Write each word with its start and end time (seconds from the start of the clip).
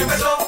empezó. 0.00 0.41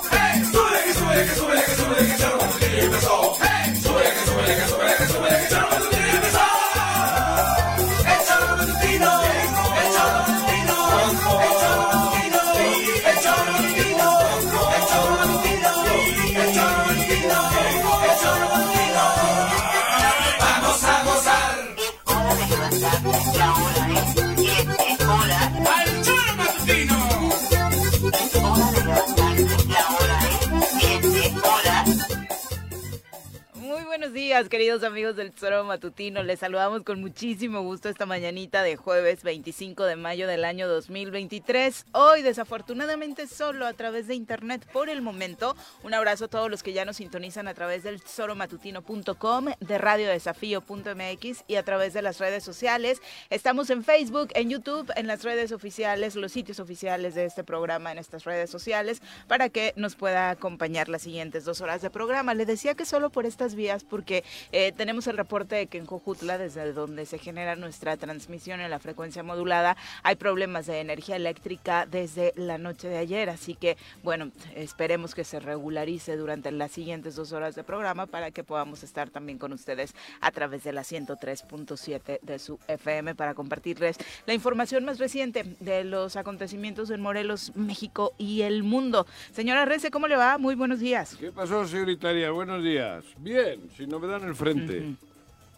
Días, 34.34 34.48
queridos 34.48 34.82
amigos 34.82 35.14
del 35.14 35.30
Tesoro 35.30 35.62
Matutino. 35.62 36.24
Les 36.24 36.40
saludamos 36.40 36.82
con 36.82 37.00
muchísimo 37.00 37.62
gusto 37.62 37.88
esta 37.88 38.04
mañanita 38.04 38.64
de 38.64 38.74
jueves 38.74 39.22
25 39.22 39.84
de 39.84 39.94
mayo 39.94 40.26
del 40.26 40.44
año 40.44 40.66
2023. 40.66 41.86
Hoy, 41.92 42.22
desafortunadamente, 42.22 43.28
solo 43.28 43.64
a 43.64 43.74
través 43.74 44.08
de 44.08 44.16
internet 44.16 44.66
por 44.72 44.88
el 44.88 45.02
momento. 45.02 45.54
Un 45.84 45.94
abrazo 45.94 46.24
a 46.24 46.28
todos 46.28 46.50
los 46.50 46.64
que 46.64 46.72
ya 46.72 46.84
nos 46.84 46.96
sintonizan 46.96 47.46
a 47.46 47.54
través 47.54 47.84
del 47.84 48.02
tesoromatutino.com, 48.02 49.46
de 49.60 49.78
radiodesafío.mx 49.78 51.44
y 51.46 51.54
a 51.54 51.62
través 51.62 51.92
de 51.92 52.02
las 52.02 52.18
redes 52.18 52.42
sociales. 52.42 53.00
Estamos 53.30 53.70
en 53.70 53.84
Facebook, 53.84 54.30
en 54.34 54.50
YouTube, 54.50 54.90
en 54.96 55.06
las 55.06 55.22
redes 55.22 55.52
oficiales, 55.52 56.16
los 56.16 56.32
sitios 56.32 56.58
oficiales 56.58 57.14
de 57.14 57.26
este 57.26 57.44
programa 57.44 57.92
en 57.92 57.98
estas 57.98 58.24
redes 58.24 58.50
sociales 58.50 59.00
para 59.28 59.48
que 59.48 59.74
nos 59.76 59.94
pueda 59.94 60.30
acompañar 60.30 60.88
las 60.88 61.02
siguientes 61.02 61.44
dos 61.44 61.60
horas 61.60 61.82
de 61.82 61.90
programa. 61.90 62.34
Le 62.34 62.46
decía 62.46 62.74
que 62.74 62.84
solo 62.84 63.10
por 63.10 63.26
estas 63.26 63.54
vías, 63.54 63.84
porque 63.84 64.23
eh, 64.52 64.72
tenemos 64.76 65.06
el 65.06 65.16
reporte 65.16 65.56
de 65.56 65.66
que 65.66 65.78
en 65.78 65.86
Cojutla, 65.86 66.38
desde 66.38 66.72
donde 66.72 67.06
se 67.06 67.18
genera 67.18 67.56
nuestra 67.56 67.96
transmisión 67.96 68.60
en 68.60 68.70
la 68.70 68.78
frecuencia 68.78 69.22
modulada, 69.22 69.76
hay 70.02 70.16
problemas 70.16 70.66
de 70.66 70.80
energía 70.80 71.16
eléctrica 71.16 71.86
desde 71.86 72.32
la 72.36 72.58
noche 72.58 72.88
de 72.88 72.98
ayer. 72.98 73.30
Así 73.30 73.54
que, 73.54 73.76
bueno, 74.02 74.30
esperemos 74.54 75.14
que 75.14 75.24
se 75.24 75.40
regularice 75.40 76.16
durante 76.16 76.50
las 76.50 76.72
siguientes 76.72 77.16
dos 77.16 77.32
horas 77.32 77.54
de 77.54 77.64
programa 77.64 78.06
para 78.06 78.30
que 78.30 78.44
podamos 78.44 78.82
estar 78.82 79.10
también 79.10 79.38
con 79.38 79.52
ustedes 79.52 79.94
a 80.20 80.30
través 80.30 80.64
de 80.64 80.72
la 80.72 80.82
103.7 80.82 82.20
de 82.20 82.38
su 82.38 82.58
FM 82.68 83.14
para 83.14 83.34
compartirles 83.34 83.96
la 84.26 84.34
información 84.34 84.84
más 84.84 84.98
reciente 84.98 85.56
de 85.60 85.84
los 85.84 86.16
acontecimientos 86.16 86.90
en 86.90 87.00
Morelos, 87.00 87.52
México 87.54 88.12
y 88.18 88.42
el 88.42 88.62
mundo. 88.62 89.06
Señora 89.32 89.64
Rece, 89.64 89.90
¿cómo 89.90 90.08
le 90.08 90.16
va? 90.16 90.38
Muy 90.38 90.54
buenos 90.54 90.80
días. 90.80 91.16
¿Qué 91.18 91.32
pasó, 91.32 91.66
señoritaria? 91.66 92.30
Buenos 92.30 92.62
días. 92.62 93.04
Bien, 93.18 93.60
sin 93.76 93.88
novedad 93.88 94.13
en 94.16 94.24
el 94.24 94.34
frente. 94.34 94.96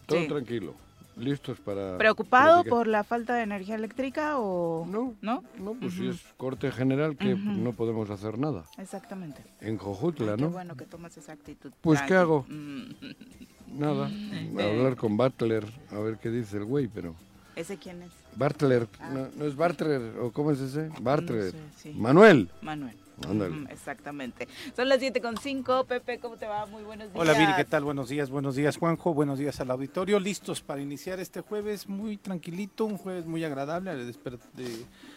Todo 0.05 0.27
tranquilo. 0.27 0.73
Listos 1.17 1.59
para. 1.59 1.97
¿Preocupado 1.97 2.63
por 2.63 2.87
la 2.87 3.03
falta 3.03 3.35
de 3.35 3.41
energía 3.41 3.75
eléctrica 3.75 4.37
o.? 4.37 4.85
No. 4.87 5.15
¿No? 5.21 5.43
No, 5.57 5.73
pues 5.73 5.95
si 5.95 6.07
es 6.07 6.21
corte 6.37 6.71
general 6.71 7.17
que 7.17 7.35
no 7.35 7.73
podemos 7.73 8.09
hacer 8.11 8.37
nada. 8.37 8.65
Exactamente. 8.77 9.41
En 9.59 9.77
Cojutla, 9.77 10.37
¿no? 10.37 10.47
Qué 10.47 10.53
bueno 10.53 10.77
que 10.77 10.85
tomas 10.85 11.17
esa 11.17 11.31
actitud. 11.31 11.71
Pues, 11.81 12.01
¿qué 12.03 12.13
hago? 12.13 12.45
Nada. 13.67 14.11
Hablar 14.63 14.95
con 14.95 15.17
Butler, 15.17 15.65
a 15.91 15.99
ver 15.99 16.17
qué 16.17 16.29
dice 16.29 16.57
el 16.57 16.65
güey, 16.65 16.87
pero. 16.87 17.15
¿Ese 17.55 17.77
quién 17.77 18.03
es? 18.03 18.11
Bartler. 18.35 18.87
No, 19.35 19.45
es 19.45 19.55
Bartler, 19.55 20.19
¿o 20.19 20.31
cómo 20.31 20.51
es 20.51 20.59
ese? 20.59 20.89
Bartler. 21.01 21.55
Manuel. 21.95 22.51
Manuel. 22.61 22.95
Exactamente. 23.69 24.47
Son 24.75 24.87
las 24.87 24.99
7.5. 24.99 25.85
Pepe, 25.85 26.19
¿cómo 26.19 26.37
te 26.37 26.45
va? 26.45 26.65
Muy 26.65 26.83
buenos 26.83 27.11
días. 27.11 27.19
Hola, 27.19 27.33
Viri, 27.33 27.53
¿qué 27.55 27.65
tal? 27.65 27.83
Buenos 27.83 28.09
días, 28.09 28.29
buenos 28.29 28.55
días, 28.55 28.77
Juanjo. 28.77 29.13
Buenos 29.13 29.39
días 29.39 29.59
al 29.59 29.71
auditorio. 29.71 30.19
Listos 30.19 30.61
para 30.61 30.81
iniciar 30.81 31.19
este 31.19 31.41
jueves 31.41 31.87
muy 31.87 32.17
tranquilito, 32.17 32.85
un 32.85 32.97
jueves 32.97 33.25
muy 33.25 33.43
agradable. 33.43 33.91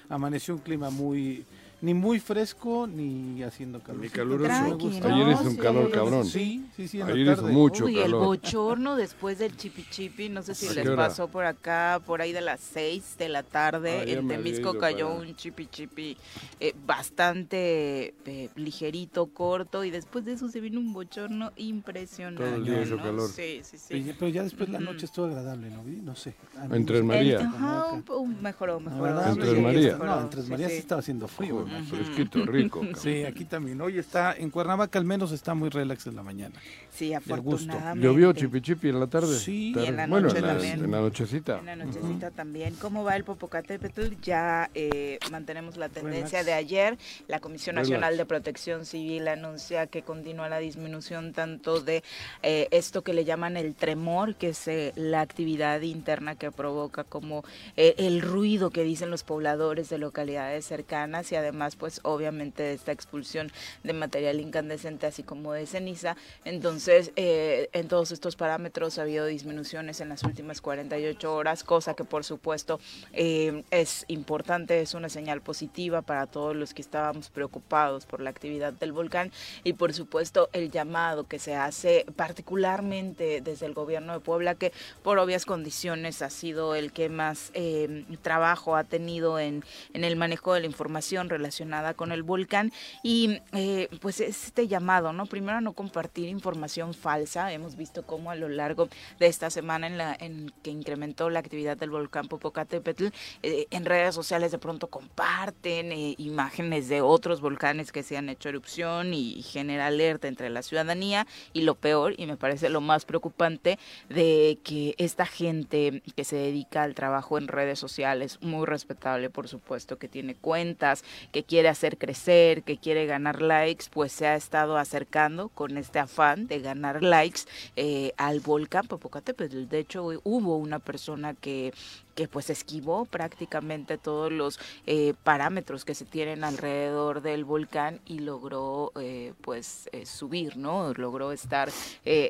Amaneció 0.09 0.55
un 0.55 0.61
clima 0.61 0.91
muy 0.91 1.45
ni 1.83 1.95
muy 1.95 2.21
fresco 2.21 2.87
ni 2.87 3.43
haciendo 3.43 3.81
calor. 3.81 4.03
Ni 4.03 4.09
caluroso. 4.11 4.53
Ayer 4.53 5.29
hizo 5.29 5.49
un 5.49 5.57
calor 5.57 5.91
cabrón. 5.91 6.27
Sí, 6.27 6.67
sí, 6.77 6.89
sí. 6.89 7.01
Ayer 7.01 7.33
hizo 7.33 7.47
mucho 7.47 7.87
Uy, 7.87 7.95
calor. 7.95 8.07
el 8.07 8.15
bochorno 8.15 8.97
después 8.97 9.39
del 9.39 9.57
chipi 9.57 9.87
chipi, 9.89 10.29
no 10.29 10.43
sé 10.43 10.55
si 10.55 10.75
les 10.75 10.89
pasó 10.91 11.29
por 11.29 11.47
acá, 11.47 12.01
por 12.05 12.21
ahí 12.21 12.33
de 12.33 12.43
las 12.43 12.61
6 12.61 13.17
de 13.19 13.29
la 13.31 13.43
tarde. 13.43 14.01
Ah, 14.01 14.05
en 14.05 14.29
Temisco 14.29 14.77
cayó 14.77 15.13
un 15.15 15.35
chipi 15.35 15.67
chipi 15.67 16.17
eh, 16.59 16.75
bastante 16.87 18.15
eh, 18.27 18.51
ligerito, 18.57 19.27
corto, 19.27 19.83
y 19.85 19.91
después 19.91 20.25
de 20.27 20.35
eso 20.35 20.49
se 20.49 20.61
vino 20.61 20.81
un 20.81 20.93
bochorno 20.93 21.53
impresionante. 21.57 22.45
Todo 22.45 22.57
el 22.57 22.65
día 22.65 22.83
hizo 22.83 22.97
calor. 22.99 23.31
Sí, 23.31 23.61
sí, 23.63 23.79
sí. 23.79 24.15
Pero 24.19 24.29
ya 24.29 24.43
después 24.43 24.69
la 24.69 24.81
noche 24.81 25.07
estuvo 25.07 25.27
agradable, 25.27 25.71
¿no? 25.71 25.83
No 25.83 26.15
sé. 26.15 26.35
En 26.71 26.85
Tres 26.85 27.03
María. 27.03 27.41
Ajá, 27.41 27.87
un, 28.17 28.43
mejoró, 28.43 28.81
mejoró. 28.81 29.25
En 29.25 29.39
Tres 29.39 29.63
María. 29.63 29.97
No, 29.97 30.21
en 30.21 30.31
Tres 30.31 30.49
María 30.49 30.69
sí 30.69 30.77
estaba 30.77 30.99
haciendo 31.01 31.27
frío 31.27 31.70
fresquito, 31.89 32.45
rico. 32.47 32.81
Sí, 33.01 33.25
aquí 33.25 33.45
también. 33.45 33.81
Hoy 33.81 33.99
está, 33.99 34.35
en 34.35 34.51
Cuernavaca 34.51 34.99
al 34.99 35.05
menos 35.05 35.33
está 35.33 35.55
muy 35.55 35.71
relax 35.71 36.07
en 36.07 36.17
la 36.17 36.23
mañana. 36.23 36.55
Sí, 36.91 37.15
afortunadamente. 37.15 38.07
¿Llovió 38.07 38.33
chipi 38.33 38.61
chipi 38.61 38.89
en 38.89 39.01
la 39.01 39.07
tarde? 39.07 39.39
Sí, 39.39 39.73
en 39.77 39.97
la 39.97 40.07
noche 40.07 40.33
bueno, 40.33 40.49
también. 40.49 40.85
En 40.85 40.91
la 40.91 41.01
nochecita. 41.01 41.59
En 41.59 41.67
la 41.67 41.77
nochecita 41.77 42.31
también. 42.31 42.75
¿Cómo 42.75 43.05
va 43.05 43.17
el 43.17 43.25
Popocatépetl? 43.25 44.15
Ya 44.23 44.71
eh, 44.75 45.19
mantenemos 45.31 45.77
la 45.77 45.89
tendencia 45.89 46.45
de 46.45 46.53
ayer. 46.53 46.99
La 47.29 47.41
Comisión 47.41 47.77
Nacional 47.77 48.17
de 48.17 48.27
Protección 48.27 48.85
Civil 48.85 49.29
anuncia 49.29 49.87
que 49.87 50.03
continúa 50.03 50.49
la 50.49 50.59
disminución 50.59 51.33
tanto 51.33 51.81
de 51.81 52.03
eh, 52.43 52.69
esto 52.71 53.03
que 53.03 53.15
le 53.15 53.25
llaman 53.25 53.57
el 53.57 53.75
tremor, 53.75 54.35
que 54.35 54.51
es 54.51 54.69
eh, 54.69 54.93
la 54.97 55.21
actividad 55.21 55.81
interna 55.83 56.35
que 56.35 56.51
provoca 56.51 57.05
como 57.05 57.45
el 57.77 58.21
ruido 58.21 58.71
que 58.71 58.83
dicen 58.83 59.11
los 59.11 59.23
pobladores 59.23 59.89
de 59.89 59.99
localidades 59.99 60.65
cercanas 60.65 61.31
y 61.33 61.37
además 61.37 61.60
pues 61.77 62.01
obviamente 62.03 62.73
esta 62.73 62.93
expulsión 62.93 63.53
de 63.85 63.93
material 63.93 64.41
incandescente 64.41 65.07
así 65.07 65.23
como 65.23 65.53
de 65.53 65.67
ceniza. 65.67 66.17
Entonces, 66.45 67.13
eh, 67.17 67.69
en 67.73 67.89
todos 67.89 68.13
estos 68.13 68.37
parámetros 68.37 68.99
ha 68.99 69.03
habido 69.03 69.27
disminuciones 69.27 70.01
en 70.01 70.09
las 70.09 70.23
últimas 70.23 70.61
48 70.61 71.35
horas, 71.35 71.65
cosa 71.65 71.95
que 71.95 72.05
por 72.05 72.25
supuesto 72.25 72.81
eh, 73.13 73.63
es 73.71 74.05
importante, 74.09 74.81
es 74.81 74.95
una 74.95 75.09
señal 75.09 75.43
positiva 75.43 76.03
para 76.03 76.27
todos 76.27 76.57
los 76.57 76.73
que 76.73 76.83
estábamos 76.83 77.29
preocupados 77.29 78.07
por 78.07 78.21
la 78.21 78.31
actividad 78.31 78.73
del 78.73 78.93
volcán 78.93 79.31
y 79.65 79.75
por 79.75 79.93
supuesto 79.93 80.49
el 80.53 80.71
llamado 80.71 81.25
que 81.25 81.39
se 81.39 81.55
hace 81.55 82.07
particularmente 82.17 83.41
desde 83.43 83.67
el 83.67 83.75
gobierno 83.75 84.15
de 84.15 84.21
Puebla, 84.21 84.55
que 84.55 84.73
por 85.03 85.19
obvias 85.19 85.45
condiciones 85.45 86.23
ha 86.23 86.31
sido 86.31 86.75
el 86.75 86.93
que 86.93 87.09
más 87.09 87.51
eh, 87.55 88.05
trabajo 88.23 88.77
ha 88.77 88.85
tenido 88.85 89.39
en, 89.39 89.65
en 89.93 90.05
el 90.05 90.17
manejo 90.17 90.55
de 90.55 90.61
la 90.61 90.67
información 90.67 91.29
relacionada 91.29 91.50
relacionada 91.51 91.95
con 91.95 92.13
el 92.13 92.23
volcán 92.23 92.73
y 93.03 93.41
eh, 93.53 93.89
pues 94.01 94.21
este 94.21 94.69
llamado, 94.69 95.13
¿no? 95.13 95.27
Primero 95.27 95.61
no 95.61 95.73
compartir 95.73 96.29
información 96.29 96.95
falsa. 96.95 97.53
Hemos 97.53 97.77
visto 97.77 98.07
cómo 98.07 98.31
a 98.31 98.37
lo 98.37 98.49
largo 98.49 98.89
de 99.19 99.27
esta 99.27 99.51
semana 99.51 99.89
en 99.89 99.99
la 99.99 100.17
en 100.21 100.53
que 100.63 100.71
incrementó 100.71 101.29
la 101.29 101.41
actividad 101.41 101.77
del 101.77 101.91
volcán 101.91 102.29
Popocatépetl, 102.29 103.09
eh, 103.43 103.67
en 103.71 103.85
redes 103.85 104.15
sociales 104.15 104.53
de 104.53 104.59
pronto 104.59 104.87
comparten 104.87 105.91
eh, 105.91 106.15
imágenes 106.19 106.89
de 106.89 107.01
otros 107.01 107.41
volcanes 107.41 107.91
que 107.91 108.05
se 108.05 108.17
han 108.17 108.29
hecho 108.29 108.49
erupción 108.49 109.13
y 109.13 109.43
genera 109.43 109.89
alerta 109.89 110.29
entre 110.29 110.51
la 110.51 110.63
ciudadanía 110.63 111.27
y 111.53 111.63
lo 111.63 111.75
peor 111.75 112.15
y 112.17 112.27
me 112.27 112.37
parece 112.37 112.69
lo 112.69 112.81
más 112.81 113.05
preocupante 113.05 113.77
de 114.09 114.61
que 114.63 114.95
esta 114.99 115.27
gente 115.27 116.03
que 116.15 116.25
se 116.25 116.37
dedica 116.37 116.85
al 116.85 116.95
trabajo 116.95 117.39
en 117.39 117.49
redes 117.49 117.81
sociales, 117.81 118.39
muy 118.41 118.67
respetable 118.67 119.31
por 119.31 119.49
supuesto, 119.49 119.99
que 119.99 120.07
tiene 120.07 120.37
cuentas, 120.37 121.03
que 121.33 121.40
quiere 121.45 121.69
hacer 121.69 121.99
crecer, 121.99 122.63
que 122.63 122.79
quiere 122.79 123.07
ganar 123.07 123.43
likes, 123.43 123.87
pues 123.91 124.13
se 124.13 124.27
ha 124.27 124.37
estado 124.37 124.77
acercando 124.77 125.49
con 125.49 125.77
este 125.77 125.99
afán 125.99 126.47
de 126.47 126.61
ganar 126.61 127.03
likes 127.03 127.43
eh, 127.77 128.13
al 128.17 128.41
volcán 128.41 128.87
Popocatépetl. 128.87 129.69
De 129.69 129.79
hecho, 129.79 130.09
hubo 130.25 130.57
una 130.57 130.79
persona 130.79 131.35
que 131.35 131.73
que 132.15 132.29
pues 132.29 132.51
esquivó 132.51 133.05
prácticamente 133.05 133.99
todos 133.99 134.33
los 134.33 134.59
eh, 134.87 135.15
parámetros 135.25 135.85
que 135.85 135.95
se 135.95 136.05
tienen 136.05 136.45
alrededor 136.45 137.23
del 137.23 137.45
volcán 137.45 138.01
y 138.07 138.21
logró 138.21 138.93
eh, 139.01 139.33
pues 139.41 139.89
eh, 139.93 140.07
subir, 140.07 140.57
¿no? 140.57 140.93
Logró 140.95 141.33
estar 141.33 141.71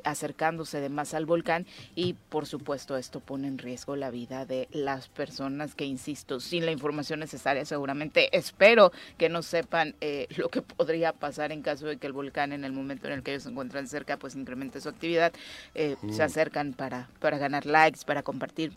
acercándose 0.05 0.81
de 0.81 0.89
más 0.89 1.15
al 1.15 1.27
volcán 1.27 1.67
y 1.95 2.15
por 2.29 2.47
supuesto 2.47 2.97
esto 2.97 3.21
pone 3.21 3.49
en 3.49 3.59
riesgo 3.59 3.97
la 3.97 4.11
vida 4.11 4.47
de 4.47 4.69
las 4.73 5.09
personas 5.09 5.75
que, 5.75 5.85
insisto, 5.85 6.41
sin 6.41 6.67
la 6.67 6.73
información 6.73 7.21
necesaria 7.21 7.65
seguramente 7.65 8.37
espero 8.37 8.93
que 9.17 9.29
no 9.29 9.43
sepan 9.43 9.95
lo 10.37 10.49
que 10.49 10.63
podría 10.63 11.13
pasar 11.13 11.53
en 11.53 11.63
caso 11.63 11.87
de 11.87 11.97
que 11.97 12.07
el 12.07 12.13
volcán 12.13 12.53
en 12.53 12.65
el 12.65 12.73
momento 12.73 13.07
en 13.07 13.15
el 13.15 13.23
que 13.23 13.33
ellos 13.33 13.45
se 13.45 13.51
encuentran 13.51 13.87
cerca 13.87 14.17
pues 14.17 14.35
incremente 14.35 14.81
su 14.81 14.89
actividad, 14.89 15.33
se 15.75 15.97
mm. 16.03 16.21
acercan 16.21 16.73
para, 16.73 17.09
para 17.21 17.39
ganar 17.39 17.67
likes, 17.67 18.01
para 18.05 18.23
compartir 18.23 18.73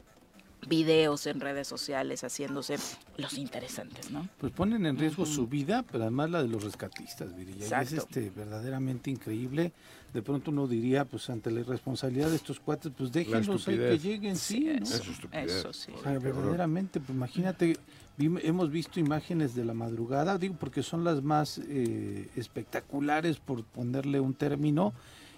videos 0.67 1.27
en 1.27 1.39
redes 1.39 1.67
sociales 1.67 2.23
haciéndose 2.23 2.77
los 3.17 3.37
interesantes, 3.37 4.11
¿no? 4.11 4.27
Pues 4.37 4.51
ponen 4.51 4.85
en 4.85 4.97
riesgo 4.97 5.25
su 5.25 5.47
vida, 5.47 5.83
pero 5.91 6.03
además 6.03 6.29
la 6.29 6.41
de 6.41 6.49
los 6.49 6.63
rescatistas, 6.63 7.35
Virilla. 7.35 7.81
es 7.81 7.93
este, 7.93 8.31
verdaderamente 8.35 9.11
increíble. 9.11 9.71
De 10.13 10.21
pronto 10.21 10.51
uno 10.51 10.67
diría, 10.67 11.05
pues 11.05 11.29
ante 11.29 11.49
la 11.49 11.61
irresponsabilidad 11.61 12.29
de 12.29 12.35
estos 12.35 12.59
cuates, 12.59 12.91
pues 12.95 13.11
déjenlos 13.11 13.67
ahí 13.67 13.77
que 13.77 13.99
lleguen, 13.99 14.35
sí, 14.35 14.71
¿no? 14.79 14.85
Eso, 15.39 15.73
sí. 15.73 15.91
verdaderamente, 16.03 16.99
pues 16.99 17.15
imagínate, 17.15 17.77
hemos 18.17 18.69
visto 18.69 18.99
imágenes 18.99 19.55
de 19.55 19.65
la 19.65 19.73
madrugada, 19.73 20.37
digo 20.37 20.55
porque 20.59 20.83
son 20.83 21.03
las 21.03 21.23
más 21.23 21.59
eh, 21.67 22.29
espectaculares, 22.35 23.37
por 23.37 23.63
ponerle 23.63 24.19
un 24.19 24.35
término, 24.35 24.93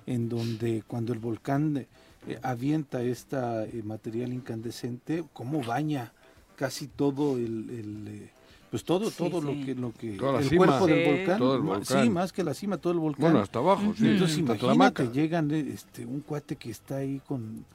en 0.06 0.28
donde 0.30 0.84
cuando 0.86 1.14
el 1.14 1.20
volcán 1.20 1.88
eh, 2.28 2.40
avienta 2.42 3.02
esta 3.04 3.66
eh, 3.66 3.82
material 3.84 4.34
incandescente, 4.34 5.24
cómo 5.34 5.62
baña 5.62 6.14
casi 6.56 6.88
todo 6.88 7.38
el, 7.38 8.06
eh, 8.08 8.30
pues 8.72 8.84
todo 8.84 9.12
todo 9.12 9.42
lo 9.42 9.52
que 9.52 9.76
lo 9.76 9.94
que 9.94 10.16
el 10.16 10.58
cuerpo 10.58 10.88
del 10.88 11.62
volcán, 11.62 12.04
sí 12.04 12.10
más 12.10 12.34
que 12.34 12.44
la 12.44 12.54
cima 12.54 12.78
todo 12.78 12.94
el 12.94 13.00
volcán. 13.00 13.22
Bueno 13.22 13.40
hasta 13.40 13.60
abajo 13.60 13.94
sí. 13.96 14.08
Entonces 14.08 14.38
imagínate 14.38 15.10
llegan 15.10 15.52
este 15.52 16.06
un 16.06 16.22
cuate 16.22 16.56
que 16.56 16.72
está 16.72 16.98
ahí 16.98 17.22
con 17.28 17.66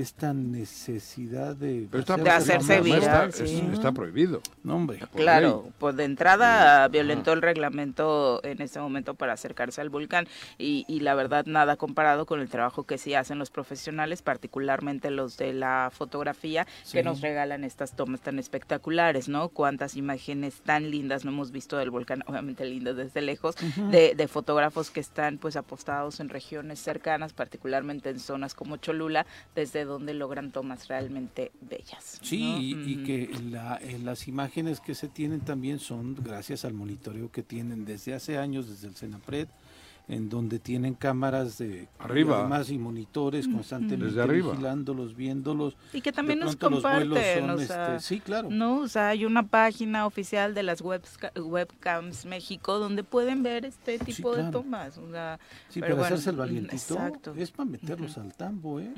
esta 0.00 0.34
necesidad 0.34 1.56
de, 1.56 1.88
hacerse 2.30 2.82
viral. 2.82 3.30
Está, 3.30 3.92
prohibido. 3.92 4.42
No, 4.62 4.76
hombre. 4.76 5.00
Claro, 5.14 5.70
pues 5.78 5.96
de 5.96 6.04
entrada 6.04 6.86
violentó 6.88 7.32
el 7.32 7.40
reglamento 7.40 8.44
en 8.44 8.60
este 8.60 8.78
momento 8.78 9.14
para 9.14 9.32
acercarse 9.32 9.80
al 9.80 9.88
volcán 9.88 10.28
y, 10.58 10.84
y, 10.86 11.00
la 11.00 11.14
verdad 11.14 11.46
nada 11.46 11.76
comparado 11.76 12.26
con 12.26 12.40
el 12.40 12.50
trabajo 12.50 12.84
que 12.84 12.98
sí 12.98 13.14
hacen 13.14 13.38
los 13.38 13.50
profesionales, 13.50 14.20
particularmente 14.20 15.10
los 15.10 15.38
de 15.38 15.54
la 15.54 15.90
fotografía, 15.90 16.66
que 16.92 17.02
nos 17.02 17.22
regalan 17.22 17.64
estas 17.64 17.96
tomas 17.96 18.20
tan 18.20 18.38
espectaculares, 18.38 19.30
¿no? 19.30 19.48
Cuántas 19.48 19.96
imágenes 19.96 20.60
tan 20.60 20.90
lindas 20.90 21.24
no 21.24 21.30
hemos 21.30 21.52
visto 21.52 21.78
del 21.78 21.90
volcán, 21.90 22.22
obviamente 22.26 22.66
lindas 22.66 22.96
desde 22.96 23.22
lejos, 23.22 23.54
de, 23.90 24.14
de 24.14 24.28
fotógrafos 24.28 24.90
que 24.90 25.00
están 25.00 25.38
pues 25.38 25.56
apostados 25.56 26.20
en 26.20 26.28
regiones 26.28 26.80
cercanas, 26.80 27.32
particularmente 27.32 28.10
en 28.10 28.20
zonas 28.20 28.54
como 28.54 28.76
Cholula, 28.76 29.24
desde 29.54 29.85
donde 29.86 30.14
logran 30.14 30.52
tomas 30.52 30.88
realmente 30.88 31.52
bellas. 31.60 32.18
Sí, 32.22 32.74
y, 32.86 33.04
que 33.04 33.24
eh, 33.24 33.98
las 34.02 34.28
imágenes 34.28 34.80
que 34.80 34.94
se 34.94 35.08
tienen 35.08 35.40
también 35.40 35.78
son 35.78 36.14
gracias 36.14 36.64
al 36.64 36.74
monitoreo 36.74 37.30
que 37.30 37.42
tienen 37.42 37.84
desde 37.84 38.14
hace 38.14 38.38
años, 38.38 38.68
desde 38.68 38.88
el 38.88 38.96
Senapred, 38.96 39.48
en 40.08 40.28
donde 40.28 40.60
tienen 40.60 40.94
cámaras 40.94 41.58
de 41.58 41.88
arriba. 41.98 42.46
más 42.46 42.70
y 42.70 42.78
monitores 42.78 43.48
constantemente 43.48 44.24
vigilándolos, 44.26 45.16
viéndolos. 45.16 45.76
Y 45.92 46.00
que 46.00 46.12
también 46.12 46.38
nos 46.38 46.54
comparten, 46.54 47.50
o 47.50 47.58
sea, 47.58 47.96
este, 47.96 48.00
sí, 48.00 48.20
claro. 48.20 48.48
No, 48.50 48.78
o 48.78 48.88
sea, 48.88 49.08
hay 49.08 49.24
una 49.24 49.42
página 49.48 50.06
oficial 50.06 50.54
de 50.54 50.62
las 50.62 50.80
webcams 50.80 52.24
México 52.24 52.78
donde 52.78 53.02
pueden 53.02 53.42
ver 53.42 53.64
este 53.64 53.98
tipo 53.98 54.34
de 54.36 54.44
tomas, 54.52 54.96
o 54.98 55.10
sea, 55.10 55.40
sí, 55.68 55.80
pero, 55.80 56.02
hacerse 56.04 56.30
el 56.30 56.36
valientito 56.36 56.98
es 57.36 57.50
para 57.50 57.68
meterlos 57.68 58.16
al 58.16 58.32
tambo, 58.34 58.78
¿eh? 58.78 58.92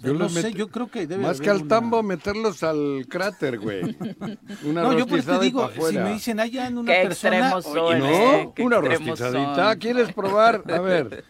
Yo 0.00 0.12
no 0.12 0.28
sé, 0.28 0.52
yo 0.52 0.68
creo 0.68 0.90
que 0.90 1.06
debe 1.06 1.22
más 1.22 1.40
que 1.40 1.48
al 1.48 1.66
tambo 1.66 2.02
meterlos 2.02 2.62
al 2.62 3.06
cráter, 3.08 3.58
güey. 3.58 3.82
una 4.64 4.82
no, 4.82 4.98
yo 4.98 5.06
pues 5.06 5.24
te 5.24 5.38
digo, 5.38 5.70
si 5.88 5.96
me 5.96 6.12
dicen 6.12 6.38
allá 6.38 6.66
en 6.66 6.76
una 6.76 6.92
persona, 6.92 7.50
no, 7.74 8.54
una 8.58 8.80
rostizadita, 8.80 9.76
¿quieres 9.76 10.12
probar 10.12 10.33
a 10.40 10.58
ver, 10.80 11.24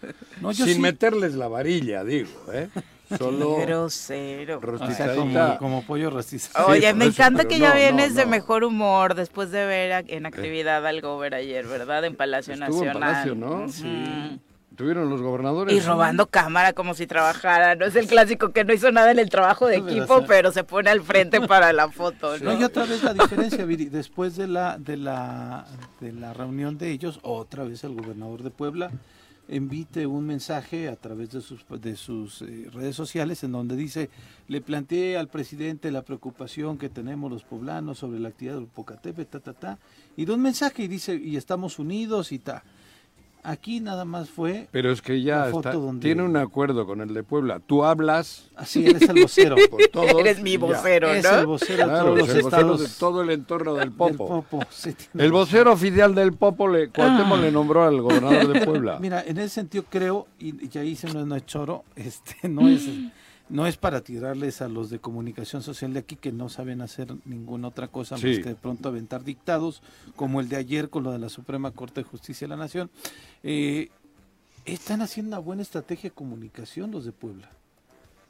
sin 0.52 0.80
meterles 0.80 1.34
la 1.34 1.48
varilla, 1.48 2.04
digo, 2.04 2.30
¿eh? 2.52 2.68
Solo 3.18 3.56
cero, 3.60 3.86
cero. 3.90 4.60
como, 5.58 5.84
pollo 5.84 6.10
rostizado. 6.10 6.68
Oye, 6.68 6.92
me 6.94 7.04
encanta 7.04 7.44
que 7.44 7.58
ya 7.58 7.74
vienes 7.74 8.14
de 8.14 8.24
mejor 8.24 8.64
humor 8.64 9.14
después 9.14 9.50
de 9.50 9.66
ver 9.66 10.04
en 10.08 10.26
actividad 10.26 10.84
al 10.86 11.00
Gober 11.00 11.34
ayer, 11.34 11.66
¿verdad? 11.66 12.04
En 12.04 12.16
Palacio 12.16 12.56
Nacional. 12.56 12.86
En 12.86 13.00
Palacio, 13.00 13.34
¿no? 13.34 13.68
Sí. 13.68 14.40
Tuvieron 14.76 15.08
los 15.08 15.22
gobernadores. 15.22 15.74
Y 15.74 15.80
robando 15.80 16.26
cámara 16.26 16.72
como 16.72 16.94
si 16.94 17.06
trabajara. 17.06 17.74
No 17.76 17.84
es 17.86 17.94
el 17.96 18.06
clásico 18.06 18.52
que 18.52 18.64
no 18.64 18.72
hizo 18.72 18.90
nada 18.90 19.10
en 19.10 19.18
el 19.18 19.30
trabajo 19.30 19.66
de 19.66 19.76
equipo, 19.76 20.24
pero 20.26 20.52
se 20.52 20.64
pone 20.64 20.90
al 20.90 21.02
frente 21.02 21.40
para 21.48 21.72
la 21.72 21.90
foto. 21.90 22.38
¿no? 22.38 22.58
y 22.58 22.64
otra 22.64 22.84
vez 22.84 23.02
la 23.02 23.14
diferencia, 23.14 23.64
Viri. 23.64 23.86
Después 23.86 24.36
de 24.36 24.48
la, 24.48 24.78
de, 24.78 24.96
la, 24.96 25.66
de 26.00 26.12
la 26.12 26.32
reunión 26.32 26.78
de 26.78 26.90
ellos, 26.90 27.20
otra 27.22 27.64
vez 27.64 27.84
el 27.84 27.94
gobernador 27.94 28.42
de 28.42 28.50
Puebla 28.50 28.90
invite 29.48 30.06
un 30.06 30.26
mensaje 30.26 30.88
a 30.88 30.96
través 30.96 31.30
de 31.30 31.40
sus, 31.40 31.64
de 31.68 31.96
sus 31.96 32.42
eh, 32.42 32.68
redes 32.72 32.96
sociales 32.96 33.44
en 33.44 33.52
donde 33.52 33.76
dice, 33.76 34.08
le 34.48 34.60
planteé 34.60 35.16
al 35.18 35.28
presidente 35.28 35.90
la 35.90 36.02
preocupación 36.02 36.78
que 36.78 36.88
tenemos 36.88 37.30
los 37.30 37.44
poblanos 37.44 37.98
sobre 37.98 38.20
la 38.20 38.28
actividad 38.28 38.54
del 38.54 38.66
Pocatepe, 38.66 39.24
ta, 39.26 39.40
ta, 39.40 39.52
ta, 39.52 39.78
y 40.16 40.24
de 40.24 40.32
un 40.32 40.40
mensaje 40.40 40.84
y 40.84 40.88
dice, 40.88 41.14
y 41.16 41.36
estamos 41.36 41.78
unidos 41.78 42.32
y 42.32 42.38
ta. 42.38 42.64
Aquí 43.46 43.80
nada 43.80 44.06
más 44.06 44.30
fue. 44.30 44.68
Pero 44.70 44.90
es 44.90 45.02
que 45.02 45.20
ya 45.20 45.50
está, 45.50 45.74
tiene 46.00 46.22
un 46.22 46.34
acuerdo 46.38 46.86
con 46.86 47.02
el 47.02 47.12
de 47.12 47.22
Puebla. 47.22 47.60
Tú 47.60 47.84
hablas. 47.84 48.50
Así 48.56 48.86
eres 48.86 49.02
el 49.02 49.20
vocero. 49.20 49.54
eres 50.18 50.40
mi 50.40 50.56
vocero, 50.56 51.08
¿no? 51.08 51.14
Es 51.14 51.24
el 51.26 51.46
vocero 51.46 51.86
de 51.86 51.92
todos 51.92 52.18
los 52.18 52.28
estados. 52.30 52.80
de 52.80 52.88
todo 52.98 53.22
el 53.22 53.30
entorno 53.30 53.74
del 53.74 53.92
Popo. 53.92 54.46
el 55.18 55.30
vocero 55.30 55.72
oficial 55.72 56.14
del 56.14 56.32
Popo, 56.32 56.68
le, 56.68 56.88
Cuauhtémoc 56.88 57.38
le 57.38 57.52
nombró 57.52 57.84
al 57.84 58.00
gobernador 58.00 58.50
de 58.50 58.64
Puebla. 58.64 58.98
Mira, 59.00 59.22
en 59.26 59.36
ese 59.36 59.50
sentido 59.50 59.84
creo, 59.90 60.26
y 60.38 60.66
ya 60.68 60.82
hice 60.82 61.12
no, 61.12 61.26
no 61.26 61.36
es 61.36 61.44
choro, 61.44 61.84
este, 61.96 62.48
no 62.48 62.66
es 62.66 62.88
no 63.48 63.66
es 63.66 63.76
para 63.76 64.00
tirarles 64.00 64.62
a 64.62 64.68
los 64.68 64.90
de 64.90 64.98
comunicación 64.98 65.62
social 65.62 65.92
de 65.92 66.00
aquí 66.00 66.16
que 66.16 66.32
no 66.32 66.48
saben 66.48 66.80
hacer 66.80 67.14
ninguna 67.24 67.68
otra 67.68 67.88
cosa 67.88 68.14
más 68.14 68.22
que 68.22 68.42
de 68.42 68.54
pronto 68.54 68.88
aventar 68.88 69.22
dictados, 69.22 69.82
como 70.16 70.40
el 70.40 70.48
de 70.48 70.56
ayer 70.56 70.88
con 70.88 71.02
lo 71.04 71.12
de 71.12 71.18
la 71.18 71.28
Suprema 71.28 71.70
Corte 71.70 72.02
de 72.02 72.04
Justicia 72.04 72.46
de 72.46 72.50
la 72.50 72.56
Nación. 72.56 72.90
Eh, 73.42 73.90
están 74.64 75.02
haciendo 75.02 75.36
una 75.36 75.38
buena 75.38 75.62
estrategia 75.62 76.10
de 76.10 76.14
comunicación 76.14 76.90
los 76.90 77.04
de 77.04 77.12
Puebla. 77.12 77.50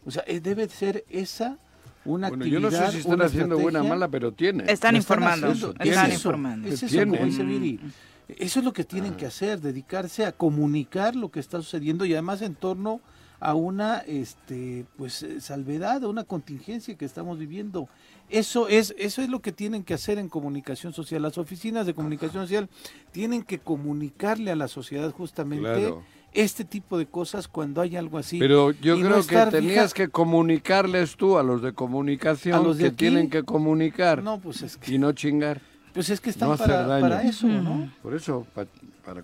O 0.04 0.10
sea, 0.10 0.24
eh, 0.26 0.40
debe 0.40 0.68
ser 0.68 1.04
esa 1.08 1.58
una 2.04 2.28
bueno, 2.28 2.44
actividad. 2.44 2.70
Yo 2.70 2.70
no 2.70 2.86
sé 2.86 2.92
si 2.92 2.98
están 2.98 3.22
haciendo 3.22 3.58
buena 3.58 3.82
o 3.82 3.84
mala, 3.84 4.08
pero 4.08 4.32
tiene. 4.32 4.70
Están 4.70 4.96
informando. 4.96 5.48
Están, 5.80 6.12
informando. 6.12 6.68
Es 6.68 6.82
eso, 6.82 6.98
como 7.06 7.24
dice 7.24 7.44
Viri. 7.44 7.80
Eso 8.28 8.58
es 8.58 8.64
lo 8.64 8.72
que 8.72 8.84
tienen 8.84 9.14
que 9.14 9.26
hacer, 9.26 9.60
dedicarse 9.60 10.24
a 10.24 10.32
comunicar 10.32 11.14
lo 11.14 11.30
que 11.30 11.40
está 11.40 11.58
sucediendo 11.58 12.04
y 12.04 12.14
además 12.14 12.40
en 12.42 12.54
torno 12.54 13.00
a 13.00 13.13
una 13.52 13.98
este 13.98 14.86
pues 14.96 15.22
eh, 15.22 15.42
salvedad, 15.42 16.02
a 16.02 16.08
una 16.08 16.24
contingencia 16.24 16.96
que 16.96 17.04
estamos 17.04 17.38
viviendo. 17.38 17.90
Eso 18.30 18.68
es 18.68 18.94
eso 18.96 19.20
es 19.20 19.28
lo 19.28 19.40
que 19.40 19.52
tienen 19.52 19.84
que 19.84 19.92
hacer 19.92 20.18
en 20.18 20.30
comunicación 20.30 20.94
social. 20.94 21.20
Las 21.20 21.36
oficinas 21.36 21.84
de 21.84 21.92
comunicación 21.92 22.44
social 22.44 22.70
tienen 23.12 23.42
que 23.42 23.58
comunicarle 23.58 24.50
a 24.50 24.56
la 24.56 24.68
sociedad 24.68 25.10
justamente 25.12 25.94
este 26.32 26.64
tipo 26.64 26.98
de 26.98 27.06
cosas 27.06 27.46
cuando 27.46 27.80
hay 27.80 27.96
algo 27.96 28.16
así. 28.16 28.38
Pero 28.38 28.72
yo 28.72 28.98
creo 28.98 29.24
que 29.26 29.36
tenías 29.50 29.92
que 29.92 30.08
comunicarles 30.08 31.16
tú 31.16 31.38
a 31.38 31.42
los 31.42 31.60
de 31.60 31.74
comunicación 31.74 32.58
a 32.58 32.62
los 32.62 32.78
que 32.78 32.90
tienen 32.90 33.28
que 33.28 33.42
comunicar. 33.42 34.22
No, 34.22 34.40
pues 34.40 34.62
es 34.62 34.76
que... 34.76 34.94
y 34.94 34.98
no 34.98 35.12
chingar. 35.12 35.60
Pues 35.92 36.10
es 36.10 36.20
que 36.20 36.30
están 36.30 36.56
para, 36.56 37.22
eso, 37.22 37.46
¿no? 37.46 37.92
Por 38.02 38.14
eso, 38.14 38.46
para 38.52 38.68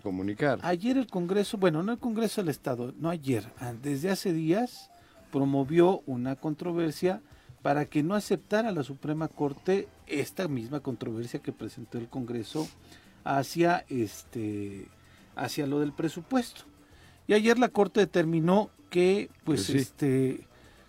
comunicar. 0.02 0.58
Ayer 0.62 0.96
el 0.96 1.06
Congreso, 1.06 1.58
bueno, 1.58 1.82
no 1.82 1.92
el 1.92 1.98
Congreso 1.98 2.40
del 2.40 2.50
Estado, 2.50 2.94
no 2.98 3.10
ayer, 3.10 3.44
ah, 3.58 3.72
desde 3.80 4.10
hace 4.10 4.32
días 4.32 4.90
promovió 5.30 6.02
una 6.06 6.36
controversia 6.36 7.22
para 7.62 7.86
que 7.86 8.02
no 8.02 8.14
aceptara 8.14 8.72
la 8.72 8.82
Suprema 8.82 9.28
Corte 9.28 9.88
esta 10.06 10.48
misma 10.48 10.80
controversia 10.80 11.40
que 11.40 11.52
presentó 11.52 11.98
el 11.98 12.08
Congreso 12.08 12.68
hacia 13.24 13.84
este 13.88 14.88
hacia 15.36 15.66
lo 15.66 15.80
del 15.80 15.92
presupuesto. 15.92 16.62
Y 17.26 17.34
ayer 17.34 17.58
la 17.58 17.68
Corte 17.68 18.00
determinó 18.00 18.70
que 18.90 19.30
pues 19.44 19.70
este 19.70 20.46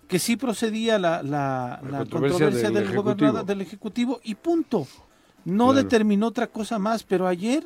que 0.08 0.20
sí 0.20 0.36
procedía 0.36 1.00
la, 1.00 1.24
la, 1.24 1.80
controversia, 2.10 2.70
del, 2.70 2.94
gobernador 2.94 3.46
del 3.46 3.62
ejecutivo 3.62 4.20
y 4.24 4.36
punto. 4.36 4.86
No 5.46 5.74
determinó 5.74 6.28
otra 6.28 6.48
cosa 6.48 6.80
más, 6.80 7.04
pero 7.04 7.28
ayer 7.28 7.64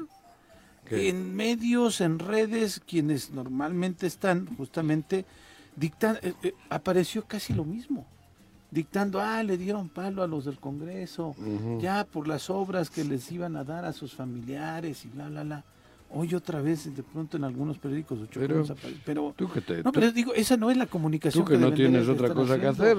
en 0.91 1.35
medios, 1.35 2.01
en 2.01 2.19
redes, 2.19 2.81
quienes 2.85 3.31
normalmente 3.31 4.07
están 4.07 4.47
justamente 4.57 5.25
dictando, 5.75 6.19
eh, 6.21 6.33
eh, 6.43 6.53
apareció 6.69 7.23
casi 7.25 7.53
lo 7.53 7.63
mismo. 7.63 8.05
Dictando, 8.71 9.21
ah, 9.21 9.41
le 9.43 9.57
dieron 9.57 9.89
palo 9.89 10.21
a 10.21 10.27
los 10.27 10.45
del 10.45 10.59
Congreso, 10.59 11.33
ya 11.79 12.03
por 12.03 12.27
las 12.27 12.49
obras 12.49 12.89
que 12.89 13.05
les 13.05 13.31
iban 13.31 13.55
a 13.55 13.63
dar 13.63 13.85
a 13.85 13.93
sus 13.93 14.13
familiares 14.13 15.05
y 15.05 15.07
bla, 15.09 15.29
bla, 15.29 15.43
bla. 15.43 15.63
Hoy 16.11 16.33
otra 16.35 16.61
vez, 16.61 16.93
de 16.93 17.03
pronto 17.03 17.37
en 17.37 17.45
algunos 17.45 17.77
periódicos, 17.77 18.19
pero, 18.33 18.65
pero, 19.05 19.33
¿tú 19.37 19.49
que 19.49 19.61
te, 19.61 19.81
no, 19.81 19.91
pero 19.91 20.11
digo, 20.11 20.33
esa 20.33 20.57
no 20.57 20.71
es 20.71 20.77
la 20.77 20.87
comunicación. 20.87 21.45
Tú 21.45 21.51
que, 21.51 21.57
no 21.57 21.73
tienes 21.73 22.07
otra 22.09 22.33
cosa 22.33 22.59
que 22.59 22.67
hacer. 22.67 22.97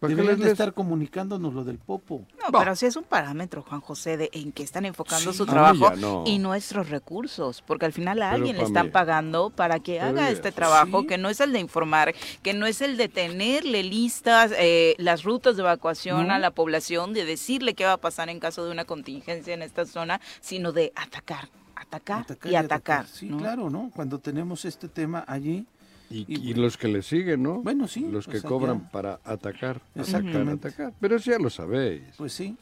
Deberían 0.00 0.38
de 0.38 0.50
estar 0.50 0.72
comunicándonos 0.74 1.54
lo 1.54 1.64
del 1.64 1.78
Popo. 1.78 2.26
No, 2.42 2.58
pero 2.58 2.76
sí 2.76 2.86
es 2.86 2.96
un 2.96 3.04
parámetro, 3.04 3.62
Juan 3.62 3.80
José, 3.80 4.16
de 4.16 4.30
en 4.32 4.52
qué 4.52 4.62
están 4.62 4.84
enfocando 4.84 5.32
su 5.32 5.46
trabajo 5.46 5.92
y 6.26 6.38
nuestros 6.38 6.90
recursos, 6.90 7.62
porque 7.62 7.86
al 7.86 7.92
final 7.92 8.22
a 8.22 8.32
alguien 8.32 8.56
le 8.56 8.64
están 8.64 8.90
pagando 8.90 9.50
para 9.50 9.80
que 9.80 10.00
haga 10.00 10.30
este 10.30 10.52
trabajo, 10.52 11.06
que 11.06 11.18
no 11.18 11.28
es 11.28 11.40
el 11.40 11.52
de 11.52 11.60
informar, 11.60 12.14
que 12.42 12.54
no 12.54 12.66
es 12.66 12.80
el 12.80 12.96
de 12.96 13.08
tenerle 13.08 13.82
listas 13.82 14.52
eh, 14.56 14.94
las 14.98 15.22
rutas 15.24 15.56
de 15.56 15.62
evacuación 15.62 16.30
a 16.30 16.38
la 16.38 16.50
población, 16.50 17.12
de 17.12 17.24
decirle 17.24 17.74
qué 17.74 17.84
va 17.84 17.94
a 17.94 17.98
pasar 17.98 18.28
en 18.28 18.40
caso 18.40 18.64
de 18.64 18.70
una 18.70 18.84
contingencia 18.84 19.54
en 19.54 19.62
esta 19.62 19.86
zona, 19.86 20.20
sino 20.40 20.72
de 20.72 20.92
atacar, 20.96 21.48
atacar, 21.76 22.26
y, 22.44 22.54
atacar. 22.54 23.06
Sí, 23.06 23.28
claro, 23.28 23.70
¿no? 23.70 23.90
Cuando 23.94 24.18
tenemos 24.18 24.64
este 24.64 24.88
tema 24.88 25.24
allí, 25.26 25.66
y, 26.10 26.54
los 26.54 26.76
que 26.76 26.88
le 26.88 27.02
siguen, 27.02 27.42
¿no? 27.42 27.62
Bueno, 27.62 27.88
sí. 27.88 28.06
Los 28.10 28.26
que 28.26 28.40
cobran 28.40 28.88
para 28.90 29.20
atacar, 29.24 29.80
atacar, 29.98 30.48
atacar. 30.48 30.92
Pero 31.00 31.16
eso 31.16 31.30
ya 31.30 31.38
lo 31.38 31.50
sabéis. 31.50 32.02
Pues 32.16 32.32
sí. 32.32 32.56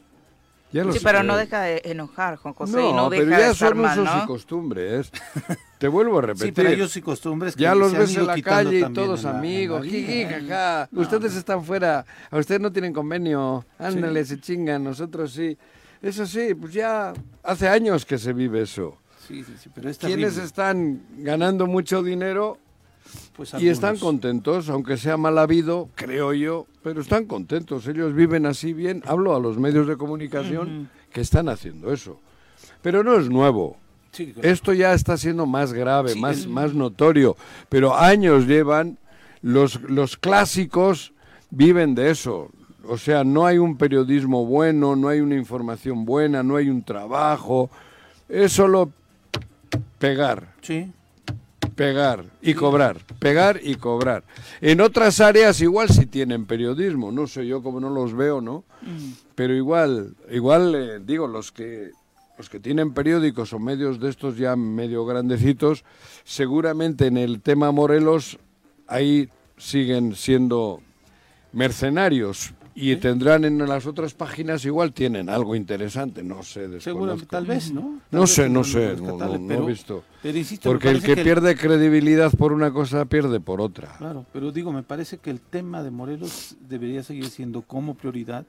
sí, 0.71 0.99
pero 1.03 1.23
no 1.23 1.37
deja 1.37 1.61
de 1.61 1.81
enojar, 1.85 2.37
Juan 2.37 2.53
José. 2.53 2.77
No, 2.77 2.95
no 2.95 3.09
pero 3.09 3.29
ya 3.29 3.53
son 3.53 3.79
usos 3.79 4.09
y 4.23 4.25
costumbres. 4.25 5.11
Te 5.77 5.87
vuelvo 5.87 6.19
a 6.19 6.21
repetir. 6.21 6.47
Sí, 6.47 6.51
pero 6.53 6.69
ellos 6.69 6.95
y 6.95 7.01
costumbres 7.01 7.55
Ya 7.55 7.75
los 7.75 7.93
ves 7.93 8.15
en 8.15 8.25
la 8.25 8.41
calle 8.41 8.79
y 8.79 8.93
todos 8.93 9.25
amigos. 9.25 9.85
Ustedes 10.91 11.35
están 11.35 11.63
fuera. 11.63 12.05
A 12.31 12.37
ustedes 12.37 12.61
no 12.61 12.71
tienen 12.71 12.93
convenio. 12.93 13.65
Ándale, 13.77 14.25
se 14.25 14.39
chingan. 14.39 14.83
Nosotros 14.83 15.33
sí. 15.33 15.57
Eso 16.01 16.25
sí, 16.25 16.53
pues 16.53 16.73
ya 16.73 17.13
hace 17.43 17.69
años 17.69 18.05
que 18.05 18.17
se 18.17 18.33
vive 18.33 18.61
eso. 18.61 18.97
Sí, 19.25 19.41
sí, 19.43 19.53
sí. 19.57 19.69
Pero 19.73 19.89
Quienes 19.93 20.37
están 20.37 21.01
ganando 21.17 21.65
mucho 21.65 22.03
dinero 22.03 22.57
pues 23.35 23.53
y 23.59 23.67
están 23.67 23.97
contentos, 23.97 24.69
aunque 24.69 24.97
sea 24.97 25.17
mal 25.17 25.37
habido, 25.37 25.89
creo 25.95 26.33
yo, 26.33 26.67
pero 26.83 27.01
están 27.01 27.25
contentos. 27.25 27.87
Ellos 27.87 28.13
viven 28.13 28.45
así 28.45 28.73
bien. 28.73 29.01
Hablo 29.05 29.35
a 29.35 29.39
los 29.39 29.57
medios 29.57 29.87
de 29.87 29.97
comunicación 29.97 30.89
que 31.11 31.21
están 31.21 31.49
haciendo 31.49 31.91
eso. 31.91 32.19
Pero 32.81 33.03
no 33.03 33.17
es 33.17 33.29
nuevo. 33.29 33.77
Esto 34.43 34.73
ya 34.73 34.93
está 34.93 35.17
siendo 35.17 35.47
más 35.47 35.73
grave, 35.73 36.13
más, 36.15 36.45
más 36.45 36.73
notorio. 36.73 37.35
Pero 37.69 37.97
años 37.97 38.45
llevan, 38.45 38.99
los, 39.41 39.81
los 39.81 40.15
clásicos 40.15 41.13
viven 41.49 41.95
de 41.95 42.11
eso. 42.11 42.51
O 42.87 42.97
sea, 42.97 43.23
no 43.23 43.47
hay 43.47 43.57
un 43.57 43.77
periodismo 43.77 44.45
bueno, 44.45 44.95
no 44.95 45.07
hay 45.07 45.21
una 45.21 45.35
información 45.35 46.05
buena, 46.05 46.43
no 46.43 46.57
hay 46.57 46.69
un 46.69 46.83
trabajo. 46.83 47.71
Es 48.29 48.51
solo 48.53 48.91
pegar. 49.97 50.53
Sí 50.61 50.91
pegar 51.75 52.25
y 52.41 52.53
cobrar, 52.53 52.97
pegar 53.19 53.59
y 53.61 53.75
cobrar. 53.75 54.23
En 54.61 54.81
otras 54.81 55.19
áreas 55.19 55.61
igual 55.61 55.89
si 55.89 56.05
tienen 56.05 56.45
periodismo, 56.45 57.11
no 57.11 57.27
sé 57.27 57.45
yo 57.45 57.61
como 57.61 57.79
no 57.79 57.89
los 57.89 58.13
veo, 58.15 58.41
¿no? 58.41 58.63
Mm. 58.81 59.11
Pero 59.35 59.55
igual, 59.55 60.15
igual 60.31 60.75
eh, 60.75 60.99
digo 61.03 61.27
los 61.27 61.51
que 61.51 61.91
los 62.37 62.49
que 62.49 62.59
tienen 62.59 62.93
periódicos 62.93 63.53
o 63.53 63.59
medios 63.59 63.99
de 63.99 64.09
estos 64.09 64.37
ya 64.37 64.55
medio 64.55 65.05
grandecitos, 65.05 65.83
seguramente 66.23 67.07
en 67.07 67.17
el 67.17 67.41
tema 67.41 67.71
Morelos 67.71 68.39
ahí 68.87 69.29
siguen 69.57 70.15
siendo 70.15 70.81
mercenarios, 71.51 72.53
y 72.75 72.95
tendrán 72.95 73.45
en 73.45 73.57
las 73.59 73.85
otras 73.85 74.13
páginas 74.13 74.65
igual 74.65 74.93
tienen 74.93 75.29
algo 75.29 75.55
interesante, 75.55 76.23
no 76.23 76.43
sé. 76.43 76.81
Seguro, 76.81 77.17
tal 77.17 77.45
vez, 77.45 77.71
¿no? 77.71 77.99
no 78.11 78.27
sé, 78.27 78.49
no 78.49 78.63
sé, 78.63 78.95
no, 78.95 79.19
he 79.51 79.61
visto. 79.61 80.03
Porque 80.63 80.89
el 80.89 81.01
que, 81.03 81.17
pierde 81.17 81.55
credibilidad 81.55 82.31
por 82.31 82.51
una 82.51 82.71
cosa 82.71 83.05
pierde 83.05 83.39
por 83.39 83.61
otra. 83.61 83.95
Claro, 83.97 84.25
pero 84.33 84.51
digo, 84.51 84.71
me 84.71 84.83
parece 84.83 85.17
que 85.17 85.29
el 85.29 85.39
tema 85.39 85.83
de 85.83 85.91
Morelos 85.91 86.55
debería 86.67 87.03
seguir 87.03 87.27
siendo 87.27 87.61
como 87.61 87.95
prioridad 87.95 88.45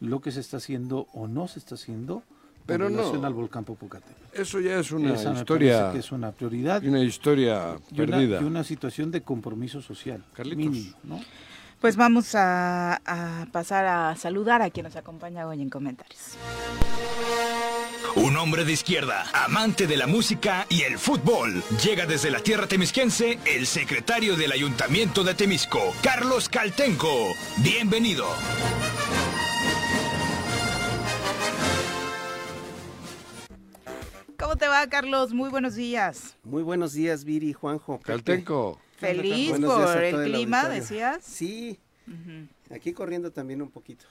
lo 0.00 0.20
que 0.20 0.30
se 0.30 0.40
está 0.40 0.58
haciendo 0.58 1.08
o 1.12 1.26
no 1.26 1.48
se 1.48 1.58
está 1.58 1.74
haciendo 1.74 2.22
pero 2.68 2.90
no 2.90 3.24
al 3.24 3.32
volcán 3.32 3.64
Popocatépetl. 3.64 4.40
Eso 4.40 4.60
ya 4.60 4.78
es 4.78 4.92
una 4.92 5.14
historia 5.14 5.90
que 5.90 6.00
es 6.00 6.12
una 6.12 6.32
prioridad, 6.32 6.84
una 6.84 7.02
historia 7.02 7.76
perdida, 7.96 8.42
y 8.42 8.44
una, 8.44 8.62
situación 8.62 9.10
de 9.10 9.22
compromiso 9.22 9.80
social, 9.80 10.22
Carlitos. 10.34 10.94
¿no? 11.02 11.18
Pues 11.80 11.96
vamos 11.96 12.34
a, 12.34 13.00
pasar 13.52 13.86
a 13.86 14.16
saludar 14.16 14.62
a 14.62 14.70
quien 14.70 14.84
nos 14.84 14.96
acompaña 14.96 15.46
hoy 15.46 15.62
en 15.62 15.70
comentarios. 15.70 16.36
Un 18.16 18.36
hombre 18.36 18.64
de 18.64 18.72
izquierda, 18.72 19.26
amante 19.32 19.86
de 19.86 19.96
la 19.96 20.08
música 20.08 20.66
y 20.68 20.82
el 20.82 20.98
fútbol. 20.98 21.62
Llega 21.84 22.04
desde 22.04 22.30
la 22.32 22.40
tierra 22.40 22.66
temisquense 22.66 23.38
el 23.44 23.66
secretario 23.66 24.36
del 24.36 24.50
Ayuntamiento 24.50 25.22
de 25.22 25.34
Temisco, 25.34 25.78
Carlos 26.02 26.48
Caltenco. 26.48 27.12
Bienvenido. 27.58 28.26
¿Cómo 34.36 34.56
te 34.56 34.66
va, 34.66 34.84
Carlos? 34.88 35.32
Muy 35.32 35.50
buenos 35.50 35.76
días. 35.76 36.36
Muy 36.42 36.62
buenos 36.62 36.92
días, 36.94 37.24
Viri, 37.24 37.52
Juanjo. 37.52 38.00
Caltenco. 38.00 38.80
Feliz 38.98 39.58
por 39.60 40.02
el 40.02 40.24
clima, 40.24 40.68
decías. 40.68 41.22
Sí, 41.22 41.78
aquí 42.70 42.92
corriendo 42.92 43.30
también 43.30 43.62
un 43.62 43.70
poquito. 43.70 44.04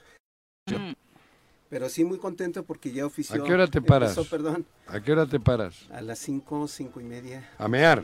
Pero 1.70 1.88
sí 1.90 2.04
muy 2.04 2.18
contento 2.18 2.62
porque 2.64 2.92
ya 2.92 3.04
ofició. 3.04 3.42
¿A 3.42 3.46
qué 3.46 3.52
hora 3.52 3.66
te 3.66 3.82
paras? 3.82 4.18
perdón. 4.30 4.64
¿A 4.86 5.00
qué 5.00 5.12
hora 5.12 5.26
te 5.26 5.38
paras? 5.38 5.86
A 5.92 6.00
las 6.00 6.18
cinco, 6.18 6.66
cinco 6.66 7.00
y 7.00 7.04
media. 7.04 7.48
¿A 7.58 7.68
mear? 7.68 8.02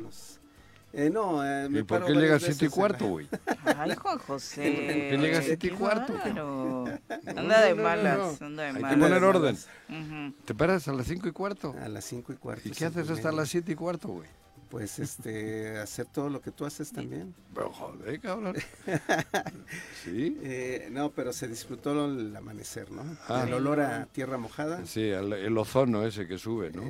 Eh, 0.93 1.11
no, 1.11 1.45
eh, 1.45 1.69
me 1.69 1.81
¿Y 1.81 1.83
por 1.83 2.05
qué 2.05 2.13
llega 2.13 2.37
a 2.37 2.39
siete 2.39 2.67
y 2.67 2.69
cuarto, 2.69 3.07
güey? 3.09 3.27
Ay, 3.65 3.97
Juan 3.97 4.19
José. 4.19 4.63
¿Por 4.63 4.87
qué 4.87 5.19
llega 5.19 5.39
a 5.39 5.43
siete 5.43 5.67
y 5.67 5.71
cuarto? 5.71 6.15
Pero 6.23 6.85
anda 7.27 7.63
de 7.63 7.75
malas, 7.75 8.41
anda 8.41 8.65
de 8.65 8.73
malas. 8.75 8.91
Hay 8.93 8.97
que 8.97 9.03
poner 9.03 9.25
orden. 9.25 10.35
¿Te 10.45 10.55
paras 10.55 10.87
a 10.87 10.93
las 10.93 11.07
cinco 11.07 11.27
y 11.27 11.33
cuarto? 11.33 11.75
A 11.83 11.89
las 11.89 12.05
cinco 12.05 12.33
y 12.33 12.37
cuarto. 12.37 12.69
¿Y 12.69 12.71
qué 12.71 12.85
haces 12.85 13.11
hasta 13.11 13.33
las 13.33 13.49
siete 13.49 13.73
y 13.73 13.75
cuarto, 13.75 14.09
güey? 14.09 14.29
Pues 14.75 14.99
este 14.99 15.79
hacer 15.79 16.07
todo 16.07 16.29
lo 16.29 16.41
que 16.41 16.51
tú 16.51 16.67
haces 16.67 16.91
también. 16.91 17.33
Pero 17.55 17.71
joder, 17.71 18.19
cabrón. 18.19 18.57
sí. 20.05 20.37
Eh, 20.43 20.89
no, 20.91 21.13
pero 21.13 21.33
se 21.33 21.47
disfrutó 21.47 22.07
el 22.07 22.35
amanecer, 22.35 22.91
¿no? 22.91 23.05
Ah. 23.29 23.45
el 23.47 23.55
olor 23.55 23.81
a 23.81 24.07
tierra 24.07 24.37
mojada. 24.37 24.85
Sí, 24.85 25.11
el, 25.11 25.57
ozono 25.57 26.05
ese 26.05 26.27
que 26.27 26.39
sube, 26.39 26.73
¿no? 26.73 26.83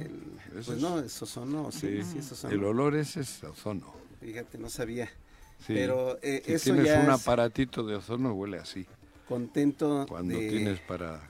pues 0.54 0.80
no, 0.80 0.98
es 0.98 1.20
ozono, 1.20 1.70
sí, 1.70 2.02
sí, 2.02 2.20
es 2.20 2.32
ozono. 2.32 2.54
El 2.54 2.64
olor 2.64 2.96
ese 2.96 3.20
es 3.20 3.44
ozono. 3.44 3.92
Fíjate, 4.18 4.56
no 4.56 4.70
sabía. 4.70 5.10
Sí. 5.58 5.74
Pero 5.74 6.18
eh, 6.22 6.42
si 6.46 6.52
eso 6.54 6.72
tienes 6.72 7.04
un 7.04 7.10
aparatito 7.10 7.84
de 7.84 7.96
ozono 7.96 8.32
huele 8.32 8.60
así. 8.60 8.86
Contento 9.28 10.06
Cuando 10.08 10.38
tienes 10.38 10.80
para 10.80 11.20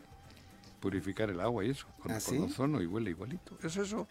purificar 0.78 1.30
el 1.30 1.40
agua 1.40 1.64
y 1.64 1.70
eso, 1.70 1.88
con, 2.00 2.12
¿Ah, 2.12 2.20
con 2.24 2.42
ozono 2.42 2.80
y 2.80 2.86
huele 2.86 3.10
igualito. 3.10 3.58
¿Es 3.60 3.76
eso? 3.76 4.06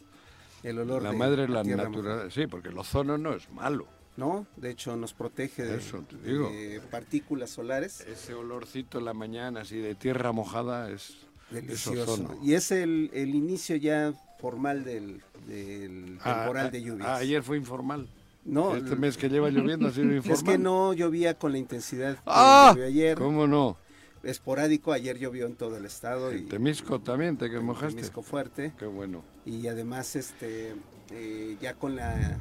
El 0.64 0.80
olor 0.80 1.04
la 1.04 1.12
madre 1.12 1.48
la, 1.48 1.64
la 1.64 1.76
naturaleza, 1.76 2.32
sí, 2.32 2.48
porque 2.48 2.70
el 2.70 2.78
ozono 2.78 3.18
no 3.18 3.34
es 3.34 3.50
malo. 3.52 3.88
No, 4.16 4.46
de 4.58 4.70
hecho 4.70 4.96
nos 4.96 5.14
protege 5.14 5.64
de, 5.64 6.82
partículas 6.92 7.50
solares. 7.50 8.02
Ese 8.02 8.34
olorcito 8.34 9.00
en 9.00 9.06
la 9.06 9.14
mañana 9.14 9.62
así 9.62 9.78
de 9.78 9.96
tierra 9.96 10.32
mojada 10.32 10.92
es 10.92 11.18
delicioso. 11.50 12.38
y 12.44 12.54
es 12.54 12.72
el, 12.72 13.10
inicio 13.14 13.76
ya 13.76 14.14
formal 14.40 14.84
del, 14.84 15.22
ah, 16.22 16.42
temporal 16.42 16.72
de 16.72 16.78
ah, 16.78 16.82
lluvias. 16.82 17.08
Ah, 17.08 17.16
ayer 17.18 17.42
fue 17.42 17.58
informal. 17.58 18.08
No, 18.46 18.76
este 18.76 18.96
mes 18.98 19.18
que 19.18 19.30
lleva 19.30 19.50
lloviendo 19.50 19.88
ha 19.88 19.92
sido 19.92 20.14
informal. 20.14 20.38
Es 20.38 20.44
que 20.44 20.58
no 20.58 20.94
llovía 20.94 21.38
con 21.40 21.54
la 21.54 21.58
intensidad 21.58 22.16
que 22.16 22.22
¡Ah! 22.26 22.72
llovió 22.74 22.86
ayer. 22.86 23.18
¿Cómo 23.18 23.48
no? 23.48 23.78
Esporádico. 24.24 24.92
Ayer 24.92 25.18
llovió 25.20 25.46
en 25.46 25.56
todo 25.56 25.78
el 25.78 25.86
estado. 25.86 26.32
En 26.32 26.40
y, 26.40 26.42
Temisco 26.44 27.00
también, 27.00 27.38
te 27.38 27.50
que 27.50 27.60
mojaste. 27.60 27.96
Temisco 27.96 28.22
fuerte. 28.22 28.74
Qué 28.78 28.86
bueno. 28.86 29.24
Y 29.46 29.68
además, 29.68 30.16
este, 30.16 30.74
eh, 31.12 31.58
ya 31.62 31.76
con 31.76 31.96
la 31.96 32.38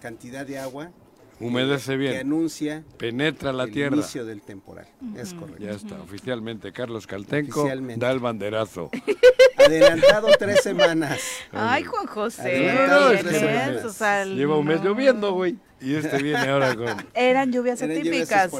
cantidad 0.00 0.46
de 0.46 0.58
agua, 0.58 0.90
Humedece 1.38 1.96
bien. 1.96 2.12
Que 2.12 2.18
anuncia. 2.20 2.84
Penetra 2.96 3.52
la 3.52 3.64
el 3.64 3.72
tierra. 3.72 3.96
inicio 3.96 4.24
del 4.24 4.40
temporal. 4.40 4.86
Es 5.16 5.34
correcto. 5.34 5.62
Ya 5.62 5.72
está, 5.72 6.00
oficialmente. 6.00 6.72
Carlos 6.72 7.06
Caltenco 7.06 7.68
da 7.96 8.10
el 8.10 8.20
banderazo. 8.20 8.90
Adelantado 9.58 10.28
tres 10.38 10.62
semanas. 10.62 11.20
Ay, 11.52 11.84
Juan 11.84 12.06
José. 12.06 12.74
Lleva 14.34 14.56
un 14.58 14.66
mes 14.66 14.82
lloviendo, 14.82 15.32
güey. 15.32 15.58
Y 15.80 15.94
este 15.94 16.22
viene 16.22 16.48
ahora 16.48 16.74
con. 16.74 16.88
Eran 17.14 17.52
lluvias 17.52 17.82
atípicas. 17.82 18.50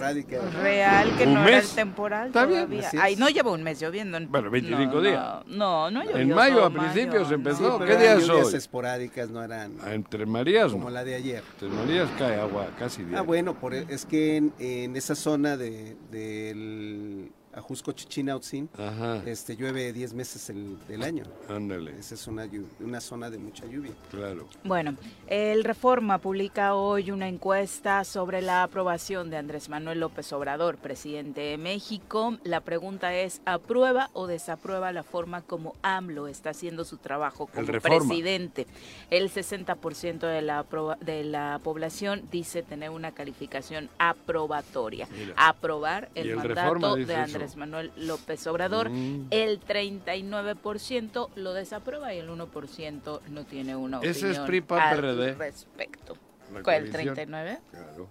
Real, 0.62 1.16
que 1.16 1.26
no 1.26 1.46
era 1.46 1.58
el 1.58 1.68
temporal 1.68 2.32
todavía. 2.32 2.90
Ay, 3.00 3.16
no 3.16 3.28
lleva 3.28 3.52
un 3.52 3.62
mes 3.62 3.80
lloviendo. 3.80 4.18
Bueno, 4.28 4.50
25 4.50 5.00
días. 5.00 5.44
No, 5.46 5.90
no, 5.90 6.02
En 6.02 6.34
mayo, 6.34 6.64
a 6.64 6.70
principios 6.70 7.30
empezó. 7.30 7.78
¿Qué 7.78 7.96
días 7.96 8.22
son? 8.22 8.36
lluvias 8.36 8.54
esporádicas 8.54 9.30
no 9.30 9.42
eran. 9.42 9.76
Ah, 9.82 9.94
entre 9.94 10.26
Marías. 10.26 10.72
Como 10.72 10.90
la 10.90 11.04
de 11.04 11.14
ayer. 11.14 11.42
Entre 11.52 11.68
Marías 11.68 12.08
cae 12.18 12.40
agua 12.40 12.68
casi 12.78 13.02
diario. 13.02 13.18
Ah, 13.18 13.22
bueno, 13.22 13.54
por, 13.54 13.74
e, 13.74 13.86
es 13.88 14.04
que 14.04 14.36
en, 14.36 14.52
en 14.58 14.96
esa 14.96 15.14
zona 15.14 15.56
de, 15.56 15.96
del 16.10 17.32
Ajusco 17.56 17.92
Chichinautzin, 17.92 18.68
este 19.24 19.56
llueve 19.56 19.92
10 19.92 20.12
meses 20.12 20.50
el, 20.50 20.76
del 20.86 21.02
año. 21.02 21.24
Ándale. 21.48 21.98
Esa 21.98 22.14
es 22.14 22.26
una, 22.26 22.46
una 22.80 23.00
zona 23.00 23.30
de 23.30 23.38
mucha 23.38 23.64
lluvia. 23.64 23.92
Claro. 24.10 24.46
Bueno, 24.62 24.94
el 25.26 25.64
Reforma 25.64 26.18
publica 26.18 26.74
hoy 26.74 27.10
una 27.10 27.28
encuesta 27.28 28.04
sobre 28.04 28.42
la 28.42 28.62
aprobación 28.62 29.30
de 29.30 29.38
Andrés 29.38 29.70
Manuel 29.70 30.00
López 30.00 30.30
Obrador, 30.34 30.76
presidente 30.76 31.40
de 31.40 31.56
México. 31.56 32.36
La 32.44 32.60
pregunta 32.60 33.14
es, 33.14 33.40
¿aprueba 33.46 34.10
o 34.12 34.26
desaprueba 34.26 34.92
la 34.92 35.02
forma 35.02 35.40
como 35.40 35.74
AMLO 35.82 36.28
está 36.28 36.50
haciendo 36.50 36.84
su 36.84 36.98
trabajo 36.98 37.46
como 37.46 37.66
presidente? 37.80 38.66
El 39.10 39.30
60% 39.30 40.18
de 40.20 40.42
la, 40.42 40.66
de 41.00 41.24
la 41.24 41.58
población 41.64 42.22
dice 42.30 42.62
tener 42.62 42.90
una 42.90 43.12
calificación 43.12 43.88
aprobatoria. 43.98 45.08
Aprobar 45.36 46.10
el, 46.14 46.36
mandato 46.36 46.96
de 46.96 47.14
Andrés 47.14 47.45
Manuel 47.54 47.92
López 47.96 48.44
Obrador. 48.48 48.90
Mm. 48.90 49.28
El 49.30 49.60
39% 49.60 51.28
lo 51.36 51.52
desaprueba 51.54 52.12
y 52.12 52.18
el 52.18 52.28
1% 52.28 53.20
no 53.28 53.44
tiene 53.44 53.76
una 53.76 53.98
opinión 53.98 54.16
Ese 54.16 54.30
es 54.32 54.38
PRI 54.40 54.64
al 54.70 55.36
respecto. 55.38 56.16
¿Cuál, 56.64 56.84
el 56.84 56.90
39? 56.90 57.58
Claro 57.70 58.08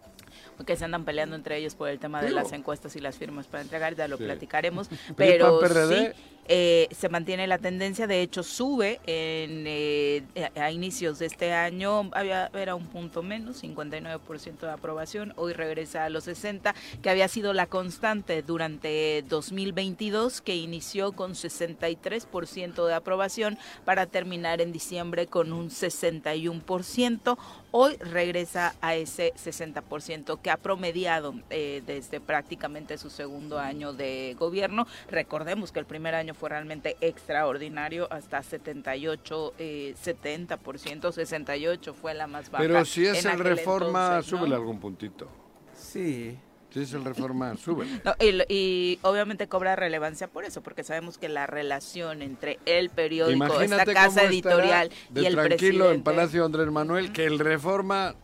que 0.64 0.78
se 0.78 0.86
andan 0.86 1.04
peleando 1.04 1.36
entre 1.36 1.58
ellos 1.58 1.76
por 1.76 1.90
el 1.90 2.00
tema 2.00 2.22
de 2.22 2.32
las 2.32 2.54
encuestas 2.54 2.96
y 2.96 3.02
las 3.02 3.18
firmas 3.18 3.48
para 3.48 3.64
entregar, 3.64 3.96
ya 3.96 4.08
lo 4.08 4.18
platicaremos, 4.18 4.90
pero 5.18 5.60
sí, 5.90 6.10
eh, 6.48 6.88
se 6.92 7.10
mantiene 7.10 7.48
la 7.48 7.58
tendencia, 7.58 8.08
de 8.08 8.22
hecho 8.22 8.44
sube 8.44 9.00
en, 9.08 9.64
eh, 9.68 10.24
a 10.56 10.72
inicios 10.72 11.20
de 11.20 11.26
este 11.26 11.54
año, 11.54 12.10
había, 12.14 12.52
era 12.54 12.76
un 12.76 12.86
punto 12.86 13.24
menos, 13.24 13.64
59% 13.64 14.60
de 14.60 14.72
aprobación, 14.72 15.34
hoy 15.38 15.54
regresa 15.54 16.06
a 16.06 16.10
los 16.10 16.26
60, 16.26 16.76
que 17.02 17.10
había 17.10 17.28
sido 17.28 17.54
la 17.54 17.66
constante 17.66 18.44
durante 18.44 19.24
2022, 19.28 20.42
que 20.42 20.56
inició 20.56 21.14
con 21.14 21.34
63% 21.34 22.86
de 22.86 22.94
aprobación 22.94 23.58
para 23.84 24.06
terminar 24.06 24.62
en 24.62 24.72
diciembre 24.72 25.26
con 25.28 25.52
un 25.52 25.70
61%, 25.70 27.38
hoy 27.72 27.98
regresa 27.98 28.76
a 28.82 28.96
ese 28.96 29.34
60% 29.34 30.40
que 30.42 30.52
ha 30.52 30.58
promediado 30.58 31.34
eh, 31.50 31.82
desde 31.86 32.22
prácticamente 32.22 32.98
su 32.98 33.10
segundo 33.10 33.60
año 33.60 33.94
de 33.94 34.36
gobierno. 34.40 34.88
Recordemos 35.10 35.72
que 35.72 35.80
el 35.80 35.86
primer 35.86 36.16
año 36.16 36.35
fue 36.36 36.50
realmente 36.50 36.98
extraordinario, 37.02 38.08
hasta 38.12 38.44
78, 38.44 39.54
eh, 39.58 39.96
70%, 40.04 41.12
68 41.12 41.94
fue 41.94 42.14
la 42.14 42.28
más 42.28 42.52
baja. 42.52 42.64
Pero 42.64 42.86
si 42.86 43.06
es 43.06 43.26
el 43.26 43.40
reforma, 43.40 44.22
súbele 44.22 44.56
algún 44.56 44.80
puntito. 44.80 45.28
Sí. 45.76 46.38
Si 46.72 46.82
es 46.82 46.94
el 46.94 47.06
reforma, 47.06 47.56
súbele. 47.58 48.02
y, 48.50 49.00
obviamente 49.02 49.48
cobra 49.48 49.78
relevancia 49.78 50.28
por 50.28 50.44
eso, 50.44 50.62
porque 50.62 50.84
sabemos 50.84 51.18
que 51.18 51.30
la 51.30 51.48
relación 51.48 52.22
entre 52.22 52.60
el 52.66 52.90
periódico, 52.90 53.62
esta 53.62 53.86
casa 53.86 54.24
editorial 54.24 54.92
y 55.16 55.26
el 55.26 55.36
tranquilo 55.36 55.92
en 55.92 56.04
Palacio 56.04 56.44
Andrés 56.44 56.70
Manuel, 56.70 57.14
que 57.14 57.26
el 57.26 57.40
reforma, 57.40 58.16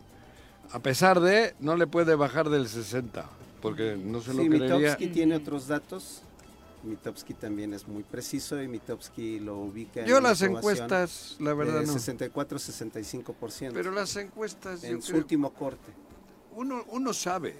a 0.71 0.79
pesar 0.79 1.21
de, 1.21 1.55
no 1.61 1.77
le 1.77 1.87
puede 1.87 2.15
bajar 2.15 2.49
del 2.49 2.67
60, 2.67 3.25
porque 3.61 3.95
no 3.97 4.19
se 4.19 4.33
lo 4.33 4.43
sí, 4.43 4.49
creería. 4.49 4.97
tiene 4.97 5.37
otros 5.37 5.67
datos 5.67 6.23
Mitowski 6.83 7.33
también 7.33 7.73
es 7.73 7.87
muy 7.87 8.03
preciso 8.03 8.61
y 8.61 8.67
Mitowski 8.67 9.39
lo 9.39 9.57
ubica 9.57 10.05
Yo 10.05 10.19
las 10.19 10.41
encuestas, 10.41 11.37
la 11.39 11.53
verdad 11.53 11.83
no. 11.83 11.93
64-65%. 11.93 13.71
Pero 13.73 13.91
las 13.91 14.15
encuestas... 14.15 14.83
En 14.83 15.01
su 15.01 15.15
último 15.15 15.53
corte. 15.53 15.91
Uno, 16.55 16.83
uno 16.89 17.13
sabe, 17.13 17.55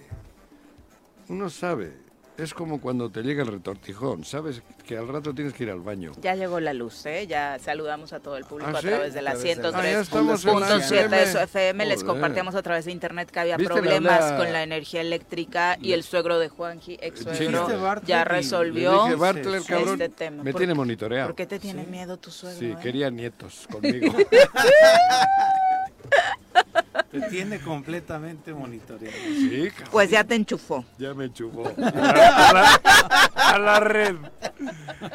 uno 1.28 1.48
sabe 1.48 2.11
es 2.38 2.54
como 2.54 2.80
cuando 2.80 3.10
te 3.10 3.22
llega 3.22 3.42
el 3.42 3.48
retortijón, 3.48 4.24
sabes 4.24 4.62
que 4.86 4.96
al 4.96 5.08
rato 5.08 5.34
tienes 5.34 5.54
que 5.54 5.64
ir 5.64 5.70
al 5.70 5.80
baño. 5.80 6.12
Ya 6.20 6.34
llegó 6.34 6.60
la 6.60 6.72
luz, 6.72 7.04
¿eh? 7.06 7.26
Ya 7.26 7.58
saludamos 7.58 8.12
a 8.12 8.20
todo 8.20 8.36
el 8.36 8.44
público 8.44 8.70
¿Ah, 8.74 8.78
a 8.78 8.80
través 8.80 9.14
de 9.14 9.22
la 9.22 9.34
103.7 9.34 11.08
de 11.08 11.32
su 11.32 11.38
FM. 11.38 11.86
Les 11.86 12.04
compartíamos 12.04 12.54
a 12.54 12.62
través 12.62 12.84
de 12.86 12.92
internet 12.92 13.30
que 13.30 13.40
había 13.40 13.58
problemas 13.58 14.32
con 14.32 14.52
la 14.52 14.62
energía 14.62 15.00
eléctrica 15.00 15.76
y 15.80 15.92
el 15.92 16.02
suegro 16.02 16.38
de 16.38 16.48
Juanji, 16.48 16.98
ex 17.00 17.20
suegro, 17.20 17.68
ya 18.04 18.24
resolvió 18.24 19.06
este 19.06 20.08
tema. 20.08 20.42
Me 20.42 20.52
tiene 20.52 20.74
monitoreado. 20.74 21.28
¿Por 21.28 21.36
qué 21.36 21.46
te 21.46 21.58
tiene 21.58 21.84
miedo 21.86 22.16
tu 22.16 22.30
suegro? 22.30 22.58
Sí, 22.58 22.66
eh? 22.66 22.76
quería 22.82 23.10
nietos 23.10 23.66
conmigo. 23.70 24.12
Te 27.12 27.20
tiene 27.28 27.60
completamente 27.60 28.54
monitoreado. 28.54 29.14
Sí, 29.34 29.68
Pues 29.90 30.08
ya 30.08 30.24
te 30.24 30.34
enchufó. 30.34 30.82
Ya 30.96 31.12
me 31.12 31.26
enchufó. 31.26 31.70
A 31.76 33.58
la, 33.58 33.80
red. 33.80 34.16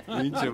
Pinche 0.05 0.51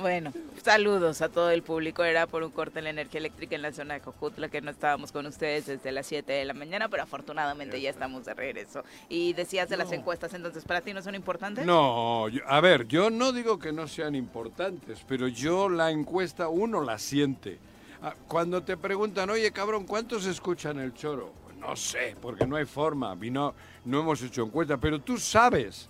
Bueno, 0.00 0.32
saludos 0.62 1.20
a 1.20 1.28
todo 1.30 1.50
el 1.50 1.64
público. 1.64 2.04
Era 2.04 2.28
por 2.28 2.44
un 2.44 2.52
corte 2.52 2.78
en 2.78 2.84
la 2.84 2.90
energía 2.90 3.18
eléctrica 3.18 3.56
en 3.56 3.62
la 3.62 3.72
zona 3.72 3.94
de 3.94 4.00
Cojutla 4.02 4.48
que 4.48 4.60
no 4.60 4.70
estábamos 4.70 5.10
con 5.10 5.26
ustedes 5.26 5.66
desde 5.66 5.90
las 5.90 6.06
7 6.06 6.32
de 6.32 6.44
la 6.44 6.54
mañana, 6.54 6.88
pero 6.88 7.02
afortunadamente 7.02 7.80
ya 7.80 7.90
estamos 7.90 8.24
de 8.24 8.34
regreso. 8.34 8.84
Y 9.08 9.32
decías 9.32 9.68
de 9.68 9.78
las 9.78 9.90
encuestas, 9.90 10.32
entonces, 10.32 10.62
¿para 10.64 10.80
ti 10.80 10.94
no 10.94 11.02
son 11.02 11.16
importantes? 11.16 11.66
No, 11.66 12.26
a 12.46 12.60
ver, 12.60 12.86
yo 12.86 13.10
no 13.10 13.32
digo 13.32 13.58
que 13.58 13.72
no 13.72 13.88
sean 13.88 14.14
importantes, 14.14 15.04
pero 15.08 15.26
yo 15.26 15.68
la 15.68 15.90
encuesta 15.90 16.46
uno 16.46 16.82
la 16.82 17.00
siente. 17.00 17.58
Ah, 18.08 18.14
cuando 18.28 18.62
te 18.62 18.76
preguntan, 18.76 19.30
oye 19.30 19.50
cabrón, 19.50 19.84
¿cuántos 19.84 20.26
escuchan 20.26 20.78
el 20.78 20.94
choro? 20.94 21.32
No 21.58 21.74
sé, 21.74 22.14
porque 22.22 22.46
no 22.46 22.54
hay 22.54 22.64
forma, 22.64 23.16
no, 23.16 23.52
no 23.84 24.00
hemos 24.00 24.22
hecho 24.22 24.44
encuesta, 24.44 24.76
pero 24.76 25.00
tú 25.00 25.18
sabes, 25.18 25.88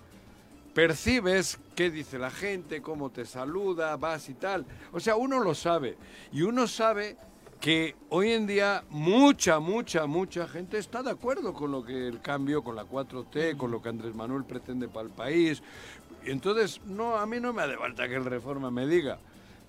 percibes 0.73 1.59
qué 1.75 1.91
dice 1.91 2.19
la 2.19 2.31
gente, 2.31 2.81
cómo 2.81 3.11
te 3.11 3.27
saluda, 3.27 3.95
vas 3.99 4.31
y 4.31 4.33
tal. 4.33 4.65
O 4.93 4.99
sea, 4.99 5.17
uno 5.17 5.41
lo 5.41 5.55
sabe. 5.55 5.99
Y 6.33 6.41
uno 6.41 6.67
sabe 6.67 7.19
que 7.61 7.95
hoy 8.09 8.31
en 8.31 8.47
día 8.47 8.83
mucha, 8.89 9.59
mucha, 9.59 10.07
mucha 10.07 10.49
gente 10.49 10.79
está 10.79 11.03
de 11.03 11.11
acuerdo 11.11 11.53
con 11.53 11.71
lo 11.71 11.85
que 11.85 12.09
el 12.09 12.23
cambio, 12.23 12.65
con 12.65 12.77
la 12.77 12.87
4T, 12.87 13.59
con 13.59 13.71
lo 13.71 13.83
que 13.83 13.91
Andrés 13.91 14.15
Manuel 14.15 14.45
pretende 14.45 14.89
para 14.89 15.07
el 15.07 15.13
país. 15.13 15.63
Entonces, 16.25 16.81
no, 16.87 17.19
a 17.19 17.27
mí 17.27 17.41
no 17.41 17.53
me 17.53 17.61
hace 17.61 17.77
falta 17.77 18.09
que 18.09 18.15
el 18.15 18.25
Reforma 18.25 18.71
me 18.71 18.87
diga, 18.87 19.19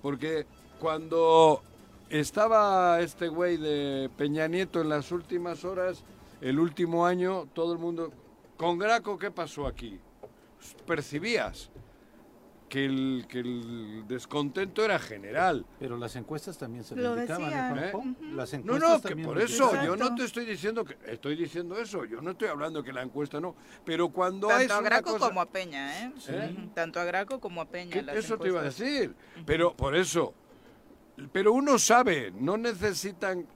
porque 0.00 0.46
cuando 0.80 1.62
estaba 2.10 3.00
este 3.00 3.28
güey 3.28 3.56
de 3.56 4.10
Peña 4.16 4.48
Nieto 4.48 4.80
en 4.80 4.88
las 4.88 5.12
últimas 5.12 5.64
horas, 5.64 6.04
el 6.40 6.58
último 6.58 7.06
año, 7.06 7.46
todo 7.52 7.72
el 7.72 7.78
mundo... 7.78 8.12
Con 8.56 8.76
Graco, 8.76 9.18
¿qué 9.18 9.30
pasó 9.30 9.66
aquí? 9.66 10.00
Percibías 10.84 11.70
que 12.68 12.84
el, 12.84 13.26
que 13.28 13.40
el 13.40 14.04
descontento 14.06 14.84
era 14.84 14.98
general. 14.98 15.64
Pero 15.78 15.96
las 15.96 16.16
encuestas 16.16 16.58
también 16.58 16.84
se 16.84 16.94
lo 16.96 17.16
indicaban, 17.16 17.78
¿eh? 17.78 17.92
no, 18.64 18.78
no, 18.78 19.00
que 19.00 19.16
por 19.16 19.40
eso 19.40 19.72
yo 19.84 19.96
no 19.96 20.14
te 20.14 20.24
estoy 20.24 20.44
diciendo 20.44 20.84
que 20.84 20.96
estoy 21.06 21.36
diciendo 21.36 21.78
eso, 21.78 22.04
yo 22.04 22.20
no 22.20 22.32
estoy 22.32 22.48
hablando 22.48 22.82
que 22.82 22.92
la 22.92 23.02
encuesta 23.02 23.40
no, 23.40 23.54
pero 23.84 24.08
cuando 24.08 24.48
Tanto 24.48 24.74
a 24.74 24.80
Graco 24.82 25.18
como 25.18 25.40
a 25.40 25.46
Peña, 25.46 26.04
¿eh? 26.04 26.12
¿Eh? 26.28 26.56
Tanto 26.74 27.00
a 27.00 27.04
Graco 27.04 27.40
como 27.40 27.60
a 27.60 27.66
Peña. 27.66 28.00
Eso 28.12 28.38
te 28.38 28.48
iba 28.48 28.60
a 28.60 28.64
decir, 28.64 29.14
pero 29.46 29.74
por 29.74 29.96
eso 29.96 30.34
pero 31.32 31.52
uno 31.52 31.78
sabe, 31.78 32.32
no 32.38 32.56
necesitan... 32.56 33.46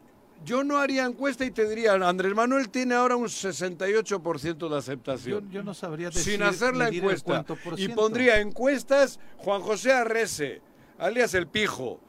Yo 0.45 0.65
no 0.65 0.79
haría 0.79 1.05
encuesta 1.05 1.45
y 1.45 1.53
te 1.53 1.69
diría, 1.69 1.93
Andrés 1.93 2.35
Manuel 2.35 2.69
tiene 2.69 2.97
ahora 2.97 3.15
un 3.15 3.29
68% 3.29 4.69
de 4.69 4.77
aceptación. 4.77 5.49
Yo, 5.51 5.63
no 5.63 5.73
sabría 5.73 6.11
decir, 6.11 6.33
Sin 6.33 6.43
hacer 6.43 6.75
la 6.75 6.89
encuesta. 6.89 7.45
Y 7.77 7.87
pondría 7.89 8.41
encuestas 8.41 9.21
Juan 9.37 9.61
José 9.61 9.93
Arrese, 9.93 10.61
alias 10.99 11.35
El 11.35 11.47
Pijo. 11.47 12.01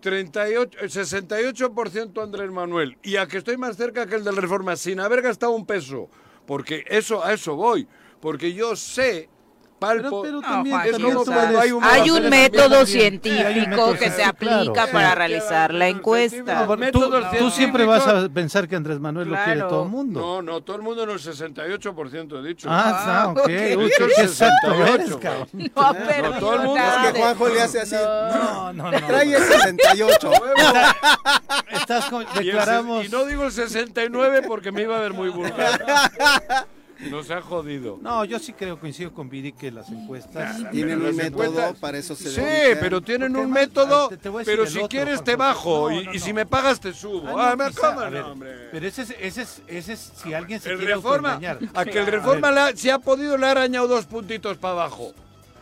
38, 0.00 0.78
68% 0.80 2.22
Andrés 2.22 2.50
Manuel. 2.50 2.96
Y 3.02 3.16
a 3.16 3.26
que 3.26 3.38
estoy 3.38 3.58
más 3.58 3.76
cerca 3.76 4.06
que 4.06 4.16
el 4.16 4.24
del 4.24 4.36
Reforma, 4.36 4.74
sin 4.76 4.98
haber 4.98 5.20
gastado 5.20 5.52
un 5.52 5.66
peso. 5.66 6.08
Porque 6.46 6.84
eso, 6.88 7.22
a 7.24 7.32
eso 7.32 7.54
voy. 7.54 7.86
porque 8.20 8.52
yo 8.52 8.76
sé 8.76 9.28
palpo. 9.82 10.22
Pero, 10.22 10.34
No, 10.36 10.40
también, 10.42 10.76
Juan, 10.76 10.90
también 10.90 11.14
no 11.14 11.18
tú 11.20 11.24
sabes. 11.30 11.44
puedes- 11.46 11.60
Hay 11.62 11.72
un 11.72 11.84
Hay 11.84 12.10
un 12.10 12.16
Pero 12.18 12.30
método 12.30 12.86
científico 12.86 13.94
que 13.98 14.10
se 14.10 14.24
aplica 14.24 14.72
claro. 14.72 14.92
para 14.92 15.10
Sí. 15.10 15.14
realizar 15.16 15.74
la 15.74 15.88
encuesta. 15.88 16.66
No, 16.66 16.76
tú, 17.38 17.50
siempre 17.50 17.84
vas 17.84 18.06
a 18.06 18.28
pensar 18.28 18.68
que 18.68 18.76
Andrés 18.76 18.98
Manuel 19.00 19.28
lo 19.28 19.36
quiere 19.44 19.60
todo 19.60 19.82
el 19.84 19.88
mundo. 19.90 20.20
No, 20.20 20.42
no, 20.42 20.60
todo 20.62 20.76
el 20.76 20.82
mundo 20.82 21.04
no, 21.06 21.12
el 21.12 21.18
68% 21.20 22.38
he 22.38 22.42
dicho. 22.48 22.68
Ah, 22.70 23.24
ah, 23.24 23.28
ok. 23.30 23.38
ok. 23.40 23.46
Uy, 23.48 23.90
qué 23.96 24.04
exacto 24.22 24.68
68, 24.70 24.94
eres. 24.94 25.72
No 25.76 25.92
perdido 25.94 26.32
todo 26.40 26.54
el 26.54 26.60
mundo- 26.62 26.80
Es 26.82 27.12
que 27.12 27.18
Juanjo 27.20 27.48
le 27.48 27.62
hace 27.62 27.80
así. 27.80 27.94
No, 27.94 28.72
no, 28.72 28.90
no. 28.90 29.06
Trae 29.06 29.34
el 29.34 29.42
68. 29.42 30.30
Estás 31.72 32.04
con- 32.06 32.22
Y 32.22 32.38
el 32.38 32.44
declaramos. 32.46 33.04
Y, 33.04 33.08
no 33.08 33.24
digo 33.24 33.44
el 33.44 33.52
69 33.52 34.42
porque 34.46 34.72
me 34.72 34.82
iba 34.82 34.96
a 34.96 35.00
ver 35.00 35.12
muy 35.12 35.28
vulgar. 35.30 35.84
Nos 37.10 37.30
ha 37.30 37.40
jodido. 37.42 37.98
No, 38.00 38.24
yo 38.24 38.38
sí 38.38 38.52
creo, 38.52 38.78
coincido 38.78 39.12
con 39.12 39.28
Viri 39.28 39.52
que 39.52 39.70
las 39.70 39.88
encuestas. 39.90 40.56
Tienen 40.70 41.02
un 41.02 41.14
método, 41.16 41.44
encuestas- 41.44 41.78
para 41.78 41.98
eso 41.98 42.14
se 42.14 42.30
Sí, 42.30 42.40
dedican. 42.40 42.78
pero 42.80 43.00
tienen 43.00 43.36
un 43.36 43.50
método, 43.50 44.08
te- 44.08 44.16
te 44.16 44.28
voy 44.28 44.38
a 44.42 44.44
decir 44.44 44.54
pero 44.58 44.70
si 44.70 44.78
otro, 44.78 44.88
quieres 44.88 45.24
te 45.24 45.36
bajo 45.36 45.90
No, 45.90 46.00
y, 46.00 46.04
no, 46.06 46.12
y 46.14 46.18
no. 46.18 46.24
si 46.24 46.32
me 46.32 46.46
pagas 46.46 46.80
te 46.80 46.92
subo. 46.92 47.28
Ah, 47.28 47.50
Ah, 47.52 47.56
me 47.56 47.64
no, 48.20 48.32
hombre. 48.32 48.68
Pero 48.70 48.86
ese 48.86 49.02
es, 49.02 49.10
ese 49.20 49.42
es, 49.42 49.62
ese 49.66 49.92
es 49.94 50.12
si 50.22 50.32
alguien 50.34 50.60
se 50.60 50.70
El 50.70 50.78
quiere 50.78 50.94
reforma, 50.94 51.40
a 51.74 51.84
que 51.84 51.98
el 51.98 52.06
reforma 52.06 52.50
ha- 52.66 52.76
si 52.76 52.90
ha 52.90 52.98
podido 52.98 53.36
le 53.36 53.46
ha 53.46 53.50
arañado 53.52 53.88
dos 53.88 54.06
puntitos 54.06 54.56
para 54.58 54.72
abajo. 54.74 55.12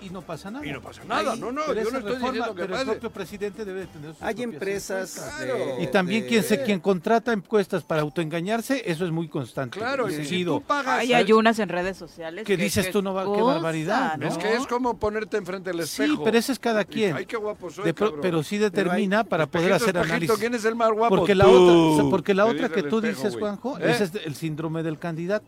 Y 0.01 0.11
no 0.11 0.23
pasa 0.23 0.51
nada. 0.51 0.67
Y 0.67 0.73
no 0.73 0.81
pasa 0.81 1.03
nada, 1.05 1.37
no, 1.37 1.53
no, 1.53 1.67
yo 1.67 1.75
no 1.75 1.81
estoy 1.81 1.93
reforma- 2.03 2.15
diciendo 2.33 2.55
que 2.55 2.61
pero 2.63 2.73
pase. 2.73 2.83
el 2.83 2.89
propio 2.91 3.11
presidente 3.11 3.65
debe 3.65 3.87
tener 3.87 4.13
sus 4.15 4.23
Hay 4.23 4.43
empresas 4.43 5.39
de- 5.41 5.83
Y 5.83 5.87
también 5.89 6.23
de- 6.23 6.29
quien 6.29 6.43
se 6.43 6.63
quien 6.63 6.81
contrata 6.81 7.33
encuestas 7.33 7.83
para 7.85 8.03
autoengañarse, 8.03 8.83
eso 8.91 9.05
es 9.05 9.11
muy 9.11 9.29
constante. 9.29 9.79
Claro, 9.79 10.09
y 10.11 10.25
si 10.25 10.45
tú 10.45 10.63
pagas... 10.63 11.01
Ay, 11.01 11.13
hay 11.13 11.33
unas 11.33 11.59
en 11.59 11.69
redes 11.69 11.97
sociales. 11.97 12.45
¿Qué 12.45 12.57
que- 12.57 12.63
dices 12.63 12.87
que 12.87 12.93
tú? 12.93 13.03
No 13.03 13.15
va- 13.15 13.25
qué 13.25 13.43
barbaridad, 13.43 14.17
¿no? 14.17 14.27
Es 14.29 14.39
que 14.39 14.55
es 14.55 14.67
como 14.67 14.99
ponerte 14.99 15.37
enfrente 15.37 15.71
del 15.71 15.81
espejo. 15.81 16.15
Sí, 16.17 16.21
pero 16.25 16.39
ese 16.39 16.53
es 16.53 16.59
cada 16.59 16.85
quien. 16.85 17.17
Ay, 17.17 17.27
qué 17.27 17.37
guapo 17.37 17.71
soy, 17.71 17.85
De 17.85 17.95
pero 17.95 18.43
sí 18.43 18.59
determina 18.59 19.25
para 19.25 19.47
poder 19.47 19.73
Espejito, 19.73 19.85
hacer 19.85 19.97
espejito, 19.97 20.15
análisis. 20.15 20.39
¿Quién 20.39 20.55
es 20.55 20.65
el 20.65 20.75
más 20.77 20.91
guapo? 20.93 21.17
Porque 21.17 21.35
la 21.35 21.45
Tú. 21.45 21.51
otra, 21.51 22.11
porque 22.11 22.35
la 22.35 22.47
otra 22.47 22.69
que 22.69 22.83
tú 22.83 22.99
espejo, 22.99 23.23
dices. 23.23 23.37
Juanjo, 23.39 23.79
¿Eh? 23.79 23.91
ese 23.91 24.05
es 24.05 24.15
el 24.27 24.35
síndrome 24.35 24.83
del 24.83 24.99
candidato. 24.99 25.47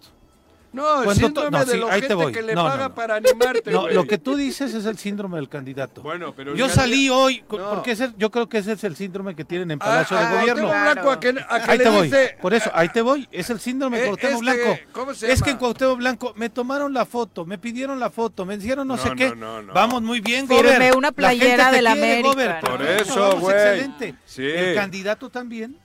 No, 0.72 1.00
el 1.00 1.04
Cuando 1.04 1.26
síndrome 1.26 1.50
no, 1.50 1.64
de 1.66 1.72
sí, 1.72 1.78
la 1.78 1.85
ahí 1.87 1.90
te 2.00 2.08
gente 2.08 2.14
voy. 2.14 2.32
que 2.32 2.40
le 2.40 2.54
No, 2.54 2.62
no, 2.64 2.68
paga 2.70 2.88
no. 2.88 2.94
para 2.94 3.16
animarte, 3.16 3.70
No, 3.70 3.82
güey. 3.82 3.94
lo 3.94 4.06
que 4.06 4.16
tú 4.16 4.37
dices 4.37 4.72
es 4.72 4.87
el 4.87 4.96
síndrome 4.96 5.37
del 5.37 5.50
candidato. 5.50 6.00
Bueno, 6.00 6.32
pero... 6.35 6.54
Yo 6.54 6.68
salí 6.70 7.11
hoy, 7.11 7.44
No. 7.50 7.70
porque 7.74 7.90
ese- 7.90 8.14
yo 8.16 8.30
creo 8.30 8.48
que 8.48 8.56
ese 8.56 8.72
es 8.72 8.82
el 8.85 8.96
síndrome 8.96 9.35
que 9.37 9.44
tienen 9.44 9.70
en 9.70 9.78
Ah, 9.82 9.85
Palacio 9.85 10.16
ah, 10.16 10.30
de 10.30 10.40
Gobierno. 10.40 10.62
Cuauhtémoc 10.68 10.92
Blanco, 10.94 11.11
a 11.11 11.20
que, 11.20 11.28
a 11.28 11.61
que 11.64 11.70
Ahí 11.72 11.78
le 11.78 11.85
te 11.85 11.90
voy. 11.90 12.02
dice... 12.04 12.38
Por 12.40 12.54
eso, 12.54 12.70
ahí 12.72 12.88
te 12.88 13.02
voy. 13.02 13.28
Es 13.30 13.50
el 13.50 13.61
síndrome 13.61 13.98
de 13.98 14.04
Eh, 14.04 14.06
Cuauhtémoc 14.06 14.42
este, 14.48 14.62
Blanco. 14.64 14.80
¿cómo 14.92 15.14
se 15.14 15.26
Es 15.30 15.35
llama? 15.40 15.44
que 15.44 15.50
en 15.50 15.56
Cuauhtémoc 15.58 15.98
Blanco 15.98 16.32
me 16.37 16.48
tomaron 16.48 16.94
la 16.94 17.04
foto, 17.04 17.44
me 17.44 17.58
pidieron 17.58 18.00
la 18.00 18.08
foto, 18.08 18.46
me 18.46 18.54
hicieron 18.54 18.88
no, 18.88 18.96
No, 18.96 19.02
sé 19.02 19.11
no, 19.11 19.16
qué. 19.16 19.37
no, 19.37 19.61
no. 19.61 19.74
Vamos 19.74 20.00
muy 20.00 20.20
bien, 20.20 20.48
Firme 20.48 20.72
Gober. 20.72 20.96
una 20.96 21.08
La 21.08 21.12
playera 21.12 21.70
de 21.70 21.82
la 21.82 21.92
quiere, 21.92 22.06
América, 22.20 22.28
Gober. 22.30 22.64
¿no? 22.64 22.70
Por 22.70 22.82
eso, 22.82 23.38
güey. 23.40 23.54
Excelente. 23.56 24.14
Sí. 24.24 24.42
El 24.46 24.74
candidato 24.74 25.28
también, 25.28 25.76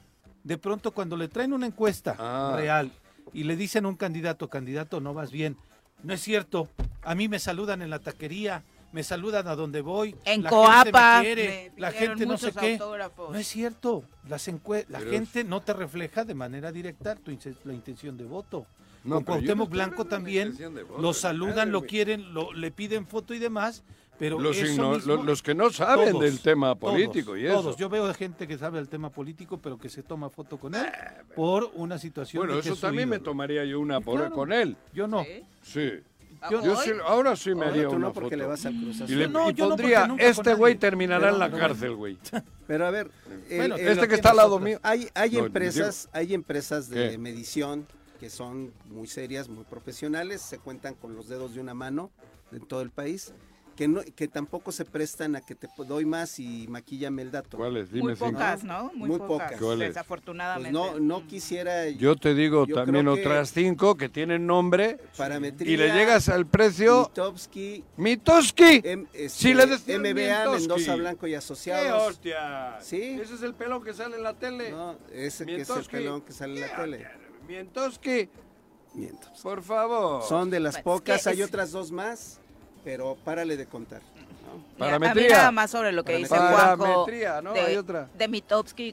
de 0.45 0.57
pronto 0.57 0.91
cuando 0.91 1.17
le 1.17 1.27
traen 1.27 1.51
una 1.51 1.65
encuesta 1.65 2.15
Ah. 2.17 2.53
real 2.55 2.89
y 3.33 3.43
le 3.43 3.55
dicen 3.55 3.85
a 3.85 3.89
un 3.89 3.95
candidato, 3.95 4.49
candidato, 4.49 4.99
no 4.99 5.13
vas 5.13 5.31
bien. 5.31 5.57
No 6.03 6.13
es 6.13 6.21
cierto. 6.21 6.69
A 7.03 7.15
mí 7.15 7.27
me 7.27 7.39
saludan 7.39 7.81
en 7.81 7.89
la 7.89 7.99
taquería, 7.99 8.63
me 8.91 9.03
saludan 9.03 9.47
a 9.47 9.55
donde 9.55 9.81
voy. 9.81 10.15
En 10.25 10.43
la 10.43 10.49
Coapa, 10.49 10.83
gente 10.83 10.91
me 10.91 11.21
quiere, 11.23 11.71
me 11.75 11.81
la 11.81 11.91
gente 11.91 12.25
no 12.25 12.37
sé 12.37 12.47
muchos 12.47 12.61
qué. 12.61 12.73
autógrafos. 12.73 13.31
No 13.31 13.37
es 13.37 13.47
cierto. 13.47 14.03
Las 14.27 14.47
la 14.89 14.99
gente 14.99 15.43
no 15.43 15.61
te 15.61 15.73
refleja 15.73 16.23
de 16.23 16.33
manera 16.33 16.71
directa 16.71 17.15
tu 17.15 17.37
la 17.63 17.73
intención 17.73 18.17
de 18.17 18.25
voto. 18.25 18.65
No, 19.03 19.15
Con 19.15 19.21
no 19.21 19.25
Cuauhtémoc 19.25 19.69
Blanco 19.69 20.05
también 20.05 20.57
voto, 20.57 21.01
lo 21.01 21.13
saludan, 21.13 21.71
lo 21.71 21.83
quieren, 21.83 22.33
lo, 22.33 22.51
le 22.51 22.71
piden 22.71 23.07
foto 23.07 23.33
y 23.33 23.39
demás, 23.39 23.83
pero 24.19 24.39
Los, 24.39 24.57
mismo- 24.61 24.93
que 25.43 25.53
no 25.55 25.69
saben 25.69 26.09
todos, 26.11 26.23
del 26.23 26.39
tema 26.39 26.75
todos, 26.75 26.93
político 26.93 27.37
y 27.37 27.45
eso. 27.45 27.55
Todos. 27.61 27.75
Yo 27.77 27.87
veo 27.89 28.11
gente 28.13 28.47
que 28.47 28.57
sabe 28.57 28.77
del 28.79 28.89
tema 28.89 29.09
político, 29.11 29.57
pero 29.59 29.77
que 29.77 29.89
se 29.89 30.01
toma 30.03 30.29
foto 30.29 30.57
con 30.57 30.73
él 30.75 30.85
por 31.35 31.69
una 31.75 31.97
situación 31.99 32.41
Bueno, 32.41 32.55
de 32.55 32.61
que 32.61 32.69
eso 32.69 32.77
también 32.79 33.09
me 33.09 33.19
tomaría 33.19 33.63
yo 33.65 33.79
una 33.79 34.01
por, 34.01 34.17
Claro. 34.19 34.33
con 34.35 34.51
él. 34.51 34.75
Yo 34.93 35.07
no. 35.07 35.23
¿Sí? 35.23 35.43
Sí. 35.63 35.91
Yo- 36.51 36.63
Yo 36.63 36.77
¿Hoy? 36.77 36.85
sí- 36.85 36.91
ahora 37.03 37.35
sí 37.35 37.49
me 37.49 37.61
Ahora 37.61 37.69
haría 37.71 37.83
tú 37.89 37.95
una 37.95 38.07
no, 38.07 38.13
porque 38.13 38.29
foto. 38.29 38.37
le 38.37 38.45
vas 38.45 38.63
al 38.67 38.75
Cruz 38.75 39.01
Y, 39.09 39.15
le, 39.15 39.27
No, 39.27 39.49
y 39.49 39.53
yo 39.55 39.63
no, 39.65 39.69
pondría, 39.75 40.15
este 40.19 40.53
güey 40.53 40.75
terminará 40.75 41.29
en 41.29 41.39
la 41.39 41.49
cárcel, 41.51 41.95
güey. 41.95 42.17
Pero 42.67 42.85
a 42.85 42.91
ver, 42.91 43.09
el- 43.49 43.57
Bueno, 43.57 43.75
el- 43.75 43.87
Este 43.87 44.07
que 44.07 44.15
está 44.15 44.29
al 44.31 44.37
lado 44.37 44.59
mío. 44.59 44.79
hay, 44.83 45.07
hay 45.15 45.31
No, 45.31 45.45
empresas, 45.45 46.09
hay 46.13 46.33
empresas 46.35 46.89
de 46.89 47.11
¿Qué? 47.11 47.17
medición 47.17 47.87
que 48.19 48.29
son 48.29 48.71
muy 48.89 49.07
serias, 49.07 49.47
muy 49.49 49.63
profesionales, 49.63 50.41
se 50.41 50.59
cuentan 50.59 50.93
con 50.95 51.15
los 51.15 51.27
dedos 51.27 51.55
de 51.55 51.61
una 51.61 51.73
mano 51.73 52.11
en 52.51 52.65
todo 52.67 52.81
el 52.81 52.91
país, 52.91 53.33
que 53.77 53.87
no, 53.87 54.01
que 54.15 54.27
tampoco 54.27 54.73
se 54.73 54.83
prestan 54.83 55.35
a 55.37 55.41
que 55.41 55.55
te 55.55 55.69
doy 55.87 56.03
más 56.03 56.39
y 56.39 56.67
maquíllame 56.67 57.21
el 57.21 57.31
dato. 57.31 57.55
¿Cuáles? 57.57 57.91
Dime 57.91 58.03
Muy 58.05 58.15
cinco. 58.15 58.31
pocas, 58.31 58.63
¿no? 58.65 58.91
Muy, 58.95 59.07
Muy 59.09 59.19
pocas, 59.19 59.27
pocas. 59.29 59.51
¿Cuáles? 59.61 59.77
Pues 59.77 59.87
desafortunadamente. 59.89 60.71
no, 60.71 60.99
no 60.99 61.25
quisiera 61.27 61.87
Yo 61.89 62.15
te 62.15 62.33
digo 62.33 62.65
Yo 62.65 62.75
también 62.75 63.07
otras 63.07 63.51
cinco 63.51 63.95
que 63.95 64.09
tienen 64.09 64.45
nombre 64.47 64.97
parametría. 65.15 65.71
y 65.71 65.77
le 65.77 65.93
llegas 65.93 66.27
al 66.27 66.45
precio 66.47 67.03
Mitofsky, 67.09 67.83
Mitoski. 67.97 68.81
M- 68.83 69.05
este, 69.13 69.29
Si 69.29 69.53
le 69.53 69.65
decían 69.67 70.01
MBA, 70.01 70.13
Mientowski. 70.13 70.59
Mendoza 70.67 70.95
Blanco 70.95 71.27
y 71.27 71.29
¡Qué 71.29 71.37
Asociados. 71.37 72.07
hostia! 72.09 72.81
Sí. 72.81 73.01
Ese 73.21 73.35
es 73.35 73.43
el 73.43 73.53
pelón 73.53 73.83
que 73.83 73.93
sale 73.93 74.17
en 74.17 74.23
la 74.23 74.33
tele. 74.33 74.71
No, 74.71 74.97
ese 75.11 75.13
que 75.13 75.25
es 75.27 75.39
el 75.41 75.45
Mientowski. 75.47 75.91
pelón 75.95 76.21
que 76.21 76.33
sale 76.33 76.55
en 76.55 76.61
la 76.61 76.75
tele. 76.75 77.07
Mientoski, 77.47 78.29
Miento. 78.93 79.27
por 79.43 79.61
favor. 79.61 80.23
Son 80.23 80.49
de 80.49 80.59
las 80.59 80.75
Pues, 80.75 80.83
pocas, 80.83 81.27
hay 81.27 81.41
otras 81.43 81.71
dos 81.71 81.91
más, 81.91 82.39
pero 82.87 83.17
párale 83.25 83.57
de 83.57 83.65
contar. 83.65 84.01
Mira, 84.77 84.95
a 84.95 84.99
mí 84.99 85.05
Parametría. 85.05 85.37
nada 85.37 85.51
más 85.51 85.71
sobre 85.71 85.91
lo 85.91 86.03
que 86.03 86.17
dice 86.17 86.35
Juanjo 86.37 86.77
Parametría, 86.83 87.41
¿no? 87.41 87.53
de, 87.53 87.59
Hay 87.61 87.75
otra. 87.75 88.07
de 88.17 88.27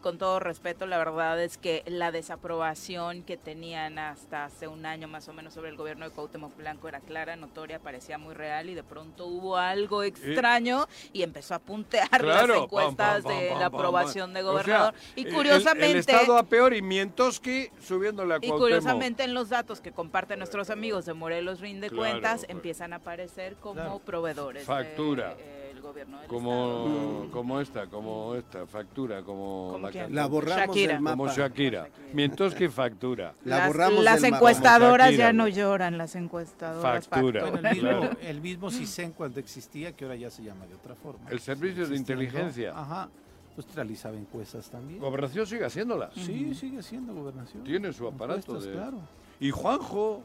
con 0.01 0.19
todo 0.19 0.41
respeto, 0.41 0.87
la 0.87 0.99
verdad 0.99 1.43
es 1.43 1.59
que 1.59 1.83
la 1.87 2.11
desaprobación 2.13 3.23
que 3.23 3.37
tenían 3.37 3.99
hasta 3.99 4.45
hace 4.45 4.69
un 4.69 4.87
año 4.87 5.09
más 5.09 5.29
o 5.29 5.33
menos 5.33 5.55
sobre 5.55 5.71
el 5.71 5.77
gobierno 5.77 6.09
de 6.09 6.15
Cuauhtémoc 6.15 6.57
Blanco 6.57 6.89
era 6.89 7.01
clara, 7.01 7.37
notoria, 7.37 7.79
parecía 7.79 8.19
muy 8.19 8.35
real 8.35 8.69
y 8.69 8.75
de 8.75 8.83
pronto 8.83 9.27
hubo 9.27 9.57
algo 9.57 10.03
extraño 10.03 10.87
y 11.13 11.23
empezó 11.23 11.55
a 11.55 11.59
puntear 11.59 12.25
las 12.25 12.49
encuestas 12.49 13.23
pam, 13.23 13.23
pam, 13.23 13.39
de 13.39 13.49
pam, 13.51 13.59
la 13.61 13.67
aprobación 13.67 14.33
pam. 14.33 14.35
de 14.35 14.41
O 14.41 14.43
sea, 14.45 14.53
gobernador. 14.53 14.95
el- 15.17 15.27
y 15.29 15.33
curiosamente... 15.33 15.91
El, 15.93 15.99
estado 15.99 16.37
a 16.39 16.43
peor 16.45 16.75
y 16.75 16.83
Mientoski 16.83 17.71
subiéndole 17.83 18.35
a 18.35 18.37
Y 18.37 18.41
Cuauhtémoc. 18.41 18.61
curiosamente 18.61 19.25
en 19.25 19.35
los 19.35 19.49
datos 19.49 19.81
que 19.81 19.93
comparten 19.93 20.39
nuestros 20.39 20.71
amigos 20.71 21.05
de 21.07 21.15
Morelos 21.15 21.61
Rinde 21.61 21.89
Claro, 21.89 22.03
Cuentas 22.03 22.41
pues. 22.41 22.51
empiezan 22.51 22.93
a 22.93 22.97
aparecer 22.97 23.57
como 23.57 23.75
Claro. 23.75 23.99
proveedores 24.01 24.65
Factura. 24.65 25.35
del 25.35 25.45
gobierno 25.85 26.19
del 26.19 26.27
Como, 26.29 26.51
estado. 26.87 27.31
como 27.31 27.61
esta, 27.61 27.87
como 27.87 28.35
esta, 28.35 28.67
factura, 28.67 29.23
como 29.23 29.69
¿Como 29.75 29.91
la. 29.91 30.09
La 30.09 30.27
borramos 30.27 30.67
Shakira. 30.67 30.93
del 30.95 31.03
mapa. 31.03 31.17
Como 31.17 31.29
Shakira. 31.33 31.89
Mientoski 32.13 32.69
factura. 32.69 33.35
La 33.45 33.59
las 33.59 33.67
borramos 33.69 34.03
las 34.05 34.23
del 34.23 34.35
encuestadoras 34.35 35.17
ya 35.17 35.33
no 35.33 35.47
lloran, 35.49 35.97
las 35.99 36.17
encuestadoras 36.17 37.07
Factura. 37.09 37.43
Bueno, 37.51 37.69
el 37.69 37.75
mismo, 37.75 37.89
Claro. 38.01 38.11
el 38.23 38.41
mismo 38.41 38.71
CISEN 38.71 39.13
cuando 39.13 39.39
existía, 39.41 39.93
que 39.93 40.05
ahora 40.05 40.17
ya 40.17 40.31
se 40.31 40.43
llama 40.43 40.67
de 40.67 40.75
otra 40.75 40.95
forma. 40.97 41.31
El 41.31 41.39
servicio 41.41 41.87
de 41.87 41.97
inteligencia. 41.97 42.73
Ajá. 42.77 43.09
Pues 43.55 43.73
realizaba 43.73 44.17
encuestas 44.17 44.69
también. 44.69 44.99
Gobernación 44.99 45.47
sigue 45.47 45.65
haciéndola. 45.65 46.11
Sí, 46.17 46.53
sigue 46.57 46.83
siendo 46.83 47.15
gobernación. 47.15 47.63
Tiene 47.63 47.93
su 47.93 48.09
aparato 48.09 48.59
de... 48.59 48.73
Claro. 48.73 48.99
Y 49.39 49.51
Juanjo, 49.53 50.23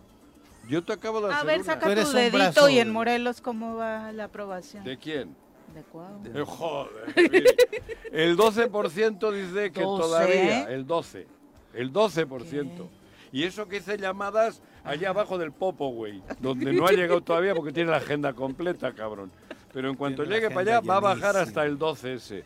yo 0.68 0.84
te 0.84 0.94
acabo 0.94 1.22
de 1.22 1.28
hacer 1.32 1.40
A 1.40 1.44
ver, 1.44 1.64
saca 1.64 1.82
tu 1.94 2.12
dedito 2.12 2.38
brazo. 2.38 2.70
y 2.70 2.80
en 2.80 2.92
Morelos 2.92 3.42
cómo 3.42 3.76
va 3.76 4.12
la 4.14 4.24
aprobación. 4.24 4.84
¿De 4.84 4.98
quién? 4.98 5.36
¿De 5.74 5.84
cuál? 5.84 6.20
Eh, 6.26 6.44
joder. 6.46 7.14
el 8.12 8.38
12% 8.38 9.32
dice 9.32 9.72
que 9.72 9.82
12. 9.82 10.02
todavía, 10.02 10.64
el 10.70 10.86
12. 10.86 11.28
El 11.74 11.94
12%. 11.94 12.88
Y 13.32 13.44
eso 13.44 13.68
que 13.68 13.78
hice 13.78 13.98
llamadas 13.98 14.62
allá 14.84 15.10
abajo 15.10 15.38
del 15.38 15.52
Popo, 15.52 15.90
güey, 15.90 16.22
donde 16.40 16.74
no 16.74 16.88
ha 16.88 16.92
llegado 16.92 17.22
todavía 17.22 17.54
porque 17.54 17.72
tiene 17.72 17.92
la 17.92 17.98
agenda 17.98 18.34
completa, 18.34 18.94
cabrón. 18.94 19.32
Pero 19.72 19.90
en 19.90 19.96
cuanto 19.96 20.24
Tiene 20.24 20.36
llegue 20.38 20.50
para 20.50 20.78
allá 20.78 20.80
va 20.82 20.96
a 20.98 21.00
bajar 21.00 21.38
hasta 21.38 21.64
el 21.66 21.78
12 21.78 22.14
ese. 22.16 22.44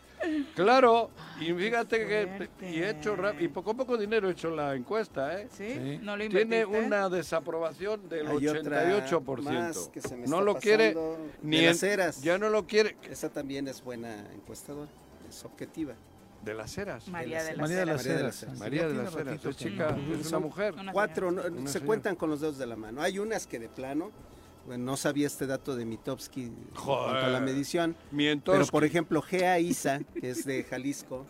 Claro, 0.54 1.10
y 1.40 1.52
fíjate 1.52 2.06
que 2.06 2.48
y 2.62 2.80
he 2.82 2.90
hecho 2.90 3.16
rap- 3.16 3.40
y 3.40 3.48
poco 3.48 3.74
poco 3.74 3.96
dinero 3.96 4.28
he 4.28 4.32
hecho 4.32 4.50
la 4.50 4.74
encuesta, 4.74 5.40
¿eh? 5.40 5.48
¿Sí? 5.50 5.72
Sí. 5.72 5.98
¿No 6.02 6.16
lo 6.16 6.28
Tiene 6.28 6.64
una 6.64 7.08
desaprobación 7.08 8.08
del 8.08 8.26
Hay 8.28 8.46
otra 8.48 8.84
88%. 8.84 9.42
más 9.42 9.88
que 9.88 10.00
se 10.00 10.16
me 10.16 10.26
no 10.26 10.38
está 10.38 10.40
lo 10.40 10.54
quiere 10.56 10.94
ni 11.42 11.56
de 11.58 11.62
en- 11.62 11.68
las 11.68 11.82
eras. 11.82 12.22
ya 12.22 12.38
no 12.38 12.50
lo 12.50 12.66
quiere 12.66 12.96
Esa 13.10 13.28
también 13.30 13.68
es 13.68 13.82
buena 13.82 14.14
encuestadora, 14.34 14.90
es 15.28 15.44
objetiva. 15.44 15.94
de 16.44 16.52
las 16.52 16.76
Eras. 16.76 17.08
María 17.08 17.42
de 17.42 17.52
las 17.52 17.58
María 17.62 17.76
de 17.76 17.82
Heras. 17.84 17.96
María 18.04 18.12
de 18.14 18.20
Heras. 18.20 18.34
las 18.34 18.42
Heras. 18.42 18.58
María 18.58 18.86
de 18.88 18.94
las 18.94 19.16
Heras, 19.16 19.44
es 19.46 19.56
chica, 19.56 19.96
es 20.20 20.28
una 20.28 20.38
mujer. 20.40 20.74
Cuatro, 20.92 21.32
no, 21.32 21.40
Una 21.40 21.66
se 21.66 21.72
señora. 21.72 21.86
cuentan 21.86 22.16
con 22.16 22.28
los 22.28 22.42
dedos 22.42 22.58
de 22.58 22.66
la 22.66 22.76
mano. 22.76 23.00
Hay 23.00 23.18
unas 23.18 23.46
que 23.46 23.58
de 23.58 23.70
plano, 23.70 24.10
bueno, 24.66 24.84
no 24.84 24.96
sabía 24.96 25.26
este 25.26 25.46
dato 25.46 25.76
de 25.76 25.84
cuanto 25.86 26.94
a 26.94 27.28
la 27.28 27.40
medición. 27.40 27.96
Mientos. 28.10 28.54
Pero 28.54 28.66
por 28.66 28.84
ejemplo, 28.84 29.20
Gea 29.20 29.58
Isa, 29.58 30.00
que 30.20 30.30
es 30.30 30.44
de 30.44 30.64
Jalisco, 30.64 31.26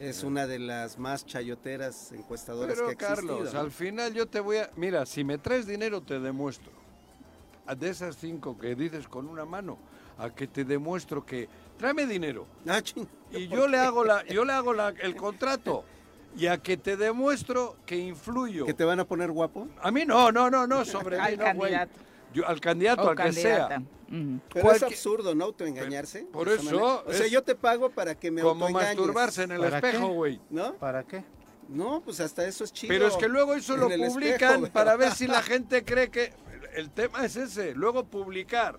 es 0.00 0.22
una 0.22 0.46
de 0.46 0.58
las 0.58 0.98
más 0.98 1.26
chayoteras 1.26 2.12
encuestadoras 2.12 2.74
Pero 2.76 2.96
que 2.96 3.04
ha 3.04 3.10
existido. 3.10 3.38
Carlos, 3.38 3.54
al 3.54 3.70
final 3.70 4.14
yo 4.14 4.26
te 4.26 4.40
voy 4.40 4.58
a... 4.58 4.70
Mira, 4.76 5.04
si 5.06 5.24
me 5.24 5.38
traes 5.38 5.66
dinero 5.66 6.00
te 6.00 6.18
demuestro. 6.18 6.72
de 7.78 7.90
esas 7.90 8.16
cinco 8.16 8.56
que 8.58 8.74
dices 8.74 9.06
con 9.06 9.28
una 9.28 9.44
mano 9.44 9.78
a 10.16 10.30
que 10.30 10.46
te 10.46 10.64
demuestro 10.64 11.24
que 11.24 11.48
tráeme 11.76 12.06
dinero 12.06 12.46
Ah, 12.66 12.80
y 13.30 13.46
yo 13.46 13.68
le 13.68 13.78
hago 13.78 14.02
la 14.04 14.26
yo 14.26 14.44
le 14.44 14.52
hago 14.52 14.72
la, 14.72 14.88
el 14.88 15.14
contrato 15.14 15.84
y 16.36 16.46
a 16.46 16.58
que 16.58 16.76
te 16.76 16.96
demuestro 16.96 17.76
que 17.86 17.96
influyo. 17.96 18.64
¿Que 18.64 18.74
te 18.74 18.84
van 18.84 19.00
a 19.00 19.04
poner 19.04 19.30
guapo? 19.30 19.68
A 19.80 19.90
mí 19.90 20.04
no, 20.04 20.30
no, 20.30 20.50
no, 20.50 20.66
no, 20.66 20.84
sobre 20.84 21.18
mí 21.30 21.36
no, 21.36 21.54
güey. 21.54 21.74
Yo, 22.34 22.46
al 22.46 22.60
candidato, 22.60 23.02
O 23.02 23.10
al 23.10 23.16
que 23.16 23.32
sea. 23.32 23.68
candidata. 23.68 23.82
Pero 24.52 24.64
Cualquier- 24.64 24.74
es 24.76 24.82
absurdo, 24.82 25.34
¿no? 25.34 25.44
Autoengañarse. 25.46 26.20
Por 26.32 26.48
eso, 26.48 26.62
manera. 26.64 26.84
O 27.06 27.12
sea, 27.12 27.26
es 27.26 27.32
yo 27.32 27.42
te 27.42 27.54
pago 27.54 27.90
para 27.90 28.14
que 28.14 28.30
me 28.30 28.42
Como 28.42 28.68
masturbarse 28.70 29.42
en 29.42 29.52
el 29.52 29.60
¿Para 29.60 29.76
espejo, 29.78 30.08
qué? 30.08 30.14
güey. 30.14 30.40
¿No? 30.50 30.74
¿Para 30.74 31.02
qué? 31.04 31.24
No, 31.68 32.00
pues 32.02 32.20
hasta 32.20 32.46
eso 32.46 32.64
es 32.64 32.72
chido. 32.72 32.88
Pero 32.92 33.06
es 33.08 33.16
que 33.16 33.28
luego 33.28 33.54
eso 33.54 33.76
lo 33.76 33.88
espejo, 33.90 34.12
publican 34.14 34.60
güey. 34.60 34.72
para 34.72 34.96
ver 34.96 35.12
si 35.12 35.26
la 35.26 35.42
gente 35.42 35.84
cree 35.84 36.10
que... 36.10 36.32
El 36.74 36.90
tema 36.90 37.24
es 37.24 37.36
ese, 37.36 37.74
luego 37.74 38.04
publicar. 38.04 38.78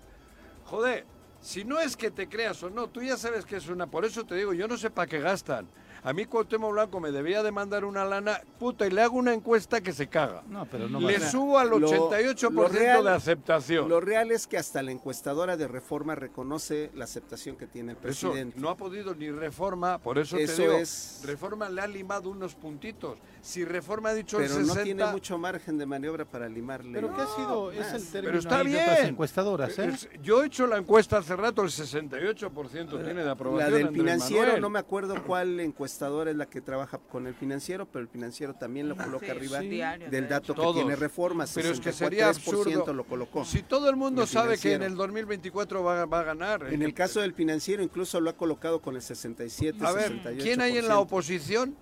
Joder, 0.64 1.04
si 1.40 1.64
no 1.64 1.78
es 1.78 1.96
que 1.96 2.10
te 2.10 2.28
creas 2.28 2.62
o 2.62 2.70
no, 2.70 2.88
tú 2.88 3.02
ya 3.02 3.16
sabes 3.16 3.44
que 3.44 3.56
es 3.56 3.68
una... 3.68 3.86
Por 3.88 4.04
eso 4.04 4.24
te 4.24 4.34
digo, 4.34 4.52
yo 4.52 4.66
no 4.68 4.76
sé 4.76 4.90
para 4.90 5.06
qué 5.08 5.20
gastan. 5.20 5.68
A 6.02 6.12
mí 6.12 6.24
Cuauhtémoc 6.24 6.72
Blanco 6.72 6.98
me 7.00 7.10
debía 7.12 7.42
de 7.42 7.52
mandar 7.52 7.84
una 7.84 8.04
lana, 8.04 8.40
puta, 8.58 8.86
y 8.86 8.90
le 8.90 9.02
hago 9.02 9.18
una 9.18 9.34
encuesta 9.34 9.80
que 9.82 9.92
se 9.92 10.06
caga. 10.08 10.42
No, 10.48 10.64
pero 10.66 10.88
no 10.88 10.98
le 11.00 11.20
subo 11.20 11.58
al 11.58 11.68
Lo- 11.68 11.78
88% 11.78 12.50
lo 12.50 12.68
real- 12.68 13.04
de 13.04 13.10
aceptación. 13.10 13.88
Lo 13.88 14.00
real 14.00 14.30
es 14.30 14.46
que 14.46 14.56
hasta 14.56 14.82
la 14.82 14.92
encuestadora 14.92 15.56
de 15.56 15.68
reforma 15.68 16.14
reconoce 16.14 16.90
la 16.94 17.04
aceptación 17.04 17.56
que 17.56 17.66
tiene 17.66 17.92
el 17.92 17.98
Eso 17.98 18.28
presidente. 18.30 18.58
no 18.58 18.70
ha 18.70 18.76
podido 18.76 19.14
ni 19.14 19.30
reforma, 19.30 19.98
por 19.98 20.18
eso, 20.18 20.36
Eso 20.38 20.56
te 20.56 20.62
digo, 20.62 20.74
es- 20.78 21.20
reforma 21.24 21.68
le 21.68 21.80
ha 21.82 21.86
limado 21.86 22.30
unos 22.30 22.54
puntitos. 22.54 23.18
Si 23.42 23.64
reforma 23.64 24.10
ha 24.10 24.14
dicho 24.14 24.36
pero 24.38 24.54
el 24.54 24.60
no 24.66 24.74
60, 24.74 24.82
tiene 24.84 25.04
mucho 25.06 25.38
margen 25.38 25.76
de 25.78 25.86
maniobra 25.86 26.24
para 26.24 26.48
limarle. 26.48 26.92
Pero 26.92 27.14
¿qué 27.14 27.22
ha 27.22 27.26
sido? 27.26 27.72
Es 27.72 27.92
el 27.92 28.06
término 28.06 28.28
pero 28.32 28.38
está 28.38 28.58
de 28.58 28.64
bien. 28.64 28.82
otras 28.82 29.00
encuestadoras, 29.08 29.78
¿eh? 29.78 29.92
Yo 30.22 30.42
he 30.42 30.46
hecho 30.46 30.66
la 30.66 30.76
encuesta 30.78 31.18
hace 31.18 31.36
rato, 31.36 31.62
el 31.62 31.70
68% 31.70 32.98
tiene 33.02 33.20
de 33.20 33.24
La 33.26 33.32
aprobación. 33.32 33.72
del 33.72 33.86
Andrés 33.88 34.02
financiero, 34.02 34.42
Manuel. 34.42 34.60
no 34.62 34.70
me 34.70 34.78
acuerdo 34.78 35.22
cuál 35.26 35.58
encuestadora 35.90 36.30
es 36.30 36.36
la 36.36 36.46
que 36.46 36.60
trabaja 36.60 36.98
con 36.98 37.26
el 37.26 37.34
financiero, 37.34 37.84
pero 37.86 38.02
el 38.02 38.08
financiero 38.08 38.54
también 38.54 38.88
lo 38.88 38.96
coloca 38.96 39.26
Sí, 39.26 39.30
arriba 39.32 39.60
sí. 39.60 39.68
Diario, 39.68 40.08
del 40.10 40.24
de 40.24 40.28
dato 40.28 40.54
que 40.54 40.60
tiene 40.60 40.72
Todos. 40.82 40.98
reforma. 40.98 41.44
Pero 41.52 41.68
es 41.70 41.80
que 41.80 41.92
sería 41.92 42.30
63% 42.30 42.36
absurdo. 42.36 42.94
lo 42.94 43.04
colocó. 43.04 43.44
Si 43.44 43.62
todo 43.62 43.90
el 43.90 43.96
mundo 43.96 44.22
El 44.22 44.28
sabe 44.28 44.56
que 44.58 44.74
en 44.74 44.82
el 44.82 44.94
2024 44.94 45.82
va, 45.82 46.06
va 46.06 46.20
a 46.20 46.22
ganar. 46.22 46.72
En 46.72 46.82
el 46.82 46.94
caso 46.94 47.20
del 47.20 47.34
financiero 47.34 47.82
incluso 47.82 48.20
lo 48.20 48.30
ha 48.30 48.34
colocado 48.36 48.80
con 48.80 48.94
el 48.94 49.02
67, 49.02 49.84
A 49.84 49.92
ver, 49.92 50.12
68%. 50.22 50.42
¿quién 50.42 50.60
hay 50.60 50.78
en 50.78 50.86
la 50.88 50.98
oposición 51.00 51.74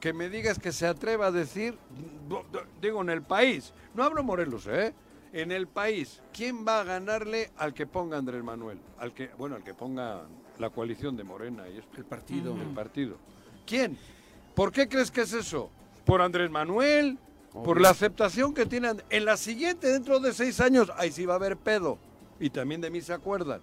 que 0.00 0.12
me 0.12 0.28
digas 0.28 0.58
que 0.58 0.70
se 0.70 0.86
atreva 0.86 1.28
a 1.28 1.32
decir, 1.32 1.76
digo, 2.82 3.00
en 3.00 3.08
el 3.08 3.22
país, 3.22 3.72
no 3.94 4.04
hablo 4.04 4.22
Morelos, 4.22 4.66
¿eh? 4.66 4.92
En 5.32 5.50
el 5.50 5.66
país, 5.66 6.20
¿quién 6.32 6.64
va 6.66 6.80
a 6.80 6.84
ganarle 6.84 7.50
al 7.56 7.72
que 7.74 7.86
ponga 7.86 8.18
Andrés 8.18 8.44
Manuel? 8.44 8.78
Al 8.98 9.12
que, 9.14 9.30
bueno, 9.38 9.56
al 9.56 9.64
que 9.64 9.72
ponga 9.74 10.22
la 10.58 10.70
coalición 10.70 11.16
de 11.16 11.24
Morena 11.24 11.68
y 11.68 11.78
esto. 11.78 11.96
El 11.96 12.04
partido. 12.04 12.54
El 12.54 12.68
partido. 12.68 13.16
¿Quién? 13.66 13.98
¿Por 14.54 14.72
qué 14.72 14.88
crees 14.88 15.10
que 15.10 15.22
es 15.22 15.32
eso? 15.32 15.70
¿Por 16.04 16.22
Andrés 16.22 16.50
Manuel? 16.50 17.18
¿Por 17.52 17.80
la 17.80 17.90
aceptación 17.90 18.52
que 18.52 18.66
tienen? 18.66 19.02
En 19.10 19.24
la 19.24 19.36
siguiente, 19.36 19.88
dentro 19.88 20.18
de 20.18 20.32
seis 20.32 20.60
años, 20.60 20.90
ahí 20.96 21.12
sí 21.12 21.24
va 21.24 21.34
a 21.34 21.36
haber 21.36 21.56
pedo. 21.56 21.98
Y 22.40 22.50
también 22.50 22.80
de 22.80 22.90
mí 22.90 23.00
se 23.00 23.12
acuerdan. 23.12 23.62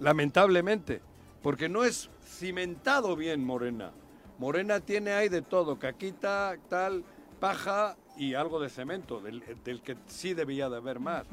Lamentablemente. 0.00 1.00
Porque 1.42 1.68
no 1.68 1.84
es 1.84 2.10
cimentado 2.24 3.16
bien 3.16 3.44
Morena. 3.44 3.92
Morena 4.38 4.80
tiene 4.80 5.12
ahí 5.12 5.28
de 5.28 5.42
todo, 5.42 5.78
caquita, 5.78 6.56
tal, 6.68 7.04
paja 7.40 7.96
y 8.16 8.34
algo 8.34 8.60
de 8.60 8.68
cemento, 8.68 9.20
del, 9.20 9.42
del 9.64 9.80
que 9.80 9.96
sí 10.06 10.34
debía 10.34 10.68
de 10.68 10.76
haber 10.76 11.00
más. 11.00 11.24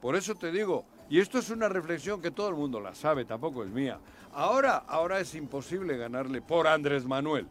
Por 0.00 0.16
eso 0.16 0.34
te 0.34 0.50
digo, 0.50 0.84
y 1.10 1.20
esto 1.20 1.38
es 1.38 1.50
una 1.50 1.68
reflexión 1.68 2.20
que 2.20 2.30
todo 2.30 2.48
el 2.48 2.54
mundo 2.54 2.80
la 2.80 2.94
sabe, 2.94 3.24
tampoco 3.24 3.64
es 3.64 3.70
mía. 3.70 3.98
Ahora, 4.32 4.78
ahora 4.88 5.20
es 5.20 5.34
imposible 5.34 5.96
ganarle 5.96 6.42
por 6.42 6.66
Andrés 6.66 7.04
Manuel, 7.04 7.46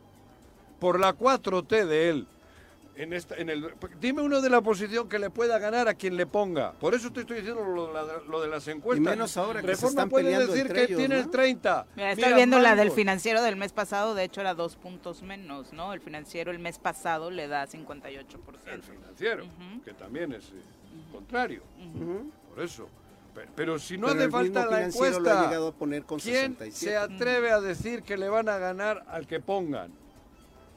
por 0.80 1.00
la 1.00 1.16
4T 1.16 1.86
de 1.86 2.10
él. 2.10 2.28
En 2.96 3.12
esta, 3.12 3.36
en 3.38 3.50
el, 3.50 3.74
dime 4.00 4.22
uno 4.22 4.40
de 4.40 4.52
la 4.52 4.60
oposición 4.60 5.10
que 5.10 5.18
le 5.18 5.32
pueda 5.32 5.58
ganar 5.58 5.88
a 5.88 5.96
quien 5.96 6.16
le 6.16 6.28
ponga. 6.28 6.74
Por 6.74 6.94
eso 6.94 7.12
te 7.12 7.22
estoy 7.22 7.38
diciendo 7.38 7.64
lo, 7.66 8.42
de 8.42 8.48
las 8.48 8.68
encuestas. 8.68 8.98
Y 8.98 9.10
menos 9.10 9.36
ahora 9.36 9.62
que 9.62 9.68
se 9.68 9.72
Reforma 9.74 9.90
están 9.90 10.10
puede 10.10 10.26
peleando 10.26 10.48
decir 10.54 10.68
entre 10.68 10.76
que 10.76 10.84
ellos, 10.86 10.98
tiene 11.00 11.16
¿no? 11.16 11.22
el 11.22 11.30
30. 11.32 11.86
Mira, 11.96 12.12
estoy 12.12 12.26
Mira, 12.26 12.36
viendo 12.36 12.60
la 12.60 12.76
del 12.76 12.92
financiero 12.92 13.42
del 13.42 13.56
mes 13.56 13.72
pasado, 13.74 14.14
de 14.14 14.26
hecho 14.26 14.42
era 14.42 14.54
dos 14.54 14.76
puntos 14.76 15.24
menos, 15.24 15.74
¿no? 15.74 15.92
El 15.94 16.02
financiero 16.02 16.52
el 16.52 16.60
mes 16.60 16.78
pasado 16.78 17.32
le 17.32 17.48
da 17.48 17.66
58%. 17.66 18.28
El 18.68 18.84
financiero, 18.84 19.46
Ujú. 19.46 19.82
que 19.84 19.94
también 19.94 20.32
es 20.34 20.50
eh, 20.50 20.62
contrario. 21.12 21.64
Por 22.54 22.64
eso. 22.64 22.88
Pero, 23.56 23.80
si 23.80 23.98
no 23.98 24.08
Pero 24.08 24.20
hace 24.22 24.30
falta 24.30 24.66
la 24.66 24.78
ha 24.78 24.86
encuesta, 24.86 25.46
llegado 25.48 25.68
a 25.70 25.72
poner 25.74 26.04
con 26.04 26.20
¿quién 26.20 26.56
67. 26.58 26.72
se 26.72 26.98
atreve 26.98 27.52
a 27.52 27.60
decir 27.62 28.04
que 28.04 28.18
le 28.18 28.30
van 28.30 28.48
a 28.50 28.58
ganar 28.58 29.04
al 29.08 29.26
que 29.28 29.40
pongan? 29.40 29.92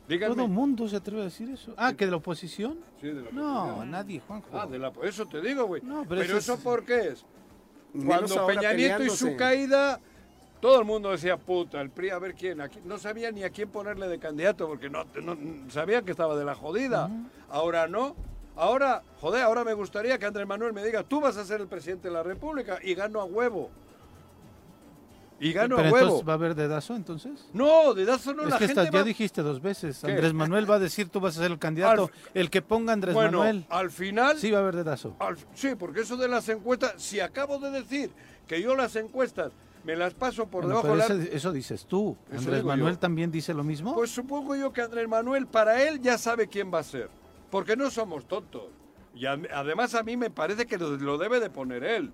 Díganme. 0.08 0.34
Todo 0.36 0.44
el 0.46 0.50
mundo 0.52 0.88
se 0.88 0.96
atreve 0.96 1.22
a 1.22 1.24
decir 1.24 1.50
eso. 1.50 1.74
Ah, 1.76 1.92
¿que 1.92 2.04
de 2.04 2.12
la 2.12 2.18
oposición? 2.18 2.78
Sí, 3.00 3.08
de 3.08 3.22
la 3.22 3.30
No, 3.32 3.62
oposición. 3.64 3.90
nadie, 3.90 4.20
Juanjo. 4.26 4.48
Ah, 4.52 4.66
de 4.66 4.78
la, 4.78 4.92
eso 5.02 5.26
te 5.26 5.40
digo, 5.40 5.64
güey. 5.66 5.82
No, 5.82 6.04
pero 6.08 6.20
pero 6.20 6.22
eso, 6.22 6.36
eso 6.38 6.54
es- 6.54 6.60
por 6.60 6.84
qué 6.84 7.08
es? 7.08 7.24
Cuando 8.04 8.46
Peña 8.46 8.72
Nieto 8.72 9.02
y 9.04 9.10
su 9.10 9.36
caída, 9.36 9.98
todo 10.60 10.78
el 10.78 10.84
mundo 10.84 11.10
decía, 11.10 11.36
puta, 11.36 11.80
el 11.80 11.90
PRI, 11.90 12.10
a 12.10 12.18
ver 12.18 12.34
quién. 12.34 12.60
Aquí, 12.60 12.78
no 12.84 12.98
sabía 12.98 13.30
ni 13.32 13.42
a 13.42 13.50
quién 13.50 13.68
ponerle 13.68 14.06
de 14.08 14.18
candidato 14.18 14.66
porque 14.68 14.88
no, 14.90 15.04
no 15.22 15.36
sabía 15.70 16.02
que 16.02 16.10
estaba 16.10 16.36
de 16.36 16.44
la 16.44 16.54
jodida. 16.54 17.10
Ahora 17.50 17.86
no. 17.88 18.14
Ahora, 18.56 19.02
joder, 19.20 19.42
ahora 19.42 19.64
me 19.64 19.74
gustaría 19.74 20.18
que 20.18 20.24
Andrés 20.26 20.46
Manuel 20.46 20.72
me 20.72 20.82
diga, 20.84 21.02
tú 21.02 21.20
vas 21.20 21.36
a 21.36 21.44
ser 21.44 21.60
el 21.60 21.68
presidente 21.68 22.08
de 22.08 22.14
la 22.14 22.22
República 22.22 22.78
y 22.82 22.94
gano 22.94 23.20
a 23.20 23.24
huevo. 23.24 23.70
Y 25.38 25.52
gano 25.52 25.76
Pero 25.76 25.88
a 25.88 25.92
huevo. 25.92 26.06
entonces 26.06 26.26
va 26.28 26.32
a 26.32 26.36
haber 26.36 26.54
dedazo, 26.54 26.96
entonces. 26.96 27.46
No, 27.52 27.92
dedazo 27.92 28.32
no, 28.32 28.44
es 28.44 28.48
la 28.48 28.58
que 28.58 28.68
gente 28.68 28.80
estás- 28.80 28.94
ya 28.94 29.04
dijiste 29.04 29.42
dos 29.42 29.60
veces. 29.60 30.00
¿Qué? 30.02 30.10
Andrés 30.12 30.32
Manuel 30.32 30.68
va 30.70 30.76
a 30.76 30.78
decir 30.78 31.10
tú 31.10 31.20
vas 31.20 31.36
a 31.36 31.42
ser 31.42 31.50
el 31.50 31.58
candidato. 31.58 32.04
Al- 32.04 32.30
el 32.32 32.48
que 32.48 32.62
ponga 32.62 32.94
Andrés 32.94 33.14
Bueno, 33.14 33.40
Manuel. 33.40 33.66
al 33.68 33.90
final... 33.90 34.38
Sí 34.38 34.50
va 34.50 34.58
a 34.58 34.62
haber 34.62 34.76
dedazo. 34.76 35.14
Al- 35.18 35.36
sí, 35.52 35.74
porque 35.78 36.00
eso 36.00 36.16
de 36.16 36.28
las 36.28 36.48
encuestas, 36.48 36.94
si 36.96 37.20
acabo 37.20 37.58
de 37.58 37.70
decir 37.70 38.10
que 38.48 38.62
yo 38.62 38.74
las 38.74 38.96
encuestas 38.96 39.52
me 39.84 39.94
las 39.94 40.14
paso 40.14 40.46
por 40.46 40.62
Bueno, 40.64 40.80
debajo 40.80 40.96
pero 41.06 41.18
de 41.18 41.28
la... 41.28 41.36
eso 41.36 41.52
dices 41.52 41.84
tú. 41.84 42.16
Eso 42.30 42.38
Andrés 42.38 42.64
Manuel 42.64 42.94
yo. 42.94 42.98
también 42.98 43.30
dice 43.30 43.52
lo 43.52 43.62
mismo. 43.62 43.92
Pues 43.94 44.10
supongo 44.10 44.56
yo 44.56 44.72
que 44.72 44.80
Andrés 44.80 45.06
Manuel, 45.06 45.46
para 45.46 45.82
él, 45.82 46.00
ya 46.00 46.16
sabe 46.16 46.48
quién 46.48 46.72
va 46.72 46.78
a 46.78 46.82
ser. 46.82 47.10
Porque 47.50 47.76
no 47.76 47.90
somos 47.90 48.26
tontos. 48.26 48.64
Y 49.14 49.26
a- 49.26 49.38
además 49.54 49.94
a 49.94 50.02
mí 50.02 50.16
me 50.16 50.30
parece 50.30 50.66
que 50.66 50.76
lo, 50.78 50.90
lo 50.96 51.16
debe 51.18 51.40
de 51.40 51.48
poner 51.50 51.84
él. 51.84 52.12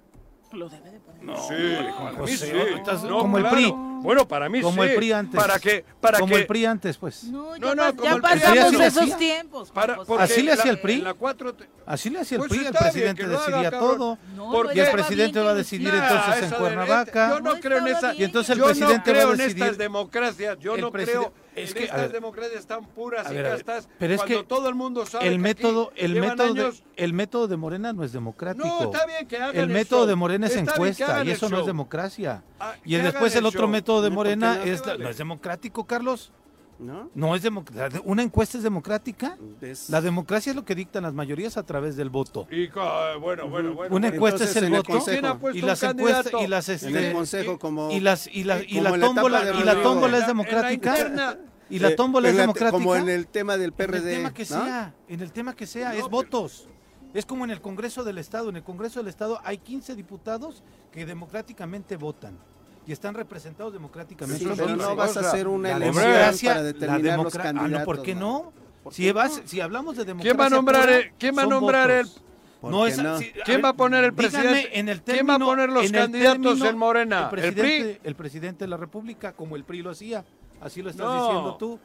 Lo 0.52 0.68
debe 0.68 0.90
de 0.90 1.00
poner. 1.00 1.24
No, 1.24 1.36
sí, 1.48 1.54
para 1.96 2.10
mí 2.12 2.16
José, 2.18 2.36
sí. 2.36 2.74
estás 2.76 3.02
No, 3.04 3.20
como 3.20 3.38
el. 3.38 3.46
PRI. 3.48 3.72
Bueno, 4.02 4.28
para 4.28 4.48
mí 4.50 4.60
como 4.60 4.82
sí. 4.82 4.88
el 4.90 4.96
PRI 4.96 5.12
antes. 5.12 5.40
Para 5.40 5.58
que, 5.58 5.82
para 6.00 6.18
como 6.18 6.34
que, 6.34 6.40
el 6.42 6.46
PRI 6.46 6.66
antes, 6.66 6.98
pues. 6.98 7.24
No, 7.24 7.56
No, 7.56 7.68
ya, 7.68 7.74
no, 7.74 8.02
ya 8.02 8.12
el 8.14 8.20
pasamos 8.20 8.74
esos 8.80 9.16
tiempos. 9.16 9.70
para, 9.70 9.96
porque 9.96 10.22
Así 10.24 10.42
le 10.42 10.52
hacía 10.52 10.70
el 10.72 10.80
PRI. 10.80 10.94
en 10.96 11.04
la 11.04 11.14
4T 11.14 11.66
Así 11.86 12.10
le 12.10 12.20
hacía 12.20 12.36
el 12.36 12.40
Pues 12.40 12.50
PRI, 12.50 12.58
el 12.66 12.70
bien, 12.72 12.74
presidente 12.82 13.22
haga, 13.24 13.32
decidía 13.38 13.70
cabrón. 13.70 13.96
todo. 13.98 14.18
No, 14.36 14.52
¿Por 14.52 14.66
no 14.66 14.72
qué? 14.72 14.78
Y 14.78 14.80
el 14.82 14.90
presidente 14.92 15.32
bien 15.38 15.46
va 15.46 15.50
a 15.50 15.54
decidir 15.54 15.94
entonces 15.94 16.42
en 16.42 16.50
Cuernavaca. 16.58 17.28
Yo 17.30 17.40
no 17.40 17.54
No 17.54 17.60
creo 17.60 17.78
en 17.78 17.86
esa. 17.88 18.10
bien 18.10 18.20
Y 18.20 18.24
entonces 18.24 18.50
el 18.50 18.58
yo 18.58 18.64
presidente 18.66 18.96
no 18.98 19.02
creo 19.04 19.26
va 19.26 19.30
a 19.30 19.32
en 19.34 19.38
decidir- 19.40 19.62
estas 19.64 19.78
democracias. 19.78 20.58
Yo 20.60 20.76
no 20.76 20.92
creo 20.92 21.32
es 21.54 21.74
que, 21.74 21.84
estas 21.84 22.00
ver, 22.02 22.12
democracias 22.12 22.66
tan 22.66 22.84
puras 22.84 23.30
y 23.30 23.34
ver, 23.34 23.44
castas. 23.44 23.88
pero 23.98 24.14
es 24.14 24.20
cuando 24.20 24.38
que 24.38 24.44
todo 24.44 24.68
el 24.68 24.74
mundo 24.74 25.04
sabe 25.06 25.26
el 25.26 25.34
que 25.34 25.38
método, 25.38 25.90
aquí 25.92 26.04
el 26.04 26.20
método, 26.20 26.54
de, 26.54 26.72
el 26.96 27.12
método 27.12 27.48
de 27.48 27.56
Morena 27.56 27.92
no 27.92 28.04
es 28.04 28.12
democrático. 28.12 28.66
No, 28.66 28.84
está 28.84 29.06
bien 29.06 29.26
que 29.26 29.36
hagan 29.36 29.56
el 29.56 29.62
el 29.62 29.68
método 29.68 30.00
show. 30.00 30.08
de 30.08 30.14
Morena 30.14 30.46
es 30.46 30.56
Está 30.56 30.72
encuesta 30.72 31.24
y 31.24 31.30
eso 31.30 31.48
no 31.48 31.60
es 31.60 31.66
democracia. 31.66 32.42
Ah, 32.58 32.74
y 32.84 32.94
después 32.96 33.34
el 33.34 33.40
el 33.40 33.46
otro 33.46 33.68
método 33.68 34.02
de 34.02 34.10
No, 34.10 34.16
¿por 34.16 34.26
qué 34.26 34.36
Morena 34.36 34.56
no? 34.56 34.62
es, 34.62 34.82
no 34.98 35.08
es 35.08 35.18
democrático, 35.18 35.84
Carlos. 35.86 36.32
¿No? 36.78 37.10
No 37.14 37.36
es 37.36 37.42
democrática. 37.42 38.02
¿Una 38.04 38.22
encuesta 38.22 38.56
es 38.58 38.64
democrática? 38.64 39.38
Es- 39.60 39.88
La 39.88 40.00
democracia 40.00 40.50
es 40.50 40.56
lo 40.56 40.64
que 40.64 40.74
dictan 40.74 41.04
las 41.04 41.14
mayorías 41.14 41.56
a 41.56 41.62
través 41.64 41.94
del 41.96 42.10
voto. 42.10 42.46
Y 42.50 42.68
ca- 42.68 43.16
bueno, 43.16 43.48
bueno, 43.48 43.72
bueno. 43.74 43.94
Una 43.94 44.08
encuesta 44.08 44.44
es 44.44 44.56
el 44.56 44.64
en 44.64 44.72
el 44.74 44.78
voto 44.80 44.92
consejo. 44.94 45.12
¿Quién 45.20 45.24
ha 45.26 45.38
puesto 45.38 45.58
y 45.58 45.62
un 45.62 45.66
las 45.68 45.82
encuestas 45.82 46.32
y 46.42 46.46
las 46.48 46.68
en 46.68 46.88
el 46.88 46.96
este, 46.96 47.12
consejo 47.12 47.58
como 47.58 47.90
y 47.92 48.00
las 48.00 48.26
y 48.26 48.44
la 48.44 48.60
y 48.62 48.78
como 48.78 48.82
la 48.82 48.90
en 48.94 49.00
la 49.00 49.06
tómbola 49.06 49.42
y 49.60 49.64
la 49.64 49.82
tómbola 49.82 50.16
es 50.18 50.24
En 50.24 50.30
en 50.30 50.36
democrática 50.36 50.90
interna. 50.98 51.38
y 51.70 51.78
la 51.78 51.94
tómbola 51.94 52.28
es 52.28 52.32
en 52.32 52.36
la- 52.38 52.42
democrática 52.42 52.72
como 52.72 52.96
en 52.96 53.08
el 53.08 53.26
tema 53.28 53.56
del 53.56 53.70
En 53.70 53.76
PRD 53.76 54.10
el 54.10 54.16
tema 54.16 54.34
que 54.34 54.42
¿no? 54.42 54.46
sea, 54.48 54.94
en 55.08 55.20
el 55.20 55.32
tema 55.32 55.54
que 55.54 55.66
sea, 55.66 55.88
No, 55.90 55.94
es 55.94 55.96
pero- 55.98 56.08
votos. 56.10 56.68
Es 57.14 57.26
como 57.26 57.44
en 57.44 57.50
el 57.50 57.60
Congreso 57.60 58.02
del 58.04 58.16
Estado. 58.18 58.48
En 58.48 58.56
el 58.56 58.62
Congreso 58.64 58.98
del 59.00 59.08
Estado 59.08 59.38
hay 59.44 59.58
15 59.58 59.94
diputados 59.94 60.62
que 60.90 61.04
democráticamente 61.04 61.96
votan 61.96 62.38
y 62.86 62.92
están 62.92 63.14
representados 63.14 63.72
democráticamente. 63.72 64.44
Sí, 64.44 64.50
pero 64.56 64.76
no 64.76 64.96
vas 64.96 65.16
a 65.16 65.20
hacer 65.20 65.46
una 65.48 65.70
la 65.70 65.76
elección 65.76 66.04
democracia, 66.04 66.50
para 66.50 66.62
determinar 66.62 67.18
los 67.18 67.32
democra- 67.32 67.40
ah, 67.40 67.44
candidatos. 67.52 67.78
no, 67.80 67.84
¿por 67.84 68.02
qué 68.02 68.14
no? 68.14 68.52
¿Por 68.82 68.94
Si, 68.94 69.02
qué 69.04 69.12
vas- 69.12 69.36
no? 69.42 69.48
si 69.48 69.60
hablamos 69.60 69.96
de 69.96 70.04
democracia 70.04 70.30
¿Quién 70.32 70.40
va 70.40 70.46
a 70.46 70.50
nombrar 70.50 70.82
pura, 70.82 70.96
el- 70.96 71.12
quién 71.18 71.38
va 71.38 71.42
a 71.42 71.46
nombrar 71.46 71.90
el- 71.90 72.06
votos. 72.06 72.22
¿Por 72.60 72.70
No 72.70 72.86
es 72.86 72.98
no? 72.98 73.18
si- 73.18 73.30
¿Quién 73.44 73.56
ver, 73.56 73.64
va 73.64 73.68
a 73.70 73.72
poner 73.76 74.04
el 74.04 74.14
presidente? 74.14 74.78
en 74.78 74.88
el 74.88 75.02
¿Quién 75.02 75.26
va 75.28 75.34
a 75.34 75.38
término- 75.38 75.46
poner 75.46 75.68
los 75.70 75.84
en 75.86 75.94
el 75.94 76.00
candidatos 76.00 76.42
término- 76.42 76.66
en 76.68 76.78
Morena? 76.78 77.18
El 77.18 77.24
¿El 77.24 77.30
presidente, 77.30 77.62
PRI? 77.94 78.00
el 78.08 78.14
presidente 78.16 78.64
de 78.64 78.68
la 78.68 78.76
República, 78.76 79.32
como 79.32 79.56
el 79.56 79.64
PRI 79.64 79.82
lo 79.82 79.90
hacía. 79.90 80.24
Así 80.60 80.80
lo 80.82 80.90
estás 80.90 81.06
No. 81.06 81.24
diciendo 81.26 81.56
tú. 81.56 81.78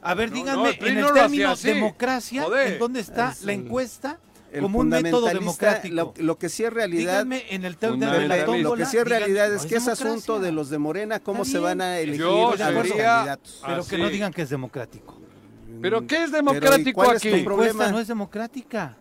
A 0.00 0.14
ver, 0.14 0.30
No, 0.30 0.34
díganme, 0.36 0.62
no, 0.62 0.68
el 0.68 0.74
en 0.88 0.98
el 0.98 1.04
hacía 1.04 1.14
término 1.22 1.56
democracia, 1.56 2.42
Joder. 2.44 2.72
¿en 2.72 2.78
dónde 2.78 3.00
está 3.00 3.30
Es 3.32 3.42
la 3.44 3.52
el- 3.52 3.58
como 4.60 4.80
un 4.80 4.88
método 4.88 5.26
democrático. 5.26 6.14
Lo, 6.18 6.38
que 6.38 6.48
sí 6.48 6.64
es 6.64 6.72
realidad. 6.72 7.24
Díganme 7.24 7.44
en 7.50 7.64
el 7.64 7.76
Lo 8.62 8.74
que 8.74 8.86
sí 8.86 8.98
es 8.98 9.04
realidad 9.04 9.52
es 9.54 9.66
que 9.66 9.76
es 9.76 9.88
asunto 9.88 10.40
de 10.40 10.52
los 10.52 10.70
de 10.70 10.78
Morena, 10.78 11.20
cómo 11.20 11.44
se 11.44 11.58
van 11.58 11.80
a 11.80 11.98
elegir 11.98 12.24
los 12.24 12.56
candidatos. 12.56 13.62
Pero 13.66 13.86
que 13.86 13.98
no 13.98 14.08
digan 14.08 14.32
que 14.32 14.42
es 14.42 14.50
democrático. 14.50 15.18
¿Pero 15.80 16.06
qué 16.06 16.24
es 16.24 16.32
democrático 16.32 17.02
aquí? 17.02 17.28
Es 17.28 17.44
problema? 17.44 17.88
no 17.88 17.98
es 17.98 18.08
democrática. 18.08 18.96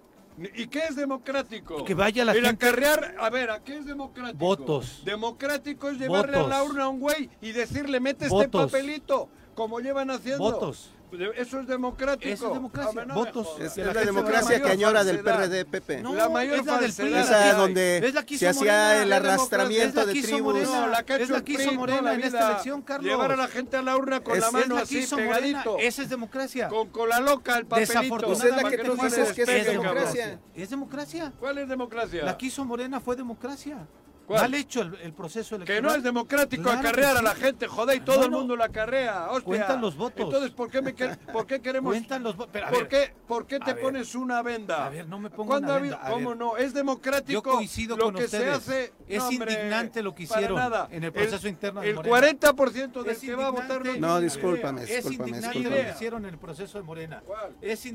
¿Y 0.56 0.68
qué 0.68 0.80
es 0.90 0.96
democrático? 0.96 1.84
Que 1.84 1.94
vaya 1.94 2.26
la 2.26 2.32
el 2.32 2.46
gente. 2.46 2.66
acarrear, 2.66 3.16
a 3.20 3.30
ver, 3.30 3.52
¿a 3.52 3.64
qué 3.64 3.78
es 3.78 3.86
democrático? 3.86 4.38
Votos. 4.38 5.02
Democrático 5.06 5.90
es 5.90 6.00
llevarle 6.00 6.38
a 6.38 6.48
la 6.48 6.64
urna 6.64 6.86
a 6.86 6.90
un 6.90 7.00
güey 7.00 7.30
y 7.42 7.52
decirle, 7.52 8.00
mete 8.00 8.26
este 8.26 8.50
papelito, 8.50 9.30
como 9.54 9.80
llevan 9.80 10.10
haciendo. 10.10 10.44
Votos. 10.44 10.92
Eso 11.36 11.60
es 11.60 11.68
democrático. 11.68 12.34
Eso 12.34 12.48
es 12.48 12.54
democracia. 12.54 13.06
Votos. 13.14 13.48
Es, 13.60 13.78
la, 13.78 13.94
democracia 13.94 14.62
que 14.62 14.70
añora 14.70 15.04
del 15.04 15.20
PRD, 15.20 15.66
Pepe. 15.66 16.02
No, 16.02 16.14
la 16.16 16.30
mayor 16.30 16.60
es 16.60 16.66
la 16.66 16.80
del 16.80 17.16
Esa 17.16 17.54
donde 17.54 18.14
se 18.38 18.48
hacía 18.48 19.04
el 19.04 19.12
arrastramiento 19.12 20.06
de 20.06 20.22
tribus. 20.22 20.64
No, 20.64 20.88
la 20.88 21.04
que 21.04 21.16
es 21.16 21.30
la 21.30 21.44
que 21.44 21.54
hizo 21.54 21.72
Morena 21.74 22.14
en 22.14 22.24
esta 22.24 22.52
elección, 22.52 22.82
Carlos. 22.82 23.06
Llevar 23.06 23.32
a 23.32 23.36
la 23.36 23.48
gente 23.48 23.78
a 23.78 23.82
la 23.82 23.98
urna 23.98 24.22
con 24.22 24.40
la 24.40 24.52
mano 24.52 24.78
así, 24.78 25.06
pegadito. 25.08 25.78
Esa 25.80 26.04
es 26.04 26.10
democracia. 26.10 26.68
Con 26.70 26.90
cola 26.90 27.20
loca 27.20 27.58
el 27.58 27.66
papelito. 27.66 27.94
Desafortunadamente. 27.94 28.50
es 28.50 28.64
la 28.64 28.70
que 28.70 28.78
tú 28.84 29.04
dices 29.04 29.34
que 29.34 29.42
es 29.44 29.66
democracia. 29.66 30.40
Es 30.56 30.70
democracia. 30.70 31.34
¿Cuál 31.40 31.58
es 31.58 31.70
democracia? 31.70 32.24
La 32.24 32.38
que 32.38 32.46
hizo 32.48 32.64
Morena 32.66 33.00
fue 33.00 33.16
democracia. 33.16 33.88
Mal 34.32 34.54
hecho 34.54 34.82
el, 34.82 35.14
proceso 35.14 35.56
electoral. 35.56 35.82
Que 35.82 35.88
no 35.88 35.96
es 35.96 36.04
democrático 36.04 36.70
acarrear 36.70 37.18
a 37.18 37.22
la 37.22 37.36
gente, 37.36 37.68
joder, 37.68 37.98
y 37.98 38.02
todo 38.02 38.26
el 38.26 38.32
mundo 38.32 38.56
la 38.56 38.66
acarrea. 38.66 39.28
Hostia. 39.30 39.44
Cuentan 39.44 39.82
los 39.82 39.96
votos. 39.96 40.26
Entonces, 40.26 40.52
¿por 40.52 40.70
qué, 40.70 40.82
me, 40.82 40.94
por 40.94 41.46
qué 41.46 41.62
queremos...? 41.62 41.92
Cuentan 41.92 42.24
los 42.24 42.36
votos. 42.36 42.62
¿Por, 42.70 42.88
qué, 42.88 43.14
¿Por 43.28 43.46
qué 43.46 43.60
te 43.60 43.76
pones 43.76 44.16
una 44.16 44.42
venda? 44.42 44.86
A 44.86 44.90
ver, 44.90 45.08
no 45.08 45.20
me 45.20 45.30
pongo 45.30 45.58
una 45.58 45.78
venda. 45.78 46.02
¿Cómo 46.10 46.36
no? 46.36 46.58
Es 46.58 46.74
democrático 46.74 47.32
Yo 47.32 47.44
coincido 47.44 47.98
lo 47.98 48.06
con 48.06 48.16
que 48.16 48.26
ustedes. 48.26 48.64
se 48.64 48.72
hace... 48.72 48.94
Es 49.08 49.32
indignante 49.32 50.02
lo 50.02 50.16
que 50.16 50.24
hicieron 50.24 50.60
en 50.92 51.04
el 51.04 51.12
proceso 51.12 51.48
interno 51.48 51.82
de 51.82 51.90
El 51.90 51.98
40% 51.98 53.04
del 53.04 53.18
que 53.18 53.36
va 53.36 53.48
a 53.48 53.52
votar... 53.52 53.86
No, 54.00 54.20
discúlpame, 54.20 54.84
Es 54.84 55.06
indignante 55.06 55.60
lo 55.60 55.70
que 55.70 55.92
hicieron 55.94 56.26
en 56.26 56.34
el 56.34 56.40
proceso 56.40 56.78
de 56.78 56.84
Morena. 56.84 57.24
Es 57.62 57.86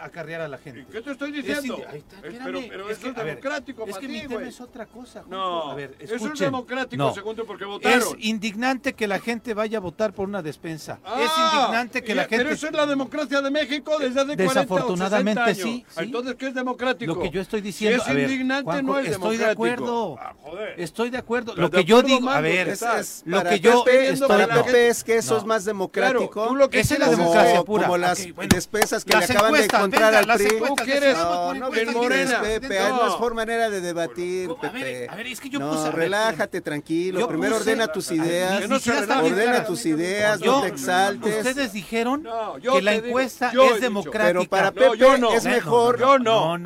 acarrear 0.00 0.40
a 0.40 0.48
la 0.48 0.58
gente. 0.58 0.86
¿Qué 0.90 1.00
te 1.00 1.10
estoy 1.10 1.32
diciendo? 1.32 1.82
Pero 2.22 2.90
eso 2.90 3.08
es 3.08 3.14
democrático 3.14 3.84
Es 3.86 3.98
que 3.98 4.08
mi 4.08 4.26
tema 4.26 4.48
es 4.48 4.60
otra 4.60 4.86
cosa. 4.86 5.24
No, 5.28 5.73
a 5.74 5.76
ver, 5.76 5.96
escuchen 5.98 6.34
democrático, 6.34 7.14
segundo, 7.14 7.44
porque 7.44 7.64
votaron. 7.64 7.98
Es 7.98 8.14
indignante 8.18 8.94
que 8.94 9.06
la 9.06 9.18
gente 9.18 9.54
vaya 9.54 9.78
a 9.78 9.80
votar 9.80 10.12
por 10.12 10.28
una 10.28 10.42
despensa. 10.42 11.00
es 11.04 11.30
ah, 11.34 11.52
indignante 11.54 12.02
que 12.02 12.14
la 12.14 12.22
gente... 12.22 12.38
Pero 12.38 12.50
eso 12.50 12.66
es 12.66 12.72
la 12.72 12.86
democracia 12.86 13.40
de 13.40 13.50
México 13.50 13.98
desde 13.98 14.20
hace 14.20 14.36
40 14.36 14.42
Desafortunadamente 14.44 15.40
o 15.40 15.46
60 15.46 15.68
años. 15.68 15.84
Sí, 15.88 16.02
Entonces, 16.02 16.34
¿qué 16.36 16.46
es 16.48 16.54
democrático? 16.54 17.14
Lo 17.14 17.20
que 17.20 17.30
yo 17.30 17.40
estoy 17.40 17.60
diciendo... 17.60 18.02
Si 18.04 18.10
es 18.10 18.18
indignante, 18.18 18.82
no 18.82 18.98
es 18.98 19.08
estoy 19.08 19.36
democrático. 19.36 19.44
de 19.44 19.50
acuerdo. 19.50 20.16
Ah, 20.20 20.34
estoy 20.76 21.10
de 21.10 21.18
acuerdo. 21.18 21.54
lo 21.56 21.70
que 21.70 21.84
yo 21.84 22.02
digo... 22.02 22.30
A 22.30 22.40
ver, 22.40 22.68
es, 22.68 22.82
es, 22.82 23.22
lo 23.26 23.42
que 23.42 23.60
yo 23.60 23.84
estoy... 23.84 24.28
Para 24.28 24.46
Pepe 24.46 24.88
es 24.88 25.04
que 25.04 25.16
eso 25.16 25.36
es 25.36 25.44
más 25.44 25.64
democrático. 25.64 26.30
Claro, 26.30 26.54
lo 26.54 26.70
que 26.70 26.80
esa 26.80 26.94
es 26.94 27.00
la 27.00 27.08
democracia 27.08 27.62
pura. 27.62 27.84
Como 27.84 27.98
las 27.98 28.26
despensas 28.48 29.04
que 29.04 29.16
le 29.16 29.24
acaban 29.24 29.52
de 29.52 29.64
encontrar 29.64 30.14
al 30.14 30.26
PRI. 30.26 30.58
¿Tú? 30.58 30.64
No, 31.14 31.54
no, 31.54 31.70
Morena. 31.92 32.40
Pepe, 32.40 32.78
no 32.90 33.08
es 33.08 33.14
por 33.14 33.34
manera 33.34 33.70
de 33.70 33.80
debatir, 33.80 34.50
Pepe. 34.60 35.08
A 35.08 35.16
ver, 35.16 35.26
es 35.26 35.40
que 35.40 35.48
yo 35.48 35.60
puse... 35.70 35.90
relájate, 35.90 36.60
tranquilo 36.60 37.28
primero 37.34 37.56
ordena 37.56 37.88
tus 37.88 38.10
ideas, 38.10 38.64
ordena 38.70 39.64
tus 39.64 39.86
ideas, 39.86 40.40
no 40.40 40.62
te 40.62 40.68
exaltes. 40.68 41.38
Ustedes 41.38 41.72
dijeron 41.72 42.26
que 42.62 42.82
la 42.82 42.94
encuesta 42.94 43.52
es 43.52 43.80
democrática. 43.80 44.26
Pero 44.26 44.48
para 44.48 44.72
Pepe 44.72 45.36
es 45.36 45.44
mejor 45.44 45.98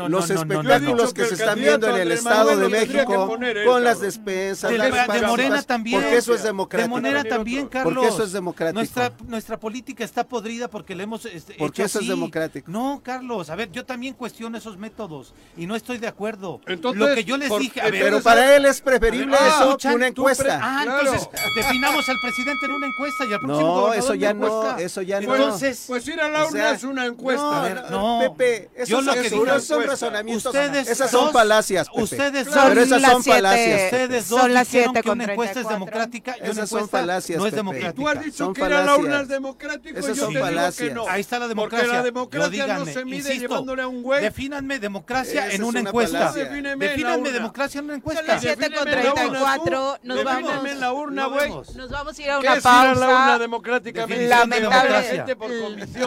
los 0.09 0.31
espectáculos 0.31 1.15
que 1.15 1.25
se 1.25 1.35
están 1.35 1.59
viendo 1.59 1.89
en 1.89 2.03
el 2.03 2.13
Estado 2.13 2.57
de 2.57 2.69
México 2.69 3.39
con 3.67 3.85
las 3.85 4.01
despensas, 4.01 4.71
de 4.71 5.27
Morena 5.27 5.63
también. 5.63 6.01
Porque 6.01 6.17
eso 6.17 6.35
es 6.35 6.43
democrático. 6.43 6.95
De 6.95 7.01
Morena 7.01 7.25
también, 7.25 7.67
Carlos. 7.67 7.95
Porque 7.95 8.09
eso 8.09 8.25
es 8.25 8.33
democrático. 8.33 8.79
Nuestra, 8.79 9.13
nuestra 9.27 9.59
política 9.59 10.05
está 10.05 10.27
podrida 10.27 10.69
porque 10.69 10.95
le 10.95 11.05
hemos 11.05 11.25
este, 11.25 11.55
Porque 11.55 11.83
eso 11.83 12.01
es 12.01 12.09
democrático. 12.09 12.71
No, 12.71 13.01
Carlos, 13.03 13.51
a 13.51 13.57
ver, 13.57 13.71
yo 13.71 13.85
también 13.85 14.15
cuestiono 14.15 14.59
esos 14.59 14.77
métodos 14.77 15.35
y 15.57 15.67
no 15.67 15.77
estoy 15.77 15.99
de 15.99 16.09
acuerdo. 16.09 16.61
Lo 16.67 17.15
que 17.15 17.25
yo 17.25 17.37
les 17.37 17.57
dije, 17.59 17.81
a 17.81 17.91
ver, 17.91 18.03
pero 18.03 18.23
para 18.23 18.57
él 18.57 18.67
es 18.67 18.78
preferible 18.81 19.37
eso 19.37 19.77
que 19.77 19.89
una 19.89 20.07
encuesta. 20.07 20.61
Ah, 20.63 20.85
entonces 20.85 21.29
definamos 21.57 22.09
al 22.09 22.17
presidente 22.21 22.67
en 22.67 22.73
una 22.73 22.87
encuesta 22.87 23.25
y 23.29 23.33
al 23.33 23.41
próximo 23.41 23.81
No, 23.89 23.93
eso 23.93 24.15
ya 24.15 24.35
no, 24.35 24.79
eso 24.79 25.03
ya 25.03 25.21
no. 25.21 25.35
Entonces, 25.35 25.85
pues 25.87 26.07
ir 26.09 26.21
a 26.21 26.29
la 26.29 26.47
urna 26.47 26.71
es 26.71 26.85
una 26.85 27.07
encuesta. 27.07 27.61
A 27.61 27.63
ver, 27.63 27.91
no. 27.91 28.21
Pepe, 28.37 28.71
esos 28.77 29.05
lo 29.05 29.15
que 29.15 29.31
digo, 29.31 29.61
son 29.61 29.85
razonamientos. 29.85 30.47
Ustedes 30.47 30.89
esas 30.89 31.11
son 31.11 31.33
falacias, 31.33 31.89
Pepe. 31.89 32.03
Ustedes 32.03 32.47
son 32.49 32.69
pero 32.69 32.81
esas 32.83 33.03
son 33.03 33.25
falacias. 33.25 33.85
Ustedes 33.85 34.29
dos 34.29 34.41
son 34.41 34.53
las 34.55 34.67
dijeron 34.69 34.95
siete 34.95 35.05
que 35.05 35.11
una 35.11 35.25
encuesta 35.25 35.61
es 35.61 35.69
democrática 35.69 36.37
y 36.37 36.43
una 36.43 36.51
esas 36.51 36.69
son 36.69 36.81
encuesta 36.81 37.09
no 37.37 37.47
es 37.47 37.55
democrática. 37.55 37.93
Tú 37.93 38.09
has 38.09 38.25
dicho 38.25 38.45
Son 38.45 38.55
que 38.55 38.61
ir 38.61 38.73
a 38.73 38.85
la 38.85 38.97
urna 38.97 39.21
es 39.21 39.29
democrático 39.29 39.99
Esas 39.99 40.17
y 40.17 40.21
yo 40.21 40.25
son 40.25 40.35
te 40.35 40.39
digo 40.39 40.73
que 40.77 40.91
no. 40.95 41.09
Ahí 41.09 41.21
está 41.21 41.39
la 41.39 41.49
democracia. 41.49 41.87
Porque 41.87 41.97
la 41.97 42.03
democracia 42.03 42.79
no 42.79 42.87
se 42.87 43.05
mide 43.05 43.39
llevándole 43.39 43.83
a 43.83 43.89
un 43.89 44.03
güey. 44.03 44.23
Defínanme 44.23 44.79
democracia 44.79 45.47
en 45.47 45.53
es 45.53 45.61
una 45.61 45.81
encuesta. 45.81 46.33
Defínanme 46.33 47.33
democracia 47.33 47.79
en 47.81 47.85
una 47.85 47.95
Son 47.95 47.99
encuesta. 47.99 48.39
Las 48.71 48.85
7 48.85 48.85
con 48.85 48.85
Defíneme 48.85 49.03
la 49.03 49.13
urna, 49.13 49.65
34. 49.65 49.97
tú. 50.01 50.09
Nos 50.09 50.25
vamos. 50.25 50.65
En 50.69 50.81
la 50.81 50.93
urna, 50.93 51.27
güey. 51.27 51.51
Nos 51.75 51.91
vamos 51.91 52.19
a 52.19 52.23
ir 52.23 52.31
a 52.31 52.39
¿Qué 52.41 52.47
una 52.47 52.57
es 52.57 52.65
ir 52.65 52.69
a 52.69 52.85
la 52.85 52.91
urna 52.93 53.07
pausa. 53.07 53.39
democráticamente? 53.39 54.27
Lamentable. 54.29 55.25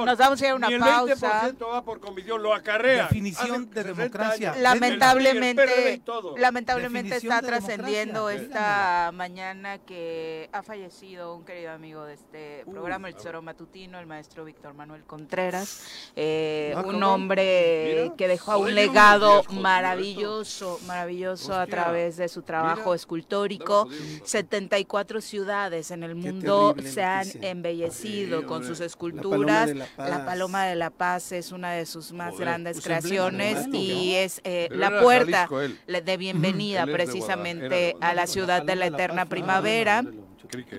Nos 0.05 0.17
vamos 0.17 0.41
a 0.41 0.45
ir 0.45 0.51
a 0.51 0.55
una 0.55 0.67
Ni 0.67 0.73
el 0.75 0.79
pausa. 0.81 1.51
20% 1.51 1.69
va 1.71 1.83
por 1.83 1.99
convicción, 1.99 2.41
lo 2.43 2.53
acarrea. 2.53 3.03
Definición 3.03 3.69
de 3.71 3.83
democracia. 3.83 4.55
Lamentablemente, 4.59 6.01
lamentablemente 6.37 7.15
está 7.17 7.41
trascendiendo 7.41 8.29
esta 8.29 9.11
mañana 9.13 9.77
que 9.79 10.49
ha 10.51 10.63
fallecido 10.63 11.35
un 11.35 11.45
querido 11.45 11.71
amigo 11.71 12.05
de 12.05 12.13
este 12.15 12.63
programa, 12.69 13.07
el 13.07 13.15
Tesoro 13.15 13.41
Matutino, 13.41 13.99
el 13.99 14.05
maestro 14.05 14.45
Víctor 14.45 14.73
Manuel 14.73 15.03
Contreras, 15.03 15.81
eh, 16.15 16.73
Ah, 16.75 16.81
un 16.85 17.01
hombre 17.03 18.11
que 18.17 18.27
dejó 18.27 18.57
un 18.59 18.73
legado 18.75 19.43
maravilloso, 19.49 20.79
maravilloso 20.85 21.53
a 21.55 21.65
través 21.67 22.17
de 22.17 22.27
su 22.29 22.41
trabajo 22.43 22.50
Mira. 22.59 22.95
escultórico. 22.95 23.87
Estamos 23.89 24.09
jodidos. 24.09 24.29
74 24.29 25.21
ciudades 25.21 25.91
en 25.91 26.03
el 26.03 26.15
mundo 26.15 26.75
se 26.83 27.03
han 27.03 27.27
noticia. 27.27 27.49
embellecido 27.49 28.45
con 28.45 28.65
sus 28.65 28.79
La 28.79 28.85
esculturas. 28.85 29.69
Paloma 29.69 30.05
de 30.05 30.09
la 30.09 30.25
Paloma 30.25 30.65
de 30.65 30.75
la 30.75 30.89
Paz 30.89 31.31
es 31.31 31.51
una 31.51 31.71
de 31.71 31.85
sus 31.85 32.11
más 32.11 32.31
Joder, 32.31 32.45
grandes 32.47 32.77
pues 32.77 32.85
creaciones 32.85 33.67
y 33.71 34.15
es 34.15 34.41
eh, 34.43 34.69
la 34.71 35.01
puerta 35.01 35.47
de 35.87 36.17
bienvenida 36.17 36.85
precisamente 36.85 37.95
a 38.01 38.13
la 38.13 38.27
ciudad 38.27 38.63
de 38.63 38.75
la 38.75 38.87
eterna 38.87 39.25
primavera. 39.25 40.03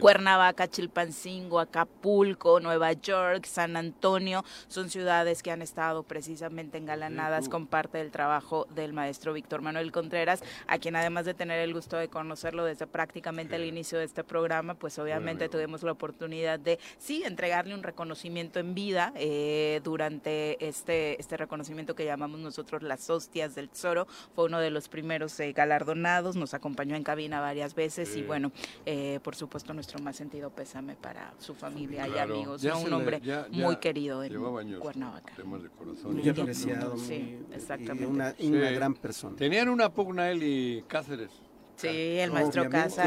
Cuernavaca, 0.01 0.69
Chilpancingo, 0.69 1.61
Acapulco, 1.61 2.61
Nueva 2.61 2.93
York, 2.93 3.47
San 3.47 3.77
Antonio, 3.77 4.45
son 4.69 4.91
ciudades 4.91 5.43
que 5.43 5.51
han 5.51 5.63
estado 5.63 6.03
precisamente 6.03 6.79
engalanadas 6.79 7.49
con 7.49 7.67
parte 7.67 7.99
del 7.99 8.11
trabajo 8.11 8.67
del 8.75 8.93
maestro 8.93 9.33
Víctor 9.33 9.63
Manuel 9.63 9.93
Contreras, 9.93 10.43
a 10.67 10.79
quien 10.79 10.97
además 10.97 11.25
de 11.25 11.35
tener 11.35 11.61
el 11.61 11.73
gusto 11.73 11.97
de 11.97 12.09
conocerlo 12.09 12.65
desde 12.65 12.87
prácticamente 12.87 13.57
el 13.57 13.65
inicio 13.65 13.99
de 13.99 14.05
este 14.05 14.25
programa, 14.25 14.75
pues 14.75 14.99
obviamente 14.99 15.49
tuvimos 15.49 15.83
la 15.83 15.93
oportunidad 15.93 16.59
de, 16.59 16.79
sí, 16.99 17.23
entregarle 17.25 17.75
un 17.75 17.83
reconocimiento 17.83 18.61
en 18.61 18.75
vida 18.75 19.13
eh, 19.17 19.81
durante 19.85 20.67
este, 20.67 21.21
este 21.21 21.37
reconocimiento 21.37 21.95
que 21.95 22.05
llamamos 22.05 22.41
nosotros 22.41 22.83
las 22.83 23.09
hostias 23.11 23.55
del 23.55 23.69
tesoro, 23.69 24.07
fue 24.35 24.45
uno 24.45 24.59
de 24.59 24.71
los 24.71 24.89
primeros 24.89 25.39
eh, 25.41 25.53
galardonados, 25.53 26.37
nos 26.37 26.55
acompañó 26.55 26.97
en 26.97 27.05
cabina 27.05 27.41
varias 27.41 27.75
veces 27.75 28.17
y 28.17 28.23
bueno, 28.23 28.53
eh, 28.87 29.21
por 29.23 29.35
supuesto 29.35 29.62
nuestro 29.73 30.01
más 30.03 30.17
sentido 30.17 30.51
pésame 30.51 30.97
para 30.97 31.33
su 31.39 31.55
familia 31.55 32.07
y 32.09 32.11
Claro. 32.11 32.35
amigos, 32.35 32.61
Ya 32.63 32.73
¿no? 32.73 32.81
un 32.81 32.91
le- 32.91 32.97
hombre 32.97 33.21
ya- 33.23 33.47
muy 33.51 33.75
ya 33.75 33.81
querido 33.81 34.23
en 34.25 34.33
llevaba 34.33 34.61
años 34.61 34.81
Cuernavaca. 34.81 35.35
temas 35.37 35.63
de 35.63 35.69
corazón. 35.71 36.15
Muy 36.15 36.23
Sí, 36.23 36.29
apreciado, 36.31 36.97
sí, 36.99 37.39
muy- 37.47 37.55
exactamente. 37.55 38.05
y 38.05 38.07
una, 38.07 38.31
y 38.39 38.43
Sí. 38.49 38.53
una 38.53 38.71
gran 38.71 38.95
persona. 38.95 39.37
Tenían 39.37 39.69
una 39.69 39.93
pugna 39.93 40.31
él 40.31 40.43
y 40.43 40.83
Cáceres. 40.89 41.31
Sí, 41.77 41.89
el 41.89 42.31
maestro 42.33 42.63
Obviamente, 42.63 43.01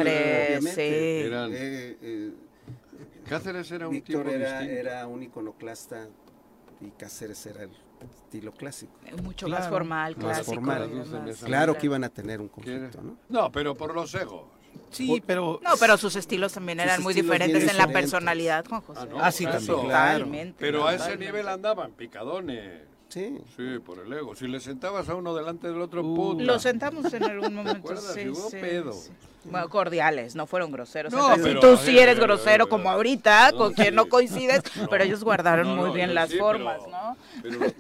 obviamente. 0.50 0.72
sí. 1.22 1.28
Eran- 1.28 1.52
Eh, 1.54 1.98
eh, 2.02 2.34
Cáceres 3.28 3.72
era 3.72 3.88
un 3.88 3.94
Víctor 3.94 4.24
tipo 4.24 4.36
era, 4.36 4.60
distinto. 4.62 4.80
era 4.82 5.08
un 5.08 5.24
iconoclasta 5.24 6.08
y 6.82 6.90
Cáceres 6.92 7.46
era 7.46 7.64
el 7.64 7.72
estilo 8.26 8.52
clásico. 8.54 8.94
Mucho 9.24 9.48
más 9.48 9.60
Claro, 9.62 9.74
formal, 9.76 10.16
más 10.18 10.24
clásico. 10.26 10.54
formal. 10.56 10.90
y 10.92 11.10
demás. 11.10 11.44
Claro 11.44 11.78
que 11.78 11.86
iban 11.86 12.04
a 12.04 12.10
tener 12.10 12.42
un 12.42 12.50
conflicto, 12.50 13.02
¿no? 13.02 13.18
No, 13.30 13.52
pero 13.52 13.76
por 13.76 13.94
los 13.96 14.14
egos. 14.16 14.46
Sí, 14.96 15.22
pero 15.26 15.60
No, 15.64 15.72
pero 15.80 15.98
sus 15.98 16.16
estilos 16.16 16.54
también 16.54 16.80
Sus 16.80 16.86
eran 16.86 17.04
muy 17.04 17.14
diferentes 17.14 17.68
en 17.70 17.78
la 17.78 17.88
personalidad, 17.88 18.66
Juan 18.68 18.82
José. 18.82 19.00
Ah, 19.04 19.06
no, 19.10 19.20
Ah, 19.20 19.32
sí, 19.32 19.46
también, 19.46 19.82
claro. 19.82 20.20
Totalmente, 20.20 20.56
Pero 20.60 20.88
a 20.88 20.94
ese 20.96 21.18
nivel 21.18 21.48
andaban 21.50 21.92
picadones. 21.92 22.82
Sí. 23.16 23.38
Sí, 23.56 23.80
por 23.80 24.00
el 24.00 24.12
ego. 24.12 24.36
Si 24.36 24.46
le 24.46 24.60
sentabas 24.60 25.08
a 25.08 25.16
uno 25.16 25.34
delante 25.34 25.70
del 25.70 25.80
otro, 25.80 26.04
uh, 26.04 26.16
puta. 26.16 26.44
Lo 26.44 26.60
sentamos 26.60 27.14
en 27.14 27.24
algún 27.24 27.54
momento. 27.56 27.96
sí, 27.96 28.36
sí, 28.36 28.58
pedo. 28.58 28.94
Bueno, 29.46 29.70
cordiales, 29.70 30.36
no 30.36 30.46
fueron 30.48 30.70
groseros. 30.70 31.14
No, 31.14 31.34
tú 31.62 31.78
sí 31.78 31.98
eres 31.98 32.20
grosero 32.20 32.68
como 32.68 32.90
ahorita, 32.90 33.54
con 33.56 33.74
quien 33.74 33.96
no 33.96 34.10
coincides, 34.10 34.64
pero 34.90 35.06
ellos 35.06 35.24
guardaron 35.24 35.78
muy 35.78 35.92
bien 35.92 36.14
las 36.14 36.36
formas, 36.36 36.82
¿no? 36.90 37.16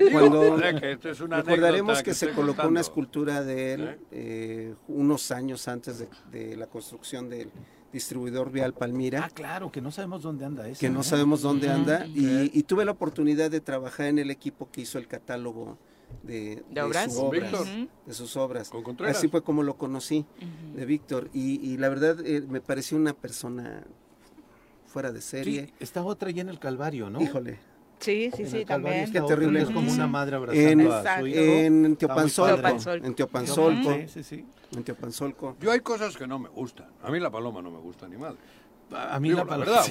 Cuando 0.09 0.55
recordaremos 0.55 2.01
que, 2.01 2.13
se 2.13 2.31
colocó 2.31 2.67
una 2.67 2.79
escultura 2.81 3.43
de 3.43 3.73
él 3.73 3.81
¿Eh? 3.81 3.97
Eh, 4.11 4.75
unos 4.87 5.31
años 5.31 5.67
antes 5.67 6.07
de, 6.31 6.55
la 6.55 6.67
construcción 6.67 7.29
del 7.29 7.49
distribuidor 7.95 8.51
vial 8.51 8.73
Palmira. 8.73 9.23
Ah, 9.23 9.29
claro, 9.29 9.71
que 9.71 9.81
no 9.81 9.89
sabemos 9.89 10.21
dónde 10.21 10.45
anda 10.45 10.67
eso. 10.67 10.79
Que 10.81 10.89
no 10.89 11.01
sabemos 11.01 11.41
dónde 11.41 11.69
anda. 11.69 12.05
Y, 12.07 12.61
tuve 12.63 12.83
la 12.85 12.91
oportunidad 12.91 13.49
de 13.49 13.61
trabajar 13.61 14.07
en 14.07 14.19
el 14.19 14.29
equipo 14.29 14.69
que 14.69 14.81
hizo 14.81 14.97
el 14.97 15.07
catálogo 15.07 15.77
de, 16.23 16.63
de, 16.69 18.13
sus 18.13 18.35
obras. 18.35 18.71
Así 19.07 19.27
fue 19.29 19.43
como 19.43 19.63
lo 19.63 19.77
conocí, 19.77 20.25
de 20.75 20.85
Víctor. 20.85 21.29
Y, 21.33 21.77
la 21.77 21.89
verdad 21.89 22.17
eh, 22.25 22.41
me 22.47 22.61
pareció 22.61 22.97
una 22.97 23.13
persona 23.13 23.83
fuera 24.85 25.11
de 25.11 25.21
serie. 25.21 25.73
está 25.79 26.03
otra 26.03 26.29
ya 26.31 26.41
en 26.41 26.49
el 26.49 26.59
Calvario, 26.59 27.09
¿no? 27.09 27.21
Híjole. 27.21 27.59
Sí, 27.99 28.29
sí, 28.35 28.45
sí, 28.45 28.65
también. 28.65 28.95
Es 28.95 29.11
que 29.11 29.21
terrible. 29.21 29.61
Es 29.61 29.69
como 29.69 29.91
una 29.91 30.07
madre 30.07 30.35
abrazando 30.35 30.83
en, 30.83 30.91
a 30.91 31.19
su 31.19 31.27
hijo. 31.27 31.39
En 31.39 31.95
Teopanzolco. 31.95 32.67
En 32.93 33.15
Teopanzolco. 33.15 33.93
Sí, 33.93 34.07
sí, 34.07 34.23
sí. 34.23 34.45
En 34.75 34.83
Teopanzolco. 34.83 35.55
Yo 35.59 35.71
hay 35.71 35.79
cosas 35.79 36.15
que 36.17 36.27
no 36.27 36.39
me 36.39 36.49
gustan. 36.49 36.87
A 37.03 37.09
mí 37.09 37.19
la 37.19 37.31
paloma 37.31 37.61
no 37.61 37.71
me 37.71 37.79
gusta 37.79 38.07
ni 38.07 38.17
madre. 38.17 38.37
A 38.91 39.19
mí 39.19 39.29
la 39.29 39.45
paloma. 39.45 39.81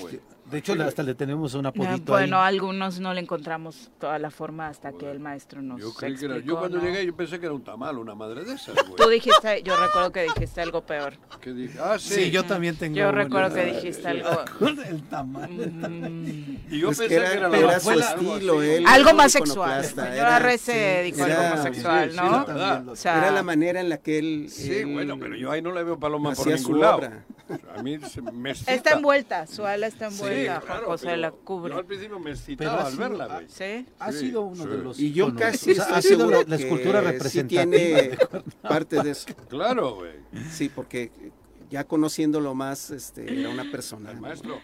De 0.51 0.59
hecho, 0.59 0.75
hasta 0.83 1.03
le 1.03 1.15
tenemos 1.15 1.55
un 1.55 1.65
apodito 1.65 2.13
Bueno, 2.13 2.41
algunos 2.43 3.01
no 3.01 3.15
le 3.15 3.21
encontramos 3.21 3.91
toda 3.99 4.19
la 4.19 4.31
forma 4.31 4.69
hasta 4.69 4.93
que 4.93 5.11
el 5.11 5.19
maestro 5.19 5.63
nos 5.63 5.81
yo 5.81 5.95
creí 5.95 6.17
que 6.17 6.27
era, 6.27 6.39
Yo 6.39 6.59
cuando 6.59 6.79
llegué 6.81 7.07
yo 7.07 7.17
pensé 7.17 7.41
que 7.41 7.47
era 7.47 7.55
un 7.55 7.65
tamal, 7.65 7.99
una 7.99 8.15
madre 8.15 8.45
de 8.45 8.53
esas, 8.53 8.75
Tú 8.97 9.09
dijiste, 9.09 9.63
yo 9.63 9.75
recuerdo 9.77 10.13
que 10.13 10.23
dijiste 10.23 10.61
algo 10.61 10.83
peor. 10.83 11.15
¿Qué 11.41 11.53
dije? 11.53 11.79
Ah, 11.83 11.99
sí. 11.99 12.15
sí. 12.15 12.31
yo 12.31 12.45
también 12.45 12.77
tengo 12.77 12.95
Yo 12.95 13.11
recuerdo 13.11 13.55
que 13.55 13.65
dijiste 13.65 14.07
algo... 14.07 14.29
el 14.89 15.03
tamal. 15.05 15.51
Mm. 15.51 16.59
Y 16.71 16.79
yo 16.79 16.89
pensé 16.89 17.09
que 17.09 17.15
era, 17.15 17.49
la 17.49 17.59
era 17.59 17.81
su 17.81 17.91
estilo, 17.93 18.63
él. 18.63 18.85
Algo 18.87 19.15
más 19.15 19.33
sexual. 19.33 19.85
Yo 20.17 20.27
a 20.27 20.39
Rece 20.39 21.03
dijo 21.05 21.25
algo 21.25 21.43
más 21.43 21.63
sexual, 21.63 22.15
¿no? 22.15 22.93
o 22.93 22.97
sea, 22.97 23.19
era 23.19 23.31
la 23.31 23.43
manera 23.43 23.81
en 23.81 23.89
la 23.89 23.99
que 23.99 24.19
él... 24.19 24.47
Sí, 24.51 24.85
bueno, 24.85 25.19
pero 25.19 25.37
yo 25.37 25.51
ahí 25.51 25.63
no 25.63 25.73
le 25.73 25.83
veo 25.83 25.99
paloma 25.99 26.35
por 26.35 26.47
ningún 26.47 26.81
lado. 26.81 27.01
A 27.77 27.83
mí 27.83 27.99
me 28.33 28.55
Está 28.85 28.99
envuelta, 28.99 29.47
su 29.47 29.65
ala 29.65 29.87
está 29.87 30.07
envuelta, 30.09 30.61
José 30.85 31.17
la 31.17 31.31
cubre. 31.31 31.73
Yo 31.73 31.79
al 31.79 31.87
principio 31.87 32.19
me 32.19 32.33
excitaba 32.33 32.87
al 32.87 32.97
verla, 32.97 33.27
güey. 33.27 33.47
¿Sí? 33.49 33.87
Ha 33.99 34.13
sido 34.13 34.43
uno 34.43 34.67
de 34.67 34.77
los 34.77 35.01
Y 35.01 35.13
yo 35.13 35.35
casi 35.35 35.71
estoy 35.71 36.03
seguro 36.03 36.45
la, 36.47 36.57
escultura 36.57 37.01
representativa 37.01 37.63
sí 37.63 37.69
tiene 37.69 38.19
parte 38.61 39.03
de 39.03 39.11
eso. 39.11 39.27
Claro, 39.49 39.95
güey. 39.95 40.13
Sí, 40.51 40.69
porque 40.69 41.11
ya 41.71 41.85
conociéndolo 41.85 42.55
más, 42.55 42.91
este, 42.91 43.41
era 43.41 43.49
una 43.49 43.71
persona. 43.71 44.11
El 44.11 44.21
maestro 44.21 44.61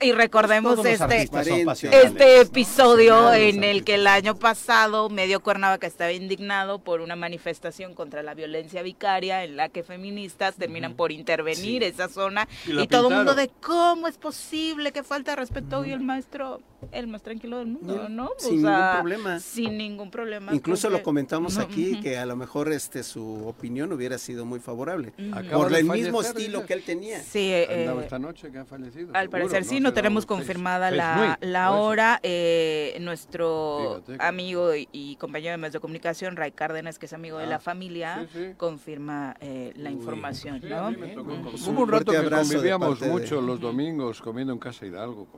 y 0.00 0.12
recordemos 0.12 0.84
este, 0.84 1.22
este 1.22 2.40
episodio 2.40 3.32
en 3.34 3.62
el 3.62 3.84
que 3.84 3.94
el 3.94 4.06
año 4.06 4.36
pasado 4.36 5.10
medio 5.10 5.40
Cuernavaca 5.40 5.86
estaba 5.86 6.12
indignado 6.12 6.78
por 6.78 7.00
una 7.00 7.14
manifestación 7.14 7.94
contra 7.94 8.22
la 8.22 8.34
violencia 8.34 8.82
vicaria 8.82 9.44
en 9.44 9.56
la 9.56 9.68
que 9.68 9.82
feministas 9.82 10.56
terminan 10.56 10.94
por 10.94 11.12
intervenir 11.12 11.82
esa 11.82 12.08
zona. 12.08 12.48
Y, 12.66 12.86
todo 12.86 13.08
el 13.08 13.16
mundo 13.16 13.34
de 13.34 13.50
cómo 13.60 14.08
es 14.08 14.16
posible 14.16 14.92
que 14.92 15.02
falta 15.02 15.36
respeto 15.36 15.84
y 15.84 15.92
el 15.92 16.00
maestro 16.00 16.62
el 16.92 17.06
más 17.06 17.22
tranquilo 17.22 17.58
del 17.58 17.66
mundo, 17.66 18.08
¿no? 18.08 18.30
Sin 18.38 18.62
ningún 18.62 18.92
problema. 18.92 19.40
Sin 19.40 19.78
ningún 19.78 20.10
problema. 20.10 20.54
Incluso 20.54 20.88
lo 20.88 21.02
comentamos 21.02 21.58
aquí 21.58 22.00
que 22.00 22.18
a 22.18 22.26
lo 22.26 22.36
mejor 22.36 22.72
este 22.72 23.02
su 23.02 23.46
opinión 23.46 23.92
hubiera 23.92 24.18
sido 24.18 24.44
muy 24.44 24.60
favorable. 24.60 25.12
Por 25.52 25.74
el 25.74 25.84
mismo 25.84 26.22
estilo 26.22 26.64
que 26.64 26.72
él 26.74 26.82
tenía. 26.84 27.20
Sí, 27.20 27.50
eh, 27.52 27.92
esta 28.02 28.18
noche 28.18 28.50
que 28.50 28.58
ha 28.58 28.64
fallecido. 28.64 29.10
Al 29.14 29.28
parecer 29.28 29.65
sí, 29.66 29.80
no, 29.80 29.92
tenemos 29.92 30.26
confirmada 30.26 30.90
la, 30.90 31.38
la 31.40 31.72
hora. 31.72 32.20
Eh, 32.22 32.96
nuestro 33.00 34.02
amigo 34.18 34.72
y, 34.74 35.16
compañero 35.16 35.52
de 35.52 35.56
medios 35.58 35.74
de 35.74 35.80
comunicación, 35.80 36.36
Ray 36.36 36.52
Cárdenas, 36.52 36.98
que 36.98 37.06
es 37.06 37.12
amigo 37.12 37.38
de 37.38 37.46
la 37.46 37.56
ah, 37.56 37.60
familia, 37.60 38.26
confirma 38.56 39.36
eh, 39.40 39.72
la 39.76 39.90
información, 39.90 40.60
¿no? 40.64 40.88
Hubo 40.88 41.82
un 41.82 41.88
rato 41.88 42.12
que 42.12 42.30
convivíamos 42.30 43.00
mucho 43.02 43.40
los 43.40 43.60
domingos 43.60 44.20
comiendo 44.20 44.52
en 44.52 44.58
Casa 44.58 44.86
Hidalgo, 44.86 45.28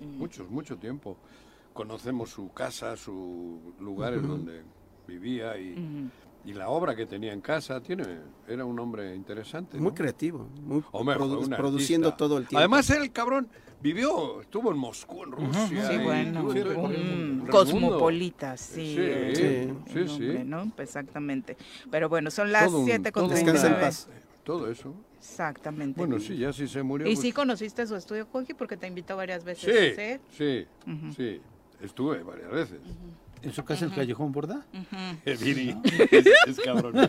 muchos, 0.00 0.48
mucho 0.50 0.76
tiempo. 0.76 1.16
Conocemos 1.72 2.30
su 2.30 2.52
casa, 2.52 2.96
su 2.96 3.74
lugar 3.78 4.14
en 4.14 4.26
donde 4.26 4.62
vivía 5.06 5.58
y 5.58 6.10
y 6.44 6.52
la 6.54 6.68
obra 6.68 6.96
que 6.96 7.06
tenía 7.06 7.32
en 7.32 7.40
casa 7.40 7.80
tiene 7.80 8.04
era 8.48 8.64
un 8.64 8.78
hombre 8.78 9.14
interesante 9.14 9.78
muy 9.78 9.92
creativo 9.92 10.48
muy 10.62 10.82
produciendo 11.56 12.14
todo 12.14 12.38
el 12.38 12.46
tiempo. 12.46 12.58
Además 12.58 12.88
el 12.90 13.12
cabrón 13.12 13.48
vivió 13.80 14.40
estuvo 14.40 14.70
en 14.70 14.78
Moscú 14.78 15.24
en 15.24 15.32
Rusia 15.32 15.88
sí 15.88 15.98
bueno. 15.98 16.44
un 16.44 17.46
cosmopolita 17.50 18.56
sí 18.56 18.96
sí 19.34 19.68
sí, 19.92 20.08
sí, 20.08 20.44
¿no? 20.44 20.70
exactamente. 20.78 21.56
Pero 21.90 22.08
bueno 22.08 22.30
son 22.30 22.52
las 22.52 22.70
siete 22.84 23.12
con 23.12 23.28
paz 23.28 24.08
todo 24.42 24.70
eso. 24.70 24.94
Exactamente. 25.18 26.00
Bueno 26.00 26.18
sí 26.18 26.38
ya 26.38 26.52
sí 26.52 26.66
se 26.66 26.82
murió 26.82 27.06
y 27.06 27.16
sí 27.16 27.22
pues 27.22 27.34
conociste 27.34 27.86
su 27.86 27.96
estudio 27.96 28.26
Jorge 28.32 28.54
porque 28.54 28.76
te 28.76 28.86
invitó 28.86 29.16
varias 29.16 29.44
veces 29.44 29.96
sí 29.96 30.18
sí 30.36 30.66
sí, 31.14 31.40
estuve 31.82 32.22
varias 32.22 32.50
veces 32.50 32.80
¿En 33.42 33.54
su 33.54 33.64
casa 33.64 33.86
el 33.86 33.94
Callejón 33.94 34.32
Borda? 34.32 34.66
El 35.24 35.36
Viri. 35.38 35.74
Es, 36.46 36.60
cabrón. 36.62 36.94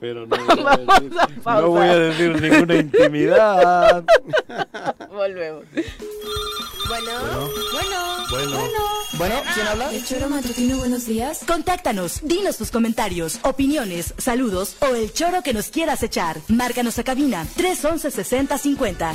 Pero 0.00 0.26
no 0.26 0.36
voy, 0.36 0.66
a 0.66 0.76
decir, 0.76 1.12
no 1.44 1.68
voy 1.68 1.86
a 1.88 1.98
decir 1.98 2.40
ninguna 2.40 2.74
intimidad. 2.76 4.04
Volvemos. 5.10 5.64
Bueno, 6.88 7.12
bueno, 7.72 8.26
bueno, 8.30 8.58
bueno. 9.18 9.34
¿quién 9.54 9.66
habla? 9.66 9.92
El 9.92 10.04
Choro 10.04 10.28
Matutino, 10.28 10.78
buenos 10.78 11.06
días. 11.06 11.40
Contáctanos, 11.46 12.20
dinos 12.22 12.56
tus 12.56 12.70
comentarios, 12.70 13.38
opiniones, 13.42 14.14
saludos 14.18 14.76
o 14.80 14.94
el 14.94 15.12
choro 15.12 15.42
que 15.42 15.52
nos 15.52 15.68
quieras 15.68 16.02
echar. 16.02 16.38
Márcanos 16.48 16.98
a 16.98 17.04
cabina 17.04 17.46
311 17.56 18.10
6050. 18.10 19.14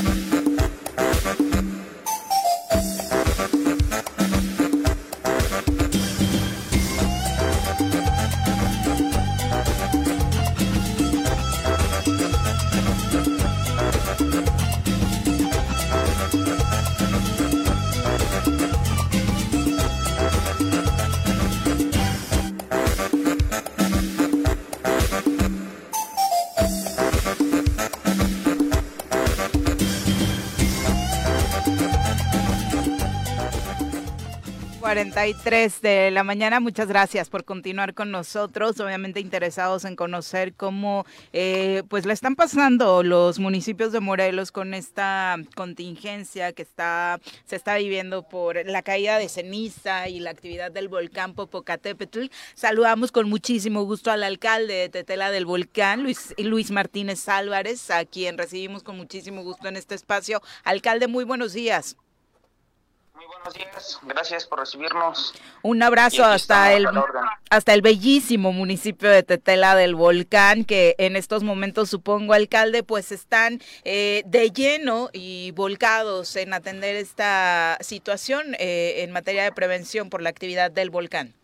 43 34.91 35.81
de 35.81 36.11
la 36.11 36.25
mañana. 36.25 36.59
Muchas 36.59 36.89
gracias 36.89 37.29
por 37.29 37.45
continuar 37.45 37.93
con 37.93 38.11
nosotros. 38.11 38.77
Obviamente 38.81 39.21
interesados 39.21 39.85
en 39.85 39.95
conocer 39.95 40.53
cómo 40.53 41.05
eh, 41.31 41.83
pues 41.87 42.05
le 42.05 42.11
están 42.11 42.35
pasando 42.35 43.01
los 43.01 43.39
municipios 43.39 43.93
de 43.93 44.01
Morelos 44.01 44.51
con 44.51 44.73
esta 44.73 45.37
contingencia 45.55 46.51
que 46.51 46.63
está 46.63 47.21
se 47.45 47.55
está 47.55 47.77
viviendo 47.77 48.27
por 48.27 48.65
la 48.65 48.81
caída 48.81 49.17
de 49.17 49.29
ceniza 49.29 50.09
y 50.09 50.19
la 50.19 50.31
actividad 50.31 50.73
del 50.73 50.89
volcán 50.89 51.35
Popocatépetl. 51.35 52.25
Saludamos 52.53 53.13
con 53.13 53.29
muchísimo 53.29 53.85
gusto 53.85 54.11
al 54.11 54.23
alcalde 54.23 54.73
de 54.73 54.89
Tetela 54.89 55.31
del 55.31 55.45
Volcán, 55.45 56.03
Luis, 56.03 56.35
Luis 56.37 56.69
Martínez 56.69 57.29
Álvarez, 57.29 57.91
a 57.91 58.03
quien 58.03 58.37
recibimos 58.37 58.83
con 58.83 58.97
muchísimo 58.97 59.41
gusto 59.41 59.69
en 59.69 59.77
este 59.77 59.95
espacio. 59.95 60.41
Alcalde, 60.65 61.07
muy 61.07 61.23
buenos 61.23 61.53
días. 61.53 61.95
Muy 63.21 63.27
buenos 63.27 63.53
días, 63.53 63.99
gracias 64.01 64.47
por 64.47 64.57
recibirnos. 64.57 65.35
Un 65.61 65.83
abrazo 65.83 66.25
hasta 66.25 66.73
el, 66.73 66.87
hasta 67.51 67.75
el 67.75 67.83
bellísimo 67.83 68.51
municipio 68.51 69.11
de 69.11 69.21
Tetela 69.21 69.75
del 69.75 69.93
Volcán, 69.93 70.65
que 70.65 70.95
en 70.97 71.15
estos 71.15 71.43
momentos, 71.43 71.87
supongo, 71.87 72.33
alcalde, 72.33 72.81
pues 72.81 73.11
están 73.11 73.59
eh, 73.83 74.23
de 74.25 74.49
lleno 74.49 75.11
y 75.13 75.51
volcados 75.51 76.35
en 76.35 76.51
atender 76.55 76.95
esta 76.95 77.77
situación 77.81 78.55
eh, 78.57 79.03
en 79.03 79.11
materia 79.11 79.43
de 79.43 79.51
prevención 79.51 80.09
por 80.09 80.23
la 80.23 80.31
actividad 80.31 80.71
del 80.71 80.89
volcán. 80.89 81.35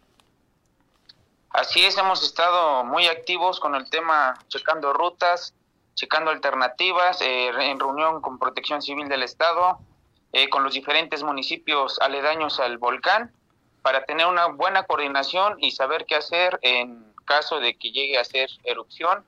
Así 1.52 1.86
es, 1.86 1.96
hemos 1.96 2.24
estado 2.24 2.86
muy 2.86 3.06
activos 3.06 3.60
con 3.60 3.76
el 3.76 3.88
tema 3.88 4.34
checando 4.48 4.94
rutas, 4.94 5.54
checando 5.94 6.32
alternativas, 6.32 7.22
eh, 7.22 7.50
en 7.50 7.80
reunión 7.80 8.20
con 8.20 8.40
Protección 8.40 8.82
Civil 8.82 9.08
del 9.10 9.22
Estado, 9.22 9.78
eh, 10.34 10.50
con 10.50 10.64
los 10.64 10.74
diferentes 10.74 11.24
municipios 11.24 12.00
aledaños 12.00 12.60
al 12.60 12.78
volcán, 12.78 13.32
para 13.82 14.04
tener 14.06 14.28
una 14.28 14.48
buena 14.48 14.84
coordinación 14.84 15.56
y 15.60 15.72
saber 15.72 16.06
qué 16.06 16.16
hacer 16.16 16.60
en 16.62 17.06
caso 17.26 17.60
de 17.60 17.76
que 17.76 17.92
llegue 17.92 18.18
a 18.18 18.24
ser 18.24 18.50
erupción 18.64 19.24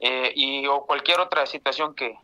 eh, 0.00 0.32
y 0.34 0.66
o 0.66 0.84
cualquier 0.84 1.20
otra 1.20 1.46
situación 1.46 1.94
que, 1.94 2.16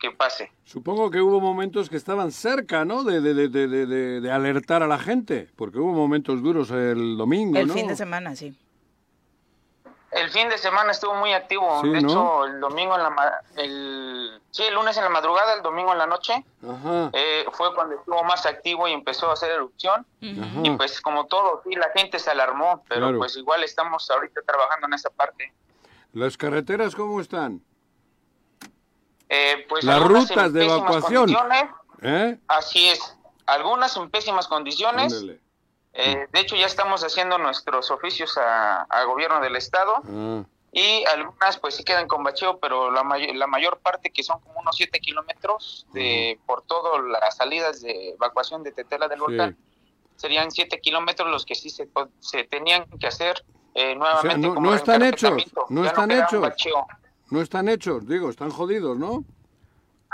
que 0.00 0.10
pase. 0.10 0.50
Supongo 0.64 1.10
que 1.10 1.20
hubo 1.20 1.40
momentos 1.40 1.88
que 1.88 1.96
estaban 1.96 2.32
cerca, 2.32 2.84
¿no? 2.84 3.04
De, 3.04 3.20
de, 3.20 3.48
de, 3.48 4.20
de, 4.20 4.30
alertar 4.30 4.82
a 4.82 4.86
la 4.86 4.98
gente, 4.98 5.48
porque 5.56 5.78
hubo 5.78 5.92
momentos 5.92 6.42
duros 6.42 6.70
el 6.70 7.16
domingo, 7.16 7.58
El 7.58 7.70
fin 7.70 7.88
de 7.88 7.96
semana, 7.96 8.36
sí. 8.36 8.54
El 10.16 10.30
fin 10.30 10.48
de 10.48 10.56
semana 10.56 10.92
estuvo 10.92 11.14
muy 11.14 11.32
activo. 11.34 11.82
de 11.82 11.98
hecho, 11.98 12.46
el 12.46 12.58
domingo 12.58 12.96
en 12.96 13.02
la 13.02 13.42
el 13.56 14.40
sí, 14.50 14.62
el 14.62 14.74
lunes 14.74 14.96
en 14.96 15.04
la 15.04 15.10
madrugada, 15.10 15.54
el 15.54 15.62
domingo 15.62 15.92
en 15.92 15.98
la 15.98 16.06
noche, 16.06 16.44
eh, 17.12 17.44
fue 17.52 17.74
cuando 17.74 17.96
estuvo 17.96 18.24
más 18.24 18.46
activo 18.46 18.88
y 18.88 18.92
empezó 18.92 19.28
a 19.28 19.34
hacer 19.34 19.50
erupción. 19.50 20.06
Y 20.20 20.70
pues 20.70 21.00
como 21.02 21.26
todo, 21.26 21.62
sí, 21.64 21.74
la 21.74 21.90
gente 21.94 22.18
se 22.18 22.30
alarmó, 22.30 22.82
pero 22.88 23.16
pues 23.18 23.36
igual 23.36 23.62
estamos 23.62 24.10
ahorita 24.10 24.40
trabajando 24.42 24.86
en 24.86 24.94
esa 24.94 25.10
parte. 25.10 25.52
¿Las 26.14 26.36
carreteras 26.38 26.94
cómo 26.94 27.20
están? 27.20 27.62
Eh, 29.28 29.66
pues 29.68 29.84
las 29.84 30.02
rutas 30.02 30.52
de 30.52 30.64
evacuación. 30.64 31.36
¿Eh? 32.00 32.38
Así 32.48 32.88
es. 32.88 33.16
Algunas 33.44 33.96
en 33.96 34.10
pésimas 34.10 34.48
condiciones. 34.48 35.24
Eh, 35.98 36.26
de 36.30 36.40
hecho, 36.40 36.56
ya 36.56 36.66
estamos 36.66 37.02
haciendo 37.02 37.38
nuestros 37.38 37.90
oficios 37.90 38.38
a, 38.38 38.86
gobierno 39.06 39.40
del 39.40 39.56
estado 39.56 39.94
ah. 40.04 40.44
y 40.70 41.04
algunas 41.06 41.56
pues 41.58 41.76
sí 41.76 41.84
quedan 41.84 42.06
con 42.06 42.22
bacheo, 42.22 42.58
pero 42.58 42.90
la, 42.90 43.02
la 43.34 43.46
mayor 43.46 43.78
parte, 43.78 44.10
que 44.10 44.22
son 44.22 44.40
como 44.40 44.60
unos 44.60 44.76
7 44.76 44.98
kilómetros 45.00 45.86
de, 45.92 46.38
por 46.44 46.62
todas 46.62 47.02
las 47.04 47.36
salidas 47.36 47.80
de 47.80 48.10
evacuación 48.10 48.62
de 48.62 48.72
Tetela 48.72 49.08
del 49.08 49.20
volcán, 49.20 49.56
serían 50.16 50.50
7 50.50 50.80
kilómetros 50.80 51.30
los 51.30 51.46
que 51.46 51.54
sí 51.54 51.70
se, 51.70 51.88
se 52.20 52.44
tenían 52.44 52.84
que 53.00 53.06
hacer 53.06 53.42
eh, 53.74 53.94
nuevamente. 53.94 54.48
no, 54.48 54.74
están 54.74 55.02
hechos, 55.02 55.44
no 55.70 55.84
están 55.84 56.10
hechos. 56.10 56.52
No 57.28 57.40
están 57.40 57.68
hechos, 57.68 58.06
digo, 58.06 58.30
están 58.30 58.50
jodidos, 58.50 58.96
¿no? 58.96 59.24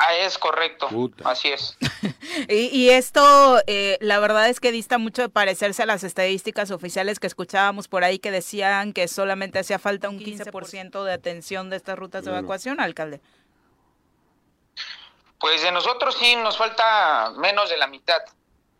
Ah, 0.05 0.16
es 0.16 0.36
correcto, 0.36 0.88
así 1.24 1.48
es. 1.48 1.78
y, 2.48 2.90
esto, 2.90 3.61
eh, 3.68 3.98
la 4.00 4.18
verdad 4.18 4.48
es 4.48 4.59
que 4.59 4.72
dista 4.72 4.98
mucho 4.98 5.22
de 5.22 5.28
parecerse 5.28 5.84
a 5.84 5.86
las 5.86 6.03
estadísticas 6.03 6.72
oficiales 6.72 7.20
que 7.20 7.28
escuchábamos 7.28 7.86
por 7.86 8.03
ahí 8.03 8.18
que 8.18 8.32
decían 8.32 8.94
que 8.94 9.07
solamente 9.07 9.61
hacía 9.61 9.78
falta 9.78 10.09
un 10.09 10.18
15% 10.18 11.05
de 11.05 11.12
atención 11.12 11.70
de 11.70 11.76
estas 11.76 11.96
rutas 11.96 12.24
de 12.24 12.32
evacuación, 12.32 12.80
alcalde. 12.80 13.20
Pues 15.38 15.62
de 15.62 15.70
nosotros 15.70 16.16
sí 16.18 16.34
nos 16.34 16.59
falta 16.59 17.30
menos 17.36 17.70
de 17.70 17.76
la 17.76 17.86
mitad 17.86 18.22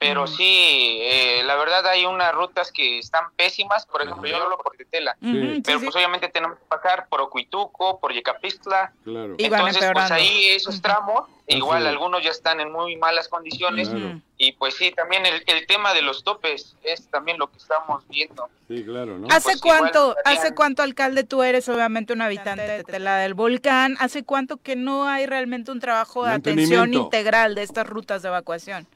pero 0.03 0.27
sí, 0.27 0.99
eh, 1.01 1.43
la 1.45 1.55
verdad 1.55 1.87
hay 1.87 2.05
unas 2.05 2.35
rutas 2.35 2.73
que 2.73 2.99
están 2.99 3.27
pésimas, 3.37 3.87
por 3.87 4.03
ejemplo, 4.03 4.29
yo 4.29 4.37
hablo 4.37 4.59
por 4.59 4.77
Tetela, 4.77 5.17
pero 5.21 5.81
pues 5.81 5.95
obviamente 5.95 6.29
tenemos 6.29 6.59
que 6.59 6.65
pasar 6.67 7.07
por 7.09 7.21
Ocuituco, 7.21 8.01
por 8.01 8.13
Yecapistla, 8.13 8.93
claro. 9.05 9.37
entonces 9.39 9.91
pues 9.93 10.11
ahí 10.11 10.47
esos 10.49 10.83
tramos, 10.83 11.29
igual 11.47 11.87
algunos 11.87 12.23
ya 12.25 12.31
están 12.31 12.59
en 12.59 12.73
muy 12.73 12.97
malas 12.97 13.29
condiciones, 13.29 13.91
y 14.39 14.53
pues 14.53 14.75
sí, 14.75 14.91
también 14.91 15.23
el, 15.25 15.67
tema 15.69 15.95
de 15.95 16.03
los 16.03 16.25
topes 16.25 16.75
es 16.83 17.07
también 17.09 17.39
lo 17.39 17.49
que 17.49 17.59
estamos 17.59 18.03
viendo. 18.09 18.49
Sí, 18.67 18.85
claro, 18.85 19.17
¿no? 19.17 19.29
¿Hace 19.31 19.51
pues 19.51 19.61
cuánto, 19.61 20.17
hace 20.25 20.53
cuánto, 20.53 20.83
alcalde, 20.83 21.23
tú 21.23 21.45
eres 21.45 21.69
obviamente 21.69 22.13
un 22.13 22.23
habitante 22.23 22.63
de 22.63 22.83
Tetela 22.83 23.19
del 23.19 23.35
Volcán, 23.35 23.97
hace 24.01 24.25
cuánto 24.25 24.57
que 24.57 24.75
no 24.75 25.07
hay 25.07 25.27
realmente 25.27 25.71
un 25.71 25.79
trabajo 25.79 26.25
de 26.25 26.33
atención 26.33 26.93
integral 26.93 27.55
de 27.55 27.63
estas 27.63 27.87
rutas 27.87 28.23
de 28.23 28.29
evacuación? 28.29 28.89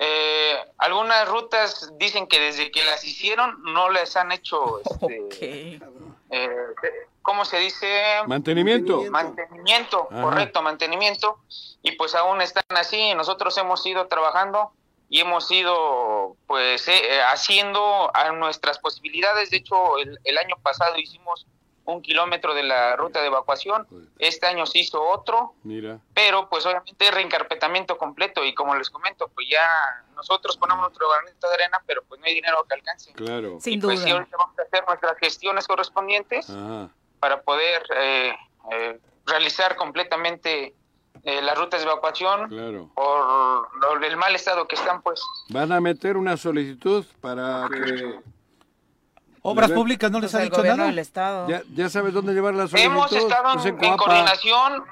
Eh, 0.00 0.56
algunas 0.78 1.28
rutas 1.28 1.92
dicen 1.98 2.28
que 2.28 2.38
desde 2.40 2.70
que 2.70 2.84
las 2.84 3.04
hicieron 3.04 3.60
no 3.64 3.90
les 3.90 4.16
han 4.16 4.30
hecho, 4.30 4.80
este, 4.80 5.80
eh, 6.30 6.50
¿cómo 7.22 7.44
se 7.44 7.58
dice? 7.58 7.88
Mantenimiento. 8.26 9.02
Mantenimiento, 9.10 10.08
correcto, 10.08 10.62
mantenimiento. 10.62 11.38
Y 11.82 11.92
pues 11.92 12.14
aún 12.14 12.40
están 12.40 12.64
así. 12.70 13.12
Nosotros 13.14 13.58
hemos 13.58 13.84
ido 13.86 14.06
trabajando 14.06 14.72
y 15.08 15.20
hemos 15.20 15.50
ido 15.50 16.36
pues 16.46 16.86
eh, 16.86 17.20
haciendo 17.32 18.10
a 18.14 18.30
nuestras 18.30 18.78
posibilidades. 18.78 19.50
De 19.50 19.56
hecho, 19.56 19.98
el, 19.98 20.18
el 20.22 20.38
año 20.38 20.56
pasado 20.62 20.96
hicimos 20.96 21.44
un 21.92 22.02
kilómetro 22.02 22.54
de 22.54 22.62
la 22.62 22.96
ruta 22.96 23.20
de 23.20 23.28
evacuación. 23.28 23.86
Este 24.18 24.46
año 24.46 24.66
se 24.66 24.78
hizo 24.78 25.02
otro, 25.02 25.54
Mira. 25.62 25.98
pero 26.12 26.48
pues 26.48 26.66
obviamente 26.66 27.10
reencarpetamiento 27.10 27.96
completo 27.96 28.44
y 28.44 28.54
como 28.54 28.74
les 28.74 28.90
comento, 28.90 29.28
pues 29.34 29.48
ya 29.48 29.66
nosotros 30.14 30.58
ponemos 30.58 30.82
nuestro 30.82 31.08
granito 31.08 31.48
de 31.48 31.54
arena, 31.54 31.82
pero 31.86 32.02
pues 32.06 32.20
no 32.20 32.26
hay 32.26 32.34
dinero 32.34 32.64
que 32.68 32.74
alcance. 32.74 33.12
Claro. 33.14 33.58
Sin 33.60 33.80
pues, 33.80 34.00
duda. 34.00 34.12
ahorita 34.12 34.36
vamos 34.36 34.58
a 34.58 34.62
hacer 34.62 34.84
nuestras 34.86 35.18
gestiones 35.18 35.66
correspondientes 35.66 36.52
para 37.20 37.40
poder 37.40 37.82
eh, 37.96 38.34
eh, 38.70 39.00
realizar 39.24 39.74
completamente 39.76 40.74
eh, 41.22 41.42
las 41.42 41.58
rutas 41.58 41.80
de 41.80 41.86
evacuación 41.86 42.48
claro. 42.50 42.90
por 42.94 44.04
el 44.04 44.16
mal 44.18 44.34
estado 44.34 44.68
que 44.68 44.74
están, 44.74 45.00
pues. 45.00 45.22
Van 45.48 45.72
a 45.72 45.80
meter 45.80 46.18
una 46.18 46.36
solicitud 46.36 47.06
para 47.22 47.66
que 47.72 48.20
Obras 49.42 49.70
Públicas 49.70 50.10
no 50.10 50.20
les 50.20 50.34
ha 50.34 50.40
dicho 50.40 50.62
nada. 50.62 50.86
Del 50.86 50.98
Estado. 50.98 51.48
¿Ya, 51.48 51.62
¿Ya, 51.74 51.88
sabes 51.88 52.12
dónde 52.12 52.32
llevar 52.32 52.54
las 52.54 52.72
Hemos 52.74 53.12
estado 53.12 53.54
pues 53.54 53.66
en, 53.66 53.96
coordinación 53.96 54.84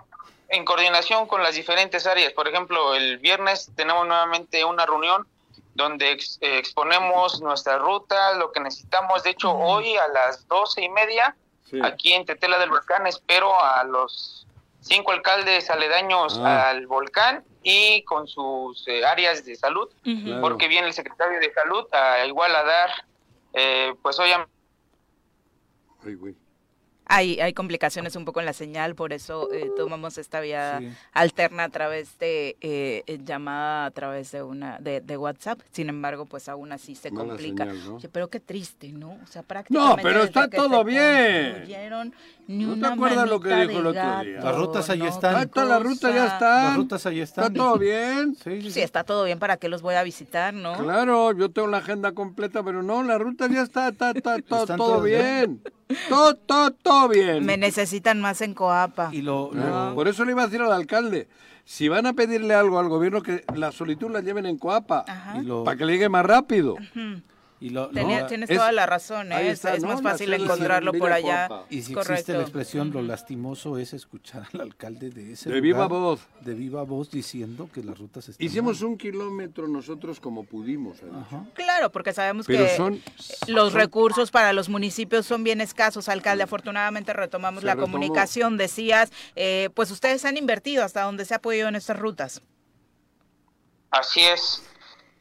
en 0.48 0.64
coordinación 0.64 1.26
con 1.26 1.42
las 1.42 1.54
diferentes 1.54 2.06
áreas. 2.06 2.32
Por 2.32 2.48
ejemplo, 2.48 2.94
el 2.94 3.18
viernes 3.18 3.70
tenemos 3.74 4.06
nuevamente 4.06 4.64
una 4.64 4.86
reunión 4.86 5.26
donde 5.74 6.18
exponemos 6.40 7.40
nuestra 7.40 7.78
ruta, 7.78 8.34
lo 8.34 8.52
que 8.52 8.60
necesitamos. 8.60 9.22
De 9.22 9.30
hecho, 9.30 9.52
hoy 9.52 9.96
a 9.96 10.08
las 10.08 10.46
doce 10.48 10.82
y 10.82 10.88
media, 10.88 11.36
aquí 11.82 12.12
en 12.12 12.24
Tetela 12.24 12.58
del 12.58 12.70
Volcán, 12.70 13.06
espero 13.06 13.52
a 13.62 13.84
los 13.84 14.46
cinco 14.80 15.12
alcaldes 15.12 15.68
aledaños 15.68 16.40
ah. 16.42 16.70
al 16.70 16.86
volcán 16.86 17.44
y 17.62 18.02
con 18.04 18.28
sus 18.28 18.86
eh, 18.86 19.04
áreas 19.04 19.44
de 19.44 19.56
salud, 19.56 19.88
porque 20.40 20.68
viene 20.68 20.86
el 20.86 20.92
secretario 20.92 21.40
de 21.40 21.52
salud 21.52 21.84
a 21.92 22.24
igual 22.24 22.54
a 22.54 22.62
dar 22.62 22.90
eh, 23.56 23.94
pues 24.02 24.18
obviamente... 24.20 24.52
Hay, 27.08 27.38
hay 27.40 27.52
complicaciones 27.52 28.16
un 28.16 28.24
poco 28.24 28.40
en 28.40 28.46
la 28.46 28.52
señal, 28.52 28.96
por 28.96 29.12
eso 29.12 29.52
eh, 29.52 29.70
tomamos 29.76 30.18
esta 30.18 30.40
vía 30.40 30.80
alterna 31.12 31.64
a 31.64 31.68
través 31.68 32.18
de 32.18 32.56
eh, 32.60 33.04
llamada 33.24 33.86
a 33.86 33.90
través 33.92 34.32
de 34.32 34.42
una 34.42 34.78
de, 34.80 35.00
de, 35.00 35.16
WhatsApp. 35.16 35.60
Sin 35.70 35.88
embargo, 35.88 36.26
pues 36.26 36.48
aún 36.48 36.72
así 36.72 36.96
se 36.96 37.12
complica. 37.12 37.68
pero 38.10 38.28
qué 38.28 38.40
triste, 38.40 38.88
¿no? 38.88 39.18
O 39.22 39.26
sea, 39.28 39.44
prácticamente. 39.44 40.02
No, 40.02 40.02
pero 40.02 40.24
está 40.24 40.50
todo 40.50 40.82
bien. 40.82 41.64
Ni 42.48 42.64
¿No 42.64 42.76
te 42.78 42.86
acuerdas 42.86 43.28
lo 43.28 43.40
que 43.40 43.48
dijo 43.48 43.80
el 43.80 43.86
otro 43.86 44.20
día? 44.22 44.40
Las 44.40 44.56
rutas 44.56 44.88
ahí 44.90 45.02
están. 45.02 45.42
Está, 45.42 45.64
la 45.64 45.78
ruta 45.80 46.10
ya 46.12 46.26
está. 46.26 46.64
Las 46.64 46.76
rutas 46.76 47.06
ahí 47.06 47.20
están. 47.20 47.46
¿Está 47.46 47.58
todo 47.58 47.78
bien? 47.78 48.36
Sí, 48.36 48.70
sí, 48.70 48.80
está 48.80 49.02
todo 49.02 49.24
bien. 49.24 49.40
¿Para 49.40 49.56
qué 49.56 49.68
los 49.68 49.82
voy 49.82 49.94
a 49.96 50.04
visitar, 50.04 50.54
no? 50.54 50.76
Claro, 50.78 51.32
yo 51.32 51.50
tengo 51.50 51.66
la 51.66 51.78
agenda 51.78 52.12
completa, 52.12 52.62
pero 52.62 52.84
no, 52.84 53.02
la 53.02 53.18
ruta 53.18 53.48
ya 53.48 53.62
está, 53.62 53.88
está, 53.88 54.12
está, 54.12 54.36
todo, 54.76 55.02
bien. 55.02 55.60
Todo, 56.08 56.34
todo, 56.36 56.70
todo 56.70 57.08
bien. 57.08 57.44
Me 57.44 57.56
necesitan 57.56 58.20
más 58.20 58.40
en 58.40 58.54
Coapa. 58.54 59.10
Y 59.12 59.22
lo, 59.22 59.50
Por 59.94 60.06
eso 60.06 60.24
le 60.24 60.32
iba 60.32 60.42
a 60.42 60.46
decir 60.46 60.62
al 60.62 60.72
alcalde, 60.72 61.28
si 61.64 61.88
van 61.88 62.06
a 62.06 62.12
pedirle 62.12 62.54
algo 62.54 62.78
al 62.78 62.88
gobierno, 62.88 63.22
que 63.22 63.44
la 63.56 63.72
solitud 63.72 64.08
la 64.10 64.20
lleven 64.20 64.46
en 64.46 64.56
Coapa, 64.56 65.04
para 65.64 65.76
que 65.76 65.84
le 65.84 65.94
llegue 65.94 66.08
más 66.08 66.24
rápido. 66.24 66.76
Y 67.58 67.74
tienes 68.28 68.50
toda 68.50 68.70
la 68.72 68.84
razón, 68.84 69.32
¿eh? 69.32 69.50
es, 69.50 69.64
más 69.82 70.02
fácil 70.02 70.32
encontrarlo 70.34 70.92
por 70.92 71.12
allá. 71.12 71.48
Y 71.70 71.82
si 71.82 71.94
existe 71.94 72.34
la 72.34 72.42
expresión, 72.42 72.90
lo 72.92 73.02
lastimoso 73.02 73.78
es 73.78 73.94
escuchar 73.94 74.46
al 74.52 74.60
alcalde 74.60 75.10
de 75.10 75.32
ese 75.32 75.50
De 75.50 75.60
viva 75.60 75.86
voz. 75.86 76.20
De 76.40 76.54
viva 76.54 76.82
voz 76.82 77.10
diciendo 77.10 77.68
que 77.72 77.82
las 77.82 77.98
rutas 77.98 78.28
están 78.28 78.44
Hicimos 78.44 78.82
un 78.82 78.98
kilómetro 78.98 79.68
nosotros 79.68 80.20
como 80.20 80.44
pudimos. 80.44 80.98
Claro, 81.54 81.90
porque 81.90 82.12
sabemos 82.12 82.46
que 82.46 82.90
los 83.46 83.72
recursos 83.72 84.30
para 84.30 84.52
los 84.52 84.68
municipios 84.68 85.26
son 85.26 85.42
bien 85.42 85.60
escasos, 85.60 86.08
alcalde. 86.08 86.44
Afortunadamente 86.44 87.12
retomamos 87.12 87.64
la 87.64 87.76
comunicación, 87.76 88.56
decías, 88.56 89.10
eh, 89.34 89.70
pues 89.74 89.90
ustedes 89.90 90.24
han 90.24 90.36
invertido 90.36 90.84
hasta 90.84 91.02
donde 91.02 91.24
se 91.24 91.34
ha 91.34 91.40
podido 91.40 91.68
en 91.68 91.76
estas 91.76 91.98
rutas. 91.98 92.42
Así 93.90 94.20
es. 94.20 94.62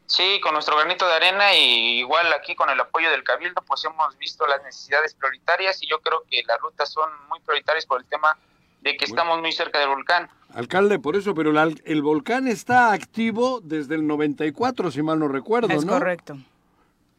Sí, 0.07 0.39
con 0.41 0.53
nuestro 0.53 0.77
granito 0.77 1.07
de 1.07 1.13
arena 1.13 1.53
y 1.55 1.99
igual 1.99 2.31
aquí 2.33 2.55
con 2.55 2.69
el 2.69 2.79
apoyo 2.79 3.09
del 3.09 3.23
Cabildo, 3.23 3.61
pues 3.63 3.83
hemos 3.85 4.15
visto 4.17 4.45
las 4.45 4.61
necesidades 4.63 5.15
prioritarias 5.15 5.81
y 5.81 5.87
yo 5.87 5.99
creo 5.99 6.23
que 6.29 6.43
las 6.47 6.59
rutas 6.59 6.91
son 6.91 7.09
muy 7.27 7.39
prioritarias 7.39 7.85
por 7.85 8.01
el 8.01 8.05
tema 8.07 8.37
de 8.81 8.95
que 8.97 9.05
estamos 9.05 9.41
muy 9.41 9.51
cerca 9.51 9.79
del 9.79 9.89
volcán. 9.89 10.29
Alcalde, 10.53 10.99
por 10.99 11.15
eso, 11.15 11.33
pero 11.33 11.51
el, 11.59 12.01
volcán 12.03 12.47
está 12.47 12.93
activo 12.93 13.59
desde 13.61 13.95
el 13.95 14.05
94, 14.05 14.91
si 14.91 15.01
mal 15.01 15.19
no 15.19 15.27
recuerdo, 15.27 15.73
es 15.73 15.85
correcto. 15.85 16.37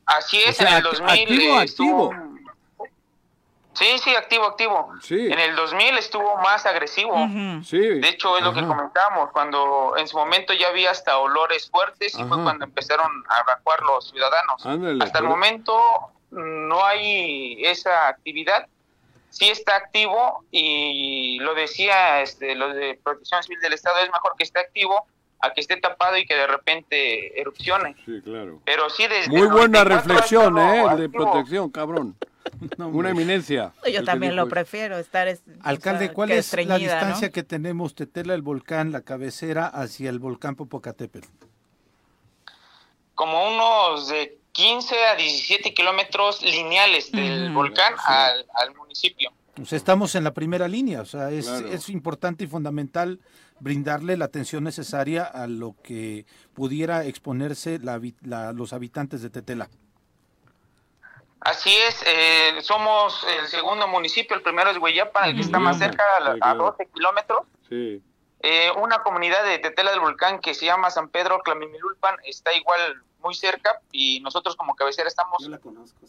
Así 0.06 0.38
es, 0.38 0.60
en 0.60 0.68
el 0.68 0.82
2000 0.82 1.08
activo, 1.08 1.58
activo. 1.58 2.14
Sí, 3.76 3.98
sí, 4.02 4.14
activo, 4.14 4.46
activo. 4.46 4.90
En 5.10 5.38
el 5.38 5.54
2000 5.54 5.98
estuvo 5.98 6.36
más 6.38 6.64
agresivo. 6.64 7.14
sí. 7.62 7.78
De 7.78 8.08
hecho, 8.08 8.38
es 8.38 8.44
lo 8.44 8.54
que 8.54 8.66
comentamos, 8.66 9.30
cuando 9.32 9.94
en 9.98 10.08
su 10.08 10.16
momento 10.16 10.54
ya 10.54 10.68
había 10.68 10.90
hasta 10.90 11.18
olores 11.18 11.70
fuertes 11.70 12.18
y 12.18 12.24
fue 12.24 12.42
cuando 12.42 12.64
empezaron 12.64 13.10
a 13.28 13.40
evacuar 13.40 13.82
los 13.82 14.10
ciudadanos. 14.10 14.64
hasta 15.02 15.18
el 15.18 15.24
momento 15.24 15.78
no 16.30 16.84
hay 16.84 17.62
esa 17.64 18.08
actividad. 18.08 18.66
Sí 19.28 19.50
está 19.50 19.76
activo 19.76 20.44
y 20.50 21.38
lo 21.40 21.54
decía 21.54 22.22
este, 22.22 22.54
lo 22.54 22.72
de 22.72 22.98
Protección 23.02 23.42
Civil 23.42 23.60
del 23.60 23.74
Estado, 23.74 23.98
es 23.98 24.10
mejor 24.10 24.32
que 24.38 24.44
esté 24.44 24.60
activo 24.60 25.06
a 25.40 25.52
que 25.52 25.60
esté 25.60 25.76
tapado 25.76 26.16
y 26.16 26.24
que 26.24 26.34
de 26.34 26.46
repente 26.46 27.38
erupcione. 27.38 27.94
Sí, 28.06 28.22
claro. 28.22 28.60
Pero 28.64 28.88
sí 28.88 29.06
desde 29.06 29.28
Muy 29.28 29.46
buena 29.48 29.84
reflexión, 29.84 30.56
¿eh? 30.58 30.96
De 30.96 31.10
protección, 31.10 31.70
cabrón. 31.70 32.16
Una 32.78 33.10
eminencia. 33.10 33.72
Yo 33.92 34.04
también 34.04 34.36
lo 34.36 34.48
prefiero, 34.48 34.98
estar... 34.98 35.28
Alcalde, 35.62 36.12
¿cuál 36.12 36.30
es 36.30 36.52
la 36.66 36.78
distancia 36.78 37.30
que 37.30 37.42
tenemos 37.42 37.94
Tetela, 37.94 38.34
el 38.34 38.42
volcán, 38.42 38.92
la 38.92 39.02
cabecera, 39.02 39.66
hacia 39.66 40.10
el 40.10 40.18
volcán 40.18 40.56
Popocatépetl? 40.56 41.28
Como 43.14 43.48
unos 43.48 44.08
de 44.08 44.38
15 44.52 44.94
a 45.06 45.16
17 45.16 45.74
kilómetros 45.74 46.42
lineales 46.42 47.12
del 47.12 47.52
volcán 47.52 47.94
al, 48.06 48.74
municipio. 48.74 49.32
Pues 49.54 49.72
estamos 49.72 50.14
en 50.14 50.24
la 50.24 50.34
primera 50.34 50.68
línea, 50.68 51.00
o 51.00 51.06
sea, 51.06 51.30
es, 51.30 51.48
es 51.48 51.88
importante 51.88 52.44
y 52.44 52.46
fundamental 52.46 53.20
brindarle 53.60 54.16
la 54.16 54.26
atención 54.26 54.64
necesaria 54.64 55.24
a 55.24 55.46
lo 55.46 55.74
que 55.82 56.26
pudiera 56.54 57.04
exponerse 57.04 57.78
los 57.80 58.72
habitantes 58.72 59.22
de 59.22 59.30
Tetela. 59.30 59.68
Así 61.40 61.74
es, 61.76 62.02
eh, 62.06 62.60
somos 62.62 63.24
el 63.38 63.46
segundo 63.48 63.86
municipio, 63.86 64.36
el 64.36 64.42
primero 64.42 64.70
es 64.70 64.78
Hueyapa, 64.78 65.26
el 65.26 65.36
que 65.36 65.42
está 65.42 65.58
más 65.58 65.78
cerca, 65.78 66.02
a, 66.40 66.54
12 66.54 66.86
kilómetros. 66.86 67.40
Sí. 67.68 68.02
Eh, 68.40 68.70
una 68.76 69.02
comunidad 69.02 69.44
de 69.44 69.58
Tetela 69.58 69.90
del 69.90 70.00
Volcán 70.00 70.40
que 70.40 70.54
se 70.54 70.66
llama 70.66 70.90
San 70.90 71.08
Pedro 71.08 71.40
Clamimilulpan 71.40 72.16
está 72.24 72.52
igual 72.52 73.02
muy 73.20 73.34
cerca 73.34 73.80
y 73.92 74.20
nosotros 74.20 74.56
como 74.56 74.76
cabecera 74.76 75.08
estamos 75.08 75.48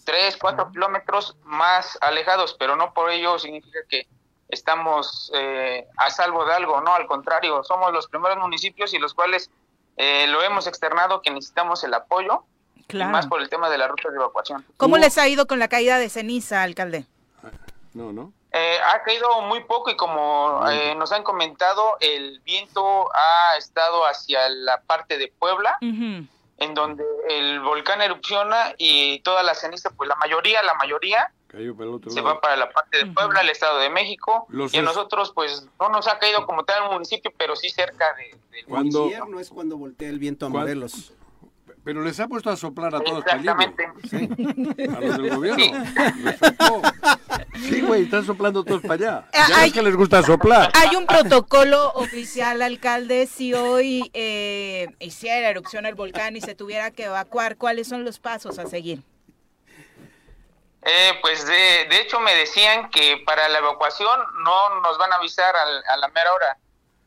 3, 0.05 0.37
4 0.37 0.71
kilómetros 0.71 1.35
más 1.43 1.97
alejados, 2.01 2.55
pero 2.59 2.75
no 2.75 2.93
por 2.93 3.09
ello 3.09 3.39
significa 3.39 3.79
que 3.89 4.07
estamos 4.49 5.31
eh, 5.35 5.87
a 5.97 6.09
salvo 6.09 6.45
de 6.45 6.53
algo, 6.53 6.81
no, 6.81 6.93
al 6.93 7.07
contrario, 7.07 7.63
somos 7.63 7.91
los 7.91 8.07
primeros 8.07 8.37
municipios 8.37 8.93
y 8.93 8.99
los 8.99 9.13
cuales 9.13 9.49
lo 9.97 10.43
hemos 10.43 10.67
externado 10.67 11.23
que 11.23 11.31
necesitamos 11.31 11.83
el 11.83 11.93
apoyo 11.95 12.43
más 12.93 13.27
por 13.27 13.41
el 13.41 13.49
tema 13.49 13.69
de 13.69 13.77
la 13.77 13.87
ruta 13.87 14.09
de 14.09 14.15
evacuación. 14.15 14.65
¿Cómo 14.77 14.97
les 14.97 15.17
ha 15.17 15.27
ido 15.27 15.47
con 15.47 15.59
la 15.59 15.67
caída 15.67 15.99
de 15.99 16.09
ceniza, 16.09 16.63
alcalde? 16.63 17.05
No, 17.93 18.13
no. 18.13 18.33
Eh, 18.51 18.77
ha 18.93 19.03
caído 19.03 19.41
muy 19.41 19.63
poco 19.65 19.91
y 19.91 19.97
como 19.97 20.61
eh, 20.69 20.95
nos 20.95 21.11
han 21.11 21.23
comentado, 21.23 21.97
el 21.99 22.39
viento 22.41 23.09
ha 23.13 23.57
estado 23.57 24.05
hacia 24.05 24.49
la 24.49 24.81
parte 24.81 25.17
de 25.17 25.31
Puebla, 25.37 25.77
en 25.81 26.73
donde 26.73 27.03
el 27.29 27.59
volcán 27.59 28.01
erupciona 28.01 28.73
y 28.77 29.19
toda 29.19 29.43
la 29.43 29.53
ceniza, 29.53 29.89
pues 29.91 30.07
la 30.07 30.15
mayoría, 30.15 30.63
la 30.63 30.73
mayoría, 30.75 31.31
se 32.07 32.21
va 32.21 32.39
para 32.39 32.55
la 32.55 32.69
parte 32.69 32.97
de 32.99 33.05
Puebla, 33.07 33.41
el 33.41 33.49
Estado 33.49 33.79
de 33.79 33.89
México, 33.89 34.47
y 34.71 34.77
a 34.77 34.81
nosotros 34.81 35.31
pues 35.33 35.67
no 35.79 35.89
nos 35.89 36.07
ha 36.07 36.19
caído 36.19 36.45
como 36.45 36.63
tal 36.63 36.83
el 36.83 36.91
municipio, 36.91 37.31
pero 37.37 37.55
sí 37.55 37.69
cerca 37.69 38.13
de, 38.15 38.37
del 38.51 38.65
cuando, 38.65 39.09
no 39.27 39.39
es 39.39 39.49
cuando 39.49 39.77
voltea 39.77 40.09
el 40.09 40.19
viento 40.19 40.45
a 40.45 40.49
Morelos. 40.49 41.13
Pero 41.87 42.01
les 42.01 42.19
ha 42.19 42.27
puesto 42.27 42.49
a 42.49 42.57
soplar 42.57 42.93
a 42.93 42.99
todos 42.99 43.23
Exactamente. 43.25 43.89
¿Sí? 44.09 44.29
A 44.93 44.99
los 44.99 45.17
del 45.17 45.29
gobierno. 45.33 45.63
Sí, 47.61 47.79
güey, 47.79 48.03
están 48.03 48.25
soplando 48.25 48.65
todos 48.65 48.81
para 48.81 48.93
allá. 48.95 49.29
Eh, 49.31 49.39
ya 49.47 49.65
es 49.65 49.71
que 49.71 49.81
les 49.81 49.95
gusta 49.95 50.21
soplar. 50.21 50.69
Hay 50.75 50.97
un 50.97 51.05
protocolo 51.05 51.93
oficial, 51.93 52.61
alcalde, 52.61 53.25
si 53.25 53.53
hoy 53.53 54.11
eh, 54.13 54.89
hiciera 54.99 55.47
erupción 55.47 55.85
el 55.85 55.95
volcán 55.95 56.35
y 56.35 56.41
se 56.41 56.55
tuviera 56.55 56.91
que 56.91 57.05
evacuar, 57.05 57.55
¿cuáles 57.55 57.87
son 57.87 58.03
los 58.03 58.19
pasos 58.19 58.59
a 58.59 58.65
seguir? 58.65 59.01
Eh, 60.81 61.13
pues 61.21 61.47
de, 61.47 61.87
de, 61.89 62.01
hecho 62.01 62.19
me 62.19 62.35
decían 62.35 62.89
que 62.89 63.23
para 63.25 63.47
la 63.47 63.59
evacuación 63.59 64.19
no 64.43 64.81
nos 64.81 64.97
van 64.97 65.13
a 65.13 65.15
avisar 65.15 65.55
a 65.55 65.95
la 65.95 66.07
mera 66.09 66.33
hora. 66.33 66.57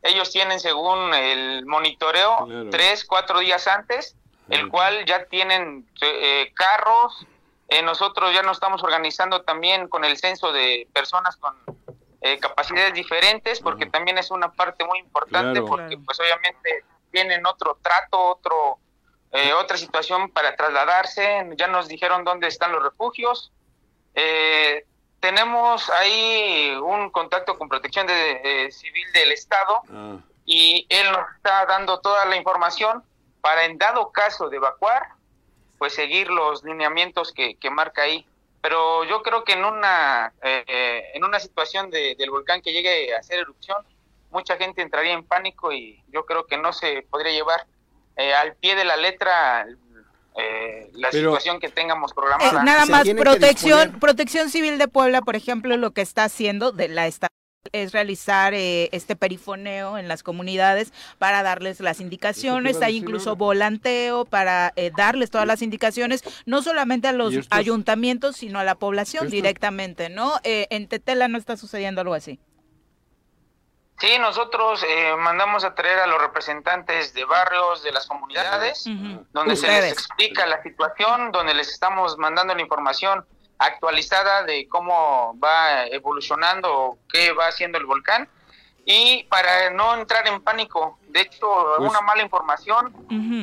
Ellos 0.01 0.31
tienen 0.31 0.59
según 0.59 1.12
el 1.12 1.66
monitoreo 1.66 2.49
tres, 2.70 3.05
cuatro 3.05 3.41
días 3.41 3.66
antes 3.66 4.16
el 4.51 4.68
cual 4.68 5.05
ya 5.07 5.24
tienen 5.26 5.88
eh, 6.03 6.53
carros. 6.55 7.26
Eh, 7.68 7.82
nosotros 7.82 8.34
ya 8.34 8.42
nos 8.42 8.57
estamos 8.57 8.82
organizando 8.82 9.42
también 9.42 9.88
con 9.88 10.05
el 10.05 10.16
censo 10.16 10.53
de 10.53 10.88
personas 10.92 11.36
con 11.36 11.55
eh, 12.20 12.38
capacidades 12.38 12.92
diferentes, 12.92 13.61
porque 13.61 13.86
también 13.86 14.18
es 14.18 14.30
una 14.30 14.51
parte 14.53 14.84
muy 14.84 14.98
importante, 14.98 15.62
porque 15.62 15.96
pues 15.98 16.18
obviamente 16.20 16.84
tienen 17.11 17.46
otro 17.46 17.78
trato, 17.80 18.20
otro 18.20 18.78
otra 19.61 19.76
situación 19.76 20.30
para 20.30 20.57
trasladarse. 20.57 21.48
Ya 21.57 21.68
nos 21.68 21.86
dijeron 21.86 22.24
dónde 22.24 22.48
están 22.48 22.72
los 22.72 22.82
refugios. 22.82 23.53
tenemos 25.20 25.88
ahí 25.90 26.76
un 26.82 27.11
contacto 27.11 27.57
con 27.57 27.68
Protección 27.68 28.09
de, 28.09 28.68
Civil 28.72 29.12
del 29.12 29.30
Estado 29.30 29.82
ah. 29.92 30.16
y 30.44 30.84
él 30.88 31.12
nos 31.12 31.30
está 31.36 31.64
dando 31.66 32.01
toda 32.01 32.24
la 32.24 32.34
información 32.34 33.05
para 33.41 33.64
en 33.64 33.78
dado 33.78 34.11
caso 34.12 34.49
de 34.49 34.57
evacuar, 34.57 35.09
pues 35.78 35.95
seguir 35.95 36.28
los 36.30 36.62
lineamientos 36.64 37.32
que, 37.32 37.57
marca 37.70 38.03
ahí. 38.03 38.26
Pero 38.62 39.05
yo 39.05 39.22
creo 39.22 39.45
que 39.45 39.55
en 39.55 39.64
una, 39.64 40.34
eh, 40.43 41.12
en 41.14 41.24
una 41.24 41.41
situación 41.41 41.91
de, 41.91 42.14
del 42.18 42.30
volcán 42.30 42.61
que 42.61 42.72
llegue 42.72 43.14
a 43.14 43.18
hacer 43.18 43.38
erupción, 43.38 43.78
mucha 44.30 44.57
gente 44.57 44.82
entraría 44.82 45.12
en 45.12 45.24
pánico 45.24 45.72
y 45.72 46.03
yo 46.09 46.24
creo 46.24 46.47
que 46.47 46.57
no 46.57 46.72
se 46.72 47.03
podría 47.11 47.32
llevar 47.32 47.66
eh, 48.16 48.34
al 48.34 48.55
pie 48.57 48.74
de 48.76 48.84
la 48.84 48.97
letra 48.97 49.66
eh, 50.36 50.91
la 50.95 51.11
situación 51.11 51.59
que 51.59 51.68
tengamos 51.68 52.12
programada. 52.12 52.62
nada 52.62 52.86
más, 52.86 53.09
protección, 53.09 53.99
protección 53.99 54.51
Civil 54.51 54.78
de 54.78 54.88
Puebla, 54.88 55.22
por 55.22 55.36
ejemplo, 55.36 55.76
lo 55.76 55.93
que 55.93 56.03
está 56.03 56.24
haciendo 56.24 56.72
de 56.72 56.88
la 56.88 57.07
es 57.72 57.92
realizar 57.92 58.54
eh, 58.54 58.88
este 58.92 59.16
perifoneo 59.16 59.98
en 59.98 60.08
las 60.08 60.22
comunidades 60.22 60.92
para 61.18 61.42
darles 61.42 61.80
las 61.80 62.00
indicaciones, 62.00 62.80
hay 62.80 62.96
incluso 62.96 63.36
volanteo 63.36 64.24
para 64.24 64.72
eh, 64.76 64.90
darles 64.96 65.30
todas 65.30 65.46
las 65.46 65.61
indicaciones, 65.61 66.22
no 66.46 66.62
solamente 66.62 67.08
a 67.08 67.12
los 67.12 67.34
ayuntamientos, 67.50 68.36
sino 68.36 68.58
a 68.58 68.64
la 68.64 68.76
población 68.76 69.28
directamente, 69.28 70.08
¿no? 70.08 70.34
Eh, 70.42 70.68
en 70.70 70.88
Tetela 70.88 71.28
no 71.28 71.36
está 71.36 71.56
sucediendo 71.56 72.00
algo 72.00 72.14
así. 72.14 72.40
Sí, 73.98 74.18
nosotros 74.18 74.82
mandamos 75.18 75.62
a 75.62 75.74
traer 75.74 75.98
a 75.98 76.06
los 76.06 76.18
representantes 76.22 77.12
de 77.12 77.26
barrios, 77.26 77.82
de 77.82 77.92
las 77.92 78.06
comunidades, 78.06 78.86
donde 79.32 79.56
se 79.56 79.66
les 79.66 79.92
explica 79.92 80.46
la 80.46 80.62
situación, 80.62 81.30
donde 81.32 81.52
les 81.52 81.68
estamos 81.68 82.16
mandando 82.16 82.54
la 82.54 82.62
información 82.62 83.26
actualizada 83.61 84.42
de 84.44 84.66
cómo 84.68 85.38
va 85.38 85.86
evolucionando, 85.86 86.98
qué 87.12 87.32
va 87.32 87.48
haciendo 87.48 87.78
el 87.78 87.84
volcán. 87.84 88.28
Y 88.86 89.24
para 89.24 89.70
no 89.70 89.94
entrar 89.94 90.26
en 90.26 90.42
pánico. 90.42 90.98
De 91.08 91.20
hecho, 91.20 91.46
pues 91.76 91.90
una 91.90 92.00
mala 92.00 92.22
información 92.22 92.92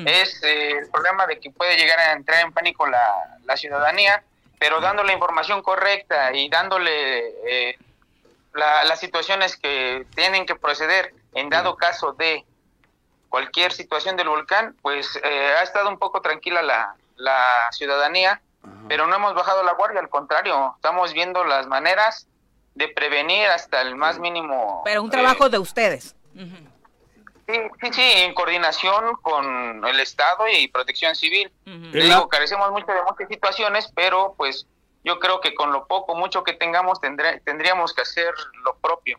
es 0.06 0.42
eh, 0.44 0.72
el 0.72 0.90
problema 0.90 1.28
de 1.28 1.40
que 1.40 1.52
puede 1.52 1.78
llegar 1.78 2.00
a 2.00 2.14
entrar 2.14 2.44
en 2.44 2.52
pánico 2.52 2.88
la, 2.88 3.38
la 3.46 3.56
ciudadanía, 3.56 4.24
pero 4.58 4.82
dando 4.82 5.04
la 5.04 5.14
información 5.14 5.62
correcta 5.62 6.34
y 6.34 6.50
dándole 6.50 7.20
eh, 7.48 7.78
las 8.54 9.00
situaciones 9.00 9.56
que 9.56 10.08
tienen 10.16 10.48
que 10.48 10.56
proceder 10.56 11.14
en 11.36 11.50
dado 11.50 11.78
caso 11.78 12.14
de 12.14 12.44
cualquier 13.30 13.72
situación 13.72 14.18
del 14.18 14.30
volcán, 14.30 14.76
pues 14.82 15.20
eh, 15.24 15.54
ha 15.60 15.62
estado 15.62 15.88
un 15.90 16.00
poco 16.00 16.22
tranquila 16.22 16.64
la, 16.64 16.96
la 17.16 17.68
ciudadanía 17.72 18.42
pero 18.88 19.08
no 19.08 19.16
hemos 19.16 19.34
bajado 19.34 19.64
la 19.64 19.74
guardia, 19.74 20.00
al 20.00 20.10
contrario, 20.10 20.74
estamos 20.76 21.14
viendo 21.14 21.44
las 21.44 21.68
maneras 21.68 22.28
de 22.76 22.88
prevenir 22.90 23.48
hasta 23.48 23.82
el 23.82 23.96
más 23.96 24.20
mínimo. 24.20 24.82
Pero 24.86 25.02
un 25.02 25.10
trabajo 25.10 25.48
eh, 25.48 25.50
de 25.50 25.60
ustedes. 25.60 26.16
Sí, 26.36 27.54
sí, 27.82 27.90
sí, 27.94 28.02
en 28.02 28.34
coordinación 28.34 29.16
con 29.22 29.86
el 29.86 30.00
Estado 30.00 30.46
y 30.48 30.68
Protección 30.68 31.16
Civil. 31.16 31.52
digo, 31.66 32.28
carecemos 32.30 32.72
mucho 32.72 32.88
de 32.88 33.04
muchas 33.04 33.28
situaciones, 33.30 33.92
pero 33.96 34.36
pues 34.38 34.68
yo 35.04 35.20
creo 35.20 35.40
que 35.40 35.56
con 35.56 35.72
lo 35.72 35.88
poco, 35.88 36.16
mucho 36.16 36.44
que 36.44 36.54
tengamos, 36.54 37.00
tendríamos 37.00 37.94
que 37.94 38.02
hacer 38.02 38.34
lo 38.66 38.76
propio. 38.76 39.18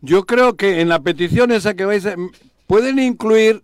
Yo 0.00 0.24
creo 0.24 0.56
que 0.56 0.80
en 0.80 0.88
la 0.88 1.00
petición 1.00 1.52
esa 1.52 1.74
que 1.74 1.84
vais 1.84 2.06
a... 2.06 2.14
pueden 2.66 2.98
incluir 2.98 3.62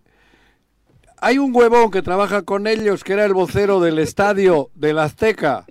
hay 1.27 1.39
un 1.39 1.53
huevón 1.53 1.91
que 1.91 2.01
trabaja 2.01 2.43
con 2.43 2.67
ellos 2.67 3.03
que 3.03 3.11
era 3.11 3.25
el 3.25 3.33
vocero 3.33 3.81
del 3.81 3.99
estadio 3.99 4.69
del 4.75 4.97
Azteca. 4.97 5.65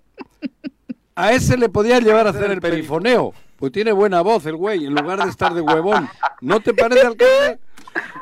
A 1.15 1.33
ese 1.33 1.57
le 1.57 1.71
podían 1.71 2.05
llevar 2.05 2.27
a 2.27 2.31
hacer 2.31 2.51
el 2.51 2.61
perifoneo. 2.61 3.33
Pues 3.57 3.73
tiene 3.73 3.93
buena 3.93 4.21
voz 4.21 4.45
el 4.45 4.55
güey, 4.55 4.85
en 4.85 4.95
lugar 4.95 5.19
de 5.19 5.31
estar 5.31 5.55
de 5.55 5.63
huevón. 5.63 6.11
¿No 6.43 6.61
te 6.61 6.75
parece, 6.75 7.07
alcalde? 7.07 7.59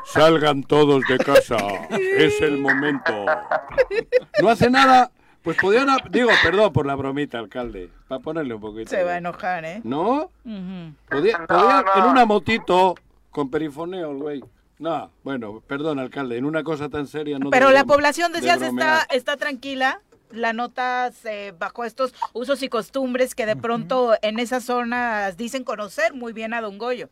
Salgan 0.05 0.63
todos 0.63 1.03
de 1.09 1.17
casa. 1.17 1.57
Es 1.89 2.39
el 2.39 2.57
momento. 2.57 3.11
No 4.41 4.47
hace 4.47 4.69
nada. 4.69 5.11
Pues 5.41 5.57
podían, 5.57 5.89
digo, 6.11 6.29
perdón 6.41 6.71
por 6.71 6.85
la 6.85 6.95
bromita, 6.95 7.37
alcalde, 7.37 7.89
para 8.07 8.21
ponerle 8.21 8.53
un 8.53 8.61
poquito. 8.61 8.89
Se 8.89 9.03
va 9.03 9.11
a 9.11 9.17
enojar, 9.17 9.65
¿eh? 9.65 9.81
¿No? 9.83 10.31
podían 11.09 11.45
en 11.97 12.03
una 12.05 12.25
motito 12.25 12.95
con 13.29 13.49
perifoneo 13.51 14.11
el 14.11 14.17
güey. 14.19 14.43
No, 14.77 15.11
bueno, 15.23 15.61
perdón, 15.67 15.99
alcalde, 15.99 16.37
en 16.37 16.45
una 16.45 16.63
cosa 16.63 16.89
tan 16.89 17.07
seria 17.07 17.39
no. 17.39 17.49
Pero 17.49 17.71
la 17.71 17.85
población, 17.85 18.33
decías, 18.33 18.61
está, 18.61 19.05
está 19.09 19.37
tranquila. 19.37 20.01
La 20.31 20.51
nota 20.53 21.11
bajo 21.57 21.85
estos 21.85 22.13
usos 22.33 22.61
y 22.61 22.67
costumbres 22.67 23.35
que 23.35 23.45
de 23.45 23.55
pronto 23.55 24.15
en 24.21 24.39
esas 24.39 24.65
zonas 24.65 25.37
dicen 25.37 25.63
conocer 25.63 26.13
muy 26.13 26.33
bien 26.33 26.53
a 26.53 26.61
Don 26.61 26.77
Goyo. 26.77 27.09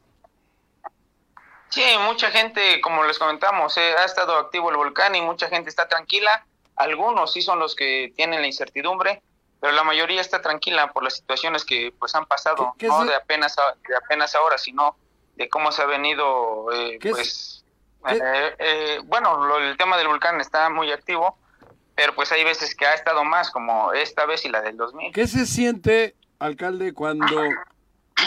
Sí, 1.70 1.84
mucha 2.05 2.32
gente, 2.32 2.82
como 2.82 3.03
les 3.03 3.18
comentamos, 3.18 3.78
eh, 3.78 3.95
ha 3.97 4.05
estado 4.05 4.36
activo 4.36 4.70
el 4.70 4.78
volcán 4.78 5.16
y 5.16 5.22
mucha 5.22 5.47
gente 5.47 5.70
está 5.70 5.88
tranquila. 5.88 6.45
Algunos 6.76 7.34
sí 7.34 7.41
son 7.41 7.59
los 7.59 7.76
que 7.76 8.11
tienen 8.16 8.41
la 8.41 8.47
incertidumbre, 8.47 9.24
pero 9.59 9.74
la 9.74 9.84
mayoría 9.84 10.22
está 10.22 10.41
tranquila 10.41 10.91
por 10.91 11.03
las 11.03 11.16
situaciones 11.16 11.64
que 11.64 11.93
pues 11.97 12.14
han 12.14 12.26
pasado, 12.26 12.76
no 12.80 13.05
de 13.05 13.16
apenas 13.16 13.55
de 13.55 13.95
apenas 13.95 14.36
ahora, 14.36 14.57
sino 14.57 14.95
de 15.36 15.50
cómo 15.50 15.72
se 15.72 15.82
ha 15.82 15.86
venido, 15.86 16.72
eh, 16.72 17.00
pues, 17.02 17.64
eh, 18.08 18.56
eh, 18.60 19.00
bueno, 19.06 19.58
el 19.58 19.78
tema 19.78 19.98
del 19.98 20.08
volcán 20.08 20.40
está 20.42 20.70
muy 20.70 20.92
activo, 20.92 21.38
pero 21.96 22.14
pues 22.16 22.32
hay 22.32 22.44
veces 22.44 22.76
que 22.76 22.86
ha 22.86 22.94
estado 22.94 23.24
más, 23.24 23.50
como 23.50 23.94
esta 23.94 24.26
vez 24.26 24.46
y 24.46 24.50
la 24.50 24.62
del 24.62 24.78
2000. 24.78 25.12
¿Qué 25.14 25.28
se 25.28 25.46
siente, 25.46 26.16
alcalde, 26.40 26.94
cuando 26.94 27.42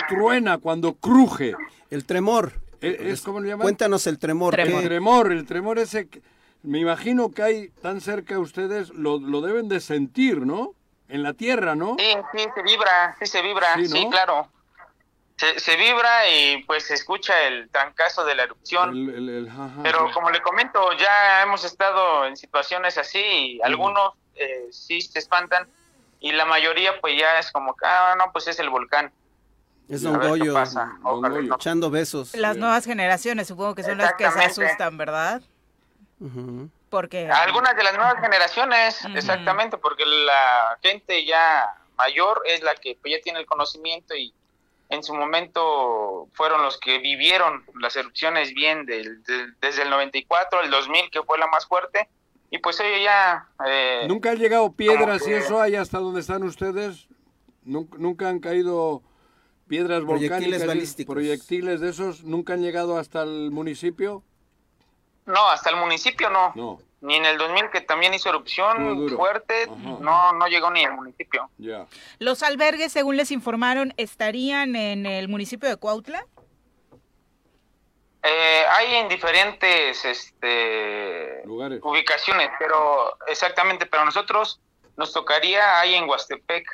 truena, 0.08 0.58
cuando 0.58 0.94
cruje? 0.94 1.54
El 1.90 2.04
tremor. 2.06 2.52
¿Es, 2.80 3.22
¿Cómo 3.22 3.40
le 3.40 3.48
llaman? 3.48 3.64
Cuéntanos 3.64 4.06
el 4.06 4.18
tremor. 4.18 4.58
El 4.58 4.84
tremor, 4.84 5.32
el 5.32 5.46
tremor 5.46 5.78
ese... 5.78 6.08
Me 6.62 6.78
imagino 6.80 7.30
que 7.30 7.42
hay 7.42 7.68
tan 7.68 8.00
cerca 8.00 8.38
ustedes, 8.38 8.90
lo, 8.90 9.18
lo 9.18 9.40
deben 9.40 9.68
de 9.68 9.78
sentir, 9.78 10.40
¿no? 10.40 10.74
En 11.08 11.22
la 11.22 11.32
tierra, 11.32 11.76
¿no? 11.76 11.94
Sí, 11.98 12.12
sí, 12.32 12.44
se 12.54 12.62
vibra, 12.62 13.14
sí 13.20 13.26
se 13.26 13.42
vibra, 13.42 13.76
sí 13.84 14.08
claro 14.10 14.48
se, 15.36 15.76
vibra 15.76 16.28
y 16.28 16.64
pues 16.64 16.86
se 16.86 16.94
escucha 16.94 17.46
el 17.46 17.68
trancazo 17.70 18.24
de 18.24 18.34
la 18.34 18.44
erupción. 18.44 18.92
Pero 19.82 20.10
como 20.12 20.30
le 20.30 20.40
comento, 20.40 20.92
ya 20.94 21.42
hemos 21.42 21.64
estado 21.64 22.26
en 22.26 22.36
situaciones 22.36 22.96
así 22.96 23.18
y 23.18 23.60
algunos 23.62 24.14
eh, 24.34 24.68
sí 24.70 25.00
se 25.00 25.18
espantan 25.18 25.68
y 26.20 26.32
la 26.32 26.46
mayoría 26.46 27.00
pues 27.00 27.18
ya 27.18 27.38
es 27.38 27.52
como 27.52 27.74
que, 27.76 27.86
ah, 27.86 28.14
no, 28.16 28.32
pues 28.32 28.48
es 28.48 28.58
el 28.58 28.70
volcán. 28.70 29.12
Es 29.88 30.02
Don 30.02 30.18
Goyo, 30.18 30.56
echando 31.54 31.90
besos. 31.90 32.34
Las 32.34 32.56
nuevas 32.56 32.84
generaciones 32.84 33.46
supongo 33.46 33.74
que 33.74 33.84
son 33.84 33.98
las 33.98 34.14
que 34.14 34.28
se 34.30 34.44
asustan, 34.44 34.96
¿verdad? 34.96 35.42
Porque... 36.88 37.28
Algunas 37.30 37.76
de 37.76 37.84
las 37.84 37.94
nuevas 37.94 38.20
generaciones, 38.20 39.04
exactamente, 39.14 39.76
porque 39.76 40.04
la 40.06 40.78
gente 40.82 41.24
ya 41.24 41.76
mayor 41.96 42.42
es 42.46 42.62
la 42.62 42.74
que 42.74 42.98
pues, 43.00 43.14
ya 43.14 43.20
tiene 43.22 43.40
el 43.40 43.46
conocimiento 43.46 44.16
y 44.16 44.32
en 44.88 45.02
su 45.02 45.14
momento 45.14 46.28
fueron 46.32 46.62
los 46.62 46.78
que 46.78 46.98
vivieron 46.98 47.64
las 47.80 47.96
erupciones 47.96 48.54
bien 48.54 48.86
del, 48.86 49.22
desde 49.60 49.82
el 49.82 49.90
94 49.90 50.60
al 50.60 50.70
2000, 50.70 51.10
que 51.10 51.22
fue 51.22 51.38
la 51.38 51.46
más 51.48 51.66
fuerte, 51.66 52.08
y 52.50 52.58
pues 52.58 52.78
ellos 52.80 53.00
ya... 53.02 53.48
Eh, 53.66 54.04
¿Nunca 54.08 54.30
han 54.30 54.38
llegado 54.38 54.72
piedras 54.72 55.26
y 55.26 55.32
eso 55.32 55.60
ahí 55.60 55.74
hasta 55.74 55.98
donde 55.98 56.20
están 56.20 56.42
ustedes? 56.44 57.08
¿Nunca, 57.64 58.28
han 58.28 58.38
caído 58.38 59.02
piedras 59.66 60.04
volcánicas, 60.04 60.62
proyectiles, 60.62 61.06
proyectiles 61.06 61.80
de 61.80 61.90
esos? 61.90 62.22
¿Nunca 62.22 62.52
han 62.52 62.62
llegado 62.62 62.98
hasta 62.98 63.22
el 63.22 63.50
municipio? 63.50 64.22
No, 65.26 65.48
hasta 65.48 65.70
el 65.70 65.76
municipio 65.76 66.30
no. 66.30 66.52
No 66.54 66.78
ni 67.06 67.14
en 67.14 67.24
el 67.24 67.38
2000 67.38 67.70
que 67.70 67.80
también 67.80 68.12
hizo 68.14 68.28
erupción 68.28 69.08
fuerte, 69.10 69.68
no 70.00 70.32
no 70.32 70.48
llegó 70.48 70.70
ni 70.72 70.84
al 70.84 70.94
municipio. 70.94 71.48
Los 72.18 72.42
albergues, 72.42 72.92
según 72.92 73.16
les 73.16 73.30
informaron, 73.30 73.94
estarían 73.96 74.74
en 74.74 75.06
el 75.06 75.28
municipio 75.28 75.68
de 75.68 75.76
Cuautla. 75.76 76.26
Eh, 78.24 78.64
hay 78.68 78.94
en 78.96 79.08
diferentes 79.08 80.04
este, 80.04 81.42
ubicaciones, 81.46 82.50
pero 82.58 83.16
exactamente, 83.28 83.86
pero 83.86 84.04
nosotros 84.04 84.60
nos 84.96 85.12
tocaría 85.12 85.78
ahí 85.78 85.94
en 85.94 86.08
Huastepec. 86.08 86.66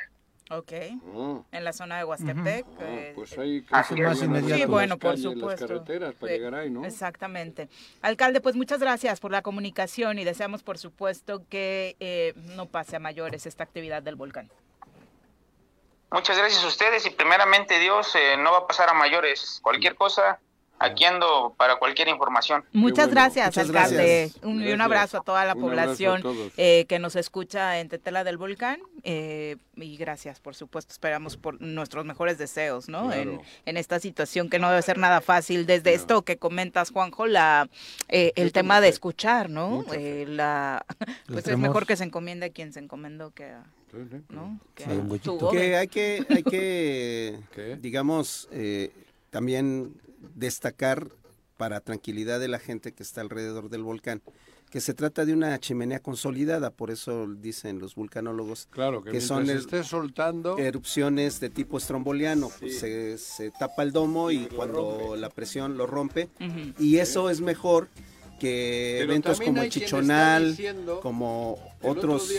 Ok. 0.49 0.71
Mm. 1.03 1.37
En 1.51 1.63
la 1.63 1.73
zona 1.73 1.97
de 1.97 2.03
Huastepec. 2.03 2.65
Ah, 2.79 3.11
pues 3.15 3.37
ahí 3.37 3.65
más 3.71 3.87
Sí, 3.87 4.65
bueno, 4.65 4.97
por 4.97 5.17
supuesto. 5.17 5.67
carreteras 5.67 6.13
para 6.15 6.31
llegar 6.33 6.55
ahí, 6.55 6.69
¿no? 6.69 6.85
Exactamente. 6.85 7.69
Alcalde, 8.01 8.41
pues 8.41 8.55
muchas 8.55 8.79
gracias 8.79 9.19
por 9.19 9.31
la 9.31 9.41
comunicación 9.41 10.19
y 10.19 10.23
deseamos, 10.23 10.63
por 10.63 10.77
supuesto, 10.77 11.43
que 11.49 11.95
eh, 11.99 12.33
no 12.55 12.65
pase 12.67 12.97
a 12.97 12.99
mayores 12.99 13.45
esta 13.45 13.63
actividad 13.63 14.03
del 14.03 14.15
volcán. 14.15 14.49
Muchas 16.11 16.37
gracias 16.37 16.63
a 16.63 16.67
ustedes 16.67 17.05
y 17.07 17.09
primeramente 17.09 17.79
Dios 17.79 18.15
eh, 18.15 18.37
no 18.37 18.51
va 18.51 18.59
a 18.59 18.67
pasar 18.67 18.89
a 18.89 18.93
mayores. 18.93 19.59
Cualquier 19.63 19.95
cosa 19.95 20.39
Aquí 20.83 21.05
ando 21.05 21.53
para 21.55 21.77
cualquier 21.77 22.09
información. 22.09 22.65
Muchas 22.73 23.09
gracias, 23.09 23.57
alcalde. 23.57 24.29
Un, 24.41 24.61
Y 24.61 24.73
un 24.73 24.81
abrazo 24.81 25.19
a 25.19 25.21
toda 25.21 25.45
la 25.45 25.55
población 25.55 26.21
eh, 26.57 26.83
que 26.89 26.99
nos 26.99 27.15
escucha 27.15 27.79
en 27.79 27.87
Tetela 27.87 28.25
del 28.25 28.37
Volcán. 28.37 28.79
Eh, 29.03 29.55
y 29.77 29.95
gracias, 29.95 30.41
por 30.41 30.55
supuesto. 30.55 30.91
Esperamos 30.91 31.37
por 31.37 31.61
nuestros 31.61 32.03
mejores 32.03 32.37
deseos, 32.37 32.89
¿no? 32.89 33.13
En, 33.13 33.39
esta 33.65 34.01
situación 34.01 34.49
que 34.49 34.59
no 34.59 34.69
debe 34.69 34.81
ser 34.81 34.97
nada 34.97 35.21
fácil. 35.21 35.65
Desde 35.65 35.93
esto 35.93 36.23
que 36.23 36.35
comentas, 36.35 36.91
Juanjo, 36.91 37.27
la, 37.27 37.69
eh, 38.09 38.33
el 38.35 38.51
tema 38.51 38.81
de 38.81 38.89
escuchar, 38.89 39.49
¿no? 39.49 39.85
la, 40.27 40.85
pues 41.27 41.47
es 41.47 41.57
mejor 41.57 41.85
que 41.85 41.95
se 41.95 42.03
encomiende 42.03 42.47
a 42.47 42.49
quien 42.49 42.73
se 42.73 42.81
encomendó 42.81 43.31
que 43.31 43.45
a. 43.45 43.63
¿no? 44.29 44.59
Que, 44.75 45.75
hay 45.77 45.87
que, 45.87 46.25
hay 46.29 46.43
que 46.43 47.39
digamos, 47.79 48.49
también 49.29 49.93
destacar 50.35 51.09
para 51.57 51.79
tranquilidad 51.81 52.39
de 52.39 52.47
la 52.47 52.59
gente 52.59 52.93
que 52.93 53.03
está 53.03 53.21
alrededor 53.21 53.69
del 53.69 53.83
volcán 53.83 54.21
que 54.73 54.81
se 54.81 54.95
trata 54.95 55.23
de 55.23 55.33
una 55.33 55.59
chimenea 55.59 55.99
consolidada, 55.99 56.71
por 56.71 56.89
eso 56.89 57.27
dicen 57.27 57.77
los 57.77 57.93
vulcanólogos 57.93 58.67
claro, 58.71 59.03
que, 59.03 59.21
son 59.21 59.47
esté 59.47 59.83
soltando 59.83 60.57
erupciones 60.57 61.39
de 61.39 61.51
tipo 61.51 61.77
estromboliano, 61.77 62.49
pues 62.59 62.79
se, 62.79 63.51
tapa 63.51 63.83
el 63.83 63.91
domo 63.91 64.31
y 64.31 64.47
cuando 64.47 65.15
la 65.15 65.29
presión 65.29 65.77
lo 65.77 65.85
rompe 65.85 66.27
y 66.79 66.97
eso 66.97 67.29
es 67.29 67.39
mejor 67.39 67.87
que 68.39 69.01
eventos 69.01 69.39
como 69.39 69.61
el 69.61 69.69
Chichonal, 69.69 70.57
como 71.01 71.59
otros. 71.81 72.31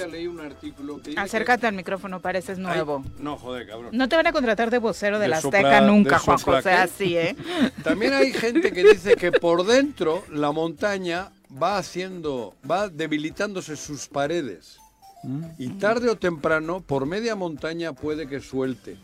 Acércate 1.16 1.66
al 1.66 1.74
micrófono, 1.74 2.20
pareces 2.20 2.58
nuevo. 2.58 3.04
no, 3.18 3.36
joder, 3.36 3.66
cabrón. 3.66 3.90
No 3.92 4.08
te 4.08 4.16
van 4.16 4.26
a 4.26 4.32
contratar 4.32 4.70
de 4.70 4.78
vocero 4.78 5.18
de, 5.18 5.28
la 5.28 5.38
Azteca 5.38 5.80
nunca, 5.80 6.18
Juan 6.18 6.38
José, 6.38 6.72
así, 6.72 7.16
¿eh? 7.16 7.36
También 7.84 8.12
hay 8.14 8.32
gente 8.32 8.72
que 8.72 8.84
dice 8.84 9.16
que 9.16 9.32
por 9.32 9.64
dentro 9.64 10.24
la 10.30 10.52
montaña 10.52 11.30
va 11.50 11.78
haciendo, 11.78 12.54
va 12.68 12.88
debilitándose 12.88 13.76
sus 13.76 14.08
paredes. 14.08 14.78
Mm. 15.22 15.44
Y 15.58 15.68
tarde 15.70 16.10
o 16.10 16.16
temprano, 16.16 16.80
por 16.80 17.06
media 17.06 17.34
montaña 17.34 17.92
puede 17.92 18.26
que 18.28 18.40
suelte. 18.40 18.96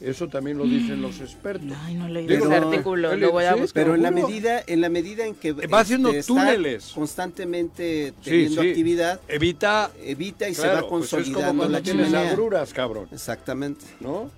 Eso 0.00 0.28
también 0.28 0.58
lo 0.58 0.64
dicen 0.64 1.02
los 1.02 1.20
expertos. 1.20 1.76
Ay, 1.84 1.94
no 1.94 2.08
leí 2.08 2.26
ese 2.32 2.54
artículo, 2.54 3.16
lo 3.16 3.32
voy 3.32 3.44
a 3.44 3.54
buscar. 3.56 3.82
Pero 3.82 3.94
en 3.96 4.02
la 4.02 4.10
medida, 4.10 4.62
en 4.66 4.80
la 4.80 4.88
medida 4.88 5.26
en 5.26 5.34
que 5.34 5.52
va 5.52 5.80
haciendo 5.80 6.10
este, 6.10 6.32
túneles 6.32 6.92
constantemente 6.94 8.12
teniendo 8.22 8.60
actividad, 8.60 9.20
evita, 9.26 9.90
evita 10.04 10.48
y 10.48 10.54
se 10.54 10.68
va 10.68 10.86
consolidando 10.86 11.64
pues 11.64 11.70
la 11.70 11.82
chimenea. 11.82 12.30
agruras, 12.30 12.72
cabrón. 12.72 13.08
Exactamente. 13.12 13.84
¿No? 14.00 14.30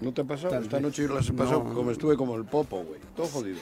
¿No 0.00 0.12
te 0.12 0.20
ha 0.20 0.24
pasado? 0.24 0.58
Esta 0.58 0.80
noche 0.80 1.08
las 1.08 1.30
pasó 1.30 1.64
como 1.64 1.90
estuve 1.90 2.16
como 2.16 2.36
el 2.36 2.44
popo, 2.44 2.82
güey. 2.82 3.00
Todo 3.16 3.26
jodido. 3.26 3.58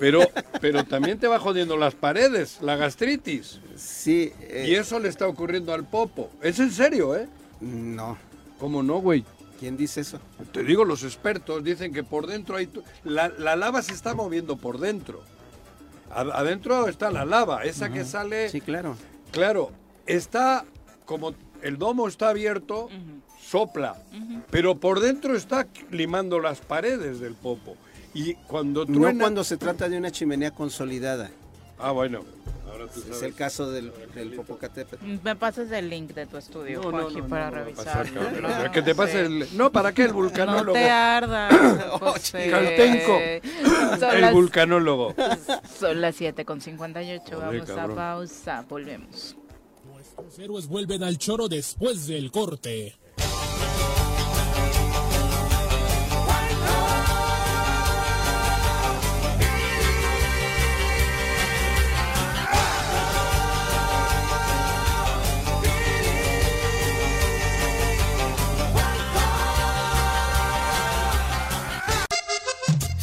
Pero, 0.00 0.20
pero 0.60 0.84
también 0.84 1.18
te 1.18 1.28
va 1.28 1.38
jodiendo 1.38 1.76
las 1.76 1.94
paredes, 1.94 2.58
la 2.60 2.76
gastritis. 2.76 3.60
Sí. 3.76 4.32
Eh, 4.40 4.66
y 4.68 4.74
eso 4.74 4.98
le 4.98 5.08
está 5.08 5.26
ocurriendo 5.28 5.72
al 5.72 5.84
popo. 5.84 6.30
Es 6.42 6.58
en 6.58 6.72
serio, 6.72 7.16
¿eh? 7.16 7.28
No. 7.60 8.18
¿Cómo 8.58 8.82
no, 8.82 8.98
güey? 8.98 9.24
¿Quién 9.58 9.76
dice 9.76 10.02
eso? 10.02 10.20
Te 10.52 10.62
digo, 10.62 10.84
los 10.84 11.02
expertos 11.02 11.64
dicen 11.64 11.92
que 11.92 12.04
por 12.04 12.26
dentro 12.26 12.56
hay... 12.56 12.68
La, 13.04 13.28
lava 13.56 13.82
se 13.82 13.92
está 13.92 14.14
moviendo 14.14 14.56
por 14.56 14.78
dentro. 14.78 15.22
Adentro 16.10 16.88
está 16.88 17.10
la 17.10 17.24
lava, 17.24 17.64
esa 17.64 17.90
que 17.90 18.04
sale... 18.04 18.48
Sí, 18.48 18.60
claro. 18.60 18.96
Claro, 19.32 19.72
está 20.06 20.64
como 21.04 21.34
el 21.62 21.76
domo 21.76 22.06
está 22.06 22.30
abierto, 22.30 22.88
sopla, 23.40 23.96
pero 24.50 24.78
por 24.78 25.00
dentro 25.00 25.36
está 25.36 25.66
limando 25.90 26.38
las 26.40 26.60
paredes 26.60 27.20
del 27.20 27.34
popo. 27.34 27.76
Y 28.14 28.34
cuando 28.34 28.84
No 28.86 29.18
cuando 29.18 29.44
se 29.44 29.56
trata 29.56 29.88
de 29.88 29.98
una 29.98 30.10
chimenea 30.10 30.50
consolidada. 30.50 31.30
Ah, 31.78 31.92
bueno. 31.92 32.24
Es 33.10 33.22
el 33.22 33.34
caso 33.34 33.70
del, 33.70 33.92
del 34.14 34.32
Popocatépetl. 34.32 35.04
Me 35.22 35.36
pasas 35.36 35.70
el 35.72 35.88
link 35.88 36.12
de 36.12 36.26
tu 36.26 36.36
estudio, 36.36 36.80
no, 36.82 37.28
para 37.28 37.50
revisar. 37.50 38.10
no, 38.12 38.72
que 38.72 38.82
te 38.82 38.94
pase 38.94 39.20
el... 39.22 39.48
No, 39.56 39.70
¿para 39.70 39.92
qué 39.92 40.04
el 40.04 40.12
vulcanólogo? 40.12 40.66
No 40.66 40.72
te 40.72 40.90
ardas, 40.90 41.52
Caltenco, 42.32 43.18
el 44.12 44.32
vulcanólogo. 44.32 45.14
Son 45.78 46.00
las 46.00 46.16
7 46.16 46.44
con 46.44 46.60
58, 46.60 47.38
vamos 47.38 47.70
a 47.70 47.88
pausa, 47.88 48.64
volvemos. 48.68 49.36
Nuestros 49.92 50.38
héroes 50.38 50.66
vuelven 50.66 51.02
al 51.02 51.18
choro 51.18 51.48
después 51.48 52.06
del 52.06 52.30
corte. 52.30 52.96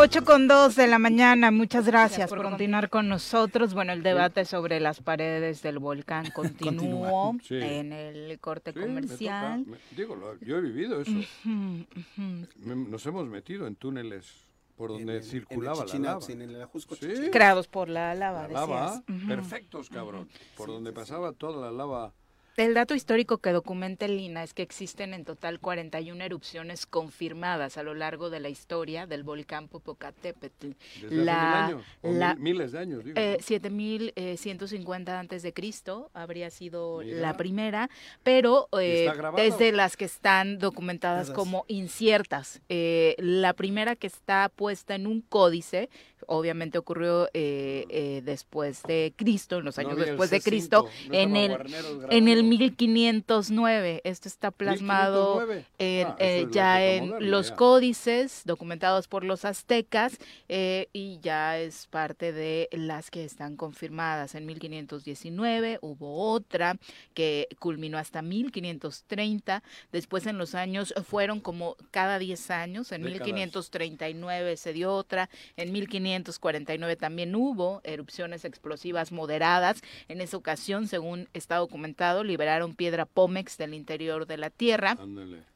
8 0.00 0.24
con 0.24 0.46
2 0.46 0.76
de 0.76 0.86
la 0.86 1.00
mañana, 1.00 1.50
muchas 1.50 1.84
gracias, 1.84 2.30
por, 2.30 2.40
continuar 2.40 2.88
con 2.88 3.08
nosotros. 3.08 3.74
Bueno, 3.74 3.92
el 3.92 4.04
debate 4.04 4.44
sobre 4.44 4.78
las 4.78 5.00
paredes 5.00 5.60
del 5.60 5.80
volcán 5.80 6.30
continuó 6.34 7.36
en 7.50 7.92
el 7.92 8.38
corte 8.38 8.72
comercial. 8.72 9.66
digo, 9.96 10.16
yo 10.40 10.58
he 10.58 10.60
vivido 10.60 11.00
eso. 11.00 11.10
Nos 12.64 13.06
hemos 13.06 13.26
metido 13.26 13.66
en 13.66 13.74
túneles 13.74 14.46
por 14.76 14.90
donde 14.90 15.20
circulaba 15.20 15.84
la 15.84 15.98
lava. 15.98 16.26
Creados 17.32 17.66
por 17.66 17.88
la 17.88 18.14
lava. 18.14 18.46
La 18.46 18.52
lava, 18.52 19.02
perfectos, 19.26 19.90
cabrón. 19.90 20.28
Por 20.56 20.68
donde 20.68 20.92
pasaba 20.92 21.32
toda 21.32 21.60
la 21.60 21.72
lava 21.72 22.14
el 22.64 22.74
dato 22.74 22.94
histórico 22.94 23.38
que 23.38 23.52
documenta 23.52 24.06
el 24.06 24.18
INA 24.18 24.42
es 24.42 24.52
que 24.52 24.62
existen 24.62 25.14
en 25.14 25.24
total 25.24 25.60
41 25.60 26.24
erupciones 26.24 26.86
confirmadas 26.86 27.76
a 27.78 27.82
lo 27.82 27.94
largo 27.94 28.30
de 28.30 28.40
la 28.40 28.48
historia 28.48 29.06
del 29.06 29.22
volcán 29.22 29.68
Popocatépetl. 29.68 30.70
Desde 31.00 31.24
la, 31.24 31.66
hace 31.66 31.74
mil 32.02 32.22
años, 32.22 32.38
miles 32.40 32.72
de 32.72 32.78
años. 32.78 33.04
Digo, 33.04 33.18
eh, 33.18 33.38
7150 33.40 35.12
eh, 35.12 35.14
antes 35.14 35.42
de 35.42 35.52
Cristo 35.52 36.10
habría 36.14 36.50
sido 36.50 37.02
la 37.02 37.36
primera, 37.36 37.90
pero 38.24 38.68
eh, 38.78 39.08
desde 39.36 39.70
las 39.72 39.96
que 39.96 40.04
están 40.04 40.58
documentadas 40.58 41.30
como 41.30 41.64
inciertas. 41.68 42.60
Eh, 42.68 43.14
la 43.18 43.52
primera 43.52 43.94
que 43.94 44.08
está 44.08 44.48
puesta 44.48 44.94
en 44.96 45.06
un 45.06 45.20
códice 45.20 45.90
obviamente 46.26 46.78
ocurrió 46.78 47.28
eh, 47.34 47.84
eh, 47.88 48.22
después 48.24 48.82
de 48.84 49.12
Cristo, 49.16 49.58
en 49.58 49.64
los 49.64 49.78
años 49.78 49.96
después 49.96 50.30
de 50.30 50.40
Cristo, 50.40 50.88
en 51.10 51.36
el 51.36 51.56
en 52.10 52.28
el 52.28 52.44
1509. 52.44 54.00
Esto 54.04 54.28
está 54.28 54.50
plasmado 54.50 55.40
ah, 55.40 55.64
eh, 55.78 56.46
ya 56.50 56.84
en 56.84 57.30
los 57.30 57.52
códices 57.52 58.42
documentados 58.44 59.08
por 59.08 59.24
los 59.24 59.44
aztecas 59.44 60.18
y 60.48 61.18
ya 61.20 61.58
es 61.58 61.86
parte 61.86 62.32
de 62.32 62.68
las 62.72 63.10
que 63.10 63.24
están 63.24 63.56
confirmadas. 63.56 64.34
En 64.34 64.46
1519 64.46 65.78
hubo 65.82 66.30
otra 66.30 66.78
que 67.14 67.48
culminó 67.58 67.98
hasta 67.98 68.22
1530. 68.22 69.62
Después 69.92 70.26
en 70.26 70.38
los 70.38 70.54
años 70.54 70.94
fueron 71.04 71.40
como 71.40 71.76
cada 71.90 72.18
10 72.18 72.50
años. 72.50 72.92
En 72.92 73.02
1539 73.02 74.56
se 74.56 74.72
dio 74.72 74.94
otra. 74.94 75.28
En 75.56 75.72
1500 75.72 75.88
1949 76.08 76.96
también 76.96 77.34
hubo 77.34 77.80
erupciones 77.84 78.44
explosivas 78.44 79.12
moderadas. 79.12 79.82
En 80.08 80.20
esa 80.20 80.36
ocasión, 80.36 80.88
según 80.88 81.28
está 81.34 81.56
documentado, 81.56 82.24
liberaron 82.24 82.74
piedra 82.74 83.04
pómex 83.04 83.58
del 83.58 83.74
interior 83.74 84.26
de 84.26 84.38
la 84.38 84.50
Tierra. 84.50 84.96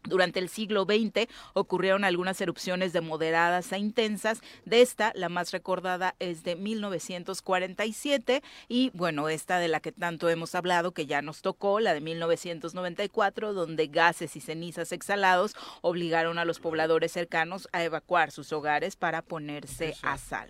Durante 0.04 0.40
el 0.40 0.48
siglo 0.48 0.84
XX 0.84 1.28
ocurrieron 1.54 2.04
algunas 2.04 2.40
erupciones 2.40 2.92
de 2.92 3.00
moderadas 3.00 3.72
a 3.72 3.78
intensas. 3.78 4.40
De 4.64 4.82
esta, 4.82 5.12
la 5.14 5.28
más 5.28 5.52
recordada 5.52 6.14
es 6.18 6.42
de 6.42 6.56
1947 6.56 8.42
y 8.68 8.90
bueno, 8.94 9.28
esta 9.28 9.58
de 9.58 9.68
la 9.68 9.80
que 9.80 9.92
tanto 9.92 10.28
hemos 10.28 10.54
hablado, 10.54 10.92
que 10.92 11.06
ya 11.06 11.22
nos 11.22 11.40
tocó, 11.42 11.80
la 11.80 11.94
de 11.94 12.00
1994, 12.00 13.52
donde 13.54 13.86
gases 13.86 14.36
y 14.36 14.40
cenizas 14.40 14.92
exhalados 14.92 15.54
obligaron 15.80 16.38
a 16.38 16.44
los 16.44 16.60
pobladores 16.60 17.12
cercanos 17.12 17.68
a 17.72 17.84
evacuar 17.84 18.30
sus 18.30 18.52
hogares 18.52 18.96
para 18.96 19.22
ponerse 19.22 19.94
a 20.02 20.18
salvo. 20.18 20.41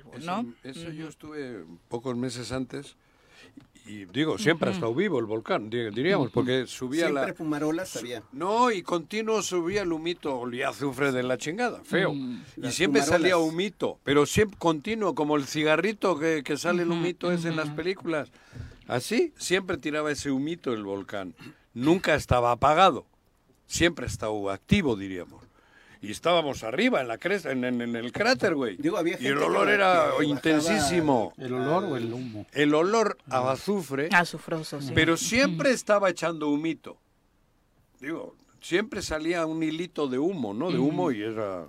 Eso, 0.63 0.91
yo 0.91 1.09
estuve 1.09 1.65
pocos 1.89 2.17
meses 2.17 2.53
antes 2.53 2.97
y 3.85 4.05
digo, 4.05 4.39
siempre 4.39 4.71
ha 4.71 4.73
estado 4.73 4.95
vivo 4.95 5.19
el 5.19 5.27
volcán, 5.27 5.69
diríamos, 5.69 6.31
porque 6.31 6.67
subía 6.69 7.07
siempre 7.07 7.27
la... 7.27 7.35
fumarolas 7.35 7.97
había. 7.97 8.23
No, 8.33 8.71
y 8.71 8.83
continuo 8.83 9.43
subía 9.43 9.83
el 9.83 9.93
humito, 9.93 10.39
olía 10.39 10.69
azufre 10.69 11.11
de 11.11 11.25
la 11.25 11.37
chingada, 11.37 11.83
feo. 11.83 12.15
Y 12.57 12.71
siempre 12.71 13.03
salía 13.03 13.37
humito, 13.39 13.99
pero 14.05 14.25
siempre 14.25 14.57
continuo, 14.59 15.17
como 15.17 15.37
el 15.37 15.47
cigarrito 15.47 16.17
que, 16.17 16.43
que 16.45 16.57
sale 16.57 16.85
el 16.85 16.93
humito 16.93 17.33
es 17.33 17.45
en 17.45 17.57
las 17.57 17.71
películas. 17.71 18.31
Así, 18.87 19.33
siempre 19.37 19.79
tiraba 19.79 20.13
ese 20.13 20.31
humito 20.31 20.73
el 20.73 20.85
volcán. 20.85 21.35
Nunca 21.75 22.15
estaba 22.15 22.53
apagado, 22.53 23.07
siempre 23.67 24.07
estaba 24.07 24.55
activo, 24.55 24.95
diríamos 24.95 25.42
y 26.03 26.11
estábamos 26.11 26.65
arriba 26.65 27.01
en 27.01 27.07
la 27.07 27.17
cresta, 27.17 27.53
en, 27.53 27.65
el 27.65 28.13
cráter, 28.13 28.57
güey. 28.57 28.77
y 28.77 29.27
el 29.29 29.39
olor 29.39 29.71
era 29.71 30.11
intensísimo. 30.21 31.33
¿El 31.39 31.55
olor 31.55 31.85
o 31.85 31.97
el 31.97 32.13
humo? 32.13 32.45
El 32.53 32.75
olor 32.75 33.17
a 33.31 33.53
azufre. 33.53 34.09
Azufroso, 34.11 34.81
sí. 34.81 34.91
Pero 34.93 35.17
siempre 35.17 35.71
estaba 35.71 36.11
echando 36.11 36.49
humito. 36.49 36.99
Digo, 38.01 38.35
siempre 38.63 39.03
salía 39.03 39.45
un 39.45 39.63
hilito 39.63 40.07
de 40.07 40.19
humo, 40.19 40.55
¿no? 40.55 40.71
De 40.71 40.79
humo 40.79 41.11
y 41.11 41.23
era 41.23 41.67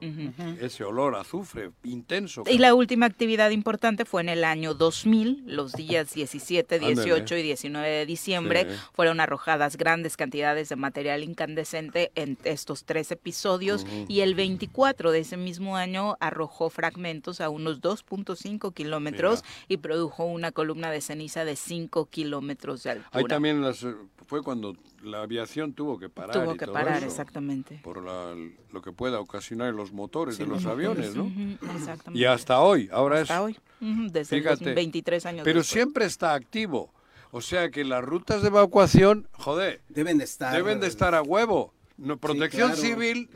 ese 0.61 0.83
olor 0.83 1.15
a 1.15 1.21
azufre 1.21 1.71
intenso. 1.83 2.43
Y 2.49 2.59
la 2.59 2.75
última 2.75 3.07
actividad 3.07 3.49
importante 3.49 4.05
fue 4.05 4.21
en 4.21 4.29
el 4.29 4.43
año 4.43 4.73
2000, 4.75 5.43
los 5.47 5.73
días 5.73 6.13
17, 6.13 6.79
18 6.79 7.35
y 7.35 7.41
19 7.41 7.89
de 7.89 8.05
diciembre, 8.05 8.67
fueron 8.93 9.19
arrojadas 9.19 9.75
grandes 9.75 10.15
cantidades 10.15 10.69
de 10.69 10.75
material 10.75 11.23
incandescente 11.23 12.11
en 12.15 12.37
estos 12.43 12.85
tres 12.85 13.11
episodios 13.11 13.85
y 14.07 14.21
el 14.21 14.35
24 14.35 15.11
de 15.11 15.19
ese 15.19 15.35
mismo 15.35 15.75
año 15.75 16.15
arrojó 16.19 16.69
fragmentos 16.69 17.41
a 17.41 17.49
unos 17.49 17.81
2.5 17.81 18.73
kilómetros 18.73 19.43
y 19.67 19.77
produjo 19.77 20.25
una 20.25 20.51
columna 20.51 20.91
de 20.91 21.01
ceniza 21.01 21.43
de 21.43 21.55
5 21.55 22.05
kilómetros 22.05 22.83
de 22.83 22.91
altura. 22.91 23.09
Ahí 23.13 23.25
también 23.25 23.61
las, 23.61 23.85
fue 24.27 24.43
cuando 24.43 24.75
la 25.03 25.21
aviación 25.21 25.73
tuvo 25.73 25.99
que 25.99 26.09
parar. 26.09 26.31
Tuvo 26.31 26.55
que 26.55 26.67
parar, 26.67 27.03
exactamente. 27.03 27.79
Por 27.83 28.01
lo 28.01 28.81
que 28.81 28.91
pueda 28.91 29.19
ocasionar 29.19 29.69
en 29.69 29.75
los 29.75 29.91
motores 29.91 30.37
de 30.37 30.45
los 30.45 30.65
aviones, 30.65 31.15
¿no? 31.15 31.31
exactamente. 31.75 32.19
Y 32.19 32.25
hasta 32.25 32.59
hoy, 32.59 32.89
ahora 32.91 33.21
hasta 33.21 33.41
hoy, 33.41 33.57
desde 33.79 34.73
23 34.73 35.25
años 35.25 35.43
Pero 35.43 35.63
siempre 35.63 36.05
está 36.05 36.33
activo. 36.33 36.91
O 37.31 37.41
sea 37.41 37.71
que 37.71 37.83
las 37.83 38.03
rutas 38.03 38.43
de 38.43 38.49
evacuación, 38.49 39.27
joder, 39.31 39.81
deben 39.89 40.19
de 40.19 40.23
estar, 40.23 40.53
deben 40.53 40.79
de 40.79 40.87
estar 40.87 41.15
a 41.15 41.23
huevo. 41.23 41.73
No, 41.97 42.17
protección 42.17 42.75
civil, 42.75 43.29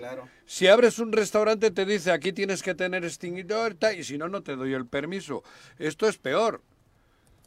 si 0.45 0.67
abres 0.67 0.99
un 0.99 1.11
restaurante 1.11 1.69
te 1.69 1.85
dice 1.85 2.11
aquí 2.11 2.33
tienes 2.33 2.63
que 2.63 2.73
tener 2.73 3.05
extinguidor 3.05 3.77
y 3.95 4.03
si 4.03 4.17
no, 4.17 4.29
no 4.29 4.41
te 4.41 4.55
doy 4.55 4.73
el 4.73 4.85
permiso. 4.85 5.43
Esto 5.77 6.07
es 6.07 6.17
peor. 6.17 6.61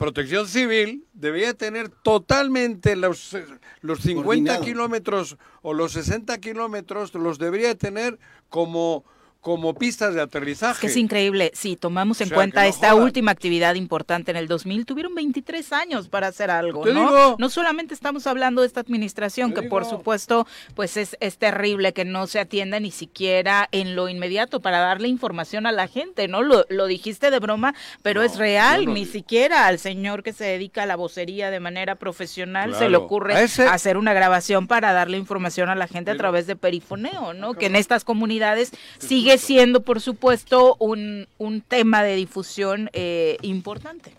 Protección 0.01 0.48
Civil 0.48 1.05
debía 1.12 1.53
tener 1.53 1.90
totalmente 1.90 2.96
los, 2.96 3.36
los 3.82 4.01
50 4.01 4.62
kilómetros 4.62 5.36
o 5.61 5.74
los 5.74 5.92
60 5.92 6.38
kilómetros, 6.38 7.12
los 7.12 7.38
debería 7.38 7.74
tener 7.74 8.18
como, 8.48 9.05
como 9.41 9.74
pistas 9.74 10.14
de 10.14 10.20
aterrizaje. 10.20 10.74
Es 10.74 10.80
que 10.80 10.86
es 10.88 10.97
increíble. 10.97 11.51
Si 11.55 11.76
tomamos 11.76 12.20
en 12.20 12.28
cuenta 12.28 12.66
esta 12.66 12.95
última 12.95 13.30
actividad 13.30 13.74
importante 13.74 14.30
en 14.30 14.36
el 14.36 14.49
2000, 14.49 14.84
tuvieron 14.84 15.14
23 15.14 15.72
años 15.72 16.09
para 16.09 16.26
hacer 16.26 16.51
algo, 16.51 16.84
¿no? 16.86 17.36
no 17.38 17.49
solamente 17.49 17.95
estamos 17.95 18.26
hablando 18.26 18.61
de 18.61 18.66
esta 18.66 18.80
administración, 18.80 19.55
que 19.55 19.62
por 19.62 19.84
supuesto, 19.84 20.47
pues 20.74 20.97
es, 20.97 21.16
es 21.20 21.38
terrible 21.38 21.93
que 21.93 22.05
no 22.05 22.26
se 22.26 22.38
atienda 22.38 22.80
ni 22.80 22.91
siquiera 22.91 23.68
en 23.72 23.97
lo 23.97 24.09
inmediato 24.09 24.61
para 24.61 24.78
darle 24.80 25.09
información 25.09 25.66
a 25.66 25.72
la 25.72 25.88
gente, 25.88 26.28
¿no? 26.28 26.43
Lo, 26.43 26.66
lo 26.68 26.86
dijiste 26.86 27.30
de 27.30 27.38
broma, 27.38 27.74
pero 28.03 28.22
es 28.22 28.36
real. 28.36 28.86
ni 28.93 29.07
siquiera 29.07 29.66
al 29.66 29.78
señor 29.78 30.22
que 30.22 30.32
se 30.32 30.45
dedica 30.45 30.82
a 30.82 30.86
la 30.86 30.97
vocería 30.97 31.51
de 31.51 31.61
manera 31.61 31.95
profesional 31.95 32.74
se 32.74 32.88
le 32.88 32.97
ocurre 32.97 33.34
hacer 33.34 33.97
una 33.97 34.12
grabación 34.12 34.66
para 34.66 34.93
darle 34.93 35.16
información 35.16 35.68
a 35.68 35.74
la 35.74 35.86
gente 35.86 36.11
a 36.11 36.16
través 36.16 36.47
de 36.47 36.57
perifoneo, 36.57 37.32
¿no? 37.34 37.55
Que 37.55 37.66
en 37.66 37.76
estas 37.76 38.05
comunidades 38.05 38.72
sigue 38.99 39.30
siendo, 39.39 39.83
por 39.83 40.01
supuesto, 40.01 40.76
un, 40.78 41.26
un 41.39 41.61
tema 41.61 42.03
de 42.03 42.16
difusión 42.16 42.91
eh, 42.93 43.37
importante. 43.43 44.14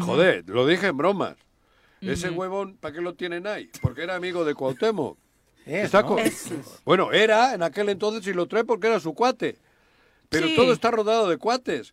Joder, 0.00 0.44
lo 0.48 0.66
dije 0.66 0.88
en 0.88 0.96
bromas. 0.96 1.36
Ese 2.00 2.30
huevón, 2.30 2.76
¿para 2.76 2.94
qué 2.94 3.00
lo 3.00 3.14
tienen 3.14 3.46
ahí? 3.46 3.70
Porque 3.82 4.02
era 4.02 4.14
amigo 4.14 4.44
de 4.44 4.54
Cuauhtémoc. 4.54 5.18
Bueno, 6.84 7.12
era 7.12 7.54
en 7.54 7.62
aquel 7.62 7.88
entonces 7.88 8.26
y 8.26 8.32
lo 8.32 8.46
trae 8.46 8.64
porque 8.64 8.86
era 8.86 9.00
su 9.00 9.14
cuate. 9.14 9.58
Pero 10.28 10.46
todo 10.54 10.72
está 10.72 10.90
rodado 10.90 11.28
de 11.28 11.38
cuates. 11.38 11.92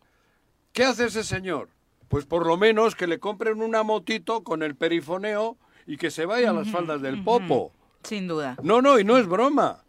¿Qué 0.72 0.84
hace 0.84 1.06
ese 1.06 1.24
señor? 1.24 1.68
Pues 2.08 2.24
por 2.24 2.46
lo 2.46 2.56
menos 2.56 2.94
que 2.94 3.06
le 3.06 3.18
compren 3.18 3.62
una 3.62 3.82
motito 3.82 4.44
con 4.44 4.62
el 4.62 4.76
perifoneo 4.76 5.56
y 5.86 5.96
que 5.96 6.10
se 6.10 6.26
vaya 6.26 6.50
a 6.50 6.52
las 6.52 6.70
faldas 6.70 7.02
del 7.02 7.24
popo. 7.24 7.72
Sin 8.02 8.28
duda. 8.28 8.56
No, 8.62 8.80
no, 8.80 8.98
y 8.98 9.04
no 9.04 9.16
es 9.16 9.26
broma. 9.26 9.84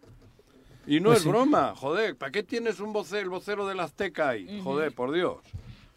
Y 0.88 1.00
no 1.00 1.10
pues 1.10 1.20
es 1.20 1.26
broma, 1.26 1.74
joder, 1.76 2.16
¿para 2.16 2.32
qué 2.32 2.44
tienes 2.44 2.80
un 2.80 2.94
vocero, 2.94 3.22
el 3.22 3.30
vocero 3.30 3.68
del 3.68 3.80
Azteca 3.80 4.30
ahí? 4.30 4.62
Joder, 4.64 4.94
por 4.94 5.12
Dios. 5.12 5.38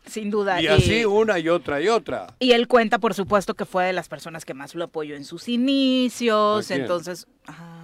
Sin 0.07 0.31
duda. 0.31 0.61
Y 0.61 0.67
así 0.67 1.05
una 1.05 1.39
y 1.39 1.49
otra 1.49 1.81
y 1.81 1.89
otra. 1.89 2.35
Y 2.41 2.53
él 2.53 2.67
cuenta, 2.67 2.99
por 2.99 3.15
supuesto, 3.15 3.55
que 3.55 3.65
fue 3.65 3.85
de 3.85 3.93
las 3.93 4.09
personas 4.09 4.45
que 4.45 4.55
más 4.55 4.75
lo 4.75 4.85
apoyó 4.85 5.15
en 5.15 5.25
sus 5.25 5.49
inicios. 5.49 6.71
Entonces, 6.71 7.27
Ah, 7.47 7.80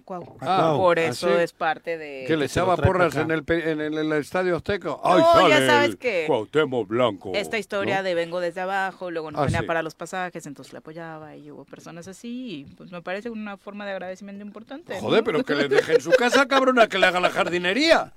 por 0.00 0.98
¿ah, 0.98 1.02
eso 1.02 1.38
es 1.38 1.52
parte 1.52 1.98
de... 1.98 2.24
Que 2.26 2.36
le 2.36 2.46
echaba 2.46 2.76
porras 2.76 3.14
en 3.16 3.30
el, 3.30 3.44
en, 3.48 3.80
el, 3.80 4.12
Estadio 4.12 4.56
Azteca. 4.56 4.96
¡Ay, 5.04 5.22
ya 5.50 5.66
sabes 5.66 5.96
que... 5.96 6.24
Cuauhtémoc 6.26 6.88
Blanco! 6.88 7.32
Esta 7.34 7.58
historia 7.58 8.02
de 8.02 8.14
vengo 8.14 8.40
desde 8.40 8.62
abajo, 8.62 9.10
luego 9.10 9.30
no 9.30 9.44
tenía 9.44 9.60
ah, 9.60 9.66
para 9.66 9.82
los 9.82 9.94
pasajes, 9.94 10.46
entonces 10.46 10.72
le 10.72 10.78
apoyaba 10.78 11.36
y 11.36 11.50
hubo 11.50 11.64
personas 11.64 12.08
así. 12.08 12.62
Y 12.62 12.64
pues 12.74 12.90
me 12.90 13.02
parece 13.02 13.28
una 13.30 13.56
forma 13.56 13.84
de 13.84 13.92
agradecimiento 13.92 14.42
importante. 14.42 14.98
Joder, 14.98 15.22
pero 15.24 15.44
que 15.44 15.54
le 15.54 15.68
deje 15.68 15.94
en 15.94 16.00
su 16.00 16.10
casa, 16.12 16.46
cabrona, 16.46 16.86
que 16.86 16.98
le 16.98 17.06
haga 17.06 17.20
la 17.20 17.30
jardinería. 17.30 18.12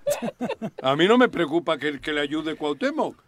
A 0.81 0.95
mí 0.95 1.07
no 1.07 1.17
me 1.17 1.27
preocupa 1.27 1.77
que, 1.77 1.99
que 1.99 2.13
le 2.13 2.21
ayude 2.21 2.55
Cuauhtémoc. 2.55 3.21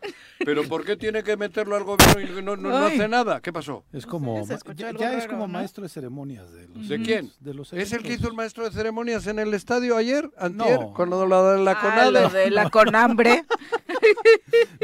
Pero 0.46 0.64
¿por 0.68 0.86
qué 0.86 0.96
tiene 0.96 1.24
que 1.24 1.36
meterlo 1.36 1.76
al 1.76 1.84
gobierno 1.84 2.40
y 2.40 2.44
no, 2.44 2.56
no, 2.56 2.78
hace 2.78 3.08
nada? 3.08 3.42
¿Qué 3.42 3.52
pasó? 3.52 3.84
Es 3.92 4.06
como... 4.06 4.46
Ya, 4.76 5.18
es 5.18 5.28
como 5.28 5.48
maestro 5.48 5.84
de 5.84 5.90
ceremonias. 5.90 6.52
¿De, 6.52 6.68
los, 6.68 6.88
¿De 6.88 7.02
quién? 7.02 7.32
De 7.40 7.54
los 7.54 7.74
¿Es 7.74 7.92
el 7.94 8.04
que 8.04 8.14
hizo 8.14 8.28
el 8.28 8.34
maestro 8.38 8.64
de 8.64 8.72
ceremonias 8.72 9.26
en 9.28 9.40
el 9.40 9.54
estadio 9.54 9.98
ayer, 9.98 10.30
antier, 10.38 10.80
no. 10.80 10.94
con 10.94 11.10
lo 11.10 11.20
de 11.22 11.28
la, 11.64 11.80
conade. 11.80 12.20
Ah, 12.20 12.30
de 12.30 12.52
la 12.52 12.70
conambre. 12.72 13.44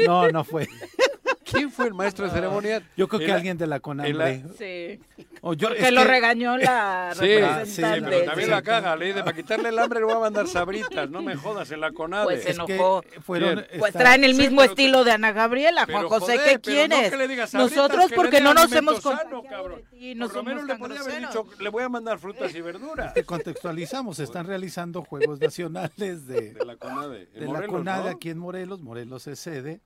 no, 0.04 0.28
no 0.30 0.44
fue. 0.44 0.68
¿Quién 1.54 1.70
fue 1.70 1.86
el 1.86 1.94
maestro 1.94 2.26
de 2.26 2.32
ceremonias? 2.32 2.82
Yo 2.96 3.08
creo 3.08 3.20
que 3.20 3.32
alguien 3.32 3.56
de 3.56 3.66
la 3.66 3.80
CONAMBRE. 3.80 4.44
Sí. 4.58 5.00
O 5.40 5.54
yo, 5.54 5.74
que 5.74 5.90
lo 5.90 6.04
regañó 6.04 6.56
la 6.56 7.10
sí, 7.14 7.20
representante. 7.20 7.66
Sí, 7.66 8.06
pero 8.08 8.24
también 8.24 8.50
la 8.50 8.62
caga. 8.62 8.96
Le 8.96 9.06
dice, 9.06 9.20
para 9.20 9.36
quitarle 9.36 9.68
el 9.68 9.78
hambre 9.78 10.00
le 10.00 10.06
voy 10.06 10.14
a 10.14 10.20
mandar 10.20 10.48
sabritas. 10.48 11.10
No 11.10 11.22
me 11.22 11.36
jodas 11.36 11.70
en 11.70 11.80
la 11.80 11.92
CONADE. 11.92 12.24
Pues 12.24 12.44
se 12.44 12.50
enojó. 12.52 13.02
fueron, 13.22 13.64
pues 13.78 13.92
traen 13.92 14.24
el 14.24 14.34
mismo 14.34 14.62
estilo 14.62 15.04
de 15.04 15.12
Ana 15.12 15.32
Gabriela, 15.32 15.86
Juan 15.90 16.08
José, 16.08 16.38
¿qué 16.44 16.58
quieres? 16.60 17.12
Nosotros 17.52 18.10
porque 18.14 18.40
no 18.40 18.54
nos 18.54 18.72
hemos 18.72 19.02
sano, 19.02 19.42
no 20.16 20.28
Por 20.28 20.34
lo 20.34 20.42
menos 20.42 20.64
le 20.64 20.76
podría 20.76 21.00
haber 21.00 21.20
dicho, 21.20 21.46
le 21.60 21.68
voy 21.68 21.82
a 21.82 21.88
mandar 21.88 22.18
frutas 22.18 22.54
y 22.54 22.60
verduras. 22.60 23.14
Te 23.14 23.24
contextualizamos, 23.24 24.18
están 24.18 24.46
realizando 24.46 25.02
Juegos 25.02 25.40
Nacionales 25.40 26.26
de, 26.26 26.54
la 26.64 26.76
CONADE. 26.76 27.26
De 27.26 27.46
la 27.46 27.66
CONADE 27.66 28.10
aquí 28.10 28.30
en 28.30 28.38
Morelos. 28.38 28.80
Morelos 28.80 29.26
es 29.26 29.38
sede. 29.38 29.80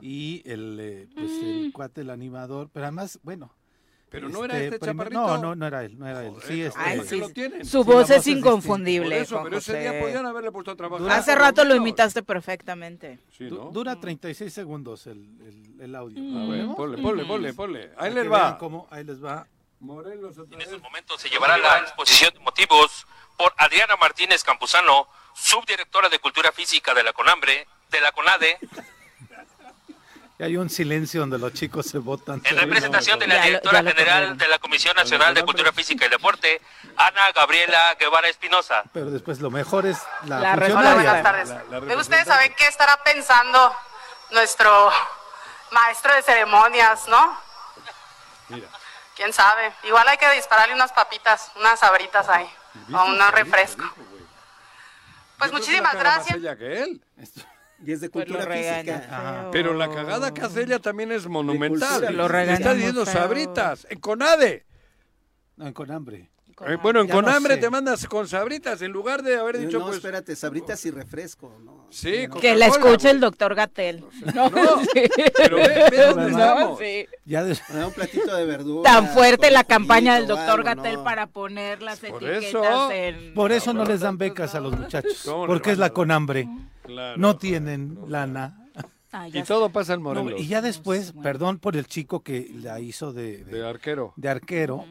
Y 0.00 0.42
el 0.44 0.78
eh, 0.80 1.07
pues 1.14 1.30
el 1.42 1.68
mm. 1.68 1.72
cuate, 1.72 2.00
el 2.02 2.10
animador, 2.10 2.68
pero 2.72 2.86
además, 2.86 3.18
bueno. 3.22 3.54
Pero 4.10 4.30
no 4.30 4.44
era 4.44 4.54
este, 4.54 4.76
este 4.76 4.86
chaparrito. 4.86 5.20
No, 5.20 5.36
no, 5.36 5.54
no 5.54 5.66
era 5.66 5.84
él, 5.84 5.98
no 5.98 6.08
era 6.08 6.24
él. 6.24 6.34
Sí, 6.46 6.62
este, 6.62 7.64
Su 7.64 7.84
voz 7.84 8.08
es 8.08 8.26
inconfundible. 8.26 9.20
eso, 9.20 9.42
pero 9.42 9.58
ese 9.58 9.78
día 9.78 10.00
podían 10.00 10.24
haberle 10.24 10.50
puesto 10.50 10.70
a 10.70 10.76
trabajar. 10.76 11.10
Hace 11.10 11.34
rato 11.34 11.64
lo 11.64 11.74
imitaste 11.74 12.22
perfectamente. 12.22 13.18
Dura 13.70 14.00
36 14.00 14.52
segundos 14.52 15.06
el, 15.06 15.18
el, 15.42 15.80
el 15.82 15.94
audio. 15.94 16.22
Mm. 16.22 16.74
Ponle, 16.74 17.02
ponle, 17.02 17.24
ponle, 17.26 17.52
ponle. 17.52 17.90
Ahí 17.98 18.14
les 18.14 18.30
va. 18.30 18.56
Cómo, 18.56 18.88
ahí 18.90 19.04
les 19.04 19.22
va. 19.22 19.46
Morelos 19.80 20.36
en 20.38 20.60
este 20.60 20.78
momento 20.78 21.16
se 21.18 21.28
llevará 21.28 21.56
la 21.56 21.78
exposición 21.80 22.32
de 22.34 22.40
motivos 22.40 23.06
por 23.36 23.54
Adriana 23.56 23.96
Martínez 23.96 24.42
Campuzano, 24.42 25.06
subdirectora 25.34 26.08
de 26.08 26.18
Cultura 26.18 26.50
Física 26.50 26.94
de 26.94 27.04
la 27.04 27.12
CONAMBRE, 27.12 27.66
de 27.90 28.00
la 28.00 28.10
CONADE, 28.10 28.58
y 30.38 30.44
hay 30.44 30.56
un 30.56 30.70
silencio 30.70 31.20
donde 31.20 31.38
los 31.38 31.52
chicos 31.52 31.86
se 31.86 31.98
votan. 31.98 32.40
En 32.44 32.56
representación 32.56 33.18
de 33.18 33.26
la 33.26 33.42
directora 33.42 33.82
general 33.82 34.38
de 34.38 34.48
la 34.48 34.58
Comisión 34.58 34.94
Nacional 34.94 35.34
de 35.34 35.44
Cultura 35.44 35.72
Física 35.72 36.06
y 36.06 36.08
Deporte, 36.08 36.60
Ana 36.96 37.32
Gabriela 37.34 37.96
Guevara 37.98 38.28
Espinosa. 38.28 38.84
Pero 38.92 39.10
después 39.10 39.40
lo 39.40 39.50
mejor 39.50 39.86
es 39.86 39.98
la, 40.26 40.38
la 40.38 40.54
Buenas 40.54 41.22
tardes. 41.22 41.52
¿Me 41.82 41.96
gustaría 41.96 42.24
saber 42.24 42.54
qué 42.54 42.68
estará 42.68 43.02
pensando 43.02 43.74
nuestro 44.30 44.92
maestro 45.72 46.14
de 46.14 46.22
ceremonias, 46.22 47.08
no? 47.08 47.36
Mira. 48.48 48.68
¿Quién 49.16 49.32
sabe? 49.32 49.72
Igual 49.82 50.06
hay 50.06 50.18
que 50.18 50.30
dispararle 50.30 50.74
unas 50.74 50.92
papitas, 50.92 51.50
unas 51.56 51.80
sabritas 51.80 52.28
ahí, 52.28 52.48
o 52.92 53.04
un 53.04 53.18
refresco. 53.32 53.82
Pues 55.36 55.52
muchísimas 55.52 55.94
gracias. 55.94 56.38
Y 57.84 57.92
es 57.92 58.00
de 58.00 58.10
pues 58.10 58.26
cultura 58.26 58.46
física. 58.46 59.48
Pero 59.52 59.74
la 59.74 59.88
cagada 59.88 60.34
que 60.34 60.42
hace 60.42 60.62
ella 60.62 60.78
también 60.78 61.12
es 61.12 61.26
monumental. 61.26 62.14
Lo 62.16 62.26
Está 62.26 62.74
diciendo 62.74 63.06
sabritas, 63.06 63.86
en 63.90 64.00
Conade. 64.00 64.66
No, 65.56 65.66
en 65.66 65.72
Conambre. 65.72 66.30
Eh, 66.66 66.76
bueno, 66.82 67.00
en 67.00 67.08
Conambre 67.08 67.56
te 67.56 67.70
mandas 67.70 68.06
con 68.06 68.26
sabritas 68.26 68.82
en 68.82 68.90
lugar 68.90 69.22
de 69.22 69.38
haber 69.38 69.58
dicho 69.58 69.78
no, 69.78 69.86
pues... 69.86 69.96
espérate, 69.96 70.34
sabritas 70.34 70.84
y 70.86 70.90
refresco, 70.90 71.56
¿no? 71.64 71.77
Sí, 71.90 72.28
Que 72.40 72.54
la 72.54 72.66
escuche 72.66 73.10
el 73.10 73.20
doctor 73.20 73.54
Gatel. 73.54 74.04
No, 74.34 74.50
pero 74.50 75.56
ve, 75.56 75.90
dónde 76.06 76.30
estamos. 76.30 76.80
Ya 77.24 77.44
de... 77.44 77.56
un 77.84 77.92
platito 77.92 78.36
de 78.36 78.44
verdura. 78.44 78.90
Tan 78.90 79.08
fuerte 79.08 79.50
la 79.50 79.64
campaña 79.64 80.16
del 80.16 80.26
doctor 80.26 80.62
Gatel 80.62 80.98
para 81.00 81.26
poner 81.26 81.82
las 81.82 82.02
etiquetas 82.04 82.90
en... 82.90 83.34
Por 83.34 83.52
eso 83.52 83.72
no 83.72 83.84
les 83.84 84.00
dan 84.00 84.18
becas 84.18 84.54
a 84.54 84.60
los 84.60 84.78
muchachos, 84.78 85.24
porque 85.46 85.72
es 85.72 85.78
la 85.78 85.90
Conambre 85.90 86.48
no 87.16 87.36
tienen 87.36 87.98
lana. 88.08 88.64
Ah, 89.10 89.26
y 89.26 89.42
todo 89.42 89.70
pasa 89.70 89.94
en 89.94 90.02
Morelos. 90.02 90.38
y 90.38 90.48
ya 90.48 90.60
después, 90.60 91.14
perdón 91.22 91.58
por 91.58 91.76
el 91.76 91.86
chico 91.86 92.22
que 92.22 92.50
la 92.54 92.78
hizo 92.78 93.14
de, 93.14 93.42
de, 93.44 93.66
arquero. 93.66 94.12
De 94.16 94.28
arquero. 94.28 94.84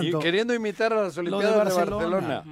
y 0.00 0.16
queriendo 0.20 0.54
imitar 0.54 0.92
a 0.92 1.02
las 1.02 1.18
Olimpiadas 1.18 1.74
de 1.74 1.74
Barcelona. 1.74 2.44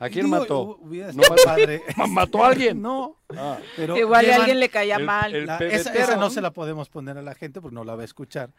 ¿A 0.00 0.08
quién 0.08 0.28
mató? 0.28 0.80
No, 0.82 1.22
padre. 1.44 1.82
¿Mató 2.08 2.42
a 2.42 2.48
alguien? 2.48 2.80
No. 2.80 3.18
Ah. 3.36 3.58
Pero 3.76 3.96
Igual 3.96 4.30
a 4.30 4.36
alguien 4.36 4.58
le 4.58 4.68
caía 4.70 4.98
mal. 4.98 5.34
esa, 5.34 6.16
no 6.16 6.30
se 6.30 6.40
la 6.40 6.52
podemos 6.52 6.88
poner 6.88 7.18
a 7.18 7.22
la 7.22 7.34
gente 7.34 7.60
porque 7.60 7.74
no 7.74 7.84
la 7.84 7.94
va 7.94 8.02
a 8.02 8.06
escuchar. 8.06 8.50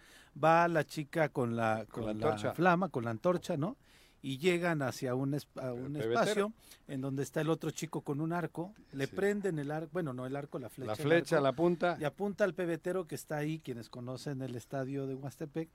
Va 0.42 0.68
la 0.68 0.86
chica 0.86 1.30
con 1.30 1.56
la, 1.56 1.86
con, 1.90 2.20
la 2.20 2.38
flama, 2.54 2.90
con 2.90 3.04
la 3.04 3.12
antorcha, 3.12 3.58
¿no? 3.58 3.76
y 4.24 4.38
llegan 4.38 4.82
hacia 4.82 5.16
un, 5.16 5.36
un 5.56 5.96
espacio 5.96 6.54
en 6.88 7.02
donde 7.02 7.24
está 7.24 7.42
el 7.42 7.50
otro 7.50 7.72
chico 7.72 8.02
con 8.02 8.22
un 8.22 8.34
arco, 8.34 8.74
le 8.92 9.08
prenden 9.08 9.58
el 9.58 9.72
arco, 9.72 9.90
bueno, 9.94 10.14
no 10.14 10.26
el 10.26 10.36
arco, 10.36 10.60
la 10.60 10.70
flecha. 10.70 10.92
La 10.92 10.96
flecha, 10.96 11.42
la 11.42 11.54
punta. 11.54 11.98
Y 12.00 12.04
apunta 12.04 12.44
al 12.44 12.54
pebetero 12.54 13.08
que 13.08 13.16
está 13.16 13.38
ahí, 13.38 13.60
quienes 13.60 13.90
conocen 13.90 14.42
el 14.42 14.56
estadio 14.56 15.08
de 15.08 15.16
Huastepec. 15.16 15.70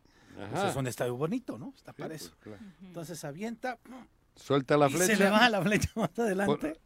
Pues 0.53 0.65
es 0.65 0.77
un 0.77 0.87
estadio 0.87 1.17
bonito, 1.17 1.59
¿no? 1.59 1.73
Está 1.75 1.93
para 1.93 2.15
eso. 2.15 2.33
Pues, 2.45 2.61
Entonces 2.83 3.25
avienta. 3.25 3.79
Suelta 4.37 4.77
la 4.77 4.89
flecha. 4.89 5.13
Y 5.13 5.17
se 5.17 5.25
le 5.25 5.31
va 5.31 5.49
la 5.49 5.63
flecha 5.63 5.91
más 5.97 6.19
adelante. 6.19 6.79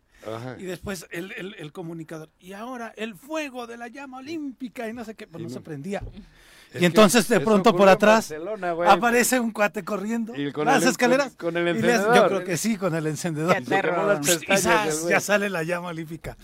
Y 0.58 0.64
después 0.64 1.06
el, 1.10 1.32
el, 1.32 1.72
comunicador. 1.72 2.30
Y 2.38 2.52
ahora 2.52 2.92
el 2.96 3.14
fuego 3.14 3.66
de 3.66 3.76
la 3.76 3.88
llama 3.88 4.18
olímpica 4.18 4.88
y 4.88 4.92
no 4.92 5.04
sé 5.04 5.14
qué, 5.14 5.26
pues 5.26 5.42
no 5.42 5.48
se 5.48 5.60
prendía 5.60 6.02
y 6.74 6.84
entonces 6.84 7.28
de 7.28 7.40
pronto 7.40 7.74
por 7.74 7.88
atrás 7.88 8.32
aparece 8.86 9.40
un 9.40 9.50
cuate 9.50 9.84
corriendo 9.84 10.34
y 10.36 10.52
con 10.52 10.66
las 10.66 10.84
escaleras. 10.84 11.34
Con 11.36 11.56
el 11.56 11.68
encendedor. 11.68 12.14
yo 12.14 12.28
creo 12.28 12.44
que 12.44 12.56
sí, 12.56 12.76
con 12.76 12.94
el 12.94 13.06
encendedor. 13.06 13.56
Y 13.60 15.08
ya 15.08 15.20
sale 15.20 15.50
la 15.50 15.62
llama 15.62 15.88
olímpica. 15.88 16.36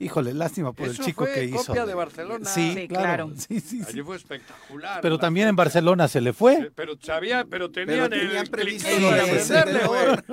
Híjole, 0.00 0.32
lástima 0.32 0.72
por 0.72 0.86
el 0.86 0.96
chico 0.96 1.24
que 1.24 1.44
hizo. 1.44 1.64
copia 1.64 1.84
de 1.84 1.94
Barcelona. 1.94 2.44
Sí, 2.48 2.86
claro. 2.88 3.32
Sí, 3.36 3.58
sí, 3.58 3.82
Allí 3.86 4.00
fue 4.02 4.16
espectacular. 4.16 5.00
Pero 5.00 5.18
también 5.18 5.48
en 5.48 5.56
Barcelona 5.56 6.06
se 6.06 6.20
le 6.20 6.32
fue. 6.32 6.70
Pero 6.76 6.94
sabía, 7.00 7.44
pero 7.44 7.70
tenían, 7.70 8.08
pero 8.08 8.22
tenían 8.22 8.46
previsto 8.46 8.88
el, 8.88 10.24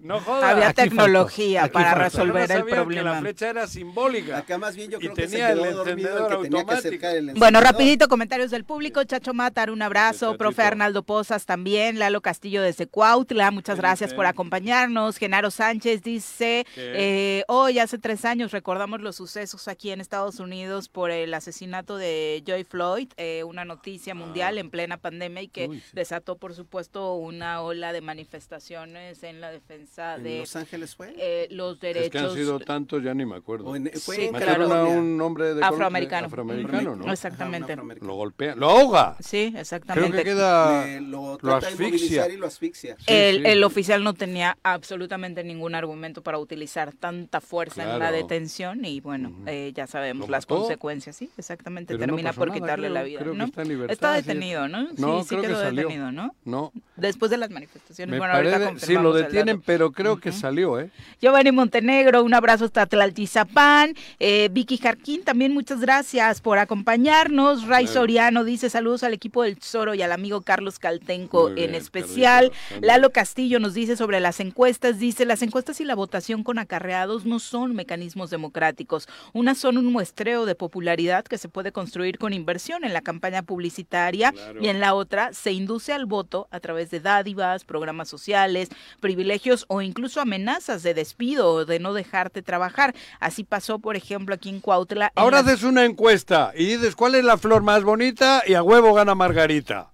No 0.00 0.16
Había 0.42 0.72
tecnología 0.72 1.70
para 1.70 1.94
resolver 1.94 2.50
el 2.50 2.64
problema. 2.64 3.12
la 3.12 3.20
flecha 3.20 3.50
era 3.50 3.66
simbólica. 3.66 4.38
Acá 4.38 4.56
más 4.56 4.74
bien 4.76 4.90
yo 4.90 4.98
creo 4.98 5.14
que 5.14 5.26
tenía 5.26 5.52
el 5.52 5.60
encendedor 5.60 6.32
automático. 6.32 7.06
bueno, 7.36 7.60
rapidito 7.60 8.08
comentarios 8.08 8.49
del 8.50 8.64
público. 8.64 9.02
Chacho 9.04 9.34
Matar, 9.34 9.70
un 9.70 9.82
abrazo. 9.82 10.36
Profe 10.36 10.62
Arnaldo 10.62 11.02
Pozas 11.02 11.46
también. 11.46 11.98
Lalo 11.98 12.20
Castillo 12.20 12.62
de 12.62 12.72
Secuautla, 12.72 13.50
muchas 13.50 13.78
gracias 13.78 14.14
por 14.14 14.26
acompañarnos. 14.26 15.16
Genaro 15.16 15.50
Sánchez 15.50 16.02
dice, 16.02 16.66
eh, 16.76 17.44
hoy 17.48 17.78
hace 17.78 17.98
tres 17.98 18.24
años 18.24 18.50
recordamos 18.52 19.00
los 19.00 19.16
sucesos 19.16 19.68
aquí 19.68 19.90
en 19.90 20.00
Estados 20.00 20.40
Unidos 20.40 20.88
por 20.88 21.10
el 21.10 21.32
asesinato 21.34 21.96
de 21.96 22.42
Joy 22.46 22.64
Floyd, 22.64 23.08
eh, 23.16 23.44
una 23.44 23.64
noticia 23.64 24.14
mundial 24.14 24.56
ah. 24.56 24.60
en 24.60 24.70
plena 24.70 24.96
pandemia 24.96 25.42
y 25.42 25.48
que 25.48 25.80
desató, 25.92 26.36
por 26.36 26.54
supuesto, 26.54 27.14
una 27.14 27.62
ola 27.62 27.92
de 27.92 28.00
manifestaciones 28.00 29.22
en 29.22 29.40
la 29.40 29.50
defensa 29.50 30.18
de 30.18 30.40
Los 30.40 30.56
Ángeles 30.56 30.96
fue 30.96 31.14
eh, 31.18 31.48
los 31.50 31.80
derechos. 31.80 32.06
Es 32.06 32.10
que 32.10 32.18
han 32.18 32.34
sido 32.34 32.60
tantos, 32.60 33.02
ya 33.02 33.14
ni 33.14 33.26
me 33.26 33.36
acuerdo. 33.36 33.74
fue 34.00 34.16
sí, 34.16 34.30
claro. 34.30 34.90
un 34.90 35.20
hombre 35.20 35.54
de 35.54 35.64
afroamericano. 35.64 36.26
afroamericano, 36.26 36.96
¿no? 36.96 37.12
Exactamente. 37.12 37.76
Lo 38.00 38.14
golpea, 38.14 38.39
lo 38.56 38.70
ahoga. 38.70 39.16
Sí, 39.20 39.52
exactamente. 39.56 40.10
Creo 40.10 40.24
que 40.24 40.30
queda 40.30 41.00
lo, 41.00 41.38
asfixia. 41.56 42.28
Y 42.28 42.36
lo 42.36 42.46
asfixia. 42.46 42.96
el, 43.06 43.46
el, 43.46 43.64
oficial 43.64 44.02
no 44.02 44.14
tenía 44.14 44.56
absolutamente 44.62 45.44
ningún 45.44 45.74
argumento 45.74 46.22
para 46.22 46.38
utilizar 46.38 46.92
tanta 46.92 47.40
fuerza 47.40 47.82
en 47.82 47.98
la 47.98 48.12
detención 48.12 48.84
y 48.84 49.00
bueno, 49.00 49.32
eh, 49.46 49.72
ya 49.74 49.86
sabemos 49.86 50.28
las 50.28 50.46
consecuencias, 50.46 51.16
sí, 51.16 51.30
exactamente, 51.36 51.96
termina 51.96 52.32
por 52.32 52.52
quitarle 52.52 52.90
la 52.90 53.02
vida, 53.02 53.22
¿no? 53.24 53.46
Está, 53.88 54.12
detenido, 54.12 54.68
¿no? 54.68 54.88
No, 54.96 55.22
sí, 55.22 55.30
sí 55.30 55.36
quedó 55.40 55.60
detenido, 55.60 56.12
¿no? 56.12 56.34
No. 56.44 56.72
Después 56.96 57.30
de 57.30 57.36
las 57.36 57.50
manifestaciones, 57.50 58.18
bueno, 58.18 58.34
ahorita 58.34 58.78
Sí, 58.78 58.94
lo 58.94 59.12
detienen, 59.12 59.60
pero 59.60 59.92
creo 59.92 60.18
que 60.18 60.32
salió, 60.32 60.78
¿eh? 60.80 60.90
Giovanni 61.20 61.52
Montenegro, 61.52 62.22
un 62.22 62.34
abrazo 62.34 62.64
hasta 62.64 62.86
Tlaltizapán. 62.86 63.94
Eh, 64.18 64.48
Vicky 64.50 64.76
Jarquín, 64.76 65.22
también 65.22 65.52
muchas 65.52 65.80
gracias 65.80 66.40
por 66.40 66.58
acompañarnos. 66.58 67.66
Ray 67.66 67.86
Soriano 67.86 68.29
dice 68.44 68.70
saludos 68.70 69.02
al 69.02 69.12
equipo 69.12 69.42
del 69.42 69.58
Tesoro 69.58 69.94
y 69.94 70.02
al 70.02 70.12
amigo 70.12 70.40
Carlos 70.42 70.78
Caltenco 70.78 71.50
en 71.50 71.74
especial. 71.74 72.52
Lalo 72.80 73.10
Castillo 73.10 73.58
nos 73.58 73.74
dice 73.74 73.96
sobre 73.96 74.20
las 74.20 74.38
encuestas, 74.38 75.00
dice 75.00 75.24
las 75.24 75.42
encuestas 75.42 75.80
y 75.80 75.84
la 75.84 75.96
votación 75.96 76.44
con 76.44 76.58
acarreados 76.58 77.26
no 77.26 77.40
son 77.40 77.74
mecanismos 77.74 78.30
democráticos. 78.30 79.08
Unas 79.32 79.58
son 79.58 79.78
un 79.78 79.86
muestreo 79.86 80.46
de 80.46 80.54
popularidad 80.54 81.24
que 81.24 81.38
se 81.38 81.48
puede 81.48 81.72
construir 81.72 82.18
con 82.18 82.32
inversión 82.32 82.84
en 82.84 82.92
la 82.92 83.02
campaña 83.02 83.42
publicitaria 83.42 84.32
y 84.60 84.68
en 84.68 84.78
la 84.78 84.94
otra 84.94 85.32
se 85.32 85.52
induce 85.52 85.92
al 85.92 86.06
voto 86.06 86.46
a 86.52 86.60
través 86.60 86.90
de 86.90 87.00
dádivas, 87.00 87.64
programas 87.64 88.08
sociales, 88.08 88.68
privilegios 89.00 89.64
o 89.68 89.82
incluso 89.82 90.20
amenazas 90.20 90.84
de 90.84 90.94
despido 90.94 91.52
o 91.52 91.64
de 91.64 91.80
no 91.80 91.94
dejarte 91.94 92.42
trabajar. 92.42 92.94
Así 93.18 93.42
pasó, 93.42 93.80
por 93.80 93.96
ejemplo, 93.96 94.36
aquí 94.36 94.48
en 94.48 94.60
Cuautla. 94.60 95.10
Ahora 95.16 95.40
haces 95.40 95.64
una 95.64 95.84
encuesta 95.84 96.52
y 96.56 96.66
dices 96.66 96.94
cuál 96.94 97.16
es 97.16 97.24
la 97.24 97.36
flor 97.36 97.62
más 97.62 97.82
bonita 97.82 98.19
y 98.46 98.54
a 98.54 98.62
huevo 98.62 98.94
gana 98.94 99.14
Margarita. 99.14 99.90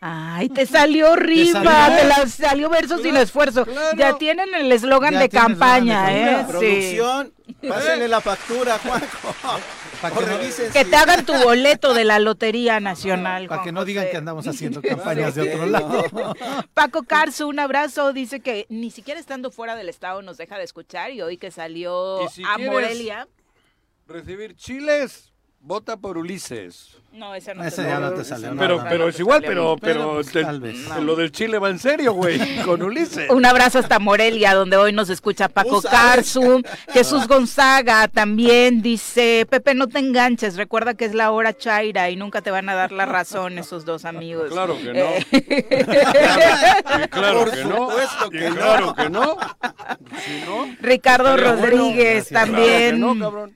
Ay, 0.00 0.48
te 0.48 0.66
salió 0.66 1.14
riba, 1.14 1.60
te, 1.60 2.04
la 2.06 2.26
salió 2.26 2.70
verso 2.70 2.98
sin 2.98 3.16
esfuerzo. 3.16 3.66
Ya 3.96 4.16
tienen 4.18 4.54
el 4.54 4.72
eslogan 4.72 5.18
de 5.18 5.28
campaña, 5.28 6.40
¿eh? 6.40 6.44
Producción, 6.48 7.32
pásenle 7.68 8.08
la 8.08 8.20
factura, 8.20 8.78
Juanjo. 8.78 9.34
que, 10.72 10.84
te 10.84 10.96
hagan 10.96 11.24
tu 11.24 11.34
boleto 11.34 11.94
de 11.94 12.04
la 12.04 12.18
Lotería 12.18 12.80
Nacional. 12.80 13.46
Para 13.46 13.62
que 13.62 13.72
no 13.72 13.84
digan 13.84 14.06
que 14.10 14.16
andamos 14.16 14.46
haciendo 14.48 14.82
campañas 14.82 15.34
de 15.34 15.52
otro 15.52 15.66
lado. 15.66 16.34
Paco 16.74 17.04
Carso, 17.04 17.46
un 17.46 17.60
abrazo. 17.60 18.12
Dice 18.12 18.40
que 18.40 18.66
ni 18.68 18.90
siquiera 18.90 19.20
estando 19.20 19.50
fuera 19.50 19.76
del 19.76 19.88
estado 19.88 20.22
nos 20.22 20.38
deja 20.38 20.58
de 20.58 20.64
escuchar 20.64 21.12
y 21.12 21.22
hoy 21.22 21.36
que 21.36 21.50
salió 21.50 22.20
a 22.22 22.58
Morelia. 22.58 23.28
Recibir 24.08 24.56
chiles, 24.56 25.32
vota 25.60 25.96
por 25.96 26.18
Ulises. 26.18 27.01
No, 27.12 27.34
esa 27.34 27.52
no, 27.52 27.62
esa 27.62 27.82
ya 27.82 28.00
no 28.00 28.12
te 28.12 28.24
sale. 28.24 28.48
Pero, 28.58 28.82
pero 28.88 29.08
es 29.08 29.20
igual, 29.20 29.42
pero, 29.46 29.76
pero, 29.78 30.22
lo 31.02 31.14
del 31.14 31.30
Chile 31.30 31.58
va 31.58 31.68
en 31.68 31.78
serio, 31.78 32.14
güey, 32.14 32.38
con 32.64 32.82
Ulises. 32.82 33.28
Un 33.28 33.44
abrazo 33.44 33.80
hasta 33.80 33.98
Morelia, 33.98 34.54
donde 34.54 34.78
hoy 34.78 34.94
nos 34.94 35.10
escucha 35.10 35.50
Paco 35.50 35.82
Carsum. 35.82 36.62
Jesús 36.92 37.28
Gonzaga 37.28 38.08
también 38.08 38.80
dice, 38.80 39.46
Pepe, 39.50 39.74
no 39.74 39.88
te 39.88 39.98
enganches, 39.98 40.56
recuerda 40.56 40.94
que 40.94 41.04
es 41.04 41.12
la 41.12 41.32
hora 41.32 41.54
chaira 41.54 42.08
y 42.08 42.16
nunca 42.16 42.40
te 42.40 42.50
van 42.50 42.70
a 42.70 42.74
dar 42.74 42.92
la 42.92 43.04
razón 43.04 43.58
esos 43.58 43.84
dos 43.84 44.06
amigos. 44.06 44.50
Claro 44.50 44.78
que 44.78 44.94
no. 44.94 45.10
claro 47.10 47.44
que 47.50 47.64
no. 47.64 47.88
claro 48.30 48.94
que 48.94 49.10
no. 49.10 49.36
Ricardo 50.80 51.36
Rodríguez 51.36 52.30
también, 52.30 53.04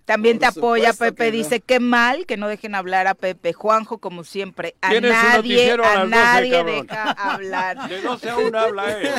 también 0.05 0.39
te 0.39 0.45
apoya, 0.45 0.93
Pepe, 0.93 1.31
dice, 1.31 1.61
qué 1.61 1.81
mal 1.81 2.27
que 2.27 2.37
no 2.37 2.49
dejen 2.49 2.75
hablar 2.75 3.07
a 3.07 3.15
Pepe 3.15 3.46
Juanjo, 3.53 3.99
como 3.99 4.25
siempre, 4.25 4.77
a 4.81 4.93
nadie, 5.01 5.73
a, 5.73 6.05
nadie 6.05 6.65
deja 6.65 7.11
hablar. 7.13 7.89
De 7.89 8.01
12 8.01 8.31
a 8.31 8.37
1 8.39 8.59
habla 8.59 8.99
él. 8.99 9.11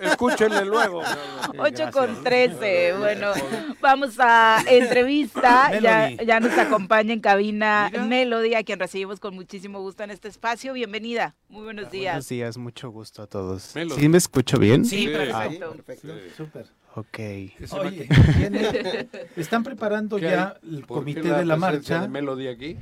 Escúchenle 0.00 0.64
luego. 0.64 1.02
8 1.58 1.90
con 1.92 2.22
13. 2.22 2.94
Bueno, 2.98 3.32
vamos 3.80 4.16
a 4.18 4.62
entrevista. 4.66 5.78
ya, 5.80 6.10
ya 6.10 6.40
nos 6.40 6.56
acompaña 6.58 7.12
en 7.12 7.20
cabina 7.20 7.90
Melody, 8.06 8.54
a 8.54 8.62
quien 8.62 8.78
recibimos 8.78 9.20
con 9.20 9.34
muchísimo 9.34 9.80
gusto 9.80 10.04
en 10.04 10.10
este 10.10 10.28
espacio. 10.28 10.72
Bienvenida. 10.72 11.34
Muy 11.48 11.64
buenos 11.64 11.90
días. 11.90 12.14
Buenos 12.14 12.28
días, 12.28 12.58
mucho 12.58 12.90
gusto 12.90 13.22
a 13.22 13.26
todos. 13.26 13.62
¿Sí 13.62 14.08
me 14.08 14.18
escucho 14.18 14.58
bien? 14.58 14.84
Sí, 14.84 15.08
perfecto. 15.08 15.72
perfecto. 15.72 16.14
Súper. 16.36 16.66
Ok. 16.96 17.18
Oye, 17.72 18.08
están 19.36 19.62
preparando 19.62 20.18
ya 20.18 20.56
el 20.62 20.86
comité 20.86 21.30
de 21.30 21.44
la 21.44 21.56
marcha. 21.56 22.06
De 22.08 22.48
aquí? 22.48 22.78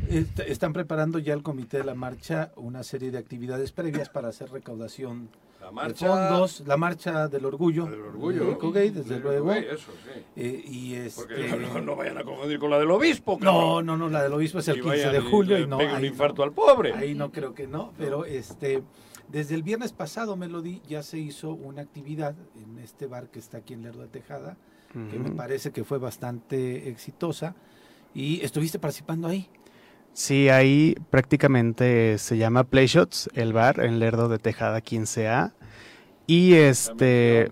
están 0.47 0.73
preparando 0.73 1.19
ya 1.19 1.35
el 1.35 1.43
comité 1.43 1.79
de 1.79 1.85
la 1.85 1.97
marcha 1.97 2.53
una 2.55 2.85
serie 2.85 3.11
de 3.11 3.19
actividades 3.19 3.73
previas 3.73 4.09
para 4.09 4.29
hacer 4.29 4.53
recaudación 4.53 5.31
de 5.61 5.95
fondos, 5.95 6.63
la 6.65 6.77
marcha 6.77 7.27
del 7.27 7.45
orgullo, 7.45 7.87
del 7.87 8.03
orgullo, 8.03 8.57
desde 8.73 9.19
luego. 9.19 9.53
eso, 9.53 9.91
sí. 10.05 10.21
Eh, 10.37 10.63
y 10.65 10.95
este, 10.95 11.23
Porque 11.23 11.81
no, 11.83 11.97
vayan 11.97 12.19
a 12.19 12.23
confundir 12.23 12.61
con 12.61 12.71
la 12.71 12.79
del 12.79 12.91
obispo. 12.93 13.39
No, 13.41 13.83
no, 13.83 13.97
no, 13.97 14.09
la 14.09 14.23
del 14.23 14.33
obispo 14.33 14.61
es 14.61 14.69
el 14.69 14.81
15 14.81 15.11
de 15.11 15.21
julio 15.21 15.59
y, 15.59 15.67
no. 15.67 15.79
un 15.79 16.05
infarto 16.05 16.45
al 16.45 16.53
pobre. 16.53 16.93
Ahí 16.93 17.15
no 17.15 17.33
creo 17.33 17.53
que 17.53 17.67
no, 17.67 17.93
pero 17.99 18.25
este 18.25 18.85
desde 19.29 19.55
el 19.55 19.63
viernes 19.63 19.93
pasado, 19.93 20.37
Melody, 20.37 20.81
ya 20.89 21.03
se 21.03 21.19
hizo 21.19 21.53
una 21.53 21.83
actividad 21.83 22.35
en 22.57 22.79
este 22.79 23.07
bar 23.07 23.31
que 23.31 23.39
está 23.39 23.59
aquí 23.59 23.75
en 23.75 23.83
Lerdo 23.83 24.03
de 24.03 24.09
Tejada, 24.09 24.57
que 25.11 25.19
me 25.19 25.31
parece 25.31 25.73
que 25.73 25.83
fue 25.83 25.99
bastante 25.99 26.89
exitosa. 26.89 27.57
¿Y 28.15 28.45
estuviste 28.45 28.79
participando 28.79 29.27
ahí? 29.27 29.49
Sí, 30.13 30.49
ahí 30.49 30.95
prácticamente 31.11 32.17
se 32.19 32.37
llama 32.37 32.63
Playshots, 32.63 33.29
el 33.35 33.53
bar 33.53 33.81
en 33.81 33.99
Lerdo 33.99 34.29
de 34.29 34.39
Tejada 34.39 34.81
15A. 34.81 35.53
Y 36.27 36.55
este... 36.55 37.51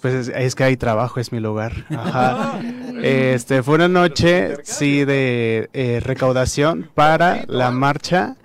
Pues 0.00 0.28
es, 0.28 0.54
que 0.54 0.64
hay 0.64 0.76
trabajo, 0.76 1.20
es 1.20 1.32
mi 1.32 1.40
lugar. 1.40 1.72
Este, 3.02 3.64
fue 3.64 3.74
una 3.74 3.88
noche, 3.88 4.58
sí, 4.62 5.04
de 5.04 5.68
eh, 5.72 6.00
recaudación 6.00 6.88
para 6.94 7.44
la 7.48 7.72
marcha 7.72 8.36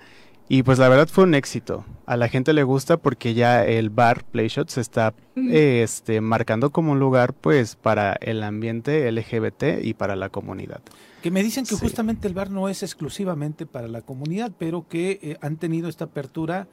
y 0.48 0.64
pues 0.64 0.80
la 0.80 0.88
verdad 0.88 1.06
fue 1.06 1.22
un 1.24 1.34
éxito. 1.34 1.84
A 2.08 2.16
la 2.16 2.30
gente 2.30 2.54
le 2.54 2.62
gusta 2.62 2.96
porque 2.96 3.34
ya 3.34 3.66
el 3.66 3.90
bar 3.90 4.24
Playshot 4.24 4.70
se 4.70 4.80
está 4.80 5.12
este, 5.36 6.22
marcando 6.22 6.70
como 6.70 6.92
un 6.92 6.98
lugar 6.98 7.34
pues 7.34 7.76
para 7.76 8.14
el 8.22 8.42
ambiente 8.42 9.12
LGBT 9.12 9.84
y 9.84 9.92
para 9.92 10.16
la 10.16 10.30
comunidad. 10.30 10.80
Que 11.20 11.30
me 11.30 11.42
dicen 11.42 11.66
que 11.66 11.74
justamente 11.74 12.26
el 12.26 12.32
bar 12.32 12.50
no 12.50 12.70
es 12.70 12.82
exclusivamente 12.82 13.66
para 13.66 13.88
la 13.88 14.00
comunidad, 14.00 14.52
pero 14.58 14.88
que 14.88 15.18
eh, 15.20 15.36
han 15.42 15.58
tenido 15.58 15.90
esta 15.90 16.06
apertura 16.06 16.66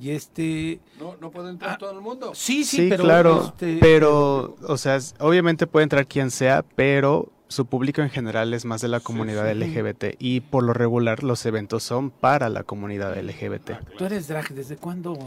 y 0.00 0.12
este 0.12 0.80
no 0.98 1.16
no 1.20 1.30
puede 1.32 1.50
entrar 1.50 1.72
ah, 1.72 1.78
todo 1.78 1.90
el 1.90 2.00
mundo. 2.00 2.30
sí 2.34 2.64
sí, 2.64 2.86
pero 2.88 3.04
claro 3.04 3.44
este, 3.44 3.76
pero 3.82 4.56
o 4.66 4.76
sea 4.78 4.98
obviamente 5.18 5.66
puede 5.66 5.82
entrar 5.82 6.06
quien 6.06 6.30
sea 6.30 6.64
pero 6.76 7.30
su 7.48 7.66
público 7.66 8.02
en 8.02 8.10
general 8.10 8.54
es 8.54 8.64
más 8.64 8.80
de 8.80 8.88
la 8.88 9.00
comunidad 9.00 9.50
LGBT 9.52 10.16
y 10.18 10.40
por 10.40 10.62
lo 10.62 10.72
regular 10.74 11.22
los 11.22 11.44
eventos 11.46 11.82
son 11.82 12.10
para 12.10 12.48
la 12.48 12.62
comunidad 12.62 13.16
LGBT. 13.18 13.72
¿Tú 13.96 14.04
eres 14.04 14.28
drag 14.28 14.50
desde 14.50 14.76
cuándo? 14.76 15.18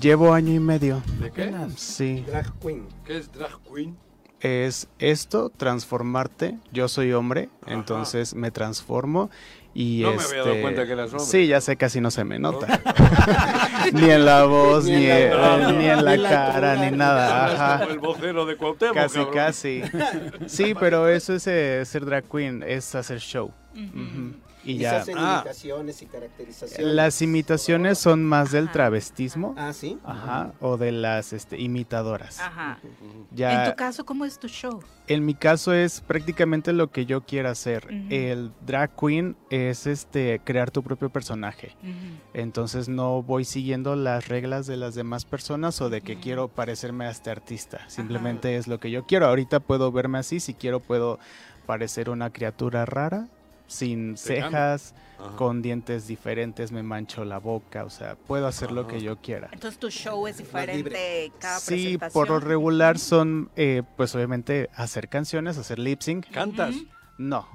Llevo 0.00 0.32
año 0.32 0.52
y 0.52 0.60
medio. 0.60 1.02
¿De 1.20 1.30
qué? 1.30 1.52
Sí. 1.76 2.24
Drag 2.26 2.52
queen. 2.60 2.86
¿Qué 3.04 3.18
es 3.18 3.32
drag 3.32 3.58
queen? 3.62 3.96
Es 4.40 4.88
esto, 4.98 5.50
transformarte. 5.50 6.58
Yo 6.72 6.88
soy 6.88 7.12
hombre, 7.12 7.48
entonces 7.66 8.34
me 8.34 8.50
transformo 8.50 9.30
y 9.78 10.00
no 10.00 10.14
me 10.14 10.22
había 10.22 10.38
dado 10.38 10.50
este, 10.52 10.62
cuenta 10.62 10.86
que 10.86 10.92
eras 10.92 11.12
hombre. 11.12 11.26
Sí, 11.26 11.46
ya 11.46 11.60
sé, 11.60 11.76
casi 11.76 12.00
no 12.00 12.10
se 12.10 12.24
me 12.24 12.38
nota. 12.38 12.80
ni 13.92 14.08
en 14.08 14.24
la 14.24 14.44
voz, 14.44 14.86
ni, 14.86 15.04
en, 15.06 16.02
la, 16.02 16.16
cara, 16.16 16.76
ni 16.76 16.96
nada. 16.96 17.74
Ajá. 17.76 17.84
el 17.84 17.98
vocero 17.98 18.46
de 18.46 18.56
Cuauhtémoc, 18.56 18.94
Casi, 18.94 19.24
casi. 19.26 19.82
Sí, 20.46 20.74
pero 20.80 21.08
eso 21.08 21.34
es 21.34 21.46
eh, 21.46 21.84
ser 21.84 22.06
drag 22.06 22.24
queen, 22.24 22.64
es 22.66 22.94
hacer 22.94 23.18
show. 23.20 23.52
Y 24.66 24.78
ya. 24.78 25.00
hacen 25.00 25.16
ah. 25.18 25.36
imitaciones 25.36 26.02
y 26.02 26.06
caracterizaciones. 26.06 26.94
Las 26.94 27.22
imitaciones 27.22 27.98
son 27.98 28.24
más 28.24 28.52
del 28.52 28.70
travestismo. 28.70 29.54
Ah, 29.56 29.72
sí. 29.72 29.98
Ajá, 30.04 30.52
o 30.60 30.76
de 30.76 30.92
las 30.92 31.32
este, 31.32 31.60
imitadoras. 31.60 32.40
Ajá. 32.40 32.78
Ya, 33.30 33.64
en 33.64 33.70
tu 33.70 33.76
caso, 33.76 34.04
¿cómo 34.04 34.24
es 34.24 34.38
tu 34.38 34.48
show? 34.48 34.80
En 35.08 35.24
mi 35.24 35.34
caso 35.34 35.72
es 35.72 36.00
prácticamente 36.00 36.72
lo 36.72 36.90
que 36.90 37.06
yo 37.06 37.22
quiera 37.22 37.50
hacer. 37.50 37.86
El 38.10 38.50
drag 38.66 38.96
queen 38.96 39.36
es 39.50 39.86
este 39.86 40.40
crear 40.42 40.70
tu 40.70 40.82
propio 40.82 41.10
personaje. 41.10 41.76
Entonces 42.34 42.88
no 42.88 43.22
voy 43.22 43.44
siguiendo 43.44 43.94
las 43.94 44.26
reglas 44.28 44.66
de 44.66 44.76
las 44.76 44.94
demás 44.94 45.24
personas 45.24 45.80
o 45.80 45.90
de 45.90 46.00
que 46.00 46.18
quiero 46.18 46.48
parecerme 46.48 47.06
a 47.06 47.10
este 47.10 47.30
artista. 47.30 47.88
Simplemente 47.88 48.56
es 48.56 48.66
lo 48.66 48.80
que 48.80 48.90
yo 48.90 49.06
quiero. 49.06 49.26
Ahorita 49.26 49.60
puedo 49.60 49.92
verme 49.92 50.18
así, 50.18 50.40
si 50.40 50.54
quiero 50.54 50.80
puedo 50.80 51.20
parecer 51.66 52.10
una 52.10 52.30
criatura 52.30 52.84
rara 52.84 53.28
sin 53.66 54.16
cejas, 54.16 54.94
con 55.36 55.62
dientes 55.62 56.06
diferentes, 56.06 56.72
me 56.72 56.82
mancho 56.82 57.24
la 57.24 57.38
boca, 57.38 57.84
o 57.84 57.90
sea, 57.90 58.16
puedo 58.16 58.46
hacer 58.46 58.70
lo 58.70 58.86
que 58.86 59.00
yo 59.00 59.16
quiera. 59.16 59.48
Entonces 59.52 59.78
tu 59.80 59.90
show 59.90 60.26
es 60.26 60.38
diferente 60.38 61.32
cada 61.38 61.58
Sí, 61.58 61.98
por 62.12 62.28
lo 62.28 62.40
regular 62.40 62.98
son, 62.98 63.50
eh, 63.56 63.82
pues 63.96 64.14
obviamente, 64.14 64.70
hacer 64.74 65.08
canciones, 65.08 65.58
hacer 65.58 65.78
lip 65.78 66.00
sync. 66.00 66.26
¿Cantas? 66.30 66.74
No, 67.18 67.48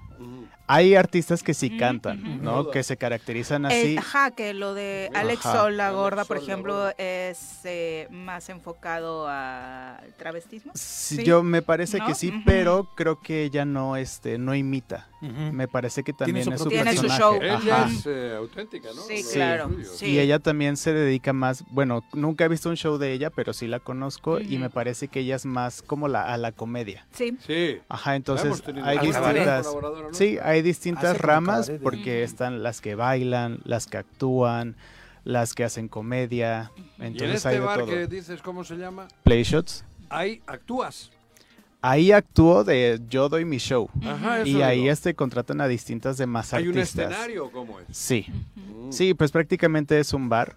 hay 0.71 0.95
artistas 0.95 1.43
que 1.43 1.53
sí 1.53 1.77
cantan, 1.77 2.41
¿no? 2.41 2.71
Que 2.71 2.83
se 2.83 2.95
caracterizan 2.95 3.65
así. 3.65 3.97
ajá, 3.97 4.31
que 4.31 4.53
lo 4.53 4.73
de 4.73 5.09
Alex 5.13 5.41
Sol, 5.43 5.75
la 5.75 5.91
gorda, 5.91 6.23
por 6.23 6.37
ejemplo, 6.37 6.89
es 6.97 7.59
eh, 7.65 8.07
más 8.09 8.47
enfocado 8.49 9.27
al 9.27 10.13
travestismo. 10.17 10.71
Sí, 10.75 11.23
Yo 11.23 11.43
me 11.43 11.61
parece 11.61 11.99
que 11.99 12.15
sí, 12.15 12.33
pero 12.45 12.89
creo 12.95 13.19
que 13.19 13.43
ella 13.43 13.65
no, 13.65 13.97
este, 13.97 14.37
no 14.37 14.55
imita. 14.55 15.07
Me 15.21 15.67
parece 15.67 16.03
que 16.03 16.13
también 16.13 16.51
es 16.51 16.59
su 16.59 16.69
Tiene 16.69 16.95
Su 16.97 17.07
show. 17.07 17.35
Ella 17.41 17.87
es 17.87 18.05
eh, 18.07 18.33
auténtica, 18.35 18.89
¿no? 18.95 19.01
Sí, 19.03 19.23
claro. 19.33 19.69
Y 20.01 20.17
ella 20.17 20.39
también 20.39 20.77
se 20.77 20.93
dedica 20.93 21.31
más, 21.33 21.63
bueno, 21.69 22.03
nunca 22.13 22.45
he 22.45 22.47
visto 22.47 22.69
un 22.69 22.77
show 22.77 22.97
de 22.97 23.11
ella, 23.11 23.29
pero 23.29 23.53
sí 23.53 23.67
la 23.67 23.79
conozco 23.79 24.39
y 24.39 24.57
me 24.57 24.69
parece 24.69 25.09
que 25.09 25.19
ella 25.19 25.35
es 25.35 25.45
más 25.45 25.81
como 25.81 26.07
la, 26.07 26.23
a 26.23 26.37
la 26.37 26.51
comedia. 26.51 27.05
Sí. 27.11 27.37
Sí. 27.45 27.79
Ajá, 27.89 28.15
entonces 28.15 28.63
hay 28.83 28.97
distintas... 28.99 29.67
Sí, 30.11 30.37
hay 30.41 30.60
distintas 30.63 31.17
ramas 31.19 31.71
porque 31.81 32.23
están 32.23 32.63
las 32.63 32.81
que 32.81 32.95
bailan, 32.95 33.59
las 33.63 33.87
que 33.87 33.97
actúan, 33.97 34.75
las 35.23 35.53
que 35.53 35.63
hacen 35.63 35.87
comedia. 35.87 36.71
Entonces 36.99 37.21
¿Y 37.21 37.23
en 37.25 37.31
este 37.35 37.47
hay 37.49 37.55
de 37.55 37.61
bar 37.61 37.79
todo. 37.79 37.87
que 37.87 38.07
dices 38.07 38.41
cómo 38.41 38.63
se 38.63 38.75
llama? 38.77 39.07
Playshots. 39.23 39.83
Ahí 40.09 40.41
actúas. 40.47 41.11
Ahí 41.83 42.11
actúo 42.11 42.63
de 42.63 42.99
yo 43.09 43.27
doy 43.27 43.43
mi 43.43 43.57
show. 43.57 43.89
Ajá, 44.05 44.45
y 44.45 44.61
ahí 44.61 44.87
este 44.87 45.15
contratan 45.15 45.61
a 45.61 45.67
distintas 45.67 46.17
demás 46.17 46.53
¿Hay 46.53 46.67
artistas. 46.67 47.05
un 47.07 47.11
escenario 47.11 47.51
cómo 47.51 47.79
es? 47.79 47.85
Sí. 47.97 48.27
Sí, 48.91 49.13
pues 49.15 49.31
prácticamente 49.31 49.99
es 49.99 50.13
un 50.13 50.29
bar. 50.29 50.55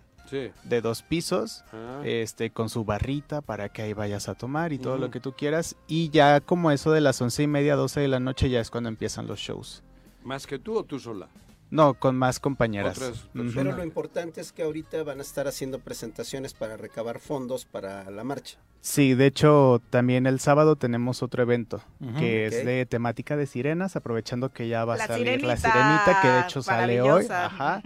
de 0.65 0.81
dos 0.81 1.03
pisos, 1.03 1.63
Ah. 1.73 2.01
este, 2.05 2.51
con 2.51 2.69
su 2.69 2.85
barrita 2.85 3.41
para 3.41 3.69
que 3.69 3.83
ahí 3.83 3.93
vayas 3.93 4.29
a 4.29 4.35
tomar 4.35 4.73
y 4.73 4.79
todo 4.79 4.99
lo 4.99 5.09
que 5.13 5.21
tú 5.21 5.33
quieras. 5.33 5.77
Y 5.87 6.11
ya 6.11 6.41
como 6.41 6.73
eso 6.73 6.91
de 6.91 7.01
las 7.01 7.21
once 7.23 7.45
y 7.45 7.47
media, 7.47 7.77
doce 7.77 8.01
de 8.01 8.09
la 8.09 8.19
noche 8.19 8.51
ya 8.51 8.61
es 8.61 8.69
cuando 8.69 8.89
empiezan 8.89 9.29
los 9.29 9.39
shows. 9.39 9.85
¿Más 10.25 10.47
que 10.47 10.59
tú 10.59 10.77
o 10.77 10.85
tú 10.85 10.99
sola? 10.99 11.29
No, 11.71 11.95
con 11.95 12.17
más 12.17 12.39
compañeras. 12.41 13.01
Pero 13.33 13.73
lo 13.73 13.83
importante 13.83 14.41
es 14.41 14.53
que 14.53 14.63
ahorita 14.63 15.03
van 15.03 15.19
a 15.19 15.23
estar 15.23 15.49
haciendo 15.49 15.81
presentaciones 15.81 16.55
para 16.55 16.77
recabar 16.77 17.19
fondos 17.19 17.65
para 17.65 18.11
la 18.11 18.23
marcha. 18.23 18.59
Sí, 18.81 19.15
de 19.15 19.27
hecho, 19.27 19.81
también 19.91 20.27
el 20.27 20.41
sábado 20.41 20.77
tenemos 20.77 21.23
otro 21.23 21.43
evento 21.43 21.83
que 22.19 22.47
es 22.47 22.65
de 22.65 22.87
temática 22.87 23.37
de 23.37 23.47
sirenas, 23.47 23.97
aprovechando 23.97 24.53
que 24.53 24.69
ya 24.69 24.85
va 24.85 24.95
a 24.95 24.99
La 24.99 25.07
salir 25.07 25.43
la 25.43 25.57
sirenita, 25.57 26.19
que 26.21 26.29
de 26.29 26.41
hecho 26.41 26.63
sale 26.63 27.01
hoy. 27.01 27.27
Ajá. 27.31 27.83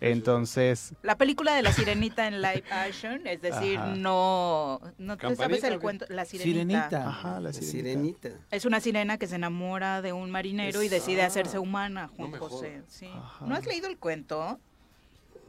Entonces, 0.00 0.92
La 1.02 1.16
película 1.16 1.54
de 1.54 1.62
la 1.62 1.72
sirenita 1.72 2.26
en 2.28 2.42
live 2.42 2.64
action, 2.70 3.26
es 3.26 3.40
decir, 3.40 3.78
Ajá. 3.78 3.94
no, 3.96 4.80
no 4.98 5.16
te 5.16 5.22
sabes 5.22 5.38
¿Campanita 5.38 5.68
el 5.68 5.78
cuento, 5.80 6.04
la 6.10 6.24
sirenita. 6.24 7.08
Ajá, 7.08 7.40
la 7.40 7.52
sirenita. 7.52 8.28
Es 8.50 8.64
una 8.66 8.80
sirena 8.80 9.16
que 9.18 9.26
se 9.26 9.36
enamora 9.36 10.02
de 10.02 10.12
un 10.12 10.30
marinero 10.30 10.82
y 10.82 10.88
decide 10.88 11.22
Ah, 11.22 11.26
hacerse 11.26 11.58
humana, 11.58 12.08
Juan 12.16 12.32
José. 12.32 12.82
Sí. 12.88 13.08
¿No 13.40 13.54
has 13.54 13.64
leído 13.66 13.88
el 13.88 13.96
cuento? 13.96 14.58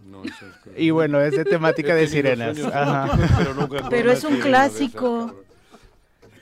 No, 0.05 0.23
eso 0.23 0.45
es 0.47 0.55
que- 0.63 0.81
y 0.81 0.91
bueno, 0.91 1.19
es 1.19 1.35
de 1.35 1.43
temática 1.45 1.93
de 1.93 2.07
sirenas. 2.07 2.55
sueños 2.55 2.73
Ajá. 2.73 3.17
pero 3.37 3.53
nunca 3.53 3.89
Pero 3.89 4.11
es 4.11 4.23
un 4.23 4.37
clásico. 4.39 5.43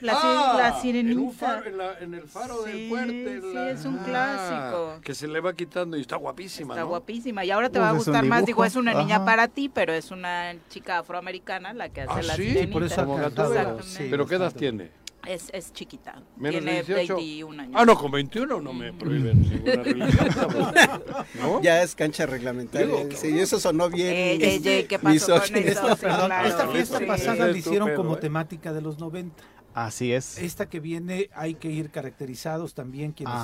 La, 0.00 0.12
Ah, 0.16 0.54
la 0.58 0.68
En, 0.68 0.74
un 0.74 0.80
sirenita. 0.82 1.32
faro, 1.46 1.66
en, 1.66 1.78
la- 1.78 1.98
en 2.00 2.14
el 2.14 2.28
faro 2.28 2.64
Sí, 2.64 2.70
del 2.72 2.88
puente. 2.88 3.40
sí, 3.40 3.54
la- 3.54 3.70
es 3.70 3.84
un 3.84 3.98
Ah, 3.98 4.04
clásico. 4.04 5.00
Que 5.02 5.14
se 5.14 5.26
le 5.28 5.40
va 5.40 5.52
quitando 5.54 5.96
y 5.96 6.00
está 6.00 6.16
guapísima, 6.16 6.74
Está 6.74 6.82
¿no? 6.82 6.88
guapísima 6.88 7.44
y 7.44 7.50
ahora 7.50 7.70
te 7.70 7.78
va 7.78 7.90
a 7.90 7.92
gustar 7.92 8.24
más. 8.24 8.44
Digo, 8.46 8.64
es 8.64 8.76
una 8.76 8.94
niña 8.94 9.16
Ajá. 9.16 9.24
para 9.24 9.48
ti, 9.48 9.68
pero 9.68 9.92
es 9.92 10.10
una 10.10 10.54
chica 10.68 10.98
afroamericana 10.98 11.72
la 11.72 11.88
que 11.88 12.02
hace 12.02 12.12
Ah, 12.12 12.22
la 12.22 12.36
sí, 12.36 12.42
sirenita. 12.44 12.72
por 12.72 13.20
Gatúbela. 13.20 13.60
Exactamente. 13.62 14.08
¿Pero 14.10 14.26
qué 14.26 14.34
edad 14.36 14.52
tiene? 14.54 14.90
Es, 15.26 15.50
es 15.52 15.72
chiquita. 15.72 16.22
¿Menos 16.36 16.62
Tiene 16.62 16.84
de 16.84 16.94
18? 16.94 17.16
21 17.16 17.60
años. 17.60 17.74
Ah, 17.76 17.84
no, 17.84 17.96
con 17.98 18.12
21 18.12 18.60
no 18.60 18.72
me 18.72 18.92
prohíben 18.92 19.40
ninguna 19.42 19.82
religión. 19.82 20.28
¿No? 21.40 21.60
Ya 21.62 21.82
es 21.82 21.96
cancha 21.96 22.26
reglamentaria. 22.26 22.86
Digo, 23.04 23.08
sí, 23.16 23.36
eso 23.36 23.58
sonó 23.58 23.90
bien. 23.90 24.12
Ey, 24.14 24.42
ey, 24.42 24.62
ey, 24.64 24.84
¿qué 24.84 25.00
pasó 25.00 25.40
con 25.40 25.56
eso? 25.56 25.88
Sí, 25.96 26.00
Perdón, 26.00 26.26
claro, 26.26 26.48
esta 26.48 26.68
fiesta 26.68 26.98
sí. 26.98 27.04
pasada 27.06 27.46
la 27.48 27.58
hicieron 27.58 27.88
estúpido, 27.88 27.96
como 27.96 28.16
¿eh? 28.16 28.20
temática 28.20 28.72
de 28.72 28.80
los 28.80 29.00
90. 29.00 29.42
Así 29.76 30.10
es. 30.10 30.38
Esta 30.38 30.70
que 30.70 30.80
viene 30.80 31.28
hay 31.34 31.52
que 31.54 31.68
ir 31.70 31.90
caracterizados 31.90 32.72
también 32.72 33.12
quienes 33.12 33.34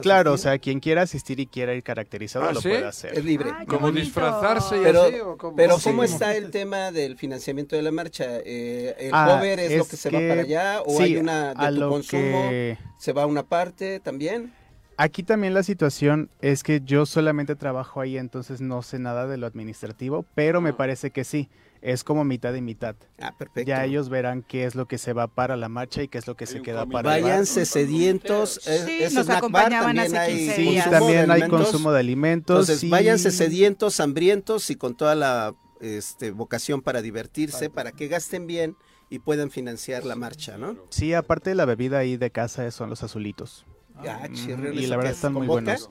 Claro, 0.00 0.32
o 0.32 0.38
sea, 0.38 0.58
quien 0.58 0.80
quiera 0.80 1.02
asistir 1.02 1.38
y 1.38 1.46
quiera 1.46 1.74
ir 1.74 1.82
caracterizado 1.82 2.46
¿Ah, 2.48 2.52
lo 2.54 2.62
sí? 2.62 2.70
puede 2.70 2.86
hacer. 2.86 3.12
Es 3.18 3.22
libre. 3.22 3.50
¿Como 3.68 3.92
disfrazarse 3.92 4.78
y 4.78 4.82
Pero, 4.82 5.02
así 5.02 5.20
o 5.20 5.36
cómo? 5.36 5.56
pero 5.56 5.76
Sí. 5.78 5.90
¿cómo 5.90 6.02
está 6.02 6.34
el 6.34 6.50
tema 6.50 6.90
del 6.92 7.18
financiamiento 7.18 7.76
de 7.76 7.82
la 7.82 7.90
marcha? 7.92 8.38
Eh, 8.42 8.96
¿El 8.98 9.10
Ah, 9.12 9.36
cover 9.36 9.60
es, 9.60 9.76
lo 9.76 9.84
que 9.86 9.96
se 9.98 10.08
va 10.08 10.18
para 10.18 10.40
allá 10.40 10.80
o 10.86 10.96
sí, 10.96 11.02
hay 11.02 11.16
una 11.18 11.50
a 11.50 11.66
de 11.70 11.74
tu 11.74 11.80
lo 11.80 11.90
consumo? 11.90 12.48
que- 12.48 12.78
¿Se 12.98 13.12
va 13.12 13.24
a 13.24 13.26
una 13.26 13.42
parte 13.42 14.00
también? 14.00 14.54
Aquí 14.96 15.22
también 15.22 15.52
la 15.52 15.62
situación 15.62 16.30
es 16.40 16.62
que 16.62 16.80
yo 16.82 17.04
solamente 17.04 17.54
trabajo 17.54 18.00
ahí, 18.00 18.16
entonces 18.16 18.62
no 18.62 18.80
sé 18.80 18.98
nada 18.98 19.26
de 19.26 19.36
lo 19.36 19.46
administrativo, 19.46 20.24
pero 20.34 20.62
me 20.62 20.72
parece 20.72 21.10
que 21.10 21.24
sí, 21.24 21.50
es 21.82 22.04
como 22.04 22.24
mitad 22.24 22.54
y 22.54 22.60
mitad. 22.60 22.96
Ah, 23.20 23.34
perfecto. 23.36 23.68
Ya 23.68 23.84
ellos 23.84 24.08
verán 24.08 24.42
qué 24.42 24.64
es 24.66 24.74
lo 24.74 24.86
que 24.86 24.98
se 24.98 25.12
va 25.12 25.28
para 25.28 25.56
la 25.56 25.68
marcha 25.68 26.02
y 26.02 26.08
qué 26.08 26.18
es 26.18 26.26
lo 26.26 26.36
que 26.36 26.46
se 26.46 26.60
queda 26.62 26.84
para 26.86 27.16
el 27.16 27.22
bar. 27.22 27.30
Váyanse 27.32 27.64
sedientos. 27.66 28.60
es- 28.66 28.84
Sí, 28.84 29.02
es 29.02 29.14
nos 29.14 29.24
snack 29.26 29.28
bar, 29.28 29.38
acompañaban 29.38 29.96
también 29.96 30.06
hace 30.06 30.18
hay 30.18 30.36
15 30.36 30.56
Sí, 30.56 30.62
días. 30.62 30.84
consumo 30.84 30.90
de 30.90 30.98
también 31.14 31.30
hay 31.30 31.40
alimentos. 31.42 31.60
consumo 31.70 31.92
de 31.92 32.00
alimentos. 32.00 32.60
Entonces, 32.60 32.84
y- 32.84 32.90
váyanse 32.90 33.30
sedientos, 33.30 34.00
hambrientos 34.00 34.70
y 34.70 34.76
con 34.76 34.94
toda 34.96 35.14
la 35.14 35.54
este, 35.80 36.30
vocación 36.30 36.82
para 36.82 37.00
divertirse, 37.00 37.70
para 37.70 37.92
que 37.92 38.06
gasten 38.08 38.46
bien 38.46 38.76
y 39.08 39.18
puedan 39.20 39.50
financiar 39.50 40.04
la 40.04 40.14
marcha, 40.14 40.58
¿no? 40.58 40.76
Sí, 40.90 41.14
aparte 41.14 41.48
de 41.50 41.56
la 41.56 41.64
bebida 41.64 41.98
ahí 41.98 42.18
de 42.18 42.30
casa 42.30 42.70
son 42.70 42.90
los 42.90 43.02
azulitos. 43.02 43.64
Ah, 43.96 44.28
y 44.30 44.86
la 44.86 44.96
¿o 44.96 44.98
verdad 44.98 45.12
están 45.12 45.32
¿Con 45.32 45.46
muy 45.46 45.48
buenos. 45.48 45.88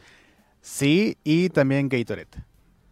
Sí, 0.61 1.18
y 1.24 1.49
también 1.49 1.90
Gatorade. 1.90 2.28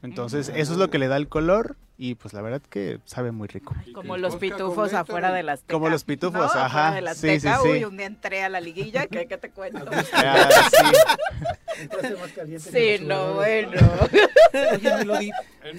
Entonces, 0.09 0.51
eso 0.55 0.73
es 0.73 0.77
lo 0.79 0.89
que 0.89 0.97
le 0.99 1.07
da 1.07 1.17
el 1.17 1.27
color 1.27 1.77
y 1.99 2.13
pues 2.15 2.33
la 2.33 2.41
verdad 2.41 2.61
que 2.69 2.99
sabe 3.05 3.31
muy 3.31 3.47
rico. 3.47 3.75
Como 3.93 4.13
que 4.15 4.19
los 4.21 4.35
pitufos 4.35 4.93
afuera 4.93 5.31
de 5.33 5.41
las 5.43 5.63
Como 5.63 5.89
los 5.89 6.03
pitufos, 6.03 6.53
¿no? 6.53 6.61
ajá. 6.61 6.91
De 7.01 7.15
Sí, 7.15 7.39
sí, 7.39 7.49
sí. 7.63 7.67
Uy, 7.69 7.83
un 7.85 7.97
día 7.97 8.05
entré 8.05 8.43
a 8.43 8.49
la 8.49 8.61
liguilla, 8.61 9.07
¿qué, 9.07 9.25
qué 9.27 9.37
te 9.37 9.49
cuento? 9.51 9.83
Ah, 10.13 10.49
sí. 10.71 11.81
Entraste 11.81 12.15
más 12.15 12.31
caliente 12.33 12.69
que 12.71 12.97
Sí, 12.97 13.03
los 13.03 13.07
no, 13.07 13.33
bueno. 13.35 13.71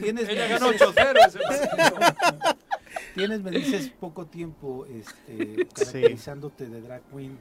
Tienes, 0.00 0.28
Ella 0.28 0.42
me 0.42 0.48
ganó 0.48 0.72
dices- 0.72 0.88
8-0 0.88 1.26
ese 1.26 1.38
partido. 1.38 1.98
tienes, 3.14 3.40
me 3.42 3.50
dices, 3.50 3.90
poco 4.00 4.26
tiempo 4.26 4.86
este, 4.86 5.66
caracterizándote 5.74 6.66
de 6.68 6.80
drag 6.80 7.02
queen, 7.14 7.38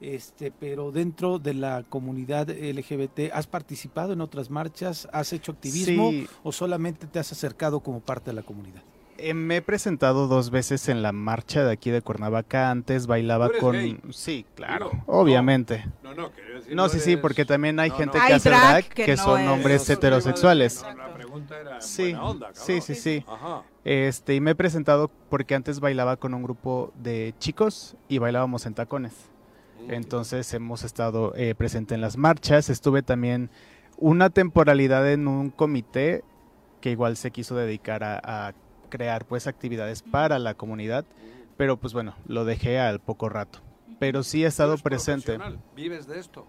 este, 0.00 0.50
pero 0.50 0.92
dentro 0.92 1.38
de 1.38 1.54
la 1.54 1.84
comunidad 1.88 2.48
LGBT, 2.48 3.32
¿has 3.32 3.46
participado 3.46 4.12
en 4.12 4.20
otras 4.20 4.50
marchas? 4.50 5.08
¿Has 5.12 5.32
hecho 5.32 5.52
activismo 5.52 6.10
Sí. 6.10 6.26
o 6.42 6.52
solamente 6.52 7.06
te 7.06 7.18
has 7.18 7.30
acercado 7.32 7.80
como 7.80 8.00
parte 8.00 8.30
de 8.30 8.34
la 8.36 8.42
comunidad? 8.42 8.82
Eh, 9.22 9.34
me 9.34 9.56
he 9.56 9.62
presentado 9.62 10.28
dos 10.28 10.48
veces 10.48 10.88
en 10.88 11.02
la 11.02 11.12
marcha 11.12 11.62
de 11.62 11.70
aquí 11.72 11.90
de 11.90 12.00
Cuernavaca. 12.00 12.70
Antes 12.70 13.06
bailaba 13.06 13.48
¿Tú 13.48 13.52
eres 13.52 13.60
con... 13.62 13.72
gay? 13.74 14.00
Sí, 14.12 14.46
claro, 14.54 14.90
obviamente. 15.06 15.84
No, 16.02 16.14
no, 16.14 16.32
quería 16.32 16.54
decir, 16.54 16.74
No, 16.74 16.88
sí, 16.88 17.00
sí, 17.00 17.10
eres- 17.12 17.20
porque 17.20 17.44
también 17.44 17.78
hay 17.80 17.90
No, 17.90 17.96
gente 17.96 18.16
no. 18.16 18.24
que 18.24 18.32
Hay 18.32 18.36
hace 18.38 18.48
drag 18.48 18.62
drag 18.70 18.84
que 18.88 19.04
que, 19.04 19.16
no 19.16 19.22
son 19.22 19.40
es- 19.42 19.48
hombres 19.50 19.90
heterosexuales. 19.90 20.82
La 20.96 21.12
pregunta 21.12 21.60
era 21.60 21.80
Sí, 21.82 22.14
onda, 22.14 22.48
sí, 22.54 22.80
sí, 22.80 22.94
sí. 22.94 23.22
Ajá. 23.28 23.62
Este, 23.84 24.34
y 24.36 24.40
me 24.40 24.52
he 24.52 24.54
presentado 24.54 25.10
porque 25.28 25.54
antes 25.54 25.80
bailaba 25.80 26.16
con 26.16 26.32
un 26.32 26.42
grupo 26.42 26.90
de 26.96 27.34
chicos 27.38 27.96
y 28.08 28.16
bailábamos 28.16 28.64
en 28.64 28.72
tacones. 28.72 29.12
Entonces 29.88 30.52
hemos 30.54 30.84
estado 30.84 31.34
eh, 31.36 31.54
presente 31.54 31.94
en 31.94 32.00
las 32.00 32.16
marchas. 32.16 32.70
Estuve 32.70 33.02
también 33.02 33.50
una 33.96 34.30
temporalidad 34.30 35.10
en 35.10 35.28
un 35.28 35.50
comité 35.50 36.24
que 36.80 36.90
igual 36.90 37.16
se 37.16 37.30
quiso 37.30 37.56
dedicar 37.56 38.04
a, 38.04 38.20
a 38.22 38.54
crear 38.88 39.24
pues 39.26 39.46
actividades 39.46 40.02
para 40.02 40.38
la 40.38 40.54
comunidad. 40.54 41.04
Pero 41.56 41.76
pues 41.76 41.92
bueno, 41.92 42.14
lo 42.26 42.44
dejé 42.44 42.78
al 42.78 43.00
poco 43.00 43.28
rato. 43.28 43.60
Pero 43.98 44.22
sí 44.22 44.44
he 44.44 44.46
estado 44.46 44.78
presente. 44.78 45.38
Vives 45.76 46.06
de 46.06 46.18
esto. 46.18 46.46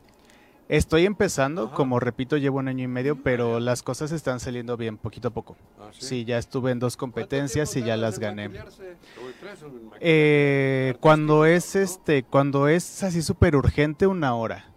Estoy 0.71 1.05
empezando, 1.05 1.69
como 1.71 1.99
repito, 1.99 2.37
llevo 2.37 2.59
un 2.59 2.69
año 2.69 2.85
y 2.85 2.87
medio, 2.87 3.21
pero 3.21 3.59
las 3.59 3.83
cosas 3.83 4.13
están 4.13 4.39
saliendo 4.39 4.77
bien, 4.77 4.95
poquito 4.95 5.27
a 5.27 5.31
poco. 5.31 5.57
¿Ah, 5.77 5.89
sí? 5.91 6.23
ya 6.23 6.37
estuve 6.37 6.71
en 6.71 6.79
dos 6.79 6.95
competencias 6.95 7.75
y 7.75 7.83
ya 7.83 7.97
las 7.97 8.19
gané. 8.19 8.49
Eh, 9.99 10.95
cuando 11.01 11.43
es 11.43 11.75
este, 11.75 12.23
cuando 12.23 12.69
es 12.69 13.03
así 13.03 13.21
súper 13.21 13.57
urgente, 13.57 14.07
una 14.07 14.33
hora. 14.33 14.71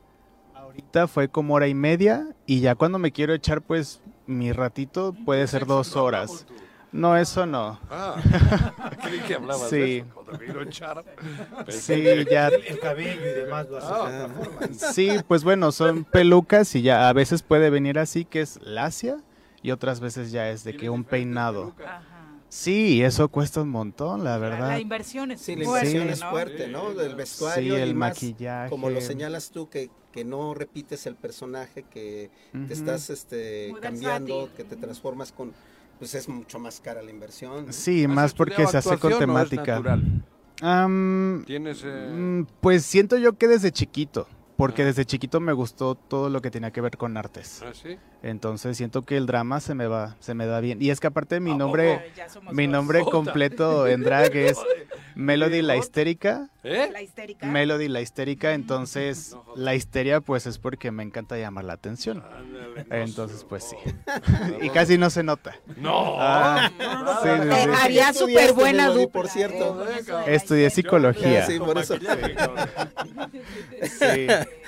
Ahorita 0.52 1.06
fue 1.06 1.28
como 1.28 1.54
hora 1.54 1.68
y 1.68 1.74
media 1.74 2.26
y 2.44 2.58
ya 2.58 2.74
cuando 2.74 2.98
me 2.98 3.12
quiero 3.12 3.32
echar, 3.32 3.62
pues 3.62 4.00
mi 4.26 4.50
ratito 4.50 5.14
puede 5.24 5.46
ser 5.46 5.64
dos 5.64 5.94
horas. 5.94 6.44
No, 6.94 7.16
eso 7.16 7.44
no. 7.44 7.80
Ah, 7.90 8.14
creí 9.02 9.18
que 9.18 9.34
hablabas 9.34 9.68
sí. 9.68 9.76
de 9.76 9.98
eso, 9.98 10.06
cuando. 10.14 10.70
Sí, 11.68 12.04
ya. 12.30 12.46
El 12.46 12.78
cabello 12.78 13.20
y 13.20 13.34
demás 13.34 13.68
lo 13.68 13.78
ah. 13.82 14.28
Sí, 14.70 15.10
pues 15.26 15.42
bueno, 15.42 15.72
son 15.72 16.04
pelucas 16.04 16.72
y 16.76 16.82
ya 16.82 17.08
a 17.08 17.12
veces 17.12 17.42
puede 17.42 17.68
venir 17.68 17.98
así, 17.98 18.24
que 18.24 18.42
es 18.42 18.60
lacia, 18.62 19.16
y 19.60 19.72
otras 19.72 19.98
veces 19.98 20.30
ya 20.30 20.48
es 20.50 20.62
de 20.62 20.76
que 20.76 20.88
un 20.88 21.02
peinado. 21.02 21.74
Sí, 22.48 23.02
eso 23.02 23.28
cuesta 23.28 23.62
un 23.62 23.70
montón, 23.70 24.22
la 24.22 24.38
verdad. 24.38 24.68
La 24.68 24.78
inversión 24.78 25.32
es 25.32 25.40
Sí, 25.40 25.56
la 25.56 25.64
inversión 25.64 26.08
es 26.10 26.24
fuerte, 26.24 26.68
¿no? 26.68 26.94
Del 26.94 27.16
vestuario. 27.16 27.74
Sí, 27.74 27.80
el 27.80 27.96
maquillaje. 27.96 28.70
Como 28.70 28.88
lo 28.88 29.00
señalas 29.00 29.50
tú, 29.50 29.68
que, 29.68 29.90
que 30.12 30.24
no 30.24 30.54
repites 30.54 31.06
el 31.06 31.16
personaje, 31.16 31.82
que 31.90 32.30
te 32.68 32.72
estás 32.72 33.10
este, 33.10 33.74
cambiando, 33.82 34.48
que 34.56 34.62
te 34.62 34.76
transformas 34.76 35.32
con 35.32 35.52
pues 35.98 36.14
es 36.14 36.28
mucho 36.28 36.58
más 36.58 36.80
cara 36.80 37.02
la 37.02 37.10
inversión. 37.10 37.72
Sí, 37.72 38.06
más 38.06 38.34
porque 38.34 38.66
se 38.66 38.78
hace 38.78 38.98
con 38.98 39.18
temática. 39.18 39.82
¿Tienes, 41.46 41.82
eh? 41.84 42.10
mm, 42.12 42.46
Pues 42.60 42.84
siento 42.84 43.16
yo 43.16 43.36
que 43.36 43.48
desde 43.48 43.72
chiquito 43.72 44.26
porque 44.56 44.82
ah. 44.82 44.86
desde 44.86 45.04
chiquito 45.04 45.40
me 45.40 45.52
gustó 45.52 45.94
todo 45.94 46.30
lo 46.30 46.40
que 46.40 46.50
tenía 46.50 46.70
que 46.70 46.80
ver 46.80 46.96
con 46.96 47.16
artes. 47.16 47.62
¿Ah, 47.64 47.72
sí? 47.72 47.96
Entonces 48.24 48.78
siento 48.78 49.02
que 49.02 49.18
el 49.18 49.26
drama 49.26 49.60
se 49.60 49.74
me 49.74 49.86
va, 49.86 50.16
se 50.18 50.32
me 50.32 50.46
da 50.46 50.60
bien. 50.60 50.80
Y 50.80 50.88
es 50.88 50.98
que 50.98 51.08
aparte 51.08 51.40
mi 51.40 51.54
nombre, 51.54 52.10
mi 52.52 52.66
nombre 52.66 53.02
completo 53.02 53.86
en 53.86 54.02
drag 54.02 54.34
es 54.34 54.56
Melody 55.14 55.60
la 55.60 55.76
histérica. 55.76 56.48
¿Eh? 56.62 56.88
La 56.90 57.02
histérica. 57.02 57.46
Melody 57.46 57.88
la 57.88 58.00
histérica, 58.00 58.54
entonces 58.54 59.36
la 59.56 59.74
histeria 59.74 60.22
pues 60.22 60.46
es 60.46 60.56
porque 60.56 60.90
me 60.90 61.02
encanta 61.02 61.36
llamar 61.36 61.64
la 61.64 61.74
atención. 61.74 62.24
Entonces 62.88 63.44
pues 63.44 63.64
sí. 63.64 63.76
y 64.62 64.70
casi 64.70 64.96
no 64.96 65.10
se 65.10 65.22
nota. 65.22 65.56
No. 65.76 66.16
Ah, 66.18 66.70
sí, 67.22 67.28
Haría 67.28 68.14
súper 68.14 68.54
buena 68.54 68.88
dupla. 68.88 69.12
Por 69.12 69.28
cierto. 69.28 69.84
Estudié 70.26 70.70
psicología. 70.70 71.44
Sí, 71.44 71.58
por 71.58 71.76
eso. 71.76 71.96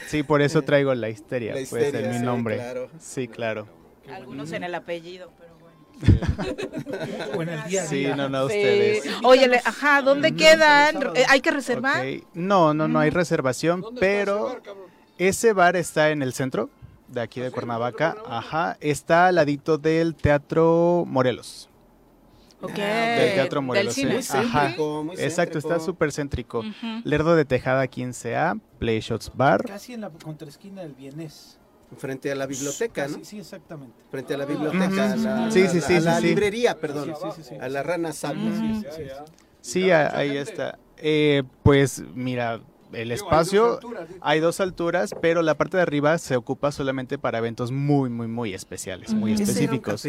Sí, 0.08 0.22
por 0.22 0.40
eso 0.42 0.62
traigo 0.62 0.94
la 0.94 1.08
histeria, 1.08 1.54
pues 1.68 1.92
en 1.94 2.10
mi 2.10 2.18
nombre. 2.20 2.60
Sí, 3.00 3.26
claro. 3.26 3.45
Algunos 4.12 4.52
en 4.52 4.64
el 4.64 4.74
apellido, 4.74 5.32
pero 5.38 5.56
bueno. 5.58 5.76
o 7.36 7.42
en 7.42 7.48
el 7.48 7.64
día 7.64 7.86
Sí, 7.86 8.06
no, 8.16 8.28
no, 8.28 8.44
ustedes. 8.44 9.04
Oye, 9.24 9.60
ajá, 9.64 10.02
¿dónde 10.02 10.34
quedan? 10.34 10.96
Eh, 11.14 11.24
¿Hay 11.28 11.40
que 11.40 11.50
reservar? 11.50 12.04
No, 12.34 12.74
no, 12.74 12.88
no 12.88 12.98
hay 12.98 13.10
reservación, 13.10 13.84
pero 13.98 14.60
ese 15.18 15.52
bar 15.52 15.76
está 15.76 16.10
en 16.10 16.22
el 16.22 16.32
centro 16.32 16.70
de 17.08 17.20
aquí 17.20 17.40
de 17.40 17.50
Cuernavaca. 17.50 18.16
Ajá, 18.26 18.76
está 18.80 19.28
al 19.28 19.36
ladito 19.36 19.78
del 19.78 20.14
Teatro 20.14 21.04
Morelos. 21.06 21.68
Ok. 22.60 22.74
Del 22.74 23.34
Teatro 23.34 23.62
Morelos. 23.62 23.96
Ajá. 24.30 24.74
Exacto, 25.18 25.58
está 25.58 25.78
súper 25.80 26.12
céntrico. 26.12 26.62
Lerdo 27.04 27.36
de 27.36 27.44
Tejada 27.44 27.86
15A, 27.86 28.60
Play 28.78 29.00
Shots 29.00 29.30
Bar. 29.34 29.64
Casi 29.64 29.94
en 29.94 30.02
la 30.02 30.10
contraesquina 30.10 30.82
del 30.82 30.94
Bienes. 30.94 31.58
Frente 31.96 32.32
a 32.32 32.34
la 32.34 32.46
biblioteca, 32.46 33.06
¿no? 33.08 33.24
Sí, 33.24 33.38
exactamente. 33.38 33.94
Frente 34.10 34.34
a 34.34 34.38
la 34.38 34.44
biblioteca, 34.44 35.12
a 35.12 35.16
la, 35.16 35.50
sí, 35.50 35.68
sí, 35.68 35.80
sí, 35.80 35.94
a 35.94 36.00
la 36.00 36.20
librería, 36.20 36.78
perdón, 36.78 37.14
a 37.60 37.68
la 37.68 37.82
rana 37.82 38.12
sabia. 38.12 38.52
Sí, 39.60 39.90
ahí 39.90 40.36
está. 40.36 40.78
Eh, 40.98 41.42
pues 41.62 42.02
mira, 42.14 42.60
el 42.92 43.12
espacio, 43.12 43.78
hay 44.20 44.40
dos, 44.40 44.60
alturas, 44.60 45.14
pero 45.20 45.42
la 45.42 45.56
parte 45.56 45.76
de 45.76 45.82
arriba 45.82 46.16
se 46.18 46.36
ocupa 46.36 46.72
solamente 46.72 47.18
para 47.18 47.38
eventos 47.38 47.72
muy, 47.72 48.08
muy, 48.10 48.26
muy 48.26 48.54
especiales, 48.54 49.14
muy 49.14 49.32
específicos. 49.32 50.06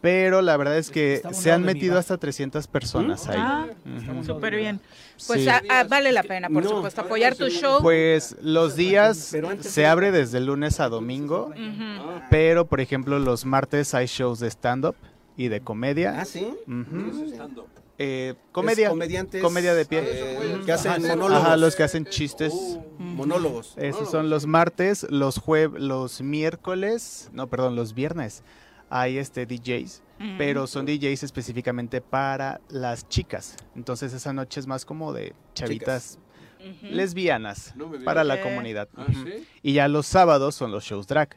Pero 0.00 0.42
la 0.42 0.56
verdad 0.56 0.78
es 0.78 0.90
que 0.90 1.22
se 1.32 1.52
han 1.52 1.62
metido 1.62 1.98
hasta 1.98 2.16
300 2.18 2.66
personas 2.66 3.28
ahí. 3.28 3.38
Ah, 3.38 3.66
súper 4.24 4.56
bien. 4.56 4.80
Pues 5.26 5.48
ah, 5.48 5.62
ah, 5.68 5.84
vale 5.84 6.12
la 6.12 6.22
pena, 6.22 6.48
por 6.48 6.64
supuesto, 6.64 7.00
apoyar 7.00 7.34
tu 7.34 7.48
show. 7.48 7.80
Pues 7.82 8.36
los 8.40 8.76
días 8.76 9.34
se 9.60 9.86
abre 9.86 10.12
desde 10.12 10.40
lunes 10.40 10.80
a 10.80 10.88
domingo, 10.88 11.52
pero 12.30 12.66
por 12.66 12.80
ejemplo 12.80 13.18
los 13.18 13.44
martes 13.44 13.94
hay 13.94 14.06
shows 14.06 14.40
de 14.40 14.48
stand-up 14.48 14.96
y 15.36 15.48
de 15.48 15.60
comedia. 15.60 16.20
Ah, 16.20 16.24
sí. 16.24 16.48
Eh, 18.00 18.34
comedia. 18.52 18.90
Comedia 18.90 19.74
de 19.74 19.84
pie. 19.84 20.02
Eh, 20.04 20.60
que 20.64 20.72
hacen 20.72 21.02
monólogos. 21.02 21.58
los 21.58 21.74
que 21.74 21.82
hacen 21.82 22.06
chistes. 22.06 22.52
monólogos. 22.98 23.74
Esos 23.76 24.10
son 24.10 24.30
los 24.30 24.46
martes, 24.46 25.06
los 25.10 25.38
jueves, 25.38 25.80
los 25.82 26.20
miércoles, 26.20 27.28
no, 27.32 27.48
perdón, 27.48 27.74
los 27.74 27.94
viernes. 27.94 28.44
Hay 28.88 29.18
este 29.18 29.46
DJs, 29.46 30.02
pero 30.36 30.66
son 30.66 30.86
DJs 30.86 31.22
específicamente 31.22 32.00
para 32.00 32.60
las 32.68 33.08
chicas. 33.08 33.56
Entonces 33.74 34.12
esa 34.12 34.32
noche 34.32 34.60
es 34.60 34.66
más 34.66 34.84
como 34.84 35.12
de 35.12 35.34
chavitas 35.54 36.18
lesbianas 36.82 37.74
para 38.04 38.24
la 38.24 38.40
comunidad. 38.40 38.88
¿Ah, 38.96 39.06
y 39.62 39.74
ya 39.74 39.88
los 39.88 40.06
sábados 40.06 40.54
son 40.54 40.72
los 40.72 40.84
shows 40.84 41.06
drag. 41.06 41.36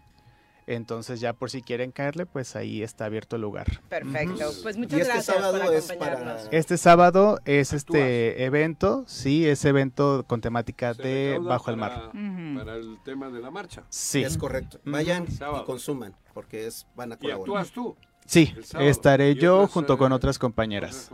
Entonces 0.67 1.19
ya 1.19 1.33
por 1.33 1.49
si 1.49 1.61
quieren 1.61 1.91
caerle, 1.91 2.25
pues 2.25 2.55
ahí 2.55 2.83
está 2.83 3.05
abierto 3.05 3.35
el 3.35 3.41
lugar. 3.41 3.81
Perfecto. 3.89 4.51
Pues 4.61 4.77
muchas 4.77 5.01
este 5.01 5.13
gracias 5.13 5.35
sábado 5.35 5.65
por 5.65 5.73
es 5.73 5.91
para... 5.93 6.41
Este 6.51 6.77
sábado 6.77 7.39
es 7.45 7.73
este 7.73 8.45
evento, 8.45 9.03
sí, 9.07 9.45
es 9.47 9.65
evento 9.65 10.23
con 10.27 10.39
temática 10.39 10.93
de 10.93 11.39
Bajo 11.41 11.71
el 11.71 11.77
Mar. 11.77 12.11
Para 12.55 12.75
el 12.75 12.99
tema 13.03 13.29
de 13.29 13.41
la 13.41 13.51
marcha. 13.51 13.83
Sí. 13.89 14.23
Es 14.23 14.37
correcto. 14.37 14.79
Vayan 14.85 15.25
y 15.27 15.65
consuman, 15.65 16.15
porque 16.33 16.67
es 16.67 16.87
van 16.95 17.11
a 17.11 17.17
colaborar. 17.17 17.39
¿Y 17.39 17.41
actúas 17.41 17.71
tú? 17.71 17.97
Sí, 18.31 18.55
estaré 18.79 19.35
yo 19.35 19.67
junto 19.67 19.97
con 19.97 20.13
otras 20.13 20.39
compañeras. 20.39 21.11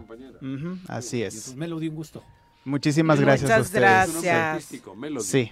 así 0.87 1.23
es. 1.23 1.55
Melody, 1.55 1.87
un 1.87 1.95
gusto. 1.95 2.23
Muchísimas 2.63 3.19
gracias 3.19 3.49
a 3.49 3.59
ustedes. 3.59 4.21
gracias. 4.21 4.65
Sí. 5.25 5.51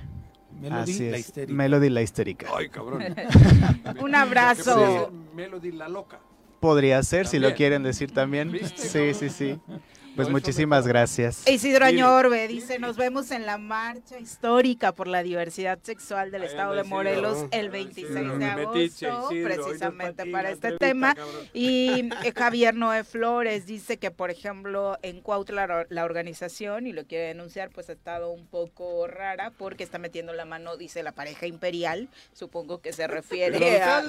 Melody 0.62 1.10
la 1.10 1.18
histérica. 1.18 1.54
Melody 1.54 1.90
la 1.90 2.02
histérica. 2.04 2.48
Ay, 2.56 2.70
cabrón. 2.70 3.04
Un 4.00 4.14
abrazo. 4.14 5.12
Melody 5.36 5.72
la 5.72 5.90
loca. 5.90 6.20
Podría 6.60 7.02
ser, 7.02 7.26
si 7.26 7.40
lo 7.40 7.56
quieren 7.56 7.82
decir 7.82 8.12
también. 8.12 8.52
Sí, 8.76 9.16
sí, 9.16 9.30
sí. 9.30 9.60
Pues 10.16 10.30
muchísimas 10.30 10.88
gracias. 10.88 11.48
Isidro 11.48 11.86
Añorbe 11.86 12.48
dice, 12.48 12.80
nos 12.80 12.96
vemos 12.96 13.32
en 13.32 13.46
la 13.46 13.58
marcha 13.58 14.20
histórica 14.20 14.94
por 14.94 15.08
la 15.08 15.24
diversidad 15.24 15.80
sexual 15.82 16.32
del 16.32 16.44
estado 16.44 16.74
de 16.74 16.84
Morelos 16.84 17.46
el 17.52 17.70
26 17.70 18.40
de 18.40 18.46
agosto, 18.46 19.30
precisamente 19.30 20.26
para 20.26 20.52
este 20.52 20.78
tema. 20.78 21.16
Y 21.54 22.10
eh, 22.24 22.34
Javier 22.36 22.76
Noé 22.76 23.04
Flores 23.04 23.66
dice 23.66 23.98
que, 23.98 24.12
por 24.12 24.30
ejemplo, 24.30 24.98
en 25.02 25.22
Cuautla 25.22 25.86
la 25.90 26.06
organización, 26.06 26.88
y 26.88 26.94
lo 26.94 27.06
quiere 27.06 27.28
denunciar, 27.28 27.70
pues 27.70 27.90
ha 27.90 27.94
estado 27.94 28.30
un 28.32 28.46
poco 28.48 29.08
rara 29.08 29.52
porque 29.58 29.84
está 29.84 29.98
metiendo 29.98 30.34
la 30.34 30.46
mano, 30.46 30.78
dice 30.78 31.04
la 31.04 31.12
pareja 31.12 31.48
imperial, 31.48 32.10
supongo 32.34 32.80
que 32.82 32.94
se 32.94 33.08
refiere 33.16 33.82
a 33.82 34.04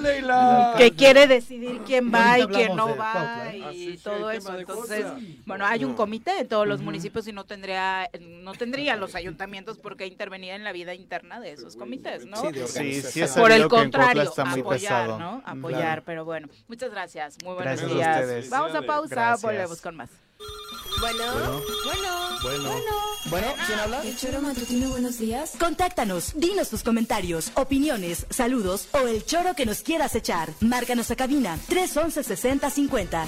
que 0.77 0.91
quiere 0.91 1.27
decidir 1.27 1.81
quién 1.85 2.13
va 2.13 2.39
y 2.39 2.47
quién 2.47 2.75
no 2.75 2.95
va 2.95 3.51
y 3.73 3.97
todo 3.97 4.31
eso. 4.31 4.57
Entonces, 4.57 5.05
bueno, 5.45 5.65
hay 5.65 5.83
un 5.83 5.96
comité 5.97 6.33
de 6.35 6.45
todos 6.45 6.65
los 6.65 6.81
municipios 6.81 7.27
y 7.27 7.33
no 7.33 7.45
tendría 7.45 8.09
no 8.19 8.53
tendría 8.53 8.95
los 8.95 9.15
ayuntamientos 9.15 9.77
por 9.77 9.97
qué 9.97 10.05
intervenir 10.05 10.51
en 10.51 10.63
la 10.63 10.71
vida 10.71 10.93
interna 10.93 11.41
de 11.41 11.51
esos 11.51 11.75
comités, 11.75 12.25
¿no? 12.25 12.37
Sí, 12.67 13.01
sí, 13.01 13.21
por 13.35 13.51
el 13.51 13.67
contrario, 13.67 14.31
apoyar, 14.37 15.09
¿no? 15.19 15.41
Apoyar, 15.45 16.03
pero 16.03 16.23
bueno, 16.23 16.47
muchas 16.67 16.91
gracias. 16.91 17.35
Muy 17.43 17.55
buenos 17.55 17.85
días. 17.85 18.49
Vamos 18.49 18.75
a 18.75 18.81
pausa, 18.83 19.35
volvemos 19.41 19.81
con 19.81 19.95
más. 19.97 20.09
Bueno, 20.99 21.61
bueno, 21.83 22.39
bueno, 22.41 22.71
bueno, 23.29 23.47
¿quién 23.65 23.79
habla? 23.79 24.01
El 24.03 24.17
Choro 24.17 24.41
Matutino, 24.41 24.89
buenos 24.89 25.19
días. 25.19 25.53
Contáctanos, 25.59 26.33
dinos 26.35 26.69
tus 26.69 26.81
comentarios, 26.81 27.51
opiniones, 27.55 28.25
saludos 28.29 28.87
o 28.93 29.07
el 29.07 29.23
choro 29.25 29.53
que 29.55 29.65
nos 29.65 29.81
quieras 29.81 30.15
echar. 30.15 30.49
Márcanos 30.61 31.11
a 31.11 31.15
cabina 31.15 31.57
311 31.67 32.23
6050. 32.23 33.27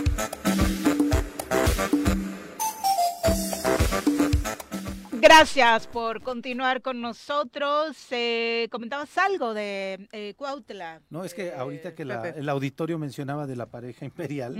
Gracias 5.21 5.85
por 5.85 6.23
continuar 6.23 6.81
con 6.81 6.99
nosotros. 6.99 7.95
Eh, 8.09 8.67
comentabas 8.71 9.15
algo 9.19 9.53
de 9.53 10.07
eh, 10.11 10.33
Cuautla. 10.35 11.01
No, 11.11 11.23
es 11.23 11.35
que 11.35 11.53
ahorita 11.53 11.93
que 11.93 12.01
el 12.01 12.49
auditorio 12.49 12.97
mencionaba 12.97 13.45
de 13.45 13.55
la 13.55 13.67
pareja 13.67 14.03
imperial, 14.03 14.55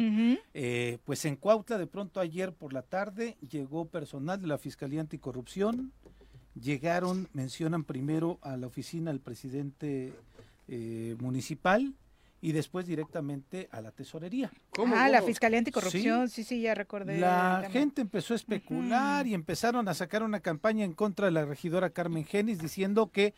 eh, 0.53 0.99
pues 1.03 1.25
en 1.25 1.35
Cuautla 1.35 1.79
de 1.79 1.87
pronto 1.87 2.19
ayer 2.19 2.53
por 2.53 2.73
la 2.73 2.83
tarde 2.83 3.37
llegó 3.49 3.85
personal 3.85 4.39
de 4.39 4.47
la 4.47 4.59
Fiscalía 4.59 5.01
Anticorrupción, 5.01 5.91
llegaron, 6.53 7.27
mencionan 7.33 7.83
primero 7.83 8.37
a 8.43 8.55
la 8.55 8.67
oficina 8.67 9.11
del 9.11 9.19
presidente 9.19 10.13
eh, 10.67 11.15
municipal, 11.19 11.93
y 12.41 12.51
después 12.53 12.87
directamente 12.87 13.69
a 13.71 13.81
la 13.81 13.91
tesorería. 13.91 14.51
ah, 14.95 15.09
la 15.09 15.21
Fiscalía 15.21 15.59
Anticorrupción, 15.59 16.27
sí, 16.27 16.43
sí, 16.43 16.61
ya 16.61 16.73
recordé. 16.73 17.19
La 17.19 17.69
gente 17.71 18.01
empezó 18.01 18.33
a 18.33 18.37
especular 18.37 19.27
y 19.27 19.35
empezaron 19.35 19.87
a 19.87 19.93
sacar 19.93 20.23
una 20.23 20.39
campaña 20.39 20.83
en 20.83 20.93
contra 20.93 21.27
de 21.27 21.31
la 21.31 21.45
regidora 21.45 21.91
Carmen 21.91 22.25
Genis 22.25 22.59
diciendo 22.59 23.11
que 23.11 23.35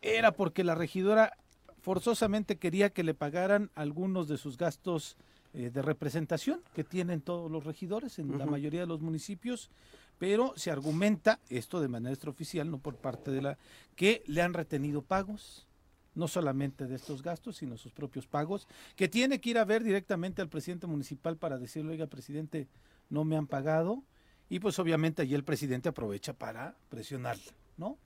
era 0.00 0.32
porque 0.32 0.64
la 0.64 0.74
regidora 0.74 1.36
forzosamente 1.82 2.56
quería 2.56 2.90
que 2.90 3.04
le 3.04 3.12
pagaran 3.12 3.70
algunos 3.74 4.26
de 4.26 4.38
sus 4.38 4.56
gastos 4.56 5.16
eh, 5.52 5.70
de 5.70 5.82
representación 5.82 6.62
que 6.74 6.84
tienen 6.84 7.20
todos 7.20 7.50
los 7.50 7.64
regidores 7.64 8.18
en 8.18 8.38
la 8.38 8.46
mayoría 8.46 8.80
de 8.80 8.86
los 8.86 9.00
municipios, 9.00 9.70
pero 10.18 10.54
se 10.56 10.70
argumenta, 10.70 11.40
esto 11.50 11.80
de 11.80 11.88
manera 11.88 12.12
extraoficial, 12.12 12.70
no 12.70 12.78
por 12.78 12.96
parte 12.96 13.30
de 13.30 13.42
la, 13.42 13.58
que 13.96 14.22
le 14.26 14.40
han 14.42 14.54
retenido 14.54 15.02
pagos 15.02 15.66
no 16.14 16.28
solamente 16.28 16.86
de 16.86 16.96
estos 16.96 17.22
gastos, 17.22 17.56
sino 17.56 17.76
sus 17.76 17.92
propios 17.92 18.26
pagos, 18.26 18.66
que 18.96 19.08
tiene 19.08 19.40
que 19.40 19.50
ir 19.50 19.58
a 19.58 19.64
ver 19.64 19.84
directamente 19.84 20.42
al 20.42 20.48
presidente 20.48 20.86
municipal 20.86 21.36
para 21.36 21.58
decirle, 21.58 21.92
oiga, 21.92 22.06
presidente, 22.06 22.68
no 23.08 23.24
me 23.24 23.36
han 23.36 23.46
pagado, 23.46 24.02
y 24.48 24.58
pues 24.58 24.78
obviamente 24.78 25.22
allí 25.22 25.34
el 25.34 25.44
presidente 25.44 25.88
aprovecha 25.88 26.32
para 26.32 26.76
presionarle, 26.88 27.52
¿no? 27.76 27.96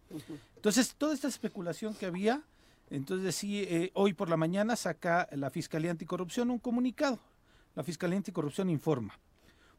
Entonces, 0.57 0.95
toda 0.97 1.15
esta 1.15 1.29
especulación 1.29 1.95
que 1.95 2.07
había, 2.07 2.43
entonces 2.91 3.35
sí, 3.35 3.63
eh, 3.63 3.91
hoy 3.95 4.13
por 4.13 4.29
la 4.29 4.37
mañana 4.37 4.77
saca 4.77 5.27
la 5.33 5.51
Fiscalía 5.51 5.91
Anticorrupción 5.91 6.51
un 6.51 6.59
comunicado. 6.59 7.19
La 7.75 7.83
Fiscalía 7.83 8.19
Anticorrupción 8.19 8.69
informa, 8.69 9.19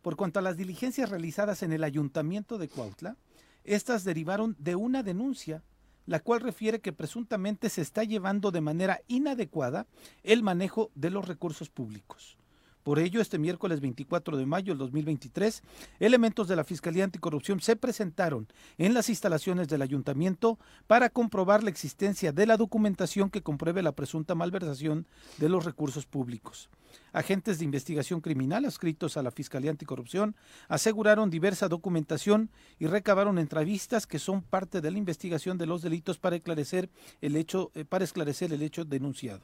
por 0.01 0.15
cuanto 0.15 0.39
a 0.39 0.41
las 0.41 0.57
diligencias 0.57 1.09
realizadas 1.09 1.63
en 1.63 1.71
el 1.71 1.83
Ayuntamiento 1.83 2.57
de 2.57 2.67
Cuautla, 2.67 3.15
estas 3.63 4.03
derivaron 4.03 4.55
de 4.59 4.75
una 4.75 5.01
denuncia 5.01 5.63
la 6.05 6.19
cual 6.19 6.41
refiere 6.41 6.81
que 6.81 6.93
presuntamente 6.93 7.69
se 7.69 7.81
está 7.81 8.03
llevando 8.03 8.51
de 8.51 8.61
manera 8.61 9.01
inadecuada 9.07 9.87
el 10.23 10.43
manejo 10.43 10.91
de 10.95 11.09
los 11.09 11.27
recursos 11.27 11.69
públicos. 11.69 12.37
Por 12.85 12.99
ello, 12.99 13.19
este 13.19 13.39
miércoles 13.39 13.81
24 13.81 14.37
de 14.37 14.45
mayo 14.45 14.73
del 14.73 14.77
2023, 14.77 15.63
elementos 15.99 16.47
de 16.47 16.55
la 16.55 16.63
Fiscalía 16.63 17.03
Anticorrupción 17.03 17.59
se 17.59 17.75
presentaron 17.75 18.47
en 18.77 18.93
las 18.93 19.09
instalaciones 19.09 19.67
del 19.67 19.81
ayuntamiento 19.81 20.59
para 20.85 21.09
comprobar 21.09 21.63
la 21.63 21.71
existencia 21.71 22.31
de 22.31 22.45
la 22.45 22.57
documentación 22.57 23.31
que 23.31 23.41
compruebe 23.41 23.81
la 23.81 23.93
presunta 23.93 24.35
malversación 24.35 25.07
de 25.39 25.49
los 25.49 25.65
recursos 25.65 26.05
públicos. 26.05 26.69
Agentes 27.11 27.57
de 27.57 27.65
investigación 27.65 28.21
criminal 28.21 28.65
adscritos 28.65 29.17
a 29.17 29.23
la 29.23 29.31
Fiscalía 29.31 29.71
Anticorrupción 29.71 30.35
aseguraron 30.67 31.31
diversa 31.31 31.67
documentación 31.67 32.51
y 32.77 32.85
recabaron 32.85 33.39
entrevistas 33.39 34.05
que 34.05 34.19
son 34.19 34.43
parte 34.43 34.79
de 34.79 34.91
la 34.91 34.99
investigación 34.99 35.57
de 35.57 35.65
los 35.65 35.81
delitos 35.81 36.19
para 36.19 36.35
esclarecer 36.35 36.91
el 37.21 37.35
hecho, 37.35 37.71
eh, 37.73 37.83
para 37.83 38.03
esclarecer 38.03 38.53
el 38.53 38.61
hecho 38.61 38.85
denunciado. 38.85 39.41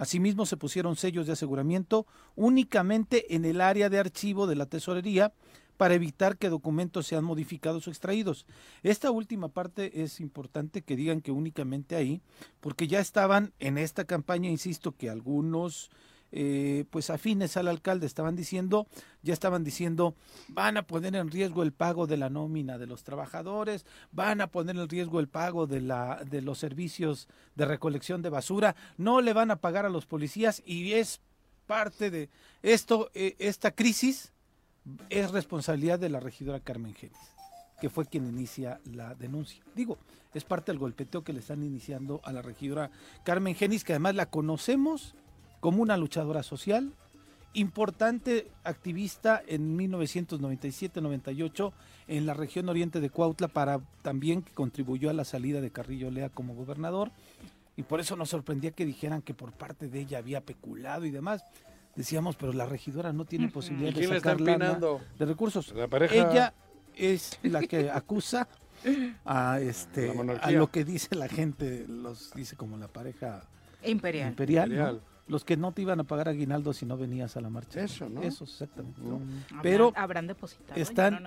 Asimismo, 0.00 0.46
se 0.46 0.56
pusieron 0.56 0.96
sellos 0.96 1.26
de 1.26 1.34
aseguramiento 1.34 2.06
únicamente 2.34 3.34
en 3.34 3.44
el 3.44 3.60
área 3.60 3.90
de 3.90 3.98
archivo 3.98 4.46
de 4.46 4.56
la 4.56 4.64
tesorería 4.64 5.34
para 5.76 5.92
evitar 5.92 6.38
que 6.38 6.48
documentos 6.48 7.06
sean 7.06 7.22
modificados 7.22 7.86
o 7.86 7.90
extraídos. 7.90 8.46
Esta 8.82 9.10
última 9.10 9.48
parte 9.48 10.02
es 10.02 10.18
importante 10.20 10.80
que 10.80 10.96
digan 10.96 11.20
que 11.20 11.32
únicamente 11.32 11.96
ahí, 11.96 12.22
porque 12.60 12.88
ya 12.88 12.98
estaban 12.98 13.52
en 13.58 13.76
esta 13.76 14.06
campaña, 14.06 14.48
insisto, 14.48 14.96
que 14.96 15.10
algunos 15.10 15.90
eh, 16.32 16.84
pues 16.90 17.10
afines 17.10 17.56
al 17.56 17.68
alcalde 17.68 18.06
estaban 18.06 18.36
diciendo, 18.36 18.86
ya 19.22 19.32
estaban 19.32 19.64
diciendo, 19.64 20.14
van 20.48 20.76
a 20.76 20.86
poner 20.86 21.16
en 21.16 21.30
riesgo 21.30 21.62
el 21.62 21.72
pago 21.72 22.06
de 22.06 22.16
la 22.16 22.30
nómina 22.30 22.78
de 22.78 22.86
los 22.86 23.02
trabajadores, 23.02 23.84
van 24.12 24.40
a 24.40 24.46
poner 24.46 24.76
en 24.76 24.88
riesgo 24.88 25.20
el 25.20 25.28
pago 25.28 25.66
de, 25.66 25.80
la, 25.80 26.22
de 26.24 26.42
los 26.42 26.58
servicios 26.58 27.28
de 27.56 27.64
recolección 27.64 28.22
de 28.22 28.30
basura, 28.30 28.76
no 28.96 29.20
le 29.20 29.32
van 29.32 29.50
a 29.50 29.56
pagar 29.56 29.86
a 29.86 29.90
los 29.90 30.06
policías 30.06 30.62
y 30.64 30.92
es 30.92 31.20
parte 31.66 32.10
de 32.10 32.28
esto, 32.62 33.10
eh, 33.14 33.36
esta 33.38 33.72
crisis 33.72 34.32
es 35.08 35.30
responsabilidad 35.30 35.98
de 35.98 36.08
la 36.08 36.20
regidora 36.20 36.60
Carmen 36.60 36.94
Genis 36.94 37.18
que 37.80 37.88
fue 37.88 38.06
quien 38.06 38.26
inicia 38.26 38.78
la 38.84 39.14
denuncia. 39.14 39.64
Digo, 39.74 39.98
es 40.34 40.44
parte 40.44 40.70
del 40.70 40.78
golpeteo 40.78 41.24
que 41.24 41.32
le 41.32 41.40
están 41.40 41.64
iniciando 41.64 42.20
a 42.22 42.32
la 42.32 42.42
regidora 42.42 42.90
Carmen 43.24 43.54
Genis, 43.54 43.82
que 43.82 43.94
además 43.94 44.14
la 44.14 44.26
conocemos 44.26 45.14
como 45.60 45.82
una 45.82 45.96
luchadora 45.96 46.42
social, 46.42 46.92
importante 47.52 48.50
activista 48.64 49.42
en 49.46 49.78
1997-98 49.78 51.72
en 52.08 52.26
la 52.26 52.34
región 52.34 52.68
oriente 52.68 53.00
de 53.00 53.10
Cuautla 53.10 53.48
para 53.48 53.80
también 54.02 54.42
que 54.42 54.52
contribuyó 54.52 55.10
a 55.10 55.12
la 55.12 55.24
salida 55.24 55.60
de 55.60 55.70
Carrillo 55.70 56.10
Lea 56.10 56.28
como 56.28 56.54
gobernador. 56.54 57.10
Y 57.76 57.82
por 57.82 58.00
eso 58.00 58.16
nos 58.16 58.30
sorprendía 58.30 58.72
que 58.72 58.84
dijeran 58.84 59.22
que 59.22 59.32
por 59.34 59.52
parte 59.52 59.88
de 59.88 60.00
ella 60.00 60.18
había 60.18 60.40
peculado 60.42 61.06
y 61.06 61.10
demás. 61.10 61.44
Decíamos, 61.96 62.36
pero 62.36 62.52
la 62.52 62.66
regidora 62.66 63.12
no 63.12 63.24
tiene 63.24 63.48
posibilidad 63.48 63.92
de 63.92 64.06
sacar 64.06 64.40
lana 64.40 64.78
de 65.18 65.26
recursos. 65.26 65.74
Ella 66.10 66.54
es 66.96 67.38
la 67.42 67.62
que 67.62 67.90
acusa 67.92 68.48
a 69.24 69.60
este 69.60 70.12
a 70.40 70.50
lo 70.50 70.70
que 70.70 70.84
dice 70.84 71.14
la 71.14 71.28
gente, 71.28 71.84
los 71.88 72.32
dice 72.34 72.56
como 72.56 72.76
la 72.76 72.88
pareja 72.88 73.42
imperial. 73.84 74.30
imperial, 74.30 75.02
los 75.30 75.44
que 75.44 75.56
no 75.56 75.72
te 75.72 75.82
iban 75.82 76.00
a 76.00 76.04
pagar 76.04 76.28
aguinaldo 76.28 76.72
si 76.72 76.84
no 76.84 76.96
venías 76.96 77.36
a 77.36 77.40
la 77.40 77.48
marcha. 77.48 77.80
Eso, 77.80 78.08
¿no? 78.08 78.22
Eso, 78.22 78.44
exactamente. 78.44 79.00
Mm. 79.00 79.60
Pero 79.62 79.92
habrán 79.96 80.26
depositado. 80.26 80.78
Están, 80.78 81.24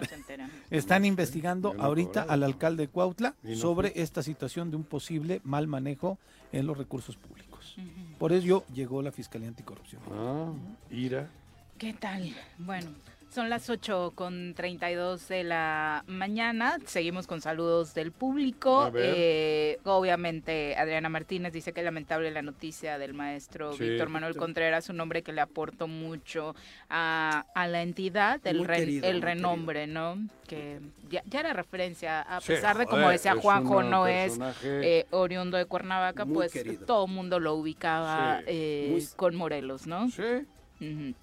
están 0.69 1.05
investigando 1.05 1.73
ahorita 1.79 2.23
al 2.23 2.43
alcalde 2.43 2.83
de 2.83 2.89
Cuautla 2.89 3.35
sobre 3.55 3.93
esta 3.95 4.21
situación 4.21 4.69
de 4.69 4.77
un 4.77 4.83
posible 4.83 5.41
mal 5.43 5.67
manejo 5.67 6.19
en 6.51 6.67
los 6.67 6.77
recursos 6.77 7.15
públicos. 7.15 7.77
Por 8.19 8.33
ello 8.33 8.65
llegó 8.73 9.01
la 9.01 9.11
Fiscalía 9.11 9.47
Anticorrupción. 9.47 10.01
Ah, 10.11 10.51
ira. 10.91 11.29
¿Qué 11.77 11.93
tal? 11.93 12.33
Bueno, 12.57 12.91
son 13.33 13.49
las 13.49 13.69
8 13.69 14.13
con 14.15 14.53
32 14.53 15.27
de 15.27 15.43
la 15.43 16.03
mañana. 16.07 16.77
Seguimos 16.85 17.25
con 17.25 17.41
saludos 17.41 17.95
del 17.95 18.11
público. 18.11 18.91
Eh, 18.95 19.79
obviamente, 19.85 20.75
Adriana 20.77 21.09
Martínez 21.09 21.51
dice 21.51 21.73
que 21.73 21.81
es 21.81 21.85
lamentable 21.85 22.29
la 22.29 22.43
noticia 22.43 22.99
del 22.99 23.13
maestro 23.13 23.75
Víctor 23.75 24.09
Manuel 24.09 24.35
Contreras, 24.35 24.89
un 24.89 24.99
hombre 24.99 25.23
que 25.23 25.33
le 25.33 25.41
aportó 25.41 25.87
mucho 25.87 26.55
a, 26.89 27.43
la 27.55 27.81
entidad, 27.81 28.39
el, 28.45 28.69
el 28.69 29.21
renombre, 29.21 29.87
¿no? 29.87 30.17
Que 30.47 30.79
ya, 31.09 31.23
era 31.31 31.53
referencia, 31.53 32.21
a 32.21 32.39
pesar 32.39 32.77
de, 32.77 32.85
como 32.85 33.09
decía 33.09 33.35
Juanjo, 33.35 33.81
no 33.81 34.05
es 34.05 34.39
eh, 34.63 35.07
oriundo 35.09 35.57
de 35.57 35.65
Cuernavaca, 35.65 36.25
pues 36.25 36.53
todo 36.85 37.05
el 37.05 37.11
mundo 37.11 37.39
lo 37.39 37.55
ubicaba 37.55 38.41
eh, 38.45 39.03
con 39.15 39.35
Morelos, 39.35 39.87
¿no? 39.87 40.09
Sí. 40.09 40.45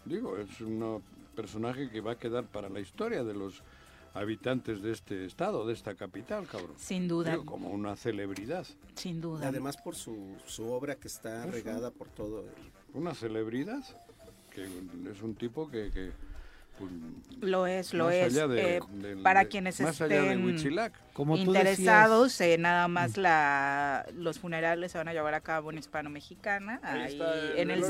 Digo, 0.06 0.38
es 0.38 0.60
una 0.62 0.98
personaje 1.40 1.88
que 1.88 2.02
va 2.02 2.12
a 2.12 2.18
quedar 2.18 2.44
para 2.46 2.68
la 2.68 2.80
historia 2.80 3.24
de 3.24 3.32
los 3.32 3.62
habitantes 4.12 4.82
de 4.82 4.92
este 4.92 5.24
estado, 5.24 5.66
de 5.66 5.72
esta 5.72 5.94
capital, 5.94 6.46
cabrón. 6.46 6.74
Sin 6.76 7.08
duda. 7.08 7.38
como 7.46 7.70
una 7.70 7.96
celebridad. 7.96 8.66
Sin 8.94 9.22
duda. 9.22 9.48
Además 9.48 9.78
por 9.78 9.94
su, 9.94 10.36
su 10.44 10.70
obra 10.70 10.96
que 10.96 11.08
está 11.08 11.46
regada 11.46 11.90
por 11.90 12.08
todo. 12.08 12.44
Una 12.92 13.14
celebridad, 13.14 13.82
que 14.50 14.64
es 14.64 15.22
un 15.22 15.34
tipo 15.34 15.70
que 15.70 16.12
lo 17.40 17.66
es, 17.66 17.94
lo 17.94 18.10
es. 18.10 18.36
Eh, 18.36 18.80
para 19.22 19.46
quienes 19.46 19.80
estén 19.80 20.58
interesados, 21.36 22.40
eh, 22.40 22.58
nada 22.58 22.88
más 22.88 23.16
la, 23.16 24.06
los 24.14 24.38
funerales 24.38 24.92
se 24.92 24.98
van 24.98 25.08
a 25.08 25.12
llevar 25.12 25.34
a 25.34 25.40
cabo 25.40 25.70
en 25.70 25.78
Hispano-Mexicana, 25.78 26.80
ahí, 26.82 27.20
en, 27.56 27.70
el, 27.70 27.84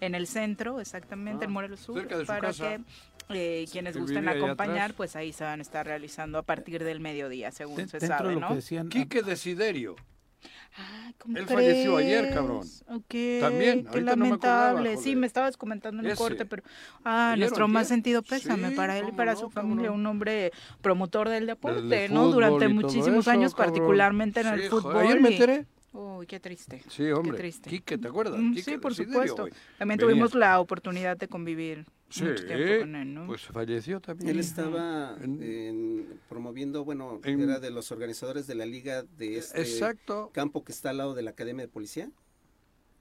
en 0.00 0.14
el 0.14 0.26
centro, 0.26 0.80
exactamente, 0.80 1.44
en 1.44 1.50
ah, 1.50 1.54
Morelos 1.54 1.80
Sur, 1.80 2.06
para 2.26 2.52
que 2.52 2.80
eh, 3.28 3.66
quienes 3.70 3.96
gusten 3.96 4.28
acompañar, 4.28 4.94
pues 4.94 5.16
ahí 5.16 5.32
se 5.32 5.44
van 5.44 5.58
a 5.58 5.62
estar 5.62 5.84
realizando 5.86 6.38
a 6.38 6.42
partir 6.42 6.84
del 6.84 7.00
mediodía, 7.00 7.50
según 7.50 7.88
se 7.88 8.00
sabe, 8.00 8.36
¿no? 8.36 8.56
Quique 8.88 9.22
Desiderio. 9.22 9.96
Él 11.34 11.46
falleció 11.46 11.96
ayer, 11.96 12.32
cabrón. 12.32 12.66
También. 13.40 13.86
Qué 13.86 14.00
lamentable. 14.00 14.96
sí, 14.96 15.16
me 15.16 15.26
estabas 15.26 15.56
comentando 15.56 16.02
en 16.02 16.10
el 16.10 16.16
corte, 16.16 16.44
pero. 16.46 16.62
Ah, 17.04 17.34
nuestro 17.38 17.68
más 17.68 17.88
sentido 17.88 18.22
pésame 18.22 18.72
para 18.72 18.98
él 18.98 19.06
y 19.08 19.12
para 19.12 19.36
su 19.36 19.50
familia. 19.50 19.90
Un 19.90 20.06
hombre 20.06 20.52
promotor 20.80 21.28
del 21.28 21.46
deporte, 21.46 22.08
¿no? 22.08 22.28
Durante 22.28 22.68
muchísimos 22.68 23.28
años, 23.28 23.54
particularmente 23.54 24.40
en 24.40 24.48
el 24.48 24.62
fútbol. 24.68 24.96
Ayer 24.98 25.20
me 25.20 25.30
enteré. 25.30 25.66
Uy, 25.92 26.26
qué 26.26 26.38
triste. 26.38 26.82
Sí, 26.90 27.10
hombre. 27.10 27.32
Qué 27.32 27.38
triste. 27.38 27.70
Quique, 27.70 27.96
¿te 27.96 28.08
acuerdas? 28.08 28.38
Mm, 28.38 28.54
sí, 28.56 28.76
por 28.76 28.94
supuesto. 28.94 29.48
También 29.78 29.98
tuvimos 29.98 30.34
la 30.34 30.60
oportunidad 30.60 31.16
de 31.16 31.26
convivir 31.26 31.86
sí, 32.08 32.24
con 32.80 32.94
él, 32.94 33.14
¿no? 33.14 33.26
Pues 33.26 33.42
falleció 33.42 34.00
también. 34.00 34.30
Él 34.30 34.40
estaba 34.40 35.16
promoviendo, 36.28 36.84
bueno, 36.84 37.20
era 37.24 37.60
de 37.60 37.70
los 37.70 37.92
organizadores 37.92 38.46
de 38.46 38.54
la 38.54 38.66
liga 38.66 39.02
de 39.02 39.38
este 39.38 39.96
campo 40.32 40.64
que 40.64 40.72
está 40.72 40.90
al 40.90 40.98
lado 40.98 41.14
de 41.14 41.22
la 41.22 41.30
Academia 41.30 41.64
de 41.64 41.72
Policía. 41.72 42.10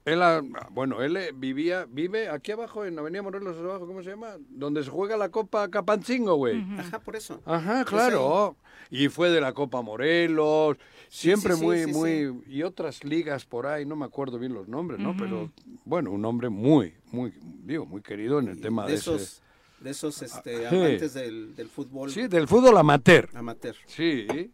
Él, 0.05 0.21
bueno, 0.69 1.01
él 1.01 1.17
eh, 1.17 1.31
vivía, 1.33 1.87
vive 1.89 2.29
aquí 2.29 2.51
abajo 2.51 2.85
en 2.85 2.99
Avenida 2.99 3.23
Morelos 3.23 3.57
abajo, 3.57 3.87
¿cómo 3.87 4.03
se 4.03 4.11
llama? 4.11 4.35
Donde 4.49 4.83
se 4.83 4.91
juega 4.91 5.17
la 5.17 5.29
Copa 5.29 5.67
Capancingo, 5.71 6.35
güey. 6.35 6.63
Ajá, 6.77 6.99
por 6.99 7.15
eso. 7.15 7.41
Ajá, 7.43 7.83
claro. 7.85 8.55
Y 8.91 9.07
fue 9.07 9.31
de 9.31 9.41
la 9.41 9.53
Copa 9.53 9.81
Morelos, 9.81 10.77
siempre 11.09 11.55
muy, 11.55 11.87
muy, 11.87 12.39
y 12.45 12.61
otras 12.61 13.03
ligas 13.03 13.45
por 13.45 13.65
ahí, 13.65 13.83
no 13.83 13.95
me 13.95 14.05
acuerdo 14.05 14.37
bien 14.37 14.53
los 14.53 14.67
nombres, 14.67 14.99
¿no? 14.99 15.17
Pero, 15.17 15.51
bueno, 15.85 16.11
un 16.11 16.23
hombre 16.23 16.49
muy, 16.49 16.93
muy, 17.15 17.33
digo, 17.63 17.85
muy 17.85 18.01
querido 18.01 18.39
en 18.39 18.49
el 18.49 18.61
tema 18.61 18.85
de, 18.85 18.93
esos, 18.93 19.41
De 19.79 19.89
esos 19.89 20.21
este, 20.21 20.67
amantes 20.67 21.13
del, 21.13 21.55
del, 21.55 21.69
fútbol. 21.69 22.11
Sí, 22.11 22.27
del 22.27 22.47
fútbol 22.47 22.77
amateur. 22.77 23.29
Amateur. 23.33 23.75
Sí. 23.87 24.51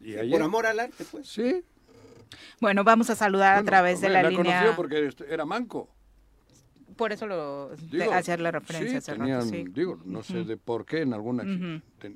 Y 0.00 0.14
Por 0.30 0.42
amor 0.42 0.66
al 0.66 0.80
arte, 0.80 1.04
pues. 1.10 1.28
Sí, 1.28 1.62
bueno, 2.60 2.84
vamos 2.84 3.10
a 3.10 3.14
saludar 3.14 3.56
a 3.56 3.62
través 3.62 4.00
de 4.00 4.08
la, 4.08 4.22
la 4.22 4.30
línea. 4.30 4.60
conoció 4.60 4.76
porque 4.76 5.10
era 5.28 5.44
manco. 5.44 5.88
Por 6.96 7.12
eso 7.12 7.28
lo 7.28 7.70
hacer 8.12 8.40
la 8.40 8.50
referencia 8.50 9.00
sí, 9.00 9.12
tenían, 9.12 9.72
Digo, 9.72 10.00
no 10.04 10.24
sé 10.24 10.42
de 10.42 10.56
por 10.56 10.84
qué 10.84 11.02
en 11.02 11.14
alguna 11.14 11.44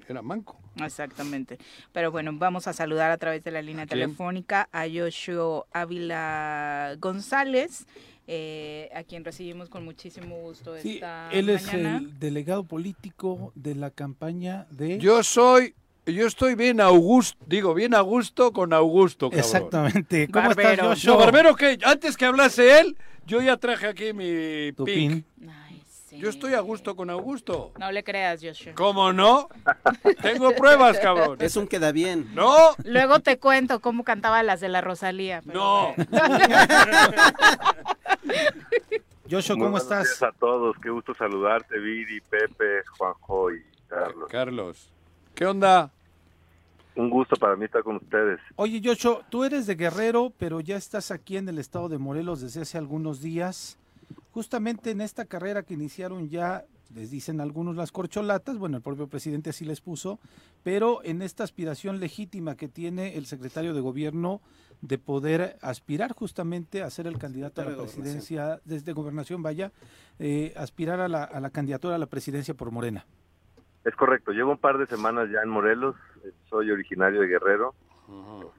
era 0.08 0.22
manco. 0.22 0.58
Exactamente. 0.82 1.58
Pero 1.92 2.10
bueno, 2.10 2.32
vamos 2.34 2.66
a 2.66 2.72
saludar 2.72 3.12
a 3.12 3.16
través 3.16 3.44
de 3.44 3.52
la 3.52 3.62
línea 3.62 3.86
telefónica 3.86 4.68
a 4.72 4.88
Yoshio 4.88 5.66
Ávila 5.72 6.96
González. 6.98 7.86
Eh, 8.28 8.88
a 8.94 9.02
quien 9.02 9.24
recibimos 9.24 9.68
con 9.68 9.84
muchísimo 9.84 10.36
gusto 10.36 10.76
sí, 10.78 11.00
él 11.32 11.48
es 11.48 11.72
el 11.74 12.20
delegado 12.20 12.62
político 12.62 13.52
de 13.56 13.74
la 13.74 13.90
campaña 13.90 14.68
de 14.70 14.98
yo 15.00 15.24
soy 15.24 15.74
yo 16.06 16.26
estoy 16.26 16.54
bien 16.54 16.80
Augusto, 16.80 17.36
digo, 17.46 17.74
bien 17.74 17.94
a 17.94 18.00
gusto 18.00 18.52
con 18.52 18.72
Augusto, 18.72 19.30
cabrón. 19.30 19.44
Exactamente. 19.44 20.28
¿Cómo 20.28 20.48
Barbero. 20.48 20.92
estás, 20.92 21.04
No, 21.04 21.16
Barbero, 21.16 21.54
que 21.54 21.78
antes 21.84 22.16
que 22.16 22.24
hablase 22.24 22.80
él, 22.80 22.96
yo 23.26 23.40
ya 23.40 23.56
traje 23.56 23.86
aquí 23.86 24.12
mi 24.12 24.72
tu 24.72 24.84
pin. 24.84 25.24
Yo 26.12 26.28
estoy 26.28 26.54
a 26.54 26.60
gusto 26.60 26.94
con 26.94 27.08
Augusto. 27.10 27.72
No 27.78 27.90
le 27.90 28.04
creas, 28.04 28.40
Joshua. 28.42 28.74
¿Cómo 28.74 29.12
no? 29.12 29.48
Tengo 30.20 30.52
pruebas, 30.56 30.98
cabrón. 30.98 31.38
Es 31.40 31.56
un 31.56 31.66
queda 31.66 31.90
bien. 31.90 32.34
No. 32.34 32.54
Luego 32.84 33.20
te 33.20 33.38
cuento 33.38 33.80
cómo 33.80 34.04
cantaba 34.04 34.42
las 34.42 34.60
de 34.60 34.68
la 34.68 34.82
Rosalía. 34.82 35.40
No. 35.44 35.94
Joshua, 39.30 39.56
¿cómo 39.56 39.78
estás? 39.78 40.22
a 40.22 40.32
todos. 40.32 40.76
Qué 40.82 40.90
gusto 40.90 41.14
saludarte, 41.14 41.78
Viri, 41.78 42.20
Pepe, 42.20 42.82
Juanjo 42.98 43.52
y 43.52 43.62
Carlos. 43.88 44.28
Carlos. 44.30 44.88
¿Qué 45.34 45.46
onda? 45.46 45.90
Un 46.94 47.08
gusto 47.08 47.36
para 47.36 47.56
mí 47.56 47.64
estar 47.64 47.82
con 47.82 47.96
ustedes. 47.96 48.38
Oye, 48.56 48.80
Yocho, 48.82 49.22
tú 49.30 49.44
eres 49.44 49.66
de 49.66 49.76
Guerrero, 49.76 50.30
pero 50.38 50.60
ya 50.60 50.76
estás 50.76 51.10
aquí 51.10 51.38
en 51.38 51.48
el 51.48 51.58
estado 51.58 51.88
de 51.88 51.96
Morelos 51.96 52.42
desde 52.42 52.60
hace 52.60 52.76
algunos 52.76 53.22
días. 53.22 53.78
Justamente 54.32 54.90
en 54.90 55.02
esta 55.02 55.26
carrera 55.26 55.62
que 55.62 55.74
iniciaron 55.74 56.30
ya, 56.30 56.64
les 56.94 57.10
dicen 57.10 57.40
algunos 57.40 57.76
las 57.76 57.92
corcholatas, 57.92 58.56
bueno, 58.56 58.78
el 58.78 58.82
propio 58.82 59.06
presidente 59.06 59.50
así 59.50 59.64
les 59.66 59.80
puso, 59.82 60.18
pero 60.62 61.00
en 61.04 61.20
esta 61.20 61.44
aspiración 61.44 62.00
legítima 62.00 62.56
que 62.56 62.68
tiene 62.68 63.16
el 63.16 63.26
secretario 63.26 63.74
de 63.74 63.80
gobierno 63.80 64.40
de 64.80 64.98
poder 64.98 65.58
aspirar 65.60 66.12
justamente 66.12 66.82
a 66.82 66.90
ser 66.90 67.06
el 67.06 67.18
candidato 67.18 67.60
a 67.60 67.66
la 67.66 67.76
presidencia, 67.76 68.60
desde 68.64 68.92
gobernación, 68.92 69.42
vaya, 69.42 69.70
eh, 70.18 70.54
aspirar 70.56 71.00
a 71.00 71.08
la, 71.08 71.24
a 71.24 71.38
la 71.38 71.50
candidatura 71.50 71.96
a 71.96 71.98
la 71.98 72.06
presidencia 72.06 72.54
por 72.54 72.70
Morena. 72.70 73.06
Es 73.84 73.94
correcto, 73.96 74.32
llevo 74.32 74.52
un 74.52 74.58
par 74.58 74.78
de 74.78 74.86
semanas 74.86 75.28
ya 75.30 75.40
en 75.42 75.50
Morelos, 75.50 75.94
soy 76.48 76.70
originario 76.70 77.20
de 77.20 77.26
Guerrero, 77.26 77.74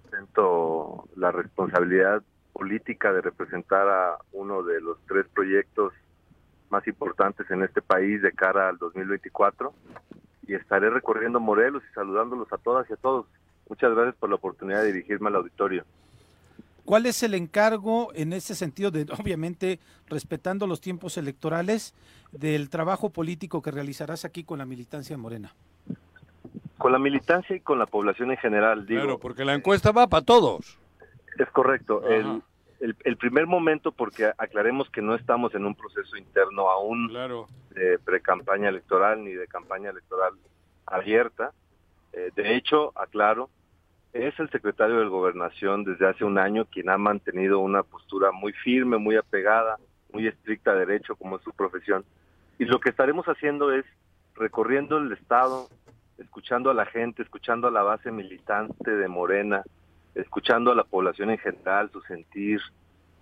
siento 0.10 1.08
la 1.16 1.32
responsabilidad 1.32 2.22
política 2.54 3.12
de 3.12 3.22
representar 3.22 3.88
a 3.88 4.18
uno 4.32 4.64
de 4.64 4.80
los 4.80 4.98
tres 5.08 5.26
proyectos 5.34 5.94
más 6.70 6.88
importantes 6.88 7.50
en 7.52 7.64
este 7.64 7.82
país 7.82 8.22
de 8.22 8.32
cara 8.32 8.70
al 8.70 8.78
2024 8.78 9.74
y 10.48 10.54
estaré 10.54 10.90
recorriendo 10.90 11.40
Morelos 11.40 11.84
y 11.90 11.94
saludándolos 11.94 12.52
a 12.54 12.58
todas 12.58 12.90
y 12.90 12.94
a 12.94 12.98
todos. 12.98 13.26
Muchas 13.68 13.94
gracias 13.94 14.16
por 14.16 14.30
la 14.30 14.36
oportunidad 14.36 14.82
de 14.82 14.94
dirigirme 14.94 15.30
al 15.30 15.38
auditorio. 15.38 15.84
¿Cuál 16.86 17.06
es 17.06 17.24
el 17.24 17.34
encargo 17.34 18.12
en 18.14 18.34
ese 18.34 18.56
sentido 18.56 18.92
de, 18.92 19.06
obviamente, 19.20 19.80
respetando 20.08 20.68
los 20.68 20.82
tiempos 20.82 21.18
electorales, 21.18 21.94
del 22.32 22.70
trabajo 22.70 23.12
político 23.12 23.62
que 23.62 23.72
realizarás 23.72 24.26
aquí 24.26 24.44
con 24.44 24.58
la 24.58 24.66
militancia 24.66 25.18
morena? 25.18 25.54
Con 26.78 26.92
la 26.92 27.00
militancia 27.00 27.56
y 27.56 27.62
con 27.62 27.80
la 27.80 27.86
población 27.86 28.32
en 28.32 28.38
general, 28.38 28.86
digo. 28.86 29.02
Claro, 29.02 29.20
porque 29.20 29.46
la 29.46 29.54
encuesta 29.54 29.92
va 29.92 30.08
para 30.08 30.26
todos. 30.26 30.78
Es 31.38 31.50
correcto. 31.50 32.08
El, 32.08 32.42
el, 32.80 33.18
primer 33.18 33.48
momento, 33.48 33.92
porque 33.92 34.32
aclaremos 34.38 34.90
que 34.90 35.02
no 35.02 35.16
estamos 35.16 35.56
en 35.56 35.66
un 35.66 35.74
proceso 35.74 36.18
interno 36.18 36.70
aún 36.70 37.12
de 37.70 37.98
pre-campaña 38.00 38.70
electoral 38.70 39.24
ni 39.24 39.32
de 39.32 39.48
campaña 39.48 39.90
electoral 39.90 40.34
abierta. 40.86 41.52
Eh, 42.12 42.32
de 42.36 42.56
hecho, 42.56 42.92
aclaro, 42.96 43.50
es 44.12 44.38
el 44.40 44.50
secretario 44.52 45.00
de 45.00 45.08
Gobernación 45.08 45.84
desde 45.84 46.08
hace 46.08 46.24
un 46.24 46.38
año 46.38 46.66
quien 46.66 46.90
ha 46.90 46.98
mantenido 46.98 47.60
una 47.60 47.84
postura 47.84 48.32
muy 48.32 48.54
firme, 48.54 48.98
muy 48.98 49.16
apegada, 49.16 49.78
muy 50.12 50.28
estricta 50.28 50.72
a 50.72 50.76
derecho, 50.76 51.16
como 51.16 51.38
es 51.38 51.42
su 51.42 51.52
profesión. 51.52 52.06
Y 52.60 52.66
lo 52.66 52.80
que 52.80 52.90
estaremos 52.90 53.26
haciendo 53.26 53.72
es 53.72 53.86
recorriendo 54.36 54.98
el 54.98 55.12
Estado, 55.12 55.68
escuchando 56.18 56.70
a 56.70 56.74
la 56.74 56.86
gente, 56.86 57.24
escuchando 57.24 57.68
a 57.68 57.72
la 57.72 57.82
base 57.82 58.12
militante 58.12 58.92
de 58.92 59.08
Morena, 59.08 59.64
escuchando 60.16 60.72
a 60.72 60.76
la 60.76 60.84
población 60.84 61.30
en 61.30 61.38
general, 61.38 61.90
su 61.92 62.02
sentir, 62.02 62.62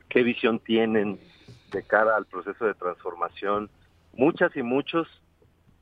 qué 0.09 0.23
visión 0.23 0.59
tienen 0.59 1.19
de 1.71 1.83
cara 1.83 2.15
al 2.15 2.25
proceso 2.25 2.65
de 2.65 2.73
transformación. 2.73 3.69
Muchas 4.13 4.55
y 4.55 4.63
muchos 4.63 5.07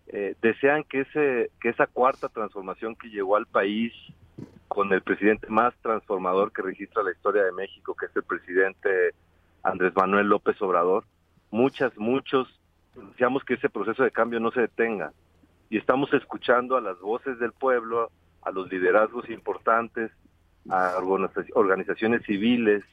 eh, 0.07 0.35
desean 0.41 0.83
que, 0.83 1.01
ese, 1.01 1.51
que 1.59 1.69
esa 1.69 1.87
cuarta 1.87 2.29
transformación 2.29 2.95
que 2.95 3.09
llegó 3.09 3.35
al 3.35 3.45
país 3.45 3.93
con 4.67 4.93
el 4.93 5.01
presidente 5.01 5.47
más 5.49 5.73
transformador 5.81 6.51
que 6.51 6.61
registra 6.61 7.03
la 7.03 7.11
historia 7.11 7.43
de 7.43 7.51
México, 7.51 7.95
que 7.95 8.05
es 8.05 8.15
el 8.15 8.23
presidente 8.23 8.89
Andrés 9.63 9.93
Manuel 9.95 10.27
López 10.27 10.61
Obrador. 10.61 11.05
Muchas, 11.51 11.97
muchos 11.97 12.47
deseamos 12.95 13.43
que 13.43 13.55
ese 13.55 13.69
proceso 13.69 14.03
de 14.03 14.11
cambio 14.11 14.39
no 14.39 14.51
se 14.51 14.61
detenga 14.61 15.11
y 15.69 15.77
estamos 15.77 16.13
escuchando 16.13 16.77
a 16.77 16.81
las 16.81 16.99
voces 16.99 17.39
del 17.39 17.51
pueblo, 17.51 18.11
a 18.41 18.51
los 18.51 18.71
liderazgos 18.71 19.29
importantes, 19.29 20.11
a 20.69 20.97
organizaciones 21.53 22.23
civiles, 22.23 22.83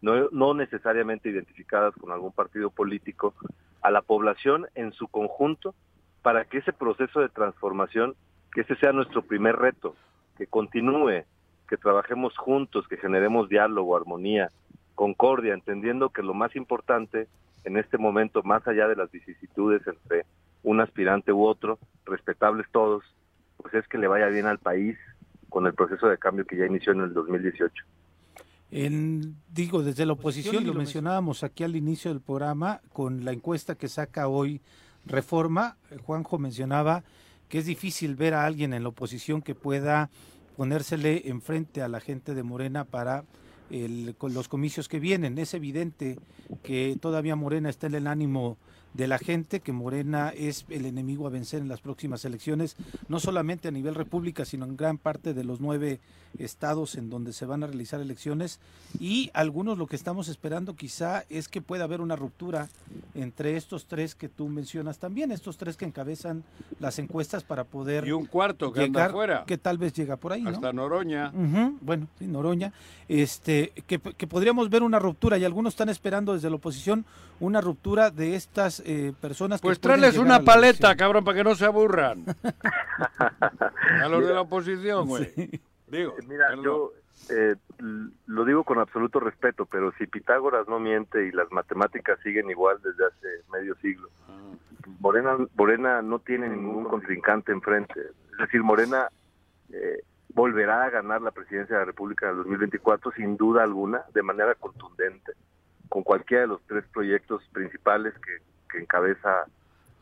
no, 0.00 0.28
no 0.30 0.54
necesariamente 0.54 1.28
identificadas 1.28 1.94
con 1.94 2.10
algún 2.10 2.32
partido 2.32 2.70
político, 2.70 3.34
a 3.80 3.90
la 3.90 4.02
población 4.02 4.66
en 4.74 4.92
su 4.92 5.08
conjunto, 5.08 5.74
para 6.22 6.44
que 6.44 6.58
ese 6.58 6.72
proceso 6.72 7.20
de 7.20 7.28
transformación, 7.28 8.14
que 8.52 8.62
ese 8.62 8.76
sea 8.76 8.92
nuestro 8.92 9.22
primer 9.22 9.56
reto, 9.56 9.94
que 10.36 10.46
continúe, 10.46 11.24
que 11.68 11.76
trabajemos 11.76 12.36
juntos, 12.36 12.86
que 12.88 12.96
generemos 12.96 13.48
diálogo, 13.48 13.96
armonía, 13.96 14.50
concordia, 14.94 15.54
entendiendo 15.54 16.10
que 16.10 16.22
lo 16.22 16.34
más 16.34 16.54
importante 16.54 17.28
en 17.64 17.76
este 17.76 17.98
momento, 17.98 18.42
más 18.42 18.66
allá 18.66 18.88
de 18.88 18.96
las 18.96 19.10
vicisitudes 19.10 19.86
entre 19.86 20.24
un 20.62 20.80
aspirante 20.80 21.32
u 21.32 21.44
otro, 21.44 21.78
respetables 22.04 22.66
todos, 22.70 23.04
pues 23.56 23.74
es 23.74 23.88
que 23.88 23.98
le 23.98 24.08
vaya 24.08 24.26
bien 24.26 24.46
al 24.46 24.58
país 24.58 24.98
con 25.52 25.66
el 25.66 25.74
proceso 25.74 26.08
de 26.08 26.18
cambio 26.18 26.44
que 26.46 26.56
ya 26.56 26.66
inició 26.66 26.92
en 26.92 27.00
el 27.02 27.14
2018. 27.14 27.84
En, 28.70 29.36
digo, 29.52 29.82
desde 29.82 30.06
la 30.06 30.14
oposición, 30.14 30.62
y 30.62 30.66
lo 30.66 30.74
mencionábamos 30.74 31.44
aquí 31.44 31.62
al 31.62 31.76
inicio 31.76 32.10
del 32.10 32.22
programa, 32.22 32.80
con 32.92 33.24
la 33.24 33.32
encuesta 33.32 33.74
que 33.74 33.86
saca 33.86 34.28
hoy 34.28 34.62
Reforma, 35.04 35.76
Juanjo 36.04 36.38
mencionaba 36.38 37.04
que 37.48 37.58
es 37.58 37.66
difícil 37.66 38.16
ver 38.16 38.32
a 38.32 38.46
alguien 38.46 38.72
en 38.72 38.82
la 38.82 38.88
oposición 38.88 39.42
que 39.42 39.54
pueda 39.54 40.08
ponérsele 40.56 41.28
enfrente 41.28 41.82
a 41.82 41.88
la 41.88 42.00
gente 42.00 42.34
de 42.34 42.42
Morena 42.42 42.84
para 42.84 43.24
el, 43.70 44.14
con 44.16 44.34
los 44.34 44.48
comicios 44.48 44.88
que 44.88 45.00
vienen. 45.00 45.38
Es 45.38 45.54
evidente 45.54 46.18
que 46.62 46.96
todavía 47.00 47.36
Morena 47.36 47.68
está 47.68 47.86
en 47.86 47.94
el 47.94 48.06
ánimo 48.06 48.58
de 48.94 49.06
la 49.06 49.18
gente 49.18 49.60
que 49.60 49.72
Morena 49.72 50.32
es 50.36 50.66
el 50.68 50.86
enemigo 50.86 51.26
a 51.26 51.30
vencer 51.30 51.60
en 51.60 51.68
las 51.68 51.80
próximas 51.80 52.24
elecciones, 52.24 52.76
no 53.08 53.20
solamente 53.20 53.68
a 53.68 53.70
nivel 53.70 53.94
república, 53.94 54.44
sino 54.44 54.64
en 54.64 54.76
gran 54.76 54.98
parte 54.98 55.34
de 55.34 55.44
los 55.44 55.60
nueve 55.60 56.00
estados 56.38 56.94
en 56.94 57.10
donde 57.10 57.32
se 57.32 57.46
van 57.46 57.62
a 57.62 57.66
realizar 57.66 58.00
elecciones. 58.00 58.58
Y 58.98 59.30
algunos 59.34 59.78
lo 59.78 59.86
que 59.86 59.96
estamos 59.96 60.28
esperando 60.28 60.74
quizá 60.74 61.24
es 61.28 61.48
que 61.48 61.60
pueda 61.60 61.84
haber 61.84 62.00
una 62.00 62.16
ruptura 62.16 62.68
entre 63.14 63.56
estos 63.56 63.86
tres 63.86 64.14
que 64.14 64.28
tú 64.28 64.48
mencionas 64.48 64.98
también, 64.98 65.32
estos 65.32 65.56
tres 65.56 65.76
que 65.76 65.84
encabezan 65.84 66.44
las 66.80 66.98
encuestas 66.98 67.44
para 67.44 67.64
poder 67.64 68.06
y 68.06 68.12
un 68.12 68.26
cuarto 68.26 68.72
que 68.72 68.80
llegar, 68.86 69.10
anda 69.10 69.44
que 69.44 69.58
tal 69.58 69.78
vez 69.78 69.92
llega 69.92 70.16
por 70.16 70.32
ahí, 70.32 70.44
hasta 70.46 70.72
Noroña, 70.72 71.32
bueno, 71.80 72.08
sí, 72.18 72.26
Noroña, 72.26 72.72
este, 73.08 73.72
que, 73.86 73.98
que 73.98 74.26
podríamos 74.26 74.70
ver 74.70 74.82
una 74.82 74.98
ruptura 74.98 75.38
y 75.38 75.44
algunos 75.44 75.74
están 75.74 75.88
esperando 75.88 76.34
desde 76.34 76.50
la 76.50 76.56
oposición 76.56 77.04
una 77.40 77.60
ruptura 77.60 78.10
de 78.10 78.36
estas 78.36 78.81
eh, 78.84 79.12
personas. 79.20 79.60
Pues 79.60 79.80
tráeles 79.80 80.18
una 80.18 80.40
paleta, 80.40 80.96
cabrón, 80.96 81.24
para 81.24 81.38
que 81.38 81.44
no 81.44 81.54
se 81.54 81.64
aburran. 81.64 82.24
a 83.18 84.08
los 84.08 84.26
de 84.26 84.34
la 84.34 84.42
oposición, 84.42 85.08
güey. 85.08 85.32
Digo, 85.86 86.14
eh, 86.18 86.24
Mira, 86.26 86.54
yo 86.62 86.92
eh, 87.30 87.56
lo 88.26 88.44
digo 88.44 88.64
con 88.64 88.78
absoluto 88.78 89.20
respeto, 89.20 89.66
pero 89.66 89.92
si 89.98 90.06
Pitágoras 90.06 90.68
no 90.68 90.78
miente 90.78 91.26
y 91.26 91.32
las 91.32 91.50
matemáticas 91.52 92.18
siguen 92.22 92.50
igual 92.50 92.78
desde 92.82 93.06
hace 93.06 93.28
medio 93.52 93.74
siglo, 93.76 94.08
ah. 94.28 94.54
Morena, 95.00 95.36
Morena 95.54 96.02
no 96.02 96.18
tiene 96.18 96.48
ningún 96.48 96.84
contrincante 96.84 97.52
enfrente. 97.52 98.00
Es 98.32 98.38
decir, 98.38 98.62
Morena 98.62 99.08
volverá 100.34 100.84
a 100.84 100.90
ganar 100.90 101.22
la 101.22 101.30
presidencia 101.30 101.76
de 101.76 101.82
la 101.82 101.86
República 101.86 102.26
en 102.26 102.32
el 102.32 102.36
2024 102.38 103.12
sin 103.12 103.36
duda 103.36 103.62
alguna, 103.62 104.02
de 104.12 104.22
manera 104.22 104.54
contundente 104.54 105.32
con 105.92 106.02
cualquiera 106.04 106.44
de 106.44 106.48
los 106.48 106.62
tres 106.62 106.86
proyectos 106.90 107.42
principales 107.52 108.14
que, 108.14 108.38
encabeza 108.78 109.46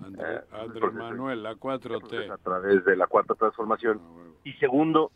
Andrés, 0.05 0.43
eh, 0.53 0.91
Manuel, 0.93 1.43
la 1.43 1.55
4T. 1.55 2.31
A 2.31 2.39
través 2.39 2.85
de 2.85 2.97
la 2.97 3.07
cuarta 3.07 3.35
transformación. 3.35 4.01
Ah, 4.01 4.41
y 4.45 4.53
segundo, 4.55 5.11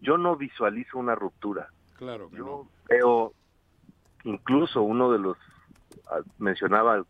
yo 0.00 0.16
no 0.16 0.36
visualizo 0.36 0.98
una 0.98 1.14
ruptura. 1.14 1.68
Claro 1.96 2.30
yo 2.32 2.66
veo, 2.88 3.32
incluso 4.24 4.82
uno 4.82 5.12
de 5.12 5.18
los, 5.18 5.36
ah, 6.10 6.20
mencionaba 6.38 7.04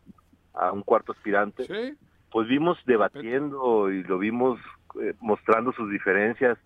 a 0.55 0.73
un 0.73 0.83
cuarto 0.83 1.13
aspirante, 1.13 1.97
pues 2.31 2.49
vimos 2.49 2.79
debatiendo 2.85 3.91
y 3.91 4.03
lo 4.03 4.19
vimos 4.19 4.59
eh, 5.01 5.15
mostrando 5.21 5.73
sus 5.73 5.91
diferencias 5.91 6.59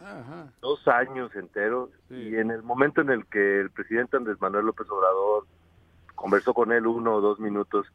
dos 0.61 0.87
años 0.89 1.35
enteros. 1.37 1.91
Y 2.11 2.37
en 2.37 2.51
el 2.51 2.63
momento 2.63 3.01
en 3.01 3.11
el 3.11 3.27
que 3.27 3.61
el 3.61 3.71
presidente 3.71 4.17
Andrés 4.17 4.41
Manuel 4.41 4.67
López 4.67 4.89
Obrador 4.91 5.47
conversó 6.15 6.55
con 6.55 6.73
él 6.73 6.87
uno 6.87 7.15
o 7.15 7.21
dos 7.21 7.39
minutos, 7.39 7.87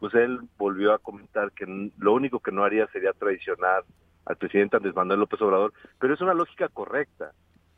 pues 0.00 0.14
él 0.14 0.40
volvió 0.58 0.92
a 0.92 0.98
comentar 0.98 1.52
que 1.52 1.90
lo 1.98 2.14
único 2.14 2.40
que 2.40 2.50
no 2.50 2.64
haría 2.64 2.86
sería 2.88 3.12
traicionar 3.12 3.84
al 4.24 4.36
presidente 4.36 4.76
Andrés 4.76 4.96
Manuel 4.96 5.20
López 5.20 5.40
Obrador, 5.42 5.72
pero 5.98 6.14
es 6.14 6.20
una 6.20 6.34
lógica 6.34 6.68
correcta. 6.68 7.32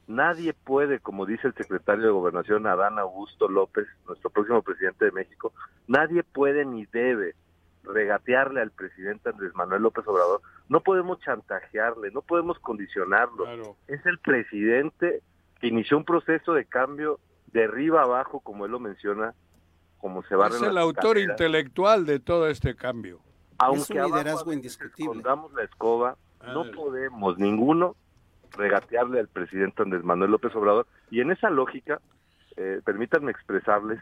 Nadie 0.06 0.52
puede, 0.52 1.00
como 1.00 1.26
dice 1.26 1.48
el 1.48 1.54
secretario 1.54 2.04
de 2.04 2.10
Gobernación 2.10 2.66
Adán 2.66 2.98
Augusto 2.98 3.48
López, 3.48 3.86
nuestro 4.06 4.30
próximo 4.30 4.62
presidente 4.62 5.06
de 5.06 5.12
México, 5.12 5.52
nadie 5.86 6.22
puede 6.22 6.64
ni 6.64 6.86
debe 6.86 7.34
regatearle 7.84 8.60
al 8.60 8.70
presidente 8.70 9.30
Andrés 9.30 9.54
Manuel 9.54 9.82
López 9.82 10.06
Obrador. 10.06 10.40
No 10.68 10.80
podemos 10.80 11.18
chantajearle, 11.20 12.10
no 12.12 12.22
podemos 12.22 12.58
condicionarlo. 12.60 13.76
Es 13.88 14.04
el 14.06 14.18
presidente 14.18 15.22
que 15.60 15.68
inició 15.68 15.96
un 15.96 16.04
proceso 16.04 16.54
de 16.54 16.64
cambio 16.64 17.18
de 17.52 17.64
arriba 17.64 18.02
abajo, 18.02 18.40
como 18.40 18.64
él 18.66 18.72
lo 18.72 18.80
menciona, 18.80 19.34
como 20.02 20.24
se 20.24 20.34
va 20.34 20.48
es 20.48 20.60
el 20.60 20.76
autor 20.78 21.16
intelectual 21.16 22.04
de 22.04 22.18
todo 22.18 22.48
este 22.48 22.74
cambio. 22.74 23.20
Aunque 23.58 23.80
es 23.80 23.90
un 23.90 24.10
liderazgo 24.10 24.52
indiscutible. 24.52 25.22
la 25.22 25.62
escoba, 25.62 26.16
no 26.44 26.68
podemos 26.72 27.38
ninguno 27.38 27.94
regatearle 28.50 29.20
al 29.20 29.28
presidente 29.28 29.80
Andrés 29.80 30.02
Manuel 30.02 30.32
López 30.32 30.52
Obrador. 30.56 30.88
Y 31.12 31.20
en 31.20 31.30
esa 31.30 31.50
lógica, 31.50 32.00
eh, 32.56 32.80
permítanme 32.84 33.30
expresarles 33.30 34.00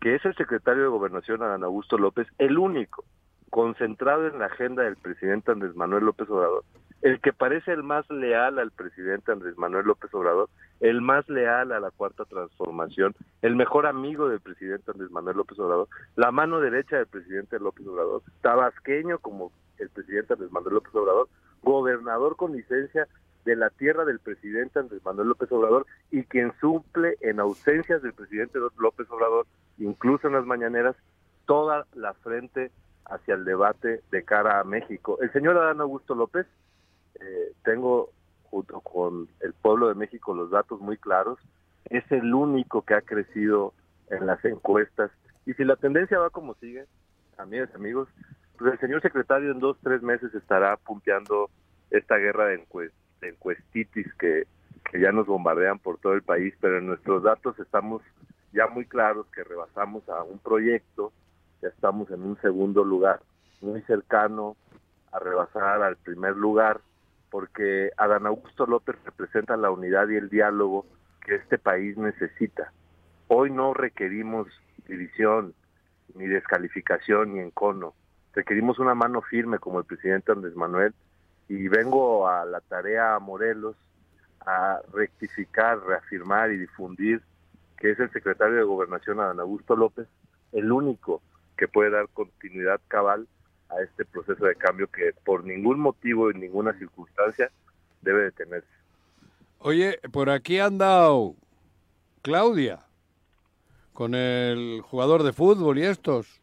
que 0.00 0.14
es 0.14 0.24
el 0.24 0.36
secretario 0.36 0.84
de 0.84 0.88
Gobernación, 0.88 1.42
Adán 1.42 1.64
Augusto 1.64 1.98
López, 1.98 2.28
el 2.38 2.56
único 2.56 3.04
concentrado 3.50 4.26
en 4.26 4.38
la 4.38 4.46
agenda 4.46 4.84
del 4.84 4.96
presidente 4.96 5.52
Andrés 5.52 5.74
Manuel 5.74 6.04
López 6.04 6.30
Obrador, 6.30 6.64
el 7.02 7.20
que 7.20 7.32
parece 7.32 7.72
el 7.72 7.82
más 7.82 8.08
leal 8.10 8.58
al 8.58 8.70
presidente 8.70 9.32
Andrés 9.32 9.56
Manuel 9.58 9.86
López 9.86 10.12
Obrador, 10.14 10.48
el 10.80 11.00
más 11.00 11.28
leal 11.28 11.72
a 11.72 11.80
la 11.80 11.90
cuarta 11.90 12.24
transformación, 12.24 13.14
el 13.42 13.56
mejor 13.56 13.86
amigo 13.86 14.28
del 14.28 14.40
presidente 14.40 14.90
Andrés 14.90 15.10
Manuel 15.10 15.38
López 15.38 15.58
Obrador, 15.58 15.88
la 16.16 16.30
mano 16.30 16.60
derecha 16.60 16.96
del 16.96 17.06
presidente 17.06 17.58
López 17.58 17.86
Obrador, 17.86 18.22
tabasqueño 18.42 19.18
como 19.18 19.50
el 19.78 19.88
presidente 19.90 20.34
Andrés 20.34 20.52
Manuel 20.52 20.74
López 20.74 20.94
Obrador, 20.94 21.28
gobernador 21.62 22.36
con 22.36 22.52
licencia 22.52 23.08
de 23.44 23.56
la 23.56 23.70
tierra 23.70 24.04
del 24.04 24.20
presidente 24.20 24.78
Andrés 24.78 25.04
Manuel 25.04 25.28
López 25.28 25.50
Obrador 25.50 25.86
y 26.10 26.24
quien 26.24 26.52
suple 26.60 27.16
en 27.20 27.40
ausencias 27.40 28.02
del 28.02 28.12
presidente 28.12 28.58
López 28.78 29.10
Obrador, 29.10 29.46
incluso 29.78 30.26
en 30.26 30.34
las 30.34 30.44
mañaneras, 30.44 30.94
toda 31.46 31.86
la 31.94 32.12
frente 32.14 32.70
hacia 33.10 33.34
el 33.34 33.44
debate 33.44 34.02
de 34.10 34.24
cara 34.24 34.60
a 34.60 34.64
México. 34.64 35.18
El 35.20 35.32
señor 35.32 35.56
Adán 35.56 35.80
Augusto 35.80 36.14
López 36.14 36.46
eh, 37.20 37.52
tengo 37.64 38.10
junto 38.44 38.80
con 38.80 39.28
el 39.40 39.52
pueblo 39.54 39.88
de 39.88 39.94
México 39.94 40.34
los 40.34 40.50
datos 40.50 40.80
muy 40.80 40.96
claros, 40.96 41.38
es 41.84 42.04
el 42.10 42.34
único 42.34 42.82
que 42.82 42.94
ha 42.94 43.00
crecido 43.00 43.72
en 44.08 44.26
las 44.26 44.44
encuestas. 44.44 45.10
Y 45.46 45.54
si 45.54 45.64
la 45.64 45.76
tendencia 45.76 46.18
va 46.18 46.30
como 46.30 46.54
sigue, 46.54 46.86
amigas 47.38 47.74
amigos, 47.74 48.08
pues 48.58 48.72
el 48.72 48.80
señor 48.80 49.02
secretario 49.02 49.52
en 49.52 49.60
dos, 49.60 49.76
tres 49.82 50.02
meses 50.02 50.34
estará 50.34 50.76
punteando 50.76 51.48
esta 51.90 52.16
guerra 52.16 52.46
de, 52.46 52.66
encuestitis 53.22 54.12
que, 54.14 54.46
que 54.90 55.00
ya 55.00 55.12
nos 55.12 55.26
bombardean 55.26 55.78
por 55.78 55.98
todo 55.98 56.14
el 56.14 56.22
país, 56.22 56.54
pero 56.60 56.78
en 56.78 56.86
nuestros 56.86 57.22
datos 57.22 57.58
estamos 57.58 58.02
ya 58.52 58.66
muy 58.66 58.84
claros 58.84 59.26
que 59.34 59.44
rebasamos 59.44 60.08
a 60.08 60.22
un 60.24 60.38
proyecto, 60.38 61.12
ya 61.62 61.68
estamos 61.68 62.10
en 62.10 62.22
un 62.22 62.40
segundo 62.40 62.84
lugar, 62.84 63.20
muy 63.60 63.82
cercano 63.82 64.56
a 65.12 65.18
rebasar 65.18 65.82
al 65.82 65.96
primer 65.96 66.36
lugar 66.36 66.80
porque 67.30 67.90
Adán 67.96 68.26
Augusto 68.26 68.66
López 68.66 68.96
representa 69.04 69.56
la 69.56 69.70
unidad 69.70 70.08
y 70.08 70.16
el 70.16 70.28
diálogo 70.28 70.86
que 71.24 71.36
este 71.36 71.58
país 71.58 71.96
necesita. 71.96 72.72
Hoy 73.28 73.50
no 73.50 73.72
requerimos 73.72 74.48
división, 74.88 75.54
ni 76.14 76.26
descalificación, 76.26 77.34
ni 77.34 77.40
encono. 77.40 77.94
Requerimos 78.34 78.78
una 78.78 78.94
mano 78.94 79.22
firme 79.22 79.58
como 79.58 79.78
el 79.78 79.84
presidente 79.84 80.32
Andrés 80.32 80.56
Manuel 80.56 80.92
y 81.48 81.68
vengo 81.68 82.28
a 82.28 82.44
la 82.44 82.60
tarea 82.60 83.14
a 83.14 83.20
Morelos 83.20 83.76
a 84.44 84.80
rectificar, 84.92 85.78
reafirmar 85.80 86.50
y 86.50 86.58
difundir 86.58 87.22
que 87.76 87.92
es 87.92 88.00
el 88.00 88.10
secretario 88.10 88.56
de 88.56 88.62
Gobernación 88.62 89.20
Adán 89.20 89.40
Augusto 89.40 89.76
López 89.76 90.08
el 90.52 90.72
único 90.72 91.22
que 91.60 91.68
puede 91.68 91.90
dar 91.90 92.08
continuidad 92.08 92.80
cabal 92.88 93.28
a 93.68 93.82
este 93.82 94.06
proceso 94.06 94.46
de 94.46 94.56
cambio 94.56 94.86
que 94.86 95.12
por 95.26 95.44
ningún 95.44 95.78
motivo 95.78 96.30
y 96.30 96.34
ninguna 96.34 96.72
circunstancia 96.78 97.50
debe 98.00 98.22
detenerse. 98.22 98.66
Oye, 99.58 100.00
por 100.10 100.30
aquí 100.30 100.58
ha 100.58 100.64
andado 100.64 101.34
Claudia 102.22 102.86
con 103.92 104.14
el 104.14 104.80
jugador 104.80 105.22
de 105.22 105.34
fútbol 105.34 105.78
y 105.78 105.84
estos. 105.84 106.40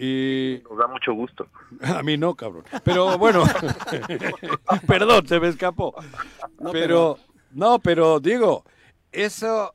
Y... 0.00 0.62
Nos 0.70 0.78
da 0.78 0.86
mucho 0.86 1.12
gusto. 1.12 1.46
A 1.82 2.02
mí 2.02 2.16
no, 2.16 2.34
cabrón. 2.34 2.64
Pero 2.82 3.18
bueno, 3.18 3.44
perdón, 4.86 5.26
se 5.26 5.38
me 5.38 5.48
escapó. 5.48 5.94
pero, 6.72 7.18
no, 7.50 7.78
pero 7.80 8.18
digo, 8.18 8.64
eso 9.12 9.74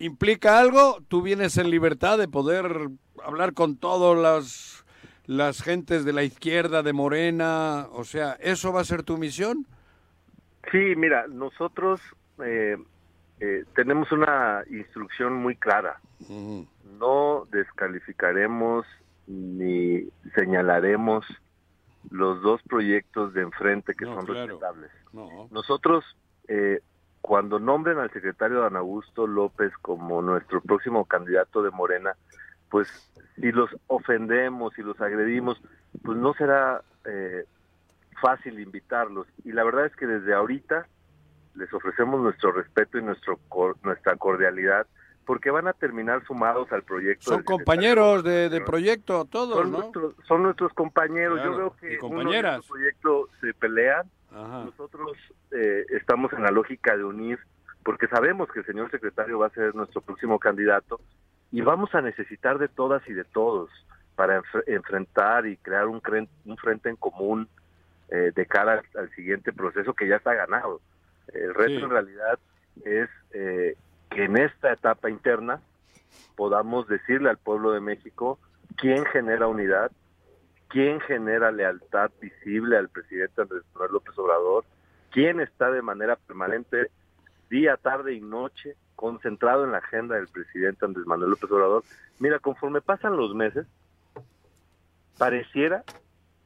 implica 0.00 0.58
algo. 0.58 0.98
Tú 1.06 1.22
vienes 1.22 1.56
en 1.56 1.70
libertad 1.70 2.18
de 2.18 2.26
poder 2.26 2.90
hablar 3.24 3.54
con 3.54 3.76
todos 3.76 4.16
los 4.16 4.84
las 5.26 5.62
gentes 5.62 6.04
de 6.04 6.12
la 6.12 6.22
izquierda, 6.22 6.82
de 6.82 6.92
Morena? 6.92 7.86
O 7.92 8.04
sea, 8.04 8.32
¿eso 8.40 8.72
va 8.72 8.80
a 8.80 8.84
ser 8.84 9.02
tu 9.02 9.16
misión? 9.18 9.66
Sí, 10.70 10.94
mira, 10.96 11.26
nosotros 11.28 12.00
eh, 12.44 12.76
eh, 13.40 13.64
tenemos 13.74 14.12
una 14.12 14.62
instrucción 14.70 15.34
muy 15.34 15.56
clara. 15.56 16.00
No 16.98 17.48
descalificaremos 17.50 18.86
ni 19.26 20.08
señalaremos 20.34 21.24
los 22.10 22.42
dos 22.42 22.62
proyectos 22.62 23.34
de 23.34 23.42
enfrente 23.42 23.94
que 23.94 24.04
son 24.04 24.26
respetables. 24.26 24.90
Nosotros, 25.50 26.04
eh, 26.48 26.80
cuando 27.20 27.58
nombren 27.58 27.98
al 27.98 28.12
secretario 28.12 28.60
Dan 28.60 28.76
Augusto 28.76 29.26
López 29.26 29.72
como 29.82 30.22
nuestro 30.22 30.60
próximo 30.60 31.04
candidato 31.04 31.62
de 31.62 31.70
Morena, 31.70 32.16
pues 32.72 32.88
si 33.36 33.52
los 33.52 33.68
ofendemos, 33.86 34.72
si 34.72 34.82
los 34.82 34.98
agredimos, 34.98 35.60
pues 36.02 36.16
no 36.16 36.32
será 36.32 36.80
eh, 37.04 37.44
fácil 38.18 38.58
invitarlos. 38.58 39.26
Y 39.44 39.52
la 39.52 39.62
verdad 39.62 39.84
es 39.84 39.94
que 39.94 40.06
desde 40.06 40.32
ahorita 40.32 40.86
les 41.54 41.70
ofrecemos 41.74 42.22
nuestro 42.22 42.50
respeto 42.50 42.96
y 42.96 43.02
nuestro, 43.02 43.38
nuestra 43.82 44.16
cordialidad 44.16 44.86
porque 45.26 45.50
van 45.50 45.68
a 45.68 45.74
terminar 45.74 46.24
sumados 46.26 46.72
al 46.72 46.82
proyecto. 46.82 47.30
Son 47.30 47.42
compañeros 47.42 48.24
de, 48.24 48.62
proyecto, 48.64 49.26
todos, 49.26 49.58
son 49.58 49.70
¿no? 49.70 49.78
Nuestros, 49.78 50.14
son 50.26 50.42
nuestros 50.42 50.72
compañeros. 50.72 51.40
Yo 51.44 51.54
veo 51.54 51.76
que 51.76 51.98
compañeras. 51.98 52.60
Uno 52.60 52.68
proyecto 52.68 53.28
se 53.42 53.52
pelean. 53.52 54.10
Nosotros 54.32 55.12
eh, 55.50 55.84
estamos 55.90 56.32
en 56.32 56.42
la 56.42 56.50
lógica 56.50 56.96
de 56.96 57.04
unir, 57.04 57.38
porque 57.84 58.08
sabemos 58.08 58.50
que 58.50 58.60
el 58.60 58.66
señor 58.66 58.90
secretario 58.90 59.38
va 59.38 59.48
a 59.48 59.50
ser 59.50 59.74
nuestro 59.74 60.00
próximo 60.00 60.38
candidato 60.38 60.98
y 61.52 61.60
vamos 61.60 61.94
a 61.94 62.00
necesitar 62.00 62.58
de 62.58 62.68
todas 62.68 63.06
y 63.06 63.12
de 63.12 63.24
todos 63.24 63.70
para 64.16 64.42
enfrentar 64.66 65.46
y 65.46 65.56
crear 65.58 65.86
un, 65.86 66.00
un 66.46 66.56
frente 66.56 66.88
en 66.88 66.96
común 66.96 67.48
eh, 68.08 68.32
de 68.34 68.46
cara 68.46 68.82
al, 68.94 69.10
siguiente 69.14 69.52
proceso 69.52 69.94
que 69.94 70.08
ya 70.08 70.16
está 70.16 70.34
ganado. 70.34 70.80
El 71.32 71.54
reto 71.54 71.84
en 71.84 71.90
realidad 71.90 72.38
es 72.84 73.08
eh, 73.32 73.76
que 74.10 74.24
en 74.24 74.36
esta 74.38 74.72
etapa 74.72 75.10
interna 75.10 75.60
podamos 76.36 76.88
decirle 76.88 77.30
al 77.30 77.38
pueblo 77.38 77.72
de 77.72 77.80
México 77.80 78.38
quién 78.76 79.04
genera 79.06 79.46
unidad, 79.46 79.92
quién 80.68 81.00
genera 81.00 81.52
lealtad 81.52 82.10
visible 82.20 82.76
al 82.76 82.88
presidente 82.88 83.42
Andrés 83.42 83.62
Manuel 83.74 83.92
López 83.92 84.18
Obrador, 84.18 84.64
quién 85.10 85.40
está 85.40 85.70
de 85.70 85.82
manera 85.82 86.16
permanente, 86.16 86.90
día, 87.50 87.76
tarde 87.76 88.14
y 88.14 88.20
noche, 88.20 88.74
concentrado 89.02 89.64
en 89.64 89.72
la 89.72 89.78
agenda 89.78 90.14
del 90.14 90.28
presidente 90.28 90.84
Andrés 90.84 91.08
Manuel 91.08 91.30
López 91.30 91.50
Obrador. 91.50 91.82
Mira, 92.20 92.38
conforme 92.38 92.80
pasan 92.80 93.16
los 93.16 93.34
meses, 93.34 93.66
pareciera 95.18 95.82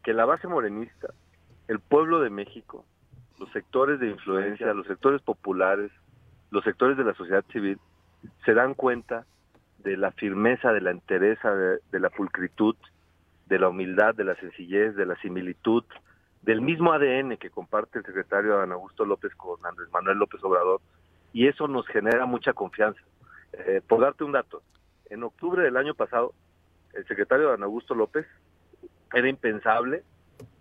que 0.02 0.14
la 0.14 0.24
base 0.24 0.48
morenista, 0.48 1.08
el 1.68 1.80
pueblo 1.80 2.18
de 2.20 2.30
México, 2.30 2.86
los 3.38 3.52
sectores 3.52 4.00
de 4.00 4.08
influencia, 4.08 4.72
los 4.72 4.86
sectores 4.86 5.20
populares, 5.20 5.92
los 6.50 6.64
sectores 6.64 6.96
de 6.96 7.04
la 7.04 7.12
sociedad 7.12 7.44
civil 7.52 7.78
se 8.46 8.54
dan 8.54 8.72
cuenta 8.72 9.26
de 9.80 9.98
la 9.98 10.12
firmeza, 10.12 10.72
de 10.72 10.80
la 10.80 10.92
entereza, 10.92 11.54
de, 11.54 12.00
la 12.00 12.08
pulcritud, 12.08 12.74
de 13.44 13.58
la 13.58 13.68
humildad, 13.68 14.14
de 14.14 14.24
la 14.24 14.34
sencillez, 14.36 14.96
de 14.96 15.04
la 15.04 15.16
similitud, 15.16 15.84
del 16.40 16.62
mismo 16.62 16.94
ADN 16.94 17.36
que 17.36 17.50
comparte 17.50 17.98
el 17.98 18.06
secretario 18.06 18.54
Adán 18.54 18.72
Augusto 18.72 19.04
López 19.04 19.34
con 19.34 19.58
Andrés 19.66 19.90
Manuel 19.92 20.16
López 20.16 20.42
Obrador, 20.42 20.80
y 21.36 21.48
eso 21.48 21.68
nos 21.68 21.86
genera 21.88 22.24
mucha 22.24 22.54
confianza. 22.54 22.98
Eh, 23.52 23.82
por 23.86 24.00
darte 24.00 24.24
un 24.24 24.32
dato, 24.32 24.62
en 25.10 25.22
octubre 25.22 25.62
del 25.62 25.76
año 25.76 25.94
pasado, 25.94 26.32
el 26.94 27.06
secretario 27.06 27.48
Adán 27.48 27.62
Augusto 27.62 27.94
López 27.94 28.26
era 29.12 29.28
impensable 29.28 30.02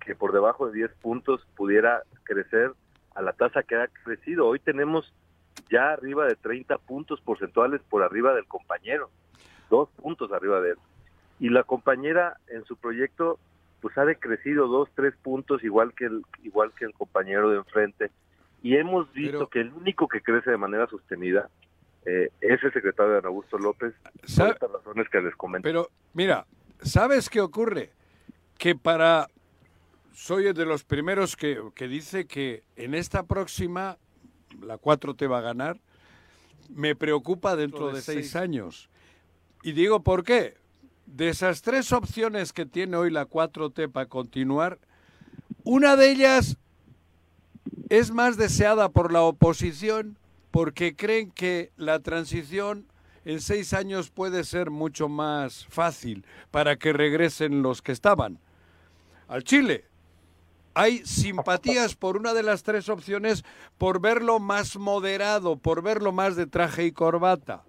que 0.01 0.15
por 0.15 0.33
debajo 0.33 0.67
de 0.67 0.73
10 0.73 0.91
puntos 0.95 1.47
pudiera 1.55 2.03
crecer 2.23 2.73
a 3.13 3.21
la 3.21 3.31
tasa 3.31 3.63
que 3.63 3.77
ha 3.77 3.87
crecido. 3.87 4.47
Hoy 4.47 4.59
tenemos 4.59 5.13
ya 5.71 5.93
arriba 5.93 6.25
de 6.25 6.35
30 6.35 6.77
puntos 6.79 7.21
porcentuales 7.21 7.79
por 7.89 8.03
arriba 8.03 8.33
del 8.33 8.45
compañero, 8.45 9.09
dos 9.69 9.87
puntos 9.91 10.33
arriba 10.33 10.59
de 10.59 10.71
él. 10.71 10.77
Y 11.39 11.51
la 11.51 11.63
compañera 11.63 12.35
en 12.47 12.65
su 12.65 12.75
proyecto 12.75 13.39
pues 13.79 13.97
ha 13.97 14.03
decrecido 14.03 14.67
dos, 14.67 14.89
tres 14.93 15.15
puntos 15.23 15.63
igual 15.63 15.93
que 15.93 16.07
el, 16.07 16.25
igual 16.43 16.73
que 16.77 16.83
el 16.83 16.91
compañero 16.91 17.49
de 17.49 17.59
enfrente. 17.59 18.11
Y 18.65 18.77
hemos 18.77 19.13
visto 19.13 19.47
que 19.47 19.59
el 19.59 19.71
único 19.73 20.07
que 20.07 20.21
crece 20.21 20.49
de 20.49 20.57
manera 20.57 20.87
sostenida 20.87 21.51
eh, 22.03 22.31
es 22.41 22.63
el 22.63 22.73
secretario 22.73 23.21
de 23.21 23.27
Augusto 23.27 23.59
López, 23.59 23.93
por 24.01 24.49
estas 24.49 24.71
razones 24.71 25.07
que 25.07 25.21
les 25.21 25.35
comento. 25.35 25.61
Pero 25.61 25.91
mira, 26.15 26.47
¿sabes 26.81 27.29
qué 27.29 27.41
ocurre? 27.41 27.91
Que 28.57 28.75
para 28.75 29.27
soy 30.13 30.51
de 30.51 30.65
los 30.65 30.83
primeros 30.83 31.35
que, 31.35 31.61
que, 31.75 31.87
dice 31.87 32.25
que 32.25 32.63
en 32.75 32.95
esta 32.95 33.27
próxima 33.27 33.99
la 34.59 34.79
4T 34.79 35.31
va 35.31 35.37
a 35.37 35.41
ganar, 35.41 35.79
me 36.67 36.95
preocupa 36.95 37.55
dentro 37.55 37.93
de 37.93 38.01
seis 38.01 38.35
años. 38.35 38.89
Y 39.61 39.73
digo, 39.73 40.01
¿por 40.01 40.23
qué? 40.23 40.55
De 41.05 41.29
esas 41.29 41.61
tres 41.61 41.91
opciones 41.91 42.51
que 42.51 42.65
tiene 42.65 42.97
hoy 42.97 43.11
la 43.11 43.29
4T 43.29 43.91
para 43.91 44.07
continuar, 44.07 44.79
una 45.63 45.95
de 45.95 46.09
ellas 46.09 46.57
es 47.89 48.11
más 48.11 48.37
deseada 48.37 48.89
por 48.89 49.11
la 49.11 49.21
oposición 49.21 50.17
porque 50.51 50.95
creen 50.95 51.31
que 51.31 51.71
la 51.77 51.99
transición 51.99 52.85
en 53.25 53.41
seis 53.41 53.73
años 53.73 54.09
puede 54.09 54.43
ser 54.43 54.69
mucho 54.69 55.09
más 55.09 55.65
fácil 55.67 56.25
para 56.51 56.77
que 56.77 56.93
regresen 56.93 57.61
los 57.61 57.81
que 57.81 57.91
estaban 57.91 58.39
al 59.27 59.43
Chile 59.43 59.85
hay 60.75 61.05
simpatías 61.05 61.95
por 61.95 62.17
una 62.17 62.33
de 62.33 62.43
las 62.43 62.63
tres 62.63 62.89
opciones 62.89 63.45
por 63.77 64.01
verlo 64.01 64.39
más 64.39 64.75
moderado, 64.75 65.55
por 65.55 65.81
verlo 65.81 66.11
más 66.11 66.35
de 66.35 66.47
traje 66.47 66.85
y 66.85 66.91
corbata. 66.91 67.63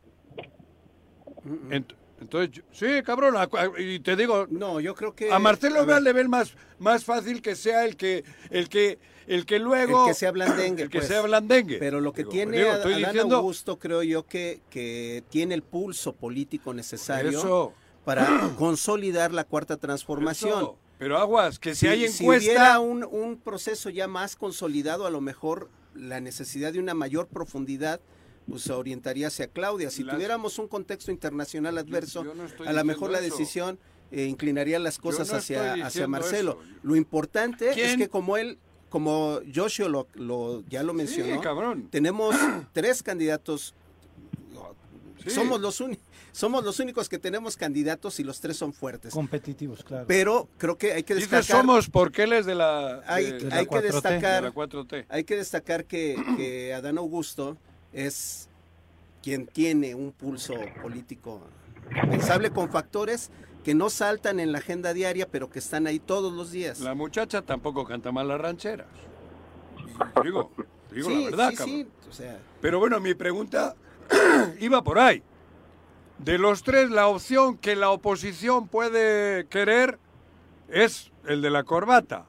Entonces, 2.20 2.62
sí, 2.72 3.02
cabrón, 3.05 3.34
y 3.78 3.98
te 4.01 4.16
digo, 4.16 4.47
no, 4.48 4.80
yo 4.80 4.94
creo 4.94 5.14
que 5.14 5.30
a 5.30 5.38
Marcelo 5.38 5.80
Ebrard 5.80 6.02
le 6.02 6.12
ven 6.12 6.30
más, 6.30 6.55
más 6.78 7.05
fácil 7.05 7.43
que 7.43 7.55
sea 7.55 7.84
el 7.84 7.97
que 7.97 8.24
el 8.51 8.68
que 8.68 8.98
el 9.26 9.44
que 9.44 9.59
luego 9.59 10.05
el 10.05 10.10
que 10.10 10.14
sea 10.14 10.30
blandengue, 10.30 10.84
el 10.84 10.90
que 10.90 10.98
pues. 10.98 11.09
sea 11.09 11.20
blandengue. 11.20 11.78
Pero 11.78 12.01
lo 12.01 12.12
que 12.12 12.24
tiene 12.24 12.59
digo, 12.59 12.70
Adán 12.70 12.97
diciendo... 12.97 13.36
Augusto 13.36 13.78
creo 13.78 14.02
yo 14.02 14.24
que 14.26 14.60
que 14.70 15.24
tiene 15.28 15.55
el 15.55 15.62
pulso 15.62 16.14
político 16.14 16.72
necesario 16.72 17.74
para 18.05 18.26
consolidar 18.56 19.32
la 19.32 19.44
cuarta 19.44 19.76
transformación. 19.76 20.72
Pero 20.98 21.18
aguas, 21.18 21.59
que 21.59 21.74
si, 21.74 21.86
hay 21.88 22.06
encuesta... 22.06 22.40
Si 22.40 22.47
hubiera 22.47 22.80
un, 22.80 23.05
un, 23.05 23.36
proceso 23.36 23.90
ya 23.90 24.09
más 24.09 24.34
consolidado, 24.34 25.05
a 25.05 25.10
lo 25.10 25.20
mejor 25.20 25.68
la 25.94 26.20
necesidad 26.20 26.72
de 26.72 26.78
una 26.78 26.94
mayor 26.94 27.26
profundidad 27.26 28.01
pues 28.48 28.68
orientaría 28.70 29.28
hacia 29.28 29.48
Claudia. 29.48 29.90
Si 29.90 30.05
tuviéramos 30.05 30.59
un 30.59 30.68
contexto 30.68 31.10
internacional 31.10 31.78
adverso, 31.78 32.24
a 32.64 32.73
lo 32.73 32.85
mejor 32.85 33.10
la 33.10 33.20
decisión 33.20 33.78
eh, 34.10 34.24
inclinaría 34.24 34.78
las 34.78 34.98
cosas 34.98 35.32
hacia, 35.32 35.86
hacia 35.86 36.06
Marcelo. 36.06 36.59
Lo 36.82 36.97
importante 36.97 37.70
es 37.70 37.97
que 37.97 38.09
como 38.09 38.36
él, 38.36 38.59
como 38.89 39.40
Joshua 39.52 39.89
lo, 39.89 40.06
lo 40.14 40.62
ya 40.68 40.82
lo 40.82 40.94
mencionó, 40.94 41.40
tenemos 41.90 42.35
tres 42.73 43.02
candidatos. 43.02 43.74
Somos 45.27 45.60
los 45.60 45.81
únicos 45.81 46.06
somos 46.36 46.62
los 46.62 46.81
únicos 46.81 47.09
que 47.09 47.18
tenemos 47.18 47.56
candidatos 47.56 48.20
y 48.20 48.23
los 48.23 48.40
tres 48.40 48.59
son 48.59 48.74
fuertes. 48.74 49.10
Competitivos, 49.14 49.82
claro. 49.82 50.05
Pero 50.06 50.51
creo 50.59 50.77
que 50.77 50.93
hay 50.93 51.02
que 51.02 51.14
destacar. 51.14 51.40
Dice 51.40 51.52
somos 51.52 51.89
porque 51.89 52.24
él 52.24 52.35
es 52.35 52.44
de 52.44 52.55
la, 52.55 53.02
hay, 53.06 53.39
que 53.39 53.81
destacar, 53.81 54.52
4T. 54.52 55.06
Hay 55.09 55.24
que 55.24 55.35
destacar 55.35 55.86
que, 55.86 56.74
Adán 56.77 56.98
Augusto 56.98 57.56
es 57.97 58.51
quien 59.23 59.47
tiene 59.47 59.94
un 59.94 60.12
pulso 60.12 60.55
político 60.82 61.40
pensable 62.10 62.51
con 62.51 62.68
factores 62.68 63.31
que 63.64 63.74
no 63.74 63.89
saltan 63.89 64.39
en 64.39 64.52
la 64.52 64.59
agenda 64.59 64.93
diaria, 64.93 65.27
pero 65.28 65.48
que 65.48 65.59
están 65.59 65.86
ahí 65.86 65.98
todos 65.98 66.32
los 66.32 66.52
días. 66.52 66.81
La 66.81 66.94
muchacha 66.94 67.43
tampoco 67.43 67.85
canta 67.86 68.12
mal 68.12 68.28
las 68.28 68.40
rancheras. 68.40 68.86
Digo, 70.23 70.52
digo 70.90 71.10
la 71.10 71.31
verdad, 71.31 71.52
sí, 71.56 71.89
sí, 72.10 72.24
Pero 72.60 72.78
bueno, 72.78 73.01
mi 73.01 73.14
pregunta 73.14 73.74
iba 74.60 74.85
por 74.85 74.98
ahí. 74.98 75.23
De 76.18 76.39
los 76.39 76.62
tres, 76.62 76.90
la 76.90 77.09
opción 77.09 77.56
que 77.56 77.77
la 77.77 77.90
oposición 77.90 78.68
puede 78.68 79.47
querer 79.47 79.98
es 80.68 81.10
el 81.24 81.40
de 81.40 81.51
la 81.51 81.64
corbata. 81.64 82.27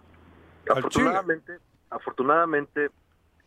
Afortunadamente, 0.70 1.60
afortunadamente 1.90 2.90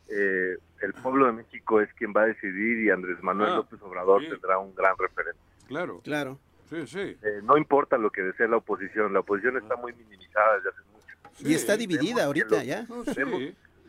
eh, 0.08 0.58
el 0.80 0.92
pueblo 0.94 1.26
de 1.26 1.32
México 1.32 1.80
es 1.80 1.92
quien 1.94 2.12
va 2.16 2.22
a 2.22 2.26
decidir 2.26 2.84
y 2.84 2.90
Andrés 2.90 3.22
Manuel 3.22 3.50
ah, 3.52 3.56
López 3.56 3.80
Obrador 3.82 4.22
tendrá 4.28 4.58
un 4.58 4.74
gran 4.74 4.96
referente. 4.98 5.40
Claro. 5.66 6.00
Claro. 6.02 6.38
Sí, 6.68 6.86
sí. 6.86 6.98
Eh, 6.98 7.40
no 7.42 7.56
importa 7.56 7.98
lo 7.98 8.10
que 8.10 8.22
desee 8.22 8.48
la 8.48 8.58
oposición, 8.58 9.12
la 9.12 9.20
oposición 9.20 9.56
está 9.56 9.76
muy 9.76 9.92
minimizada 9.92 10.56
desde 10.56 10.68
hace 10.70 10.80
mucho. 10.92 11.50
y 11.50 11.54
está 11.54 11.76
dividida 11.76 12.24
ahorita 12.24 12.62
ya. 12.62 12.86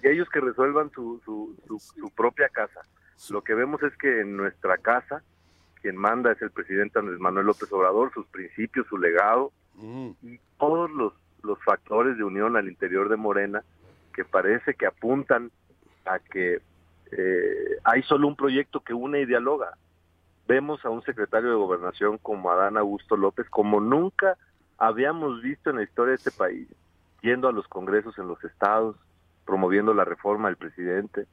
y 0.03 0.07
ellos 0.07 0.27
que 0.29 0.39
resuelvan 0.39 0.91
su, 0.91 1.21
su, 1.23 1.55
su 1.77 2.09
propia 2.11 2.49
casa. 2.49 2.81
Lo 3.29 3.43
que 3.43 3.53
vemos 3.53 3.83
es 3.83 3.95
que 3.97 4.21
en 4.21 4.35
nuestra 4.35 4.77
casa 4.77 5.21
quien 5.81 5.97
manda 5.97 6.31
es 6.31 6.41
el 6.41 6.51
presidente 6.51 6.99
Andrés 6.99 7.19
Manuel 7.19 7.47
López 7.47 7.71
Obrador, 7.71 8.13
sus 8.13 8.25
principios, 8.27 8.87
su 8.87 8.97
legado 8.97 9.51
mm. 9.75 10.11
y 10.21 10.39
todos 10.59 10.91
los, 10.91 11.13
los 11.43 11.59
factores 11.63 12.17
de 12.17 12.23
unión 12.23 12.55
al 12.55 12.67
interior 12.67 13.09
de 13.09 13.17
Morena 13.17 13.63
que 14.13 14.23
parece 14.23 14.75
que 14.75 14.85
apuntan 14.85 15.51
a 16.05 16.19
que 16.19 16.61
eh, 17.11 17.77
hay 17.83 18.03
solo 18.03 18.27
un 18.27 18.35
proyecto 18.35 18.81
que 18.81 18.93
une 18.93 19.21
y 19.21 19.25
dialoga. 19.25 19.77
Vemos 20.47 20.83
a 20.85 20.89
un 20.89 21.03
secretario 21.03 21.49
de 21.49 21.55
gobernación 21.55 22.17
como 22.17 22.51
Adán 22.51 22.77
Augusto 22.77 23.17
López, 23.17 23.49
como 23.49 23.79
nunca 23.79 24.37
habíamos 24.77 25.41
visto 25.41 25.69
en 25.69 25.77
la 25.77 25.83
historia 25.83 26.11
de 26.11 26.17
este 26.17 26.31
país, 26.31 26.67
yendo 27.21 27.47
a 27.47 27.51
los 27.51 27.67
congresos 27.67 28.17
en 28.17 28.27
los 28.27 28.43
estados, 28.43 28.95
promoviendo 29.45 29.93
la 29.93 30.05
reforma 30.05 30.47
del 30.47 30.57
presidente, 30.57 31.27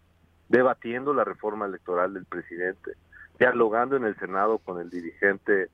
debatiendo 0.48 1.14
la 1.14 1.24
reforma 1.24 1.66
electoral 1.66 2.14
del 2.14 2.26
presidente, 2.26 2.92
dialogando 3.38 3.96
en 3.96 4.04
el 4.04 4.16
Senado 4.18 4.58
con 4.58 4.80
el 4.80 4.90
dirigente 4.90 5.68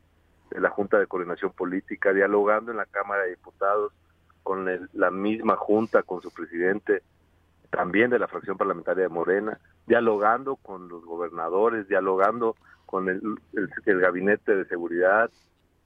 de 0.51 0.61
la 0.61 0.71
Junta 0.71 0.99
de 0.99 1.07
Coordinación 1.07 1.53
Política, 1.53 2.13
dialogando 2.13 2.71
en 2.71 2.77
la 2.77 2.87
Cámara 2.87 3.25
de 3.25 3.31
Diputados 3.31 3.93
con 4.43 4.69
la 4.93 5.11
misma 5.11 5.57
Junta, 5.57 6.03
con 6.03 6.21
su 6.21 6.31
presidente, 6.31 7.03
también 7.75 8.11
de 8.11 8.21
la 8.21 8.29
fracción 8.29 8.57
parlamentaria 8.57 9.03
de 9.03 9.09
Morena, 9.09 9.59
dialogando 9.87 10.55
con 10.57 10.89
los 10.89 11.05
gobernadores, 11.05 11.89
dialogando 11.89 12.55
con 12.87 13.09
el, 13.09 13.21
gabinete 13.85 14.55
de 14.55 14.65
seguridad, 14.67 15.29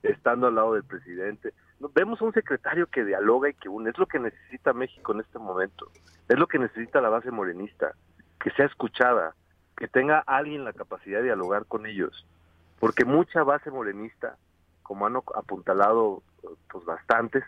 estando 0.03 0.49
al 0.49 0.55
lado 0.55 0.75
del 0.75 0.85
presidente. 0.85 1.55
Vemos 1.95 2.21
un 2.21 2.35
secretario 2.35 2.87
que 2.89 3.05
dialoga 3.05 3.49
y 3.49 3.55
que 3.55 3.71
une. 3.71 3.89
Es 3.89 3.99
lo 3.99 4.07
que 4.07 4.19
necesita 4.19 4.75
México 4.75 5.13
en 5.13 5.21
este 5.21 5.39
momento. 5.39 5.91
Es 6.29 6.39
lo 6.39 6.47
que 6.47 6.59
necesita 6.59 7.01
la 7.01 7.09
base 7.09 7.31
morenista. 7.31 7.93
Que 8.39 8.51
sea 8.51 8.67
escuchada, 8.67 9.35
que 9.77 9.89
tenga 9.89 10.19
alguien 10.27 10.65
la 10.65 10.75
capacidad 10.75 11.19
de 11.19 11.25
dialogar 11.25 11.65
con 11.65 11.87
ellos. 11.87 12.27
Porque 12.81 13.07
mucha 13.07 13.43
base 13.45 13.71
morenista, 13.71 14.37
como 14.83 15.07
han 15.07 15.17
apuntalado 15.17 16.23
pues 16.71 16.85
bastantes, 16.85 17.45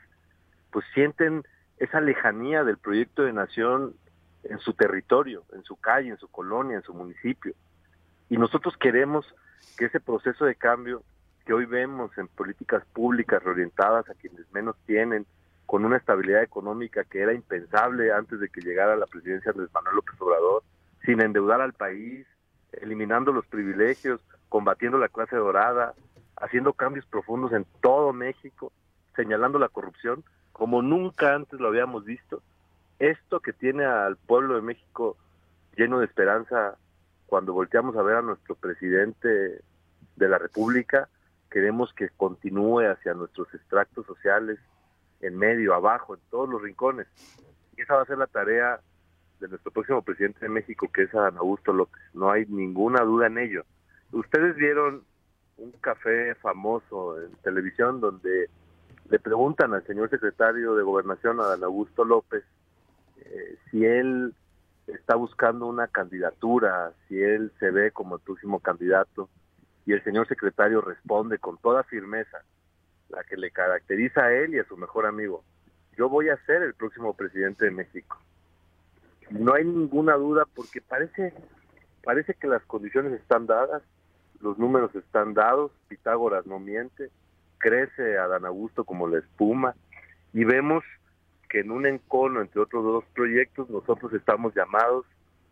pues 0.72 0.86
sienten 0.94 1.44
esa 1.76 2.00
lejanía 2.00 2.64
del 2.64 2.78
proyecto 2.78 3.22
de 3.22 3.32
nación 3.32 3.94
en 4.44 4.58
su 4.58 4.72
territorio, 4.72 5.44
en 5.52 5.62
su 5.64 5.76
calle, 5.76 6.10
en 6.10 6.18
su 6.18 6.28
colonia, 6.28 6.76
en 6.76 6.82
su 6.82 6.94
municipio. 6.94 7.54
Y 8.28 8.36
nosotros 8.36 8.76
queremos 8.76 9.26
que 9.76 9.86
ese 9.86 10.00
proceso 10.00 10.44
de 10.44 10.54
cambio 10.54 11.02
que 11.44 11.52
hoy 11.52 11.64
vemos 11.64 12.16
en 12.18 12.28
políticas 12.28 12.84
públicas 12.92 13.42
reorientadas 13.42 14.08
a 14.08 14.14
quienes 14.14 14.50
menos 14.52 14.76
tienen, 14.86 15.26
con 15.66 15.84
una 15.84 15.96
estabilidad 15.96 16.42
económica 16.42 17.04
que 17.04 17.20
era 17.20 17.32
impensable 17.32 18.12
antes 18.12 18.40
de 18.40 18.48
que 18.48 18.60
llegara 18.60 18.96
la 18.96 19.06
presidencia 19.06 19.52
de 19.52 19.68
Manuel 19.72 19.96
López 19.96 20.20
Obrador, 20.20 20.62
sin 21.04 21.20
endeudar 21.20 21.60
al 21.60 21.72
país, 21.72 22.26
eliminando 22.72 23.32
los 23.32 23.46
privilegios, 23.46 24.20
combatiendo 24.48 24.98
la 24.98 25.08
clase 25.08 25.36
dorada, 25.36 25.94
haciendo 26.36 26.72
cambios 26.72 27.06
profundos 27.06 27.52
en 27.52 27.64
todo 27.80 28.12
México, 28.12 28.72
señalando 29.14 29.58
la 29.58 29.68
corrupción 29.68 30.24
como 30.60 30.82
nunca 30.82 31.34
antes 31.34 31.58
lo 31.58 31.68
habíamos 31.68 32.04
visto. 32.04 32.42
Esto 33.00 33.40
que 33.40 33.54
tiene 33.54 33.86
al 33.86 34.18
pueblo 34.18 34.54
de 34.54 34.60
México 34.60 35.16
lleno 35.74 36.00
de 36.00 36.04
esperanza 36.04 36.76
cuando 37.24 37.54
volteamos 37.54 37.96
a 37.96 38.02
ver 38.02 38.16
a 38.16 38.22
nuestro 38.22 38.54
presidente 38.56 39.62
de 40.16 40.28
la 40.28 40.36
República, 40.36 41.08
queremos 41.50 41.94
que 41.94 42.10
continúe 42.10 42.80
hacia 42.80 43.14
nuestros 43.14 43.52
extractos 43.54 44.04
sociales, 44.04 44.58
en 45.22 45.38
medio, 45.38 45.74
abajo, 45.74 46.14
en 46.14 46.20
todos 46.30 46.48
los 46.48 46.60
rincones. 46.60 47.06
Y 47.74 47.80
esa 47.80 47.94
va 47.94 48.02
a 48.02 48.06
ser 48.06 48.18
la 48.18 48.26
tarea 48.26 48.80
de 49.40 49.48
nuestro 49.48 49.72
próximo 49.72 50.02
presidente 50.02 50.40
de 50.40 50.50
México, 50.50 50.86
que 50.92 51.04
es 51.04 51.14
Adán 51.14 51.38
Augusto 51.38 51.72
López. 51.72 52.02
No 52.12 52.30
hay 52.30 52.44
ninguna 52.46 53.00
duda 53.00 53.28
en 53.28 53.38
ello. 53.38 53.64
Ustedes 54.12 54.56
vieron 54.56 55.04
un 55.56 55.72
café 55.80 56.34
famoso 56.34 57.18
en 57.18 57.32
televisión 57.42 58.00
donde 58.00 58.50
le 59.08 59.18
preguntan 59.18 59.72
al 59.72 59.86
señor 59.86 60.10
secretario 60.10 60.74
de 60.74 60.82
Gobernación, 60.82 61.40
Adán 61.40 61.64
Augusto 61.64 62.04
López, 62.04 62.44
eh, 63.24 63.56
si 63.70 63.84
él 63.84 64.34
está 64.86 65.14
buscando 65.14 65.66
una 65.66 65.86
candidatura, 65.88 66.92
si 67.08 67.20
él 67.20 67.52
se 67.58 67.70
ve 67.70 67.92
como 67.92 68.16
el 68.16 68.22
próximo 68.22 68.60
candidato, 68.60 69.28
y 69.86 69.92
el 69.92 70.04
señor 70.04 70.28
secretario 70.28 70.80
responde 70.80 71.38
con 71.38 71.58
toda 71.58 71.82
firmeza, 71.84 72.38
la 73.08 73.24
que 73.24 73.36
le 73.36 73.50
caracteriza 73.50 74.24
a 74.24 74.32
él 74.32 74.54
y 74.54 74.58
a 74.58 74.64
su 74.64 74.76
mejor 74.76 75.06
amigo, 75.06 75.42
yo 75.96 76.08
voy 76.08 76.28
a 76.28 76.36
ser 76.46 76.62
el 76.62 76.74
próximo 76.74 77.14
presidente 77.14 77.64
de 77.64 77.70
México. 77.70 78.18
No 79.30 79.54
hay 79.54 79.64
ninguna 79.64 80.14
duda 80.14 80.44
porque 80.54 80.80
parece, 80.80 81.34
parece 82.02 82.34
que 82.34 82.46
las 82.46 82.62
condiciones 82.62 83.12
están 83.12 83.46
dadas, 83.46 83.82
los 84.40 84.58
números 84.58 84.94
están 84.94 85.34
dados, 85.34 85.72
Pitágoras 85.88 86.46
no 86.46 86.58
miente, 86.58 87.10
crece 87.58 88.18
Adán 88.18 88.46
Augusto 88.46 88.84
como 88.84 89.06
la 89.08 89.18
espuma 89.18 89.74
y 90.32 90.44
vemos 90.44 90.84
que 91.50 91.60
en 91.60 91.70
un 91.72 91.84
encono 91.84 92.40
entre 92.40 92.60
otros 92.62 92.84
dos 92.84 93.04
proyectos 93.12 93.68
nosotros 93.68 94.14
estamos 94.14 94.54
llamados 94.54 95.04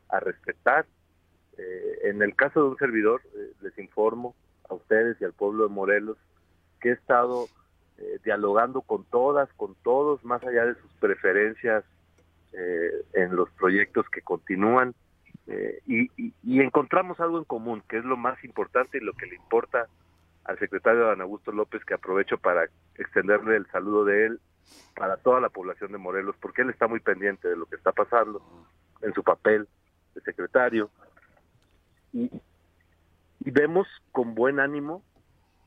a 0.08 0.20
respetar. 0.20 0.86
Eh, 1.58 1.98
en 2.04 2.22
el 2.22 2.34
caso 2.36 2.62
de 2.62 2.68
un 2.70 2.78
servidor, 2.78 3.20
eh, 3.34 3.52
les 3.60 3.76
informo 3.78 4.34
a 4.70 4.74
ustedes 4.74 5.20
y 5.20 5.24
al 5.24 5.32
pueblo 5.32 5.64
de 5.64 5.74
Morelos 5.74 6.16
que 6.80 6.90
he 6.90 6.92
estado 6.92 7.48
eh, 7.98 8.20
dialogando 8.24 8.80
con 8.80 9.04
todas, 9.04 9.52
con 9.54 9.74
todos, 9.82 10.24
más 10.24 10.42
allá 10.44 10.66
de 10.66 10.74
sus 10.76 10.92
preferencias 11.00 11.84
en 13.12 13.36
los 13.36 13.50
proyectos 13.50 14.08
que 14.08 14.22
continúan. 14.22 14.94
Y 15.86 16.60
encontramos 16.60 17.20
algo 17.20 17.38
en 17.38 17.44
común, 17.44 17.82
que 17.88 17.98
es 17.98 18.04
lo 18.04 18.16
más 18.16 18.42
importante 18.42 18.96
y 18.96 19.00
lo 19.00 19.12
que 19.12 19.26
le 19.26 19.36
importa 19.36 19.86
al 20.48 20.58
secretario 20.58 21.04
Don 21.04 21.20
Augusto 21.20 21.52
López, 21.52 21.84
que 21.84 21.92
aprovecho 21.92 22.38
para 22.38 22.68
extenderle 22.94 23.56
el 23.56 23.66
saludo 23.66 24.06
de 24.06 24.26
él 24.26 24.40
para 24.96 25.18
toda 25.18 25.40
la 25.40 25.50
población 25.50 25.92
de 25.92 25.98
Morelos, 25.98 26.36
porque 26.40 26.62
él 26.62 26.70
está 26.70 26.88
muy 26.88 27.00
pendiente 27.00 27.48
de 27.48 27.56
lo 27.56 27.66
que 27.66 27.76
está 27.76 27.92
pasando 27.92 28.42
en 29.02 29.12
su 29.12 29.22
papel 29.22 29.68
de 30.14 30.20
secretario. 30.22 30.90
Y, 32.12 32.30
vemos 33.40 33.86
con 34.12 34.34
buen 34.34 34.60
ánimo 34.60 35.02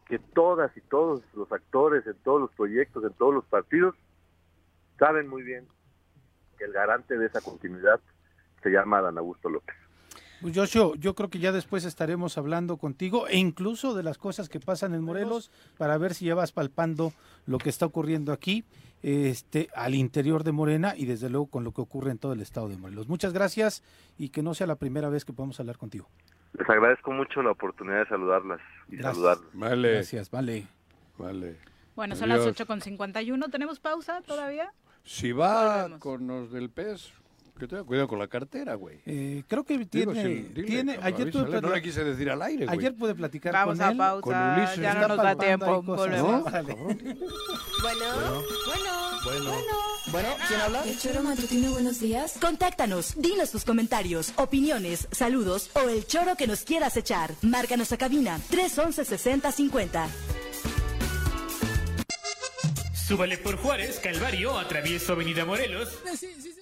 que 0.05 0.19
todas 0.19 0.75
y 0.77 0.81
todos 0.81 1.23
los 1.33 1.51
actores 1.51 2.05
en 2.05 2.15
todos 2.23 2.41
los 2.41 2.51
proyectos, 2.51 3.03
en 3.03 3.13
todos 3.13 3.33
los 3.33 3.45
partidos, 3.45 3.95
saben 4.97 5.27
muy 5.27 5.43
bien 5.43 5.67
que 6.57 6.65
el 6.65 6.73
garante 6.73 7.17
de 7.17 7.27
esa 7.27 7.41
continuidad 7.41 7.99
se 8.61 8.69
llama 8.69 9.01
Dan 9.01 9.17
Augusto 9.17 9.49
López. 9.49 9.80
Pues 10.41 10.55
Joshua, 10.55 10.93
yo 10.97 11.13
creo 11.13 11.29
que 11.29 11.37
ya 11.37 11.51
después 11.51 11.85
estaremos 11.85 12.35
hablando 12.39 12.77
contigo 12.77 13.27
e 13.27 13.37
incluso 13.37 13.93
de 13.93 14.01
las 14.01 14.17
cosas 14.17 14.49
que 14.49 14.59
pasan 14.59 14.95
en 14.95 15.03
Morelos 15.03 15.51
para 15.77 15.97
ver 15.99 16.15
si 16.15 16.25
ya 16.25 16.33
vas 16.33 16.51
palpando 16.51 17.13
lo 17.45 17.59
que 17.59 17.69
está 17.69 17.85
ocurriendo 17.85 18.33
aquí, 18.33 18.63
este, 19.03 19.69
al 19.75 19.93
interior 19.93 20.43
de 20.43 20.51
Morena 20.51 20.95
y 20.97 21.05
desde 21.05 21.29
luego 21.29 21.45
con 21.45 21.63
lo 21.63 21.73
que 21.73 21.81
ocurre 21.81 22.09
en 22.09 22.17
todo 22.17 22.33
el 22.33 22.41
estado 22.41 22.69
de 22.69 22.77
Morelos. 22.77 23.07
Muchas 23.07 23.33
gracias 23.33 23.83
y 24.17 24.29
que 24.29 24.41
no 24.41 24.55
sea 24.55 24.65
la 24.65 24.77
primera 24.77 25.09
vez 25.09 25.25
que 25.25 25.33
podamos 25.33 25.59
hablar 25.59 25.77
contigo. 25.77 26.09
Les 26.53 26.67
agradezco 26.67 27.11
mucho 27.11 27.43
la 27.43 27.51
oportunidad 27.51 27.99
de 27.99 28.07
saludarlas 28.07 28.61
y 28.89 28.97
saludarlas. 28.97 29.47
Vale. 29.53 29.91
Gracias, 29.91 30.31
vale. 30.31 30.67
Vale. 31.19 31.57
Bueno, 31.95 32.15
son 32.15 32.29
las 32.29 32.41
8.51. 32.41 33.51
¿Tenemos 33.51 33.79
pausa 33.79 34.21
todavía? 34.21 34.73
Si 35.03 35.31
va 35.31 35.99
con 35.99 36.25
los 36.25 36.51
del 36.51 36.71
PES, 36.71 37.13
que 37.61 37.67
tenga 37.67 37.83
cuidado 37.83 38.07
con 38.07 38.17
la 38.17 38.27
cartera, 38.27 38.73
güey. 38.73 39.01
Eh, 39.05 39.43
creo 39.47 39.63
que 39.63 39.85
tiene, 39.85 40.49
tiene 40.53 40.97
ayer 40.99 41.31
pude 41.31 41.61
no 41.61 41.69
le 41.69 41.81
quise 41.81 42.03
decir 42.03 42.29
al 42.31 42.41
aire, 42.41 42.65
güey. 42.65 42.77
Ayer 42.79 42.95
pude 42.95 43.13
platicar 43.13 43.53
Vamos 43.53 43.77
con 43.77 43.87
a 43.87 43.91
él, 43.91 43.97
pausa, 43.97 44.21
con 44.21 44.35
Ulises. 44.35 44.79
ya 44.79 44.93
no 44.95 45.07
nos 45.09 45.17
da 45.17 45.35
tiempo. 45.35 45.81
Volvemos. 45.83 46.43
Bueno, 46.43 46.65
bueno, 47.83 48.43
bueno, 49.23 49.51
bueno. 50.11 50.29
¿quién 50.47 50.61
habla? 50.61 50.83
El 50.85 50.97
Choro 50.97 51.21
Matutino, 51.21 51.71
buenos 51.71 51.99
días. 51.99 52.37
Contáctanos, 52.41 53.13
dinos 53.17 53.51
tus 53.51 53.63
comentarios, 53.63 54.33
opiniones, 54.37 55.07
saludos 55.11 55.69
o 55.75 55.87
el 55.87 56.07
choro 56.07 56.35
que 56.35 56.47
nos 56.47 56.63
quieras 56.63 56.97
echar. 56.97 57.31
Márcanos 57.43 57.91
a 57.91 57.97
cabina 57.97 58.39
311 58.49 59.05
6050. 59.05 60.07
Súbale 63.07 63.37
por 63.37 63.57
Juárez, 63.57 63.99
Calvario, 63.99 64.57
atravieso 64.57 65.13
Avenida 65.13 65.45
Morelos. 65.45 65.89
Sí, 66.15 66.17
sí, 66.17 66.41
sí. 66.41 66.60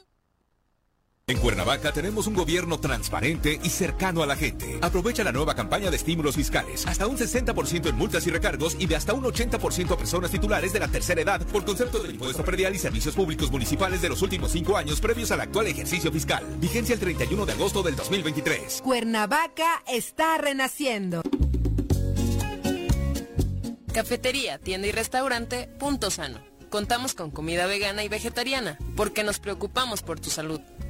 En 1.30 1.38
Cuernavaca 1.38 1.92
tenemos 1.92 2.26
un 2.26 2.34
gobierno 2.34 2.80
transparente 2.80 3.60
y 3.64 3.70
cercano 3.70 4.24
a 4.24 4.26
la 4.26 4.36
gente. 4.36 4.80
Aprovecha 4.82 5.24
la 5.24 5.32
nueva 5.32 5.54
campaña 5.54 5.92
de 5.92 5.96
estímulos 5.96 6.36
fiscales. 6.36 6.88
Hasta 6.88 7.06
un 7.06 7.20
60% 7.20 7.88
en 7.88 7.96
multas 7.96 8.26
y 8.26 8.32
recargos 8.32 8.76
y 8.80 8.88
de 8.88 8.96
hasta 8.96 9.14
un 9.14 9.24
80% 9.24 9.92
a 9.92 9.98
personas 9.98 10.32
titulares 10.32 10.74
de 10.74 10.80
la 10.80 10.88
tercera 10.88 11.22
edad 11.22 11.46
por 11.46 11.64
concepto 11.66 12.00
del 12.00 12.14
impuesto 12.14 12.44
predial 12.44 12.74
y 12.74 12.80
servicios 12.80 13.14
públicos 13.14 13.52
municipales 13.52 14.02
de 14.02 14.10
los 14.10 14.24
últimos 14.24 14.52
cinco 14.52 14.76
años 14.76 15.00
previos 15.02 15.30
al 15.30 15.42
actual 15.42 15.68
ejercicio 15.68 16.12
fiscal. 16.12 16.44
Vigencia 16.60 16.94
el 16.94 17.00
31 17.00 17.46
de 17.46 17.54
agosto 17.54 17.84
del 17.84 17.96
2023. 17.96 18.82
Cuernavaca 18.82 19.84
está 19.88 20.40
renaciendo. 20.40 21.22
Cafetería, 23.94 24.58
tienda 24.58 24.88
y 24.88 24.92
restaurante 24.92 25.70
Punto 25.78 26.10
Sano. 26.10 26.40
Contamos 26.72 27.14
con 27.14 27.30
comida 27.30 27.68
vegana 27.68 28.04
y 28.04 28.10
vegetariana 28.10 28.80
porque 28.96 29.24
nos 29.24 29.38
preocupamos 29.38 30.02
por 30.02 30.20
tu 30.20 30.32
salud. 30.32 30.60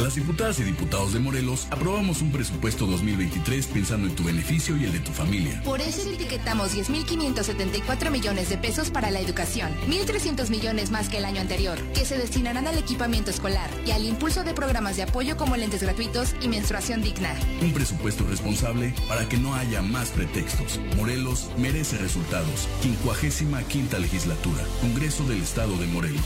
Las 0.00 0.14
diputadas 0.14 0.58
y 0.58 0.64
diputados 0.64 1.12
de 1.12 1.20
Morelos 1.20 1.66
aprobamos 1.70 2.22
un 2.22 2.32
presupuesto 2.32 2.86
2023 2.86 3.66
pensando 3.66 4.06
en 4.08 4.14
tu 4.14 4.24
beneficio 4.24 4.74
y 4.78 4.84
el 4.84 4.92
de 4.92 5.00
tu 5.00 5.10
familia. 5.12 5.60
Por 5.62 5.82
eso 5.82 6.08
etiquetamos 6.08 6.74
10.574 6.74 8.10
millones 8.10 8.48
de 8.48 8.56
pesos 8.56 8.90
para 8.90 9.10
la 9.10 9.20
educación, 9.20 9.70
1.300 9.88 10.48
millones 10.48 10.90
más 10.90 11.10
que 11.10 11.18
el 11.18 11.26
año 11.26 11.42
anterior, 11.42 11.78
que 11.92 12.06
se 12.06 12.16
destinarán 12.16 12.66
al 12.66 12.78
equipamiento 12.78 13.30
escolar 13.30 13.68
y 13.84 13.90
al 13.90 14.06
impulso 14.06 14.42
de 14.42 14.54
programas 14.54 14.96
de 14.96 15.02
apoyo 15.02 15.36
como 15.36 15.56
lentes 15.56 15.82
gratuitos 15.82 16.34
y 16.40 16.48
menstruación 16.48 17.02
digna. 17.02 17.34
Un 17.60 17.72
presupuesto 17.72 18.24
responsable 18.24 18.94
para 19.06 19.28
que 19.28 19.36
no 19.36 19.54
haya 19.54 19.82
más 19.82 20.08
pretextos. 20.08 20.80
Morelos 20.96 21.50
merece 21.58 21.98
resultados. 21.98 22.68
55 22.80 23.68
quinta 23.68 23.98
legislatura. 23.98 24.64
Congreso 24.80 25.24
del 25.24 25.42
Estado 25.42 25.76
de 25.76 25.86
Morelos. 25.88 26.24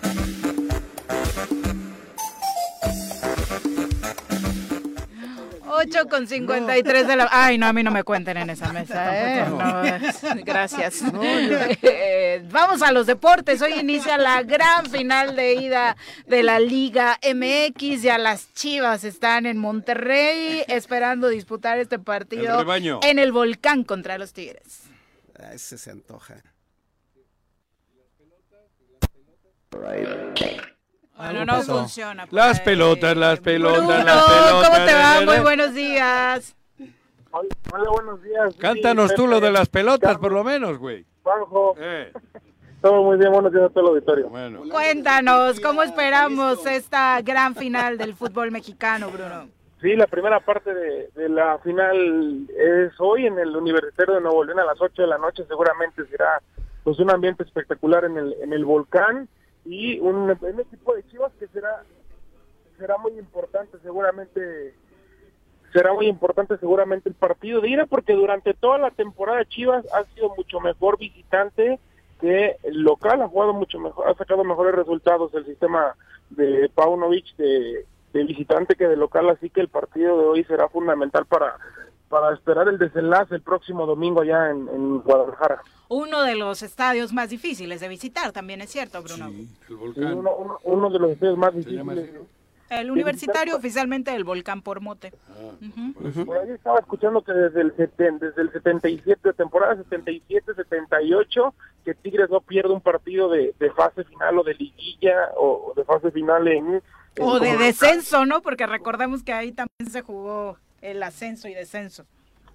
8 5.81 6.07
con 6.07 6.27
53 6.27 7.07
de 7.07 7.15
la... 7.15 7.27
Ay, 7.31 7.57
no, 7.57 7.65
a 7.65 7.73
mí 7.73 7.83
no 7.83 7.91
me 7.91 8.03
cuenten 8.03 8.37
en 8.37 8.49
esa 8.49 8.71
mesa, 8.71 9.09
¿eh? 9.13 9.45
gracias. 10.45 11.01
Eh, 11.83 12.43
vamos 12.51 12.81
a 12.81 12.91
los 12.91 13.07
deportes. 13.07 13.61
Hoy 13.61 13.73
inicia 13.73 14.17
la 14.17 14.43
gran 14.43 14.85
final 14.85 15.35
de 15.35 15.55
ida 15.55 15.97
de 16.27 16.43
la 16.43 16.59
Liga 16.59 17.19
MX. 17.23 18.01
Ya 18.01 18.17
las 18.17 18.53
Chivas 18.53 19.03
están 19.03 19.45
en 19.45 19.57
Monterrey 19.57 20.63
esperando 20.67 21.29
disputar 21.29 21.79
este 21.79 21.99
partido 21.99 22.63
en 23.03 23.19
el 23.19 23.31
Volcán 23.31 23.83
contra 23.83 24.17
los 24.17 24.33
Tigres. 24.33 24.83
Ese 25.51 25.77
se 25.77 25.91
antoja. 25.91 26.41
Bueno, 31.17 31.45
no 31.45 31.61
funciona. 31.61 32.23
Pues. 32.23 32.33
Las 32.33 32.59
pelotas, 32.61 33.15
las 33.15 33.39
pelotas, 33.39 34.05
las 34.05 34.23
pelotas. 34.23 34.69
¿Cómo 34.69 34.85
te 34.85 34.93
va? 34.93 35.21
Muy 35.25 35.39
buenos 35.43 35.73
días. 35.73 36.55
Hola, 37.31 37.89
buenos 37.91 38.21
días. 38.21 38.55
Cántanos 38.57 39.13
tú 39.15 39.27
lo 39.27 39.39
de 39.39 39.51
las 39.51 39.69
pelotas, 39.69 40.17
por 40.17 40.31
lo 40.31 40.43
menos, 40.43 40.77
güey. 40.77 41.05
Juanjo. 41.23 41.75
Eh. 41.77 42.11
Todo 42.81 43.03
muy 43.03 43.17
bien, 43.17 43.31
buenos 43.31 43.53
días 43.53 43.65
a 43.65 43.69
todo 43.69 43.81
el 43.81 43.89
auditorio. 43.91 44.29
Bueno. 44.29 44.63
Cuéntanos, 44.69 45.59
¿cómo 45.59 45.83
esperamos 45.83 46.65
esta 46.65 47.21
gran 47.21 47.55
final 47.55 47.97
del 47.97 48.15
fútbol 48.15 48.49
mexicano, 48.49 49.11
Bruno? 49.11 49.47
Sí, 49.81 49.95
la 49.95 50.07
primera 50.07 50.39
parte 50.39 50.73
de, 50.73 51.09
de, 51.15 51.29
la 51.29 51.59
final 51.59 52.47
es 52.49 52.91
hoy 52.99 53.27
en 53.27 53.37
el 53.39 53.55
Universitario 53.55 54.15
de 54.15 54.21
Nuevo 54.21 54.43
León 54.43 54.59
a 54.59 54.65
las 54.65 54.81
8 54.81 55.01
de 55.01 55.07
la 55.07 55.17
noche. 55.17 55.43
Seguramente 55.47 56.05
será 56.07 56.41
pues 56.83 56.99
un 56.99 57.11
ambiente 57.11 57.43
espectacular 57.43 58.05
en 58.05 58.17
el, 58.17 58.35
en 58.41 58.53
el 58.53 58.65
volcán 58.65 59.27
y 59.65 59.99
un, 59.99 60.29
equipo 60.31 60.95
de 60.95 61.03
Chivas 61.07 61.31
que 61.39 61.47
será 61.47 61.83
será 62.77 62.97
muy 62.97 63.17
importante 63.17 63.77
seguramente 63.83 64.73
será 65.71 65.93
muy 65.93 66.07
importante 66.07 66.57
seguramente 66.57 67.09
el 67.09 67.15
partido 67.15 67.61
de 67.61 67.69
ira 67.69 67.85
porque 67.85 68.13
durante 68.13 68.53
toda 68.53 68.77
la 68.79 68.91
temporada 68.91 69.45
Chivas 69.45 69.85
ha 69.93 70.03
sido 70.15 70.33
mucho 70.35 70.59
mejor 70.59 70.97
visitante 70.97 71.79
que 72.19 72.57
el 72.63 72.81
local 72.81 73.21
ha 73.21 73.27
jugado 73.27 73.53
mucho 73.53 73.79
mejor 73.79 74.09
ha 74.09 74.15
sacado 74.15 74.43
mejores 74.43 74.73
resultados 74.73 75.33
el 75.35 75.45
sistema 75.45 75.95
de 76.31 76.69
Paunovic 76.73 77.35
de, 77.35 77.85
de 78.13 78.23
visitante 78.23 78.75
que 78.75 78.87
de 78.87 78.97
local 78.97 79.29
así 79.29 79.49
que 79.49 79.61
el 79.61 79.69
partido 79.69 80.17
de 80.17 80.25
hoy 80.25 80.43
será 80.45 80.69
fundamental 80.69 81.25
para 81.25 81.55
para 82.11 82.33
esperar 82.33 82.67
el 82.67 82.77
desenlace 82.77 83.35
el 83.35 83.41
próximo 83.41 83.85
domingo 83.85 84.21
allá 84.21 84.51
en, 84.51 84.99
Guadalajara. 84.99 85.61
Uno 85.87 86.21
de 86.21 86.35
los 86.35 86.61
estadios 86.61 87.13
más 87.13 87.29
difíciles 87.29 87.79
de 87.79 87.87
visitar, 87.87 88.31
también 88.33 88.61
es 88.61 88.69
cierto, 88.69 89.01
Bruno. 89.01 89.29
Sí, 89.29 89.49
el 89.69 89.75
volcán. 89.77 90.23
uno, 90.63 90.89
de 90.89 90.99
los 90.99 91.11
estadios 91.11 91.37
más 91.37 91.55
difíciles. 91.55 92.09
El 92.69 92.91
universitario 92.91 93.55
oficialmente 93.55 94.13
el 94.13 94.23
volcán 94.23 94.61
por 94.61 94.79
mote. 94.79 95.13
Ah, 95.29 96.23
por 96.25 96.37
ahí 96.37 96.51
estaba 96.51 96.79
escuchando 96.79 97.21
que 97.21 97.33
desde 97.33 97.61
el, 97.61 97.73
desde 97.75 98.41
el 98.41 98.51
77, 98.51 99.33
temporada 99.33 99.75
77-78, 99.75 101.53
que 101.83 101.93
Tigres 101.95 102.29
no 102.29 102.39
pierde 102.41 102.73
un 102.73 102.81
partido 102.81 103.29
de, 103.29 103.53
fase 103.75 104.03
final 104.03 104.39
o 104.39 104.43
de 104.43 104.53
liguilla 104.53 105.31
o, 105.37 105.73
de 105.75 105.83
fase 105.83 106.11
final 106.11 106.47
en... 106.47 106.81
o 107.19 107.39
de 107.39 107.57
descenso, 107.57 108.25
¿no? 108.25 108.41
Porque 108.41 108.65
recordemos 108.65 109.23
que 109.23 109.33
ahí 109.33 109.51
también 109.51 109.89
se 109.89 110.01
jugó 110.01 110.57
el 110.81 111.01
ascenso 111.03 111.47
y 111.47 111.53
descenso. 111.53 112.05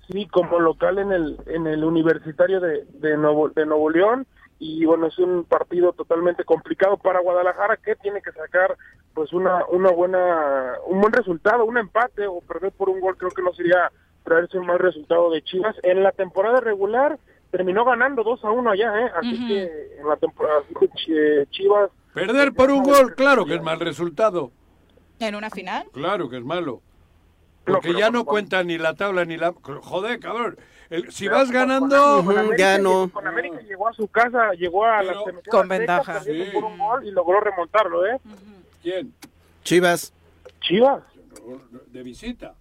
Sí, 0.08 0.26
como 0.26 0.60
local 0.60 0.98
en 0.98 1.12
el 1.12 1.36
en 1.46 1.66
el 1.66 1.82
Universitario 1.82 2.60
de, 2.60 2.84
de, 2.94 3.16
Nuevo, 3.16 3.48
de 3.48 3.66
Nuevo 3.66 3.90
León 3.90 4.26
y 4.58 4.84
bueno, 4.84 5.08
es 5.08 5.18
un 5.18 5.44
partido 5.44 5.92
totalmente 5.92 6.44
complicado 6.44 6.96
para 6.96 7.20
Guadalajara 7.20 7.76
que 7.76 7.96
tiene 7.96 8.22
que 8.22 8.32
sacar 8.32 8.76
pues 9.14 9.32
una 9.32 9.64
una 9.66 9.90
buena 9.90 10.74
un 10.86 11.00
buen 11.00 11.12
resultado, 11.12 11.64
un 11.64 11.78
empate 11.78 12.26
o 12.26 12.40
perder 12.40 12.72
por 12.72 12.88
un 12.88 13.00
gol 13.00 13.16
creo 13.16 13.30
que 13.32 13.42
no 13.42 13.52
sería 13.52 13.90
traerse 14.24 14.58
un 14.58 14.66
mal 14.66 14.78
resultado 14.78 15.30
de 15.30 15.42
Chivas. 15.42 15.76
En 15.82 16.02
la 16.02 16.12
temporada 16.12 16.60
regular 16.60 17.18
terminó 17.50 17.84
ganando 17.84 18.22
2 18.22 18.44
a 18.44 18.50
1 18.50 18.70
allá, 18.70 19.06
¿eh? 19.06 19.10
Así 19.16 19.46
que 19.46 19.98
en 19.98 20.08
la 20.08 20.16
temporada 20.16 20.62
Chivas 21.50 21.90
Perder 22.16 22.54
por 22.54 22.70
un 22.70 22.82
gol, 22.82 23.14
claro 23.14 23.44
que 23.44 23.56
es 23.56 23.62
mal 23.62 23.78
resultado. 23.78 24.50
¿En 25.20 25.34
una 25.34 25.50
final? 25.50 25.86
Claro 25.92 26.30
que 26.30 26.38
es 26.38 26.44
malo. 26.44 26.80
Porque 27.66 27.94
ya 27.94 28.10
no 28.10 28.24
cuenta 28.24 28.62
ni 28.62 28.78
la 28.78 28.94
tabla 28.94 29.24
ni 29.24 29.36
la... 29.36 29.52
Joder, 29.52 30.20
cabrón. 30.20 30.56
si 31.10 31.26
vas 31.26 31.50
ganando... 31.50 32.24
ya 32.56 32.78
no. 32.78 33.10
Con 33.10 33.26
América 33.26 33.60
llegó 33.60 33.88
a 33.88 33.92
su 33.92 34.06
casa, 34.08 34.52
llegó 34.52 34.84
a 34.84 35.02
la 35.02 35.14
Con 35.50 35.68
ventaja. 35.68 36.22
Por 36.52 36.64
un 36.64 36.78
gol 36.78 37.06
y 37.06 37.10
logró 37.10 37.40
remontarlo, 37.40 38.06
¿eh? 38.06 38.18
¿Quién? 38.82 39.12
Chivas. 39.64 40.12
Chivas. 40.60 41.02
De 41.88 42.02
visita. 42.02 42.54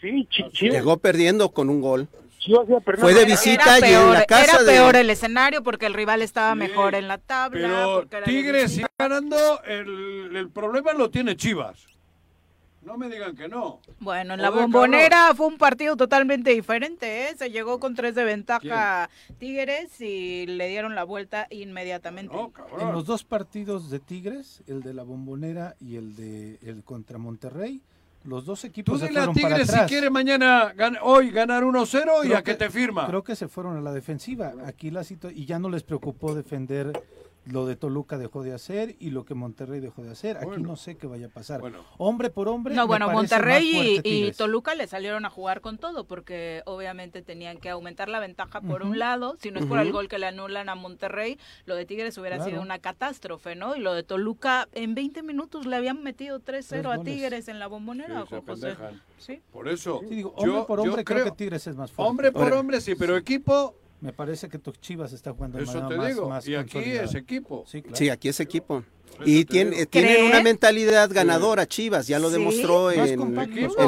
Sí, 0.00 0.28
ah, 0.30 0.48
Chivas. 0.52 0.74
Llegó 0.74 0.96
perdiendo 0.98 1.50
con 1.50 1.68
un 1.68 1.80
gol. 1.80 2.08
Chivas 2.38 2.66
Fue 2.98 3.14
de 3.14 3.24
visita 3.24 3.80
y 3.80 3.94
en 3.94 4.12
la 4.12 4.26
casa 4.26 4.60
Era 4.60 4.64
peor 4.64 4.96
el 4.96 5.08
escenario 5.08 5.62
porque 5.62 5.86
el 5.86 5.94
rival 5.94 6.20
estaba 6.22 6.54
mejor 6.54 6.94
en 6.94 7.08
la 7.08 7.18
tabla. 7.18 8.04
Pero 8.10 8.24
Tigres 8.24 8.72
sigue 8.72 8.86
ganando, 8.98 9.62
el, 9.64 10.36
el 10.36 10.50
problema 10.50 10.92
lo 10.92 11.10
tiene 11.10 11.36
Chivas. 11.36 11.93
No 12.84 12.98
me 12.98 13.08
digan 13.08 13.34
que 13.34 13.48
no. 13.48 13.80
Bueno, 14.00 14.34
en 14.34 14.42
la 14.42 14.50
bombonera 14.50 15.34
fue 15.34 15.46
un 15.46 15.56
partido 15.56 15.96
totalmente 15.96 16.50
diferente, 16.50 17.28
¿eh? 17.28 17.34
Se 17.36 17.50
llegó 17.50 17.80
con 17.80 17.94
tres 17.94 18.14
de 18.14 18.24
ventaja 18.24 19.08
Tigres 19.38 20.00
y 20.00 20.46
le 20.46 20.68
dieron 20.68 20.94
la 20.94 21.04
vuelta 21.04 21.46
inmediatamente. 21.50 22.36
en 22.78 22.92
los 22.92 23.06
dos 23.06 23.24
partidos 23.24 23.90
de 23.90 24.00
Tigres, 24.00 24.62
el 24.66 24.82
de 24.82 24.92
la 24.92 25.02
bombonera 25.02 25.76
y 25.80 25.96
el 25.96 26.14
de 26.14 26.58
el 26.62 26.84
contra 26.84 27.18
Monterrey, 27.18 27.80
los 28.24 28.44
dos 28.44 28.64
equipos 28.64 29.00
Tú 29.00 29.06
dile 29.06 29.20
a 29.20 29.32
Tigres 29.32 29.70
si 29.70 29.78
quiere 29.86 30.10
mañana, 30.10 30.74
hoy 31.02 31.30
ganar 31.30 31.62
1-0 31.62 32.26
y 32.26 32.32
a 32.32 32.42
que, 32.42 32.54
te 32.54 32.70
firma. 32.70 33.06
Creo 33.06 33.22
que 33.22 33.36
se 33.36 33.48
fueron 33.48 33.76
a 33.76 33.80
la 33.80 33.92
defensiva. 33.92 34.52
Aquí 34.66 34.90
la 34.90 35.02
y 35.34 35.44
ya 35.46 35.58
no 35.58 35.68
les 35.68 35.82
preocupó 35.82 36.34
defender 36.34 36.92
lo 37.46 37.66
de 37.66 37.76
Toluca 37.76 38.16
dejó 38.18 38.42
de 38.42 38.54
hacer 38.54 38.96
y 38.98 39.10
lo 39.10 39.24
que 39.24 39.34
Monterrey 39.34 39.80
dejó 39.80 40.02
de 40.02 40.10
hacer. 40.10 40.38
Aquí 40.38 40.62
no 40.62 40.76
sé 40.76 40.96
qué 40.96 41.06
vaya 41.06 41.26
a 41.26 41.28
pasar. 41.28 41.60
Hombre 41.98 42.30
por 42.30 42.48
hombre. 42.48 42.74
No, 42.74 42.86
bueno, 42.86 43.10
Monterrey 43.10 44.00
y, 44.02 44.32
Toluca 44.32 44.74
le 44.74 44.86
salieron 44.86 45.24
a 45.24 45.30
jugar 45.30 45.60
con 45.60 45.78
todo 45.78 46.04
porque 46.04 46.62
obviamente 46.64 47.22
tenían 47.22 47.58
que 47.58 47.70
aumentar 47.70 48.08
la 48.08 48.20
ventaja 48.20 48.60
por 48.60 48.82
un 48.82 48.98
lado. 48.98 49.36
Si 49.40 49.50
no 49.50 49.60
es 49.60 49.66
por 49.66 49.78
el 49.78 49.92
gol 49.92 50.08
que 50.08 50.18
le 50.18 50.26
anulan 50.26 50.68
a 50.68 50.74
Monterrey, 50.74 51.38
lo 51.66 51.76
de 51.76 51.84
Tigres 51.84 52.16
hubiera 52.18 52.42
sido 52.42 52.62
una 52.62 52.78
catástrofe, 52.78 53.54
¿no? 53.54 53.76
Y 53.76 53.80
lo 53.80 53.94
de 53.94 54.02
Toluca, 54.02 54.68
en 54.72 54.94
20 54.94 55.22
minutos 55.22 55.66
le 55.66 55.76
habían 55.76 56.02
metido 56.02 56.40
3-0 56.40 57.00
a 57.00 57.02
Tigres 57.02 57.48
en 57.48 57.58
la 57.58 57.66
bombonera, 57.66 58.24
¿Sí? 59.18 59.40
Por 59.52 59.68
eso. 59.68 60.00
digo, 60.08 60.34
hombre 60.36 60.64
por 60.66 60.80
hombre 60.80 61.04
creo, 61.04 61.24
que 61.24 61.30
Tigres 61.32 61.66
es 61.66 61.76
más 61.76 61.90
fuerte. 61.90 62.10
Hombre 62.10 62.32
por 62.32 62.52
hombre, 62.52 62.80
sí, 62.80 62.94
pero 62.94 63.16
equipo 63.16 63.74
me 64.00 64.12
parece 64.12 64.48
que 64.48 64.58
tus 64.58 64.80
Chivas 64.80 65.12
está 65.12 65.32
jugando 65.32 65.58
Eso 65.58 65.86
te 65.88 65.94
digo. 66.06 66.30
y 66.44 66.54
aquí 66.54 66.78
es 66.78 67.14
equipo. 67.14 67.64
Sí, 67.66 68.08
aquí 68.08 68.28
es 68.28 68.40
equipo. 68.40 68.84
Y 69.24 69.44
tiene, 69.44 69.86
tienen 69.86 70.24
una 70.24 70.40
mentalidad 70.42 71.10
ganadora, 71.12 71.66
Chivas, 71.66 72.06
ya 72.06 72.18
lo 72.18 72.30
demostró 72.30 72.90
en, 72.90 73.34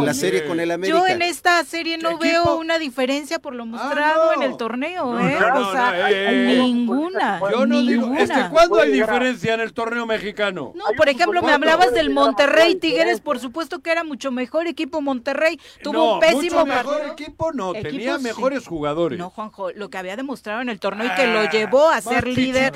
la 0.04 0.14
serie 0.14 0.44
con 0.46 0.60
el 0.60 0.70
América. 0.70 0.98
Yo 0.98 1.06
en 1.06 1.22
esta 1.22 1.62
serie 1.64 1.98
no 1.98 2.18
veo 2.18 2.58
una 2.58 2.78
diferencia 2.78 3.38
por 3.38 3.54
lo 3.54 3.64
ah, 3.64 3.66
mostrado 3.66 4.32
en 4.34 4.42
el 4.42 4.56
torneo, 4.56 5.18
¿eh? 5.18 5.38
o 5.54 5.72
sea, 5.72 6.08
ninguna. 6.30 7.40
Yo 7.50 7.66
no 7.66 7.82
digo, 7.82 8.14
es 8.14 8.30
que 8.30 8.48
¿cuándo 8.50 8.80
hay 8.80 8.92
diferencia 8.92 9.54
en 9.54 9.60
el 9.60 9.72
torneo 9.72 10.06
mexicano? 10.06 10.72
No, 10.74 10.84
por 10.96 11.08
ejemplo, 11.08 11.42
me 11.42 11.52
hablabas 11.52 11.92
del 11.92 12.10
Monterrey 12.10 12.76
Tigres, 12.76 13.20
por 13.20 13.38
supuesto 13.38 13.80
que 13.80 13.90
era 13.90 14.04
mucho 14.04 14.30
mejor 14.30 14.66
equipo 14.66 15.00
Monterrey, 15.00 15.58
tuvo 15.82 16.14
un 16.14 16.20
pésimo 16.20 16.64
mucho 16.64 16.66
mejor 16.66 17.06
equipo 17.12 17.52
no, 17.52 17.72
tenía 17.72 18.18
mejores 18.18 18.66
jugadores. 18.66 19.18
No, 19.18 19.30
Juanjo, 19.30 19.72
lo 19.72 19.90
que 19.90 19.98
había 19.98 20.16
demostrado 20.16 20.60
en 20.60 20.68
el 20.68 20.78
torneo 20.78 21.06
y 21.06 21.14
que 21.14 21.26
lo 21.26 21.40
ah, 21.40 21.50
llevó 21.50 21.88
a 21.88 22.00
ser 22.00 22.26
líder, 22.26 22.72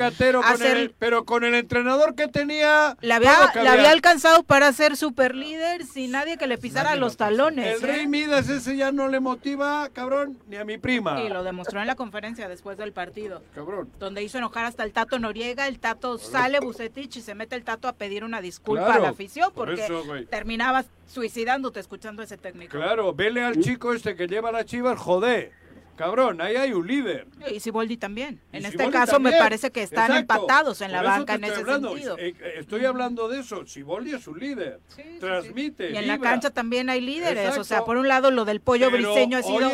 pero 0.99 1.25
con 1.25 1.45
el 1.45 1.55
entrenador 1.55 2.15
que 2.15 2.29
tenía. 2.41 2.97
La 3.01 3.17
había, 3.17 3.53
la 3.55 3.73
había 3.73 3.91
alcanzado 3.91 4.43
para 4.43 4.73
ser 4.73 4.97
super 4.97 5.35
líder 5.35 5.85
sin 5.87 6.13
nadie 6.13 6.37
que 6.37 6.47
le 6.47 6.59
pisara 6.59 6.97
los 6.97 7.17
talones. 7.17 7.77
El 7.77 7.83
Rey 7.83 8.01
¿eh? 8.01 8.09
Midas 8.09 8.49
ese 8.49 8.77
ya 8.77 8.93
no 8.93 9.09
le 9.09 9.21
motiva, 9.21 9.89
cabrón, 9.93 10.39
ni 10.49 10.57
a 10.57 10.65
mi 10.65 10.79
prima. 10.79 11.23
Y 11.23 11.29
lo 11.29 11.43
demostró 11.43 11.81
en 11.81 11.87
la 11.87 11.95
conferencia 11.95 12.49
después 12.49 12.77
del 12.79 12.93
partido. 12.93 13.43
Cabrón. 13.55 13.91
Donde 13.99 14.23
hizo 14.23 14.39
enojar 14.39 14.65
hasta 14.65 14.85
el 14.85 14.93
Tato 14.93 15.19
Noriega. 15.19 15.69
El 15.69 15.79
Tato 15.79 16.19
sale 16.19 16.61
Bucetich 16.61 17.17
y 17.17 17.21
se 17.21 17.35
mete 17.35 17.57
el 17.57 17.65
Tato 17.65 17.89
a 17.89 17.93
pedir 17.93 18.25
una 18.25 18.41
disculpa 18.41 18.95
a 18.95 18.99
la 18.99 19.09
afición 19.11 19.53
porque 19.55 19.87
terminabas 20.31 20.87
suicidándote 21.07 21.81
escuchando 21.81 22.23
a 22.23 22.25
ese 22.25 22.37
técnico. 22.37 22.77
Claro, 22.77 23.13
vele 23.13 23.43
al 23.43 23.61
chico 23.61 23.93
este 23.93 24.15
que 24.15 24.27
lleva 24.27 24.53
la 24.53 24.65
chivas, 24.65 24.99
joder. 24.99 25.60
Cabrón, 26.01 26.41
ahí 26.41 26.57
hay 26.57 26.73
un 26.73 26.87
líder. 26.87 27.27
Y 27.53 27.61
Siboldi 27.61 27.99
también. 27.99 28.41
En 28.53 28.65
este 28.65 28.89
caso 28.89 29.21
me 29.21 29.33
parece 29.33 29.71
que 29.71 29.83
están 29.83 30.17
empatados 30.17 30.81
en 30.81 30.93
la 30.93 31.03
banca 31.03 31.35
en 31.35 31.45
ese 31.45 31.63
sentido. 31.63 32.17
Eh, 32.17 32.35
eh, 32.41 32.55
estoy 32.57 32.87
hablando 32.87 33.29
de 33.29 33.41
eso. 33.41 33.67
Siboldi 33.67 34.15
es 34.15 34.27
un 34.27 34.39
líder. 34.41 34.81
Transmite. 35.19 35.91
Y 35.91 35.99
en 35.99 36.09
la 36.09 36.19
cancha 36.19 36.49
también 36.49 36.89
hay 36.89 37.03
líderes. 37.03 37.59
O 37.59 37.65
sea, 37.65 37.85
por 37.85 37.99
un 37.99 38.09
lado 38.09 38.31
lo 38.31 38.47
del 38.47 38.61
pollo 38.61 38.91
briseño 38.91 39.37
ha 39.37 39.43
sido 39.43 39.71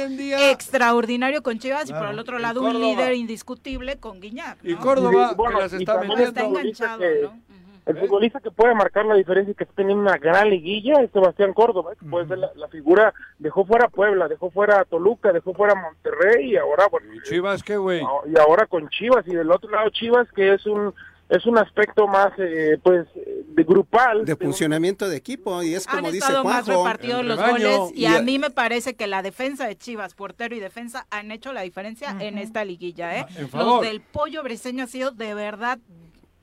extraordinario 0.51 1.44
con 1.44 1.61
Chivas 1.61 1.89
y 1.89 1.93
por 1.93 2.09
el 2.09 2.19
otro 2.19 2.40
lado 2.40 2.61
un 2.61 2.81
líder 2.81 3.15
indiscutible 3.15 3.98
con 3.98 4.20
Guiñac. 4.20 4.59
Y 4.65 4.74
Córdoba, 4.74 5.36
que 5.36 5.55
las 5.55 5.73
está 5.74 6.01
metiendo. 6.01 6.24
Está 6.24 6.44
enganchado, 6.44 7.05
¿no? 7.23 7.45
El 7.87 7.97
futbolista 7.99 8.41
que 8.41 8.51
puede 8.51 8.75
marcar 8.75 9.07
la 9.07 9.15
diferencia 9.15 9.53
y 9.53 9.55
que 9.55 9.63
está 9.63 9.77
teniendo 9.77 10.03
una 10.03 10.19
gran 10.19 10.51
liguilla 10.51 11.01
es 11.01 11.11
Sebastián 11.13 11.53
Córdoba, 11.53 11.93
que 11.95 12.05
puede 12.05 12.27
ser 12.27 12.39
la, 12.39 12.69
figura, 12.69 13.15
dejó 13.39 13.65
fuera 13.65 13.87
a 13.87 13.89
Puebla, 13.89 14.27
dejó 14.27 14.51
fuera 14.51 14.81
a 14.81 14.85
Toluca, 14.85 15.33
dejó 15.33 15.55
fuera 15.55 15.75
a 15.75 15.81
Monterrey 15.81 16.51
y 16.51 16.57
ahora 16.57 16.89
bueno, 16.91 17.15
¿Y 17.15 17.23
Chivas 17.23 17.63
qué 17.63 17.77
güey? 17.77 18.01
Y 18.01 18.39
ahora 18.41 18.67
con 18.67 18.89
Chivas 18.89 19.25
y 19.29 19.35
del 19.35 19.53
otro 19.53 19.71
lado 19.71 19.89
Chivas 19.91 20.27
que 20.35 20.55
es 20.55 20.67
un 20.67 20.93
es 21.29 21.45
un 21.45 21.59
aspecto 21.59 22.07
más 22.07 22.33
eh, 22.39 22.79
pues 22.83 23.07
de 23.15 23.65
grupal 23.65 24.25
de 24.25 24.37
funcionamiento 24.37 25.09
de 25.09 25.17
equipo 25.17 25.63
y 25.63 25.75
es 25.75 25.87
como 25.87 26.07
Han 26.07 26.13
dice 26.13 26.27
Juanjo, 26.27 26.49
más 26.49 26.67
repartidos 26.67 27.25
los 27.25 27.37
goles 27.37 27.81
y, 27.95 28.07
a 28.07 28.23
mí 28.23 28.39
me 28.39 28.51
parece 28.51 28.95
que 28.95 29.09
la 29.09 29.23
defensa 29.23 29.67
de 29.67 29.77
Chivas 29.77 30.15
portero 30.15 30.55
y 30.55 30.61
defensa 30.61 31.07
han 31.11 31.33
hecho 31.33 31.53
la 31.53 31.63
diferencia 31.63 32.17
en 32.21 32.39
esta 32.39 32.65
liguilla 32.65 33.21
eh 33.21 33.27
los 33.53 33.81
del 33.81 34.01
pollo 34.01 34.43
briseño 34.43 34.85
ha 34.85 34.87
sido 34.87 35.11
de 35.11 35.35
verdad 35.35 35.79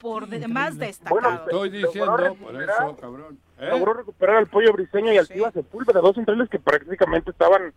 por 0.04 0.28
demás 0.28 0.78
destacado. 0.78 1.22
Bueno, 1.22 1.42
Estoy 1.46 1.70
diciendo, 1.70 2.36
por 2.36 2.62
eso, 2.62 2.98
cabrón. 3.00 3.40
¿Eh? 3.58 3.70
Logró 3.70 3.94
recuperar 3.94 4.36
al 4.36 4.48
Pollo 4.48 4.74
Briseño 4.74 5.14
y 5.14 5.18
al 5.18 5.28
sí. 5.28 5.36
Tiva 5.36 5.50
Sepúlveda, 5.52 6.02
dos 6.02 6.16
centrales 6.16 6.50
que 6.50 6.60
prácticamente 6.60 7.32
estaban 7.32 7.74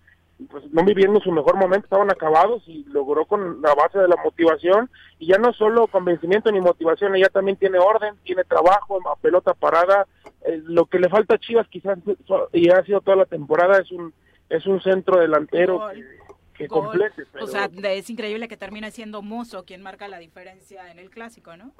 pues 0.50 0.64
no 0.70 0.84
viviendo 0.84 1.18
su 1.20 1.30
mejor 1.30 1.56
momento, 1.56 1.86
estaban 1.86 2.10
acabados 2.10 2.62
y 2.66 2.84
logró 2.90 3.24
con 3.24 3.62
la 3.62 3.74
base 3.74 3.98
de 3.98 4.08
la 4.08 4.16
motivación 4.16 4.90
y 5.18 5.28
ya 5.28 5.38
no 5.38 5.52
solo 5.54 5.86
convencimiento 5.86 6.52
ni 6.52 6.60
motivación, 6.60 7.14
ella 7.16 7.30
también 7.30 7.56
tiene 7.56 7.78
orden, 7.78 8.16
tiene 8.22 8.44
trabajo, 8.44 9.00
pelota 9.22 9.54
parada, 9.54 10.06
eh, 10.42 10.60
lo 10.64 10.84
que 10.86 10.98
le 10.98 11.08
falta 11.08 11.36
a 11.36 11.38
Chivas 11.38 11.66
quizás 11.68 11.98
y 12.52 12.68
ha 12.68 12.84
sido 12.84 13.00
toda 13.00 13.16
la 13.16 13.24
temporada 13.24 13.78
es 13.78 13.90
un 13.92 14.12
es 14.50 14.66
un 14.66 14.82
centro 14.82 15.18
delantero 15.20 15.88
que, 16.54 16.68
complete. 16.68 17.24
O 17.40 17.46
sea, 17.46 17.70
es 17.72 18.10
increíble 18.10 18.48
que 18.48 18.56
termine 18.56 18.90
siendo 18.90 19.22
Mozo 19.22 19.64
quien 19.64 19.82
marca 19.82 20.06
la 20.06 20.18
diferencia 20.18 20.90
en 20.90 20.98
el 20.98 21.08
clásico, 21.08 21.56
¿no? 21.56 21.72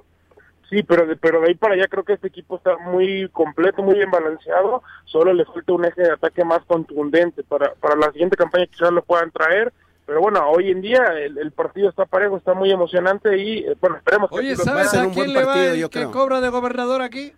Sí, 0.69 0.83
pero 0.83 1.07
de, 1.07 1.17
pero 1.17 1.41
de 1.41 1.49
ahí 1.49 1.55
para 1.55 1.75
allá 1.75 1.87
creo 1.87 2.05
que 2.05 2.15
este 2.15 2.29
equipo 2.29 2.57
está 2.57 2.77
muy 2.79 3.29
completo, 3.31 3.83
muy 3.83 3.95
bien 3.95 4.11
balanceado. 4.11 4.83
Solo 5.05 5.33
le 5.33 5.45
falta 5.45 5.73
un 5.73 5.85
eje 5.85 6.03
de 6.03 6.13
ataque 6.13 6.45
más 6.45 6.65
contundente. 6.65 7.45
Para, 7.45 7.75
para 7.75 7.97
la 7.97 8.11
siguiente 8.13 8.37
campaña 8.37 8.67
quizás 8.67 8.93
lo 8.93 9.03
puedan 9.03 9.31
traer. 9.31 9.73
Pero 10.07 10.21
bueno, 10.21 10.49
hoy 10.49 10.71
en 10.71 10.81
día 10.81 11.03
el, 11.19 11.51
partido 11.51 11.89
está 11.89 12.05
parejo, 12.05 12.37
está 12.37 12.55
muy 12.55 12.71
emocionante 12.71 13.37
y 13.39 13.59
eh, 13.59 13.77
bueno, 13.81 13.97
esperemos 13.97 14.31
que 14.31 14.37
Oye, 14.37 14.57
¿sabes 14.57 14.95
a, 14.95 15.11
quién 15.11 15.33
le 15.33 15.45
va 15.45 15.67
el 15.67 15.91
que 15.91 16.05
cobra 16.07 16.41
de 16.41 16.49
gobernador 16.49 17.03
aquí? 17.03 17.33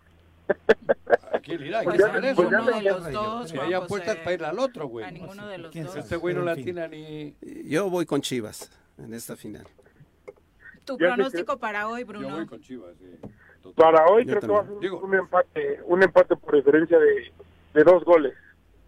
Aquí 1.33 1.53
irá, 1.55 1.83
pues 1.83 1.99
ya, 1.99 2.11
pues 2.35 2.51
ya 2.51 2.61
de 2.63 2.83
los 2.83 3.13
dos, 3.13 3.53
hay 3.53 3.73
apuestas 3.75 4.17
para 4.17 4.33
ir 4.33 4.45
al 4.45 4.59
otro, 4.59 4.87
güey. 4.87 5.07
A 5.07 5.11
ninguno 5.11 5.47
de 5.47 5.59
los 5.59 5.75
dos. 5.75 5.97
Este 5.97 6.17
güey 6.17 6.35
no 6.35 6.43
la 6.43 6.57
tiene 6.57 6.89
ni... 6.89 7.37
Yo 7.69 7.89
voy 7.91 8.07
con 8.07 8.23
Chivas 8.23 8.71
en 8.99 9.15
esta 9.15 9.37
final. 9.37 9.67
¿Tu 10.89 10.97
pronóstico 10.97 11.59
para 11.59 11.87
hoy, 11.87 12.05
Bruno? 12.05 12.29
Yo 12.31 12.37
voy 12.37 12.47
con 12.47 12.61
Chivas, 12.63 12.95
Para 13.77 14.07
hoy 14.07 14.25
creo 14.25 14.41
que 14.41 14.47
va 14.47 14.61
a 14.61 14.65
ser 14.65 14.93
un 14.93 15.15
empate, 15.15 15.81
un 15.85 16.03
empate 16.03 16.35
por 16.37 16.57
diferencia 16.57 16.99
de, 16.99 17.31
de 17.75 17.85
dos 17.85 18.03
goles. 18.05 18.33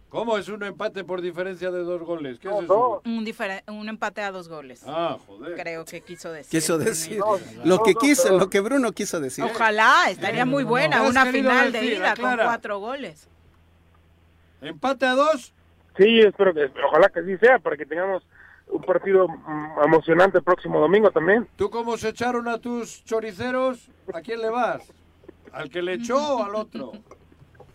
¿Cómo 0.08 0.38
es 0.38 0.48
un 0.48 0.62
empate 0.64 1.04
por 1.04 1.20
diferencia 1.20 1.70
de 1.70 1.80
dos 1.84 2.00
goles? 2.02 2.38
¿Qué 2.38 2.48
es 2.48 2.64
eso? 2.64 3.02
Un, 3.04 3.28
un, 3.68 3.88
empate 3.88 4.22
a 4.22 4.32
dos 4.32 4.48
goles. 4.48 4.82
Ah, 4.86 5.18
joder. 5.26 5.54
Creo 5.60 5.84
que 5.84 6.00
quiso 6.00 6.32
decir. 6.32 6.58
Quiso 6.58 6.78
decir. 6.78 7.20
lo 7.64 7.82
que 7.82 7.94
quiso, 7.94 8.36
lo 8.36 8.48
que 8.48 8.60
Bruno 8.60 8.92
quiso 8.92 9.20
decir. 9.20 9.44
Ojalá, 9.44 10.06
estaría 10.08 10.46
muy 10.46 10.64
buena 10.64 11.02
una 11.02 11.26
final 11.26 11.70
de 11.70 11.84
ida 11.84 12.16
con 12.16 12.34
cuatro 12.34 12.78
goles. 12.78 13.28
¿Empate 14.62 15.04
a 15.04 15.14
dos? 15.14 15.52
Sí, 15.98 16.20
espero 16.20 16.54
que, 16.54 16.70
ojalá 16.82 17.10
que 17.10 17.22
sí 17.22 17.36
sea, 17.36 17.58
para 17.58 17.76
que 17.76 17.84
tengamos 17.84 18.22
un 18.70 18.82
partido 18.82 19.28
mm, 19.28 19.82
emocionante 19.84 20.38
el 20.38 20.44
próximo 20.44 20.80
domingo 20.80 21.10
también. 21.10 21.48
¿Tú 21.56 21.70
cómo 21.70 21.96
se 21.96 22.10
echaron 22.10 22.48
a 22.48 22.58
tus 22.58 23.04
choriceros? 23.04 23.90
¿A 24.12 24.20
quién 24.20 24.40
le 24.40 24.50
vas? 24.50 24.92
¿Al 25.52 25.70
que 25.70 25.82
le 25.82 25.94
echó 25.94 26.36
o 26.36 26.44
al 26.44 26.54
otro? 26.54 26.92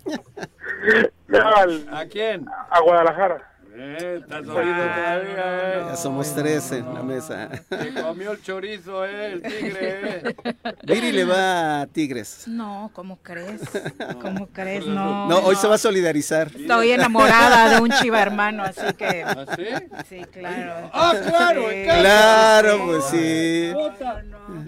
¿A 1.92 2.06
quién? 2.06 2.46
A 2.70 2.80
Guadalajara. 2.82 3.55
Eh, 3.78 4.20
estás 4.22 4.48
oído 4.48 4.74
todavía, 4.74 5.80
eh. 5.80 5.84
Ya 5.90 5.96
somos 5.98 6.34
tres 6.34 6.72
en 6.72 6.94
la 6.94 7.04
mesa. 7.04 7.50
Se 7.70 7.94
comió 8.02 8.32
el 8.32 8.42
chorizo, 8.42 9.06
eh, 9.06 9.34
el 9.34 9.42
tigre, 9.42 10.00
eh. 10.30 10.36
Viri 10.84 11.12
le 11.12 11.26
va 11.26 11.82
a 11.82 11.88
Tigres. 11.88 12.48
No, 12.48 12.90
¿cómo 12.94 13.18
crees? 13.22 13.62
¿Cómo 14.22 14.48
crees? 14.48 14.86
No. 14.88 15.28
No, 15.28 15.40
hoy 15.40 15.56
se 15.58 15.68
va 15.68 15.76
a 15.76 15.78
solidarizar. 15.78 16.52
Estoy 16.56 16.92
enamorada 16.92 17.76
de 17.76 17.82
un 17.82 17.90
chiva 17.92 18.22
hermano, 18.22 18.64
así 18.64 18.94
que. 18.98 19.24
¿Ah, 19.24 19.46
sí? 19.56 19.66
Sí, 20.10 20.22
claro. 20.32 20.90
Ah, 20.94 21.14
claro, 21.28 21.64
Claro, 21.84 22.86
pues 22.86 23.04
sí. 23.06 23.74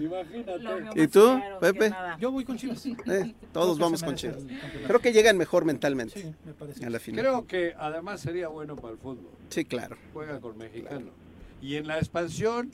Imagínate. 0.00 1.02
¿Y 1.02 1.06
tú, 1.08 1.40
Pepe? 1.60 1.92
Yo 2.18 2.30
voy 2.30 2.44
con 2.44 2.56
Chivas. 2.56 2.84
Eh, 2.86 3.34
todos 3.52 3.78
vamos 3.78 4.02
con 4.02 4.14
Chivas. 4.16 4.38
Creo 4.86 5.00
que 5.00 5.12
llegan 5.12 5.36
mejor 5.36 5.64
mentalmente 5.64 6.20
Sí, 6.20 6.34
me 6.44 6.52
parece. 6.52 6.84
a 6.84 6.90
la 6.90 6.98
final. 6.98 7.24
Creo 7.24 7.46
que 7.46 7.74
además 7.78 8.20
sería 8.20 8.48
bueno 8.48 8.76
para 8.76 8.92
el 8.94 8.97
fútbol. 9.02 9.30
Sí, 9.50 9.64
claro. 9.64 9.96
Juega 10.12 10.40
con 10.40 10.58
mexicano. 10.58 11.10
Y 11.60 11.76
en 11.76 11.86
la 11.86 11.98
expansión, 11.98 12.70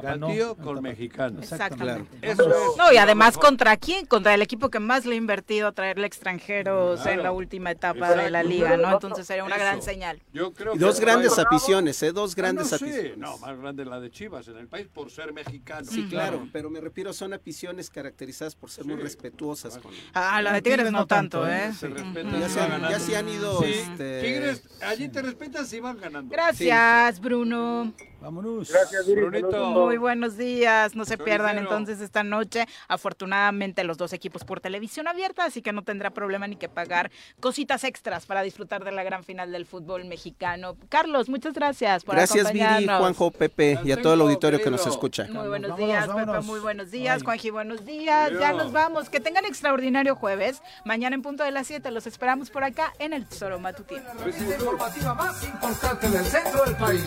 tapatío 0.00 0.56
con 0.56 0.80
mexicano. 0.82 1.40
Exactamente. 1.40 2.18
Eso 2.22 2.48
es 2.48 2.76
No, 2.78 2.92
y 2.92 2.96
además. 2.96 3.36
¿contra 3.38 3.76
quién? 3.76 4.06
Contra 4.06 4.34
el 4.34 4.42
equipo 4.42 4.70
que 4.70 4.78
más 4.80 5.04
le 5.04 5.14
ha 5.14 5.18
invertido 5.18 5.68
a 5.68 5.72
traerle 5.72 6.06
extranjeros 6.06 7.04
en 7.06 7.22
la 7.22 7.32
última 7.32 7.70
etapa 7.70 8.14
de 8.14 8.30
la 8.30 8.42
liga, 8.42 8.76
¿no? 8.76 8.90
Entonces 8.92 9.26
sería 9.26 9.44
una 9.44 9.56
gran 9.56 9.82
señal. 9.82 10.20
Yo 10.32 10.52
creo 10.52 10.74
Y 10.74 10.78
que 10.78 10.84
dos 10.84 11.00
grandes 11.00 11.34
Bueno, 11.34 11.50
aficiones, 11.50 12.02
¿eh? 12.02 12.12
Dos 12.12 12.34
grandes 12.34 12.70
no, 12.72 12.78
sí, 12.78 12.84
aficiones. 12.84 13.18
No, 13.18 13.38
más 13.38 13.58
grande 13.58 13.84
la 13.84 14.00
de 14.00 14.10
Chivas 14.10 14.48
en 14.48 14.56
el 14.56 14.68
país 14.68 14.86
por 14.92 15.10
ser 15.10 15.32
mexicano. 15.32 15.86
Sí, 15.90 16.06
claro, 16.08 16.48
pero 16.52 16.70
me 16.70 16.80
refiero, 16.80 17.12
son 17.12 17.32
aficiones 17.34 17.90
caracterizadas 17.90 18.54
por 18.54 18.70
ser 18.70 18.84
muy 18.84 18.96
Sí. 18.96 19.02
respetuosas 19.02 19.78
con 19.78 19.92
Ah, 20.14 20.40
la 20.42 20.52
de 20.52 20.62
Tigres 20.62 20.90
no 20.92 21.06
tanto, 21.06 21.46
¿eh? 21.48 21.72
Se 21.78 21.88
respetan 21.88 22.40
Ya 22.40 22.48
se 22.48 22.60
han- 22.60 22.68
ganando. 22.70 22.90
ya 22.90 22.98
se 23.00 23.16
han 23.16 23.28
ido, 23.28 23.60
Sí, 23.62 23.72
este- 23.72 24.20
Tigres, 24.22 24.62
allí 24.82 25.08
te 25.08 25.22
respetan 25.22 25.66
si 25.66 25.80
van 25.80 25.98
ganando. 25.98 26.30
Gracias, 26.32 27.20
Bruno. 27.20 27.92
Vámonos. 28.22 28.70
Gracias, 28.70 29.04
Viri. 29.04 29.42
Muy 29.52 29.96
buenos 29.96 30.36
días, 30.36 30.94
no 30.94 31.04
se 31.04 31.18
pierdan 31.18 31.58
entonces 31.58 32.00
esta 32.00 32.22
noche. 32.22 32.66
Afortunadamente 32.86 33.82
los 33.82 33.98
dos 33.98 34.12
equipos 34.12 34.44
por 34.44 34.60
televisión 34.60 35.08
abierta, 35.08 35.44
así 35.44 35.60
que 35.60 35.72
no 35.72 35.82
tendrá 35.82 36.10
problema 36.10 36.46
ni 36.46 36.54
que 36.54 36.68
pagar 36.68 37.10
cositas 37.40 37.82
extras 37.82 38.24
para 38.26 38.42
disfrutar 38.42 38.84
de 38.84 38.92
la 38.92 39.02
gran 39.02 39.24
final 39.24 39.50
del 39.50 39.66
fútbol 39.66 40.04
mexicano. 40.04 40.76
Carlos, 40.88 41.28
muchas 41.28 41.54
gracias 41.54 42.04
por 42.04 42.14
Gracias, 42.14 42.52
Viri, 42.52 42.64
acompañarnos. 42.64 43.00
Juanjo, 43.00 43.30
Pepe 43.32 43.80
y 43.82 43.90
a 43.90 44.00
todo 44.00 44.14
el 44.14 44.20
auditorio 44.20 44.62
que 44.62 44.70
nos 44.70 44.86
escucha. 44.86 45.26
Muy 45.28 45.48
buenos 45.48 45.70
Vámonos, 45.72 45.88
días, 45.88 46.06
vámonos. 46.06 46.36
Pepe, 46.36 46.46
muy 46.46 46.60
buenos 46.60 46.90
días. 46.92 47.22
Juanji, 47.24 47.50
buenos 47.50 47.84
días. 47.84 48.30
Ya 48.38 48.52
nos 48.52 48.70
vamos. 48.70 49.10
Que 49.10 49.18
tengan 49.18 49.44
extraordinario 49.46 50.14
jueves. 50.14 50.62
Mañana 50.84 51.16
en 51.16 51.22
punto 51.22 51.42
de 51.42 51.50
las 51.50 51.66
7 51.66 51.90
los 51.90 52.06
esperamos 52.06 52.50
por 52.50 52.62
acá 52.62 52.92
en 53.00 53.14
el 53.14 53.26
Tesoro 53.26 53.58
Matutino. 53.58 54.02
revista 54.20 54.54
informativa 54.54 55.14
más 55.14 55.42
importante 55.42 56.08
del 56.08 56.24
centro 56.24 56.64
del 56.64 56.76
país 56.76 57.04